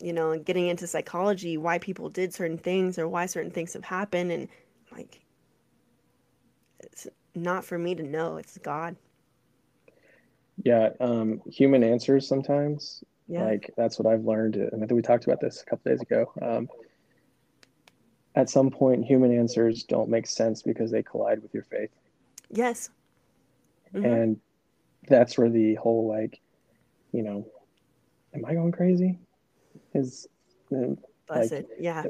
you 0.00 0.12
know, 0.12 0.38
getting 0.38 0.68
into 0.68 0.86
psychology, 0.86 1.56
why 1.56 1.78
people 1.78 2.08
did 2.08 2.32
certain 2.32 2.58
things 2.58 2.98
or 2.98 3.08
why 3.08 3.26
certain 3.26 3.50
things 3.50 3.72
have 3.72 3.84
happened. 3.84 4.30
And 4.30 4.48
like, 4.92 5.20
it's 6.80 7.08
not 7.34 7.64
for 7.64 7.78
me 7.78 7.94
to 7.94 8.02
know. 8.02 8.36
It's 8.36 8.56
God. 8.58 8.96
Yeah. 10.62 10.90
Um, 11.00 11.40
human 11.50 11.82
answers 11.82 12.26
sometimes. 12.26 13.02
Yeah. 13.26 13.44
Like 13.44 13.72
that's 13.76 13.98
what 13.98 14.12
I've 14.12 14.24
learned. 14.24 14.56
And 14.56 14.82
I 14.82 14.86
think 14.86 14.92
we 14.92 15.02
talked 15.02 15.24
about 15.24 15.40
this 15.40 15.62
a 15.62 15.64
couple 15.64 15.90
days 15.90 16.00
ago. 16.00 16.32
Um, 16.40 16.68
at 18.34 18.48
some 18.48 18.70
point, 18.70 19.04
human 19.04 19.36
answers 19.36 19.82
don't 19.82 20.08
make 20.08 20.26
sense 20.26 20.62
because 20.62 20.92
they 20.92 21.02
collide 21.02 21.42
with 21.42 21.52
your 21.52 21.64
faith. 21.64 21.90
Yes. 22.50 22.90
Mm-hmm. 23.92 24.04
And 24.04 24.40
that's 25.08 25.36
where 25.36 25.50
the 25.50 25.74
whole 25.74 26.08
like, 26.08 26.40
you 27.12 27.22
know, 27.22 27.46
am 28.34 28.44
I 28.44 28.54
going 28.54 28.72
crazy? 28.72 29.18
Is 29.94 30.26
like, 30.70 31.52
it. 31.52 31.68
Yeah. 31.78 32.04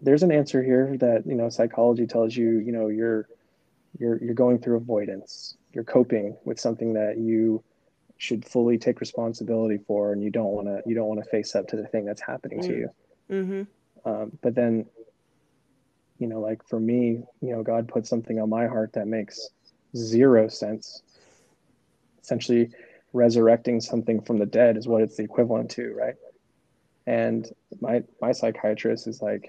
There's 0.00 0.22
an 0.22 0.32
answer 0.32 0.62
here 0.62 0.96
that 0.98 1.26
you 1.26 1.34
know 1.34 1.48
psychology 1.48 2.06
tells 2.06 2.36
you. 2.36 2.58
You 2.58 2.72
know, 2.72 2.88
you're 2.88 3.28
you're 3.98 4.22
you're 4.22 4.34
going 4.34 4.58
through 4.58 4.76
avoidance. 4.76 5.56
You're 5.72 5.84
coping 5.84 6.36
with 6.44 6.60
something 6.60 6.92
that 6.94 7.18
you 7.18 7.62
should 8.18 8.44
fully 8.44 8.78
take 8.78 9.00
responsibility 9.00 9.78
for, 9.86 10.12
and 10.12 10.22
you 10.22 10.30
don't 10.30 10.52
want 10.52 10.66
to 10.66 10.82
you 10.86 10.94
don't 10.94 11.06
want 11.06 11.22
to 11.22 11.30
face 11.30 11.54
up 11.54 11.68
to 11.68 11.76
the 11.76 11.86
thing 11.86 12.04
that's 12.04 12.20
happening 12.20 12.60
mm. 12.60 12.66
to 12.66 12.72
you. 12.76 12.90
Mm-hmm. 13.30 13.62
Um, 14.08 14.38
but 14.42 14.54
then, 14.54 14.86
you 16.18 16.26
know, 16.26 16.40
like 16.40 16.66
for 16.68 16.78
me, 16.78 17.22
you 17.40 17.52
know, 17.52 17.62
God 17.62 17.88
put 17.88 18.06
something 18.06 18.38
on 18.38 18.50
my 18.50 18.66
heart 18.66 18.92
that 18.94 19.06
makes 19.06 19.48
zero 19.96 20.48
sense 20.48 21.02
essentially 22.24 22.70
resurrecting 23.12 23.80
something 23.80 24.20
from 24.22 24.38
the 24.38 24.46
dead 24.46 24.76
is 24.76 24.88
what 24.88 25.02
it's 25.02 25.16
the 25.16 25.22
equivalent 25.22 25.70
to, 25.70 25.94
right? 25.94 26.14
And 27.06 27.46
my 27.80 28.02
my 28.20 28.32
psychiatrist 28.32 29.06
is 29.06 29.20
like, 29.20 29.48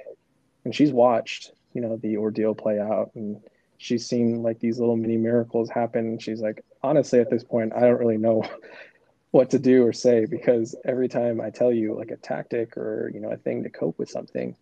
and 0.65 0.75
she's 0.75 0.91
watched, 0.91 1.51
you 1.73 1.81
know, 1.81 1.97
the 1.97 2.17
ordeal 2.17 2.53
play 2.53 2.79
out, 2.79 3.11
and 3.15 3.41
she's 3.77 4.05
seen 4.05 4.43
like 4.43 4.59
these 4.59 4.77
little 4.77 4.97
mini 4.97 5.17
miracles 5.17 5.69
happen. 5.69 6.19
She's 6.19 6.41
like, 6.41 6.63
honestly, 6.83 7.19
at 7.19 7.29
this 7.29 7.43
point, 7.43 7.73
I 7.75 7.81
don't 7.81 7.99
really 7.99 8.17
know 8.17 8.43
what 9.31 9.49
to 9.51 9.59
do 9.59 9.85
or 9.85 9.93
say 9.93 10.25
because 10.25 10.75
every 10.85 11.07
time 11.07 11.41
I 11.41 11.49
tell 11.49 11.71
you 11.71 11.95
like 11.95 12.11
a 12.11 12.17
tactic 12.17 12.77
or 12.77 13.09
you 13.13 13.21
know 13.21 13.31
a 13.31 13.37
thing 13.37 13.63
to 13.63 13.69
cope 13.69 13.97
with 13.97 14.09
something, 14.09 14.55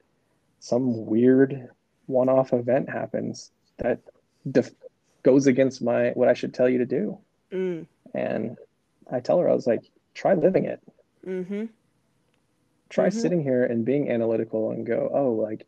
some 0.59 1.07
weird 1.07 1.69
one-off 2.05 2.53
event 2.53 2.89
happens 2.89 3.51
that 3.77 3.99
def- 4.49 4.75
goes 5.23 5.47
against 5.47 5.81
my 5.81 6.11
what 6.11 6.29
I 6.29 6.33
should 6.33 6.53
tell 6.53 6.69
you 6.69 6.77
to 6.77 6.85
do. 6.85 7.17
Mm. 7.51 7.87
And 8.13 8.57
I 9.11 9.19
tell 9.19 9.39
her, 9.39 9.49
I 9.49 9.53
was 9.53 9.67
like, 9.67 9.83
try 10.13 10.33
living 10.33 10.65
it. 10.65 10.81
Mm-hmm. 11.25 11.65
Try 12.89 13.09
mm-hmm. 13.09 13.19
sitting 13.19 13.43
here 13.43 13.65
and 13.65 13.85
being 13.85 14.11
analytical 14.11 14.71
and 14.71 14.85
go, 14.85 15.09
oh, 15.13 15.31
like, 15.31 15.65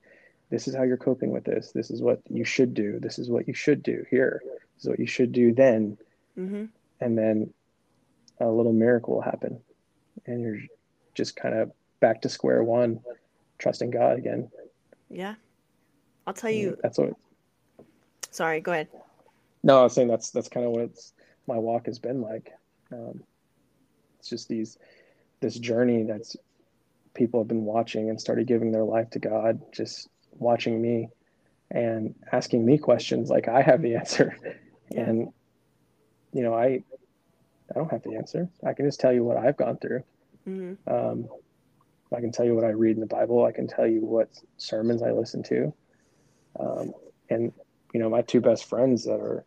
this 0.50 0.68
is 0.68 0.76
how 0.76 0.84
you're 0.84 0.98
coping 0.98 1.32
with 1.32 1.44
this. 1.44 1.72
This 1.72 1.90
is 1.90 2.02
what 2.02 2.22
you 2.30 2.46
should 2.46 2.74
do. 2.74 3.00
This 3.00 3.18
is 3.18 3.30
what 3.30 3.48
you 3.48 3.54
should 3.54 3.82
do 3.82 4.06
here. 4.10 4.42
This 4.76 4.84
is 4.84 4.90
what 4.90 5.00
you 5.00 5.08
should 5.08 5.32
do 5.32 5.54
then. 5.54 5.98
Mm-hmm. 6.38 6.66
And 7.02 7.18
then 7.18 7.54
a 8.40 8.48
little 8.48 8.74
miracle 8.74 9.16
will 9.16 9.22
happen. 9.22 9.60
And 10.28 10.42
you're 10.42 10.60
just 11.16 11.36
kind 11.36 11.56
of 11.56 11.72
back 12.00 12.22
to 12.22 12.30
square 12.30 12.64
one, 12.64 13.00
trusting 13.58 13.90
God 13.90 14.18
again. 14.18 14.52
Yeah. 15.10 15.36
I'll 16.28 16.34
tell 16.34 16.52
you. 16.52 16.70
And 16.70 16.78
that's 16.84 16.98
what. 16.98 17.14
Sorry, 18.32 18.60
go 18.60 18.72
ahead. 18.72 18.90
No, 19.64 19.80
I 19.80 19.84
was 19.84 19.94
saying 19.94 20.10
that's 20.10 20.30
that's 20.30 20.50
kind 20.50 20.66
of 20.66 20.74
what 20.74 20.82
it's 20.82 21.14
my 21.48 21.58
walk 21.58 21.86
has 21.86 22.00
been 22.00 22.22
like. 22.22 22.52
Um, 22.92 23.24
it's 24.20 24.30
just 24.30 24.48
these 24.48 24.78
this 25.42 25.58
journey 25.60 26.04
that's 26.04 26.36
people 27.14 27.40
have 27.40 27.48
been 27.48 27.66
watching 27.66 28.10
and 28.10 28.20
started 28.20 28.48
giving 28.48 28.72
their 28.72 28.84
life 28.84 29.10
to 29.12 29.20
God, 29.20 29.62
just 29.72 30.10
watching 30.32 30.82
me 30.82 31.10
and 31.72 32.14
asking 32.32 32.66
me 32.66 32.78
questions 32.78 33.30
like 33.30 33.48
I 33.48 33.62
have 33.62 33.82
the 33.82 33.96
answer. 33.96 34.38
And 34.96 35.30
you 36.34 36.44
know, 36.44 36.54
I 36.54 36.84
I 37.70 37.74
don't 37.74 37.92
have 37.92 38.04
the 38.04 38.16
answer. 38.16 38.50
I 38.66 38.74
can 38.74 38.86
just 38.86 39.00
tell 39.00 39.14
you 39.14 39.24
what 39.24 39.38
I've 39.38 39.58
gone 39.58 39.78
through. 39.78 40.04
Mm-hmm. 40.48 40.94
Um, 40.94 41.28
I 42.16 42.22
can 42.22 42.32
tell 42.32 42.46
you 42.46 42.54
what 42.54 42.64
I 42.64 42.70
read 42.70 42.96
in 42.96 43.02
the 43.02 43.08
Bible. 43.08 43.46
I 43.46 43.52
can 43.52 43.68
tell 43.68 43.88
you 43.88 44.02
what 44.02 44.30
sermons 44.58 45.02
I 45.02 45.12
listen 45.12 45.44
to. 45.44 45.74
Um, 46.60 46.94
and 47.30 47.52
you 47.94 48.00
know, 48.00 48.10
my 48.10 48.22
two 48.22 48.42
best 48.42 48.66
friends 48.66 49.06
that 49.06 49.20
are 49.20 49.46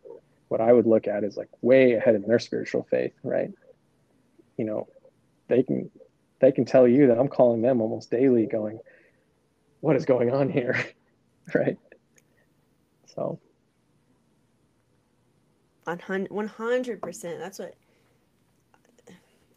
what 0.49 0.61
I 0.61 0.73
would 0.73 0.85
look 0.85 1.07
at 1.07 1.23
is 1.23 1.37
like 1.37 1.49
way 1.61 1.93
ahead 1.93 2.15
in 2.15 2.23
their 2.23 2.39
spiritual 2.39 2.85
faith, 2.89 3.13
right? 3.23 3.51
You 4.57 4.65
know, 4.65 4.87
they 5.47 5.63
can 5.63 5.89
they 6.39 6.51
can 6.51 6.65
tell 6.65 6.87
you 6.87 7.07
that 7.07 7.19
I'm 7.19 7.27
calling 7.27 7.61
them 7.61 7.81
almost 7.81 8.11
daily 8.11 8.45
going, 8.45 8.79
what 9.79 9.95
is 9.95 10.05
going 10.05 10.31
on 10.31 10.49
here? 10.49 10.83
right? 11.55 11.77
So 13.15 13.39
100 15.83 17.01
percent. 17.01 17.39
That's 17.39 17.59
what 17.59 17.75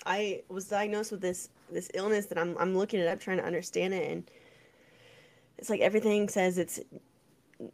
I 0.05 0.43
was 0.49 0.67
diagnosed 0.67 1.13
with 1.13 1.21
this 1.21 1.49
this 1.71 1.91
illness 1.95 2.27
that 2.27 2.39
I'm 2.39 2.57
I'm 2.59 2.77
looking 2.77 3.01
it 3.01 3.09
up 3.09 3.21
trying 3.21 3.39
to 3.39 3.45
understand 3.45 3.95
it 3.95 4.11
and 4.11 4.31
it's 5.59 5.71
like 5.71 5.81
everything 5.81 6.29
says 6.29 6.59
it's 6.59 6.81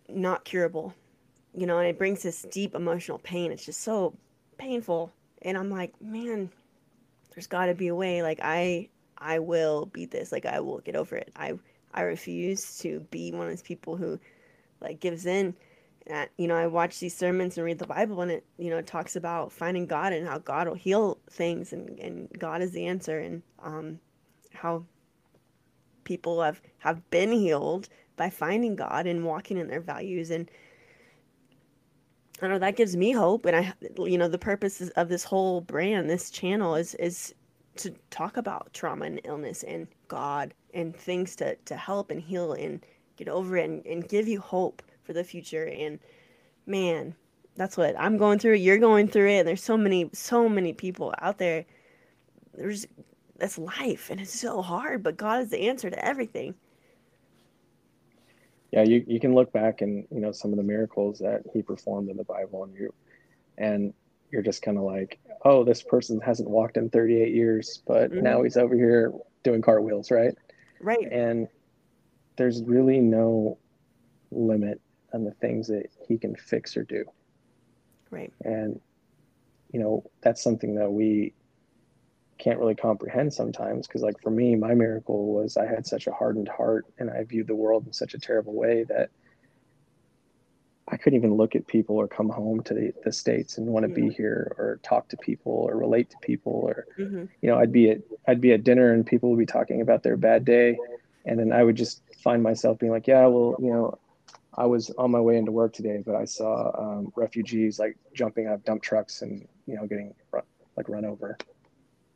not 0.08 0.44
curable. 0.44 0.94
You 1.54 1.66
know, 1.66 1.78
and 1.78 1.88
it 1.88 1.98
brings 1.98 2.22
this 2.22 2.42
deep 2.50 2.74
emotional 2.74 3.18
pain. 3.18 3.52
It's 3.52 3.64
just 3.64 3.80
so 3.80 4.14
painful. 4.58 5.12
And 5.42 5.56
I'm 5.56 5.70
like, 5.70 6.00
man, 6.00 6.50
there's 7.34 7.46
got 7.46 7.66
to 7.66 7.74
be 7.74 7.88
a 7.88 7.94
way 7.94 8.22
like 8.22 8.40
I 8.42 8.88
I 9.16 9.38
will 9.38 9.86
beat 9.86 10.10
this. 10.10 10.32
Like 10.32 10.46
I 10.46 10.60
will 10.60 10.78
get 10.78 10.96
over 10.96 11.16
it. 11.16 11.32
I 11.36 11.58
I 11.92 12.02
refuse 12.02 12.78
to 12.78 13.00
be 13.10 13.32
one 13.32 13.46
of 13.46 13.52
those 13.52 13.62
people 13.62 13.96
who 13.96 14.18
like 14.80 15.00
gives 15.00 15.26
in. 15.26 15.54
And, 16.06 16.28
you 16.38 16.48
know, 16.48 16.56
I 16.56 16.66
watch 16.66 17.00
these 17.00 17.16
sermons 17.16 17.58
and 17.58 17.66
read 17.66 17.78
the 17.78 17.86
Bible, 17.86 18.22
and 18.22 18.30
it 18.30 18.44
you 18.56 18.70
know 18.70 18.80
talks 18.80 19.16
about 19.16 19.52
finding 19.52 19.86
God 19.86 20.12
and 20.12 20.26
how 20.26 20.38
God 20.38 20.66
will 20.66 20.74
heal 20.74 21.18
things, 21.30 21.72
and 21.72 21.98
and 21.98 22.28
God 22.38 22.62
is 22.62 22.72
the 22.72 22.86
answer, 22.86 23.18
and 23.18 23.42
um, 23.62 24.00
how 24.52 24.84
people 26.04 26.40
have 26.42 26.60
have 26.78 27.08
been 27.10 27.32
healed 27.32 27.88
by 28.16 28.30
finding 28.30 28.74
God 28.74 29.06
and 29.06 29.24
walking 29.24 29.58
in 29.58 29.68
their 29.68 29.80
values 29.80 30.30
and 30.30 30.50
I 32.42 32.48
know 32.48 32.58
that 32.58 32.76
gives 32.76 32.96
me 32.96 33.12
hope 33.12 33.46
and 33.46 33.56
I 33.56 33.72
you 33.98 34.18
know 34.18 34.28
the 34.28 34.38
purpose 34.38 34.80
of 34.80 35.08
this 35.08 35.24
whole 35.24 35.60
brand 35.60 36.08
this 36.08 36.30
channel 36.30 36.74
is 36.74 36.94
is 36.96 37.34
to 37.78 37.94
talk 38.10 38.36
about 38.36 38.72
trauma 38.72 39.06
and 39.06 39.20
illness 39.24 39.62
and 39.62 39.88
God 40.08 40.52
and 40.74 40.94
things 40.94 41.36
to, 41.36 41.56
to 41.56 41.76
help 41.76 42.10
and 42.10 42.20
heal 42.20 42.52
and 42.52 42.84
get 43.16 43.28
over 43.28 43.56
it 43.56 43.68
and, 43.68 43.84
and 43.86 44.08
give 44.08 44.28
you 44.28 44.40
hope 44.40 44.82
for 45.02 45.12
the 45.12 45.24
future. 45.24 45.66
And 45.66 45.98
man, 46.66 47.14
that's 47.56 47.76
what 47.76 47.94
I'm 47.98 48.18
going 48.18 48.38
through. 48.38 48.54
You're 48.54 48.78
going 48.78 49.08
through 49.08 49.28
it. 49.28 49.38
And 49.40 49.48
there's 49.48 49.62
so 49.62 49.76
many, 49.76 50.10
so 50.12 50.48
many 50.48 50.72
people 50.72 51.14
out 51.20 51.38
there. 51.38 51.64
There's 52.54 52.86
that's 53.36 53.56
life 53.56 54.10
and 54.10 54.20
it's 54.20 54.38
so 54.38 54.60
hard, 54.62 55.04
but 55.04 55.16
God 55.16 55.42
is 55.42 55.50
the 55.50 55.68
answer 55.68 55.88
to 55.88 56.04
everything. 56.04 56.54
Yeah, 58.70 58.82
you, 58.82 59.04
you 59.06 59.18
can 59.18 59.34
look 59.34 59.52
back 59.52 59.80
and 59.80 60.06
you 60.10 60.20
know 60.20 60.32
some 60.32 60.52
of 60.52 60.58
the 60.58 60.62
miracles 60.62 61.18
that 61.20 61.42
he 61.52 61.62
performed 61.62 62.10
in 62.10 62.16
the 62.16 62.24
Bible 62.24 62.64
and 62.64 62.74
you 62.74 62.92
and 63.56 63.94
you're 64.30 64.42
just 64.42 64.62
kind 64.62 64.76
of 64.76 64.84
like, 64.84 65.18
oh, 65.44 65.64
this 65.64 65.82
person 65.82 66.20
hasn't 66.20 66.48
walked 66.48 66.76
in 66.76 66.90
38 66.90 67.34
years, 67.34 67.82
but 67.86 68.10
mm-hmm. 68.10 68.22
now 68.22 68.42
he's 68.42 68.56
over 68.56 68.74
here 68.74 69.12
doing 69.42 69.62
cartwheels, 69.62 70.10
right? 70.10 70.34
Right. 70.80 71.10
And 71.10 71.48
there's 72.36 72.62
really 72.62 73.00
no 73.00 73.58
limit 74.30 74.80
on 75.12 75.24
the 75.24 75.32
things 75.32 75.66
that 75.68 75.86
he 76.06 76.18
can 76.18 76.36
fix 76.36 76.76
or 76.76 76.84
do. 76.84 77.04
Right. 78.10 78.32
And, 78.44 78.80
you 79.72 79.80
know, 79.80 80.04
that's 80.20 80.42
something 80.42 80.74
that 80.74 80.90
we 80.90 81.32
can't 82.38 82.58
really 82.58 82.74
comprehend 82.74 83.32
sometimes 83.32 83.86
because, 83.86 84.02
like, 84.02 84.20
for 84.20 84.30
me, 84.30 84.54
my 84.56 84.74
miracle 84.74 85.32
was 85.32 85.56
I 85.56 85.66
had 85.66 85.86
such 85.86 86.06
a 86.06 86.12
hardened 86.12 86.48
heart 86.48 86.86
and 86.98 87.10
I 87.10 87.24
viewed 87.24 87.46
the 87.46 87.54
world 87.54 87.86
in 87.86 87.92
such 87.92 88.14
a 88.14 88.18
terrible 88.18 88.54
way 88.54 88.84
that 88.84 89.10
I 90.90 90.96
couldn't 90.96 91.18
even 91.18 91.34
look 91.34 91.54
at 91.54 91.66
people 91.66 91.96
or 91.96 92.08
come 92.08 92.28
home 92.28 92.62
to 92.62 92.74
the, 92.74 92.92
the 93.04 93.12
states 93.12 93.58
and 93.58 93.66
want 93.66 93.86
to 93.86 93.92
be 93.92 94.08
here 94.08 94.54
or 94.56 94.80
talk 94.82 95.08
to 95.08 95.16
people 95.16 95.52
or 95.52 95.76
relate 95.76 96.10
to 96.10 96.16
people 96.22 96.52
or 96.52 96.86
mm-hmm. 96.98 97.24
you 97.42 97.50
know 97.50 97.58
I'd 97.58 97.72
be 97.72 97.90
at 97.90 97.98
I'd 98.26 98.40
be 98.40 98.52
at 98.52 98.64
dinner 98.64 98.92
and 98.92 99.06
people 99.06 99.30
would 99.30 99.38
be 99.38 99.46
talking 99.46 99.80
about 99.80 100.02
their 100.02 100.16
bad 100.16 100.44
day 100.44 100.78
and 101.26 101.38
then 101.38 101.52
I 101.52 101.62
would 101.62 101.76
just 101.76 102.02
find 102.22 102.42
myself 102.42 102.78
being 102.78 102.92
like 102.92 103.06
yeah 103.06 103.26
well 103.26 103.56
you 103.58 103.70
know 103.70 103.98
I 104.56 104.66
was 104.66 104.90
on 104.98 105.10
my 105.10 105.20
way 105.20 105.36
into 105.36 105.52
work 105.52 105.72
today 105.74 106.02
but 106.04 106.14
I 106.14 106.24
saw 106.24 106.72
um, 106.78 107.12
refugees 107.16 107.78
like 107.78 107.96
jumping 108.14 108.46
out 108.46 108.54
of 108.54 108.64
dump 108.64 108.82
trucks 108.82 109.22
and 109.22 109.46
you 109.66 109.76
know 109.76 109.86
getting 109.86 110.14
run, 110.32 110.44
like 110.76 110.88
run 110.88 111.04
over 111.04 111.36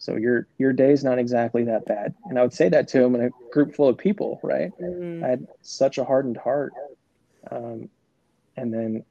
so 0.03 0.17
your 0.17 0.49
your 0.59 0.73
day's 0.73 1.05
not 1.05 1.21
exactly 1.21 1.63
that 1.63 1.87
bad 1.87 2.13
and 2.25 2.37
I 2.37 2.43
would 2.43 2.53
say 2.53 2.69
that 2.69 2.89
to 2.89 3.03
him 3.03 3.15
in 3.15 3.21
a 3.21 3.31
group 3.53 3.73
full 3.73 3.89
of 3.89 3.97
people 3.97 4.41
right 4.43 4.73
mm-hmm. 4.81 5.25
I 5.25 5.29
had 5.29 5.47
such 5.61 5.99
a 5.99 6.05
hardened 6.05 6.37
heart 6.37 6.73
um, 7.51 7.89
and 8.57 8.75
then 8.75 9.05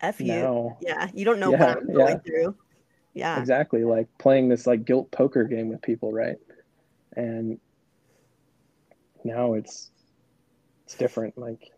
F 0.00 0.20
you. 0.20 0.28
Now, 0.28 0.78
yeah, 0.80 1.10
you 1.12 1.24
don't 1.24 1.40
know 1.40 1.52
yeah, 1.52 1.58
what 1.58 1.76
I'm 1.78 1.92
going 1.92 2.08
yeah. 2.08 2.18
through. 2.18 2.56
Yeah. 3.12 3.38
Exactly. 3.38 3.84
Like 3.84 4.08
playing 4.18 4.48
this 4.48 4.66
like 4.66 4.84
guilt 4.84 5.10
poker 5.10 5.44
game 5.44 5.68
with 5.68 5.82
people, 5.82 6.12
right? 6.12 6.36
And 7.16 7.58
now 9.24 9.54
it's 9.54 9.90
it's 10.84 10.94
different. 10.94 11.36
Like 11.36 11.70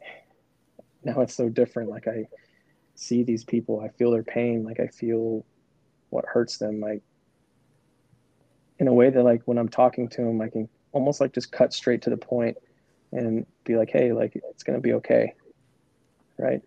now 1.04 1.20
it's 1.20 1.34
so 1.34 1.48
different. 1.48 1.90
Like 1.90 2.08
I 2.08 2.28
see 2.94 3.22
these 3.22 3.44
people, 3.44 3.80
I 3.80 3.88
feel 3.88 4.10
their 4.10 4.22
pain, 4.22 4.64
like 4.64 4.80
I 4.80 4.86
feel 4.86 5.44
what 6.12 6.24
hurts 6.26 6.58
them, 6.58 6.80
like 6.80 7.02
in 8.78 8.88
a 8.88 8.92
way 8.92 9.10
that 9.10 9.22
like 9.22 9.42
when 9.44 9.58
I'm 9.58 9.68
talking 9.68 10.08
to 10.08 10.22
them, 10.22 10.40
I 10.40 10.48
can 10.48 10.68
almost 10.92 11.20
like 11.20 11.32
just 11.32 11.52
cut 11.52 11.72
straight 11.72 12.02
to 12.02 12.10
the 12.10 12.16
point 12.16 12.56
and 13.12 13.46
be 13.64 13.76
like, 13.76 13.90
hey, 13.90 14.12
like 14.12 14.32
it's 14.34 14.62
gonna 14.62 14.80
be 14.80 14.94
okay 14.94 15.34
right? 16.38 16.62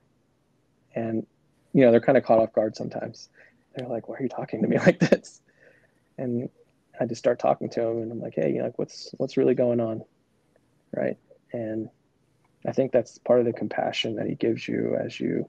And 0.96 1.26
you 1.74 1.86
know, 1.86 1.92
they're 1.92 2.02
kind 2.02 2.18
of 2.18 2.24
caught 2.24 2.40
off 2.40 2.54
guard 2.54 2.76
sometimes. 2.76 3.30
They're 3.76 3.88
like, 3.88 4.08
"Why 4.08 4.16
are 4.18 4.24
you 4.24 4.30
talking 4.30 4.62
to 4.62 4.68
me 4.68 4.78
like 4.86 5.00
this?" 5.00 5.42
And 6.18 6.50
I 7.00 7.06
just 7.06 7.20
start 7.20 7.40
talking 7.40 7.70
to 7.72 7.82
them, 7.82 7.98
and 8.02 8.12
I'm 8.12 8.22
like, 8.22 8.36
"Hey, 8.36 8.52
you 8.52 8.60
know, 8.60 8.66
like, 8.66 8.80
what's 8.80 9.14
what's 9.18 9.38
really 9.38 9.56
going 9.56 9.80
on?" 9.80 10.04
Right? 10.96 11.18
And 11.52 11.90
I 12.66 12.72
think 12.72 12.92
that's 12.92 13.18
part 13.20 13.40
of 13.40 13.46
the 13.46 13.54
compassion 13.54 14.16
that 14.16 14.28
he 14.28 14.36
gives 14.36 14.68
you 14.68 14.98
as 15.00 15.20
you, 15.20 15.48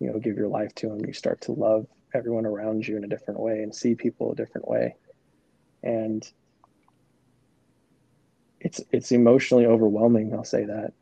you 0.00 0.10
know, 0.10 0.18
give 0.18 0.36
your 0.36 0.48
life 0.48 0.74
to 0.76 0.90
him. 0.90 1.04
You 1.06 1.12
start 1.12 1.40
to 1.42 1.52
love 1.52 1.86
everyone 2.14 2.46
around 2.46 2.86
you 2.86 2.96
in 2.96 3.04
a 3.04 3.08
different 3.08 3.40
way 3.40 3.62
and 3.62 3.74
see 3.74 3.94
people 3.94 4.32
a 4.32 4.36
different 4.36 4.68
way. 4.68 4.94
And 5.82 6.26
it's 8.60 8.80
it's 8.90 9.12
emotionally 9.12 9.66
overwhelming. 9.66 10.32
I'll 10.32 10.44
say 10.44 10.64
that. 10.64 10.92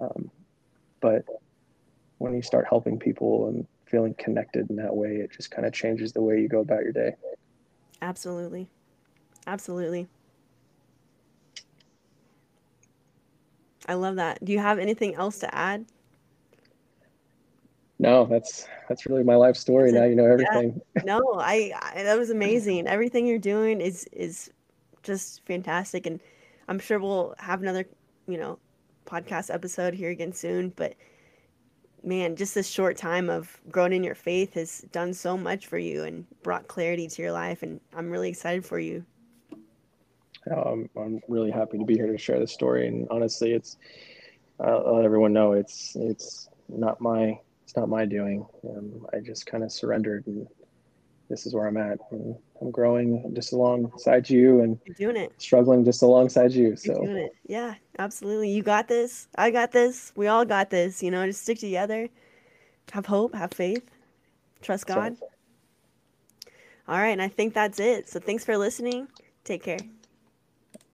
Um, 0.00 0.30
but 1.00 1.24
when 2.18 2.34
you 2.34 2.42
start 2.42 2.66
helping 2.68 2.98
people 2.98 3.48
and 3.48 3.66
feeling 3.86 4.14
connected 4.14 4.70
in 4.70 4.76
that 4.76 4.94
way, 4.94 5.16
it 5.16 5.32
just 5.32 5.50
kind 5.50 5.66
of 5.66 5.72
changes 5.72 6.12
the 6.12 6.22
way 6.22 6.40
you 6.40 6.48
go 6.48 6.60
about 6.60 6.82
your 6.82 6.92
day. 6.92 7.14
Absolutely. 8.00 8.68
Absolutely. 9.46 10.08
I 13.86 13.94
love 13.94 14.16
that. 14.16 14.44
Do 14.44 14.52
you 14.52 14.58
have 14.58 14.78
anything 14.78 15.14
else 15.14 15.38
to 15.40 15.54
add? 15.54 15.86
No, 17.98 18.26
that's 18.26 18.68
that's 18.88 19.06
really 19.06 19.24
my 19.24 19.34
life 19.34 19.56
story. 19.56 19.90
Now 19.90 20.04
you 20.04 20.14
know 20.14 20.26
everything. 20.26 20.80
Yeah. 20.96 21.02
No, 21.04 21.20
I, 21.38 21.72
I 21.80 22.02
that 22.04 22.18
was 22.18 22.30
amazing. 22.30 22.86
Everything 22.86 23.26
you're 23.26 23.38
doing 23.38 23.80
is 23.80 24.04
is 24.12 24.50
just 25.02 25.44
fantastic, 25.46 26.06
and 26.06 26.20
I'm 26.68 26.78
sure 26.78 26.98
we'll 27.00 27.34
have 27.38 27.60
another 27.60 27.86
you 28.28 28.38
know 28.38 28.58
podcast 29.04 29.52
episode 29.52 29.94
here 29.94 30.10
again 30.10 30.32
soon. 30.32 30.68
But 30.76 30.94
man, 32.04 32.36
just 32.36 32.54
this 32.54 32.68
short 32.68 32.96
time 32.96 33.28
of 33.28 33.60
growing 33.70 33.92
in 33.92 34.04
your 34.04 34.14
faith 34.14 34.54
has 34.54 34.82
done 34.92 35.12
so 35.12 35.36
much 35.36 35.66
for 35.66 35.78
you 35.78 36.04
and 36.04 36.24
brought 36.42 36.68
clarity 36.68 37.08
to 37.08 37.22
your 37.22 37.32
life. 37.32 37.62
And 37.64 37.80
I'm 37.96 38.10
really 38.10 38.28
excited 38.28 38.64
for 38.64 38.78
you. 38.78 39.04
Um, 40.54 40.88
I'm 40.96 41.20
really 41.28 41.50
happy 41.50 41.78
to 41.78 41.84
be 41.84 41.94
here 41.94 42.06
to 42.06 42.16
share 42.16 42.38
this 42.38 42.52
story. 42.52 42.86
And 42.86 43.08
honestly, 43.10 43.52
it's 43.52 43.76
I'll 44.60 44.96
let 44.96 45.04
everyone 45.04 45.32
know 45.32 45.52
it's 45.52 45.96
it's 45.96 46.48
not 46.68 47.00
my 47.00 47.38
it's 47.68 47.76
not 47.76 47.90
my 47.90 48.06
doing. 48.06 48.46
Um, 48.64 49.06
I 49.12 49.20
just 49.20 49.44
kind 49.44 49.62
of 49.62 49.70
surrendered 49.70 50.26
and 50.26 50.46
this 51.28 51.44
is 51.44 51.52
where 51.52 51.66
I'm 51.66 51.76
at. 51.76 51.98
And 52.12 52.34
I'm 52.62 52.70
growing 52.70 53.30
just 53.34 53.52
alongside 53.52 54.30
you 54.30 54.62
and 54.62 54.78
You're 54.86 55.12
doing 55.12 55.22
it. 55.22 55.34
Struggling 55.36 55.84
just 55.84 56.00
alongside 56.00 56.52
you. 56.52 56.76
So 56.76 56.94
You're 56.94 57.12
doing 57.12 57.24
it. 57.24 57.32
Yeah, 57.46 57.74
absolutely. 57.98 58.48
You 58.52 58.62
got 58.62 58.88
this. 58.88 59.28
I 59.36 59.50
got 59.50 59.70
this. 59.70 60.14
We 60.16 60.28
all 60.28 60.46
got 60.46 60.70
this. 60.70 61.02
You 61.02 61.10
know, 61.10 61.26
just 61.26 61.42
stick 61.42 61.58
together. 61.58 62.08
Have 62.92 63.04
hope, 63.04 63.34
have 63.34 63.52
faith, 63.52 63.84
trust 64.62 64.86
God. 64.86 65.18
So, 65.18 65.28
all 66.88 66.96
right, 66.96 67.10
and 67.10 67.20
I 67.20 67.28
think 67.28 67.52
that's 67.52 67.78
it. 67.78 68.08
So 68.08 68.18
thanks 68.18 68.46
for 68.46 68.56
listening. 68.56 69.08
Take 69.44 69.62
care. 69.62 69.80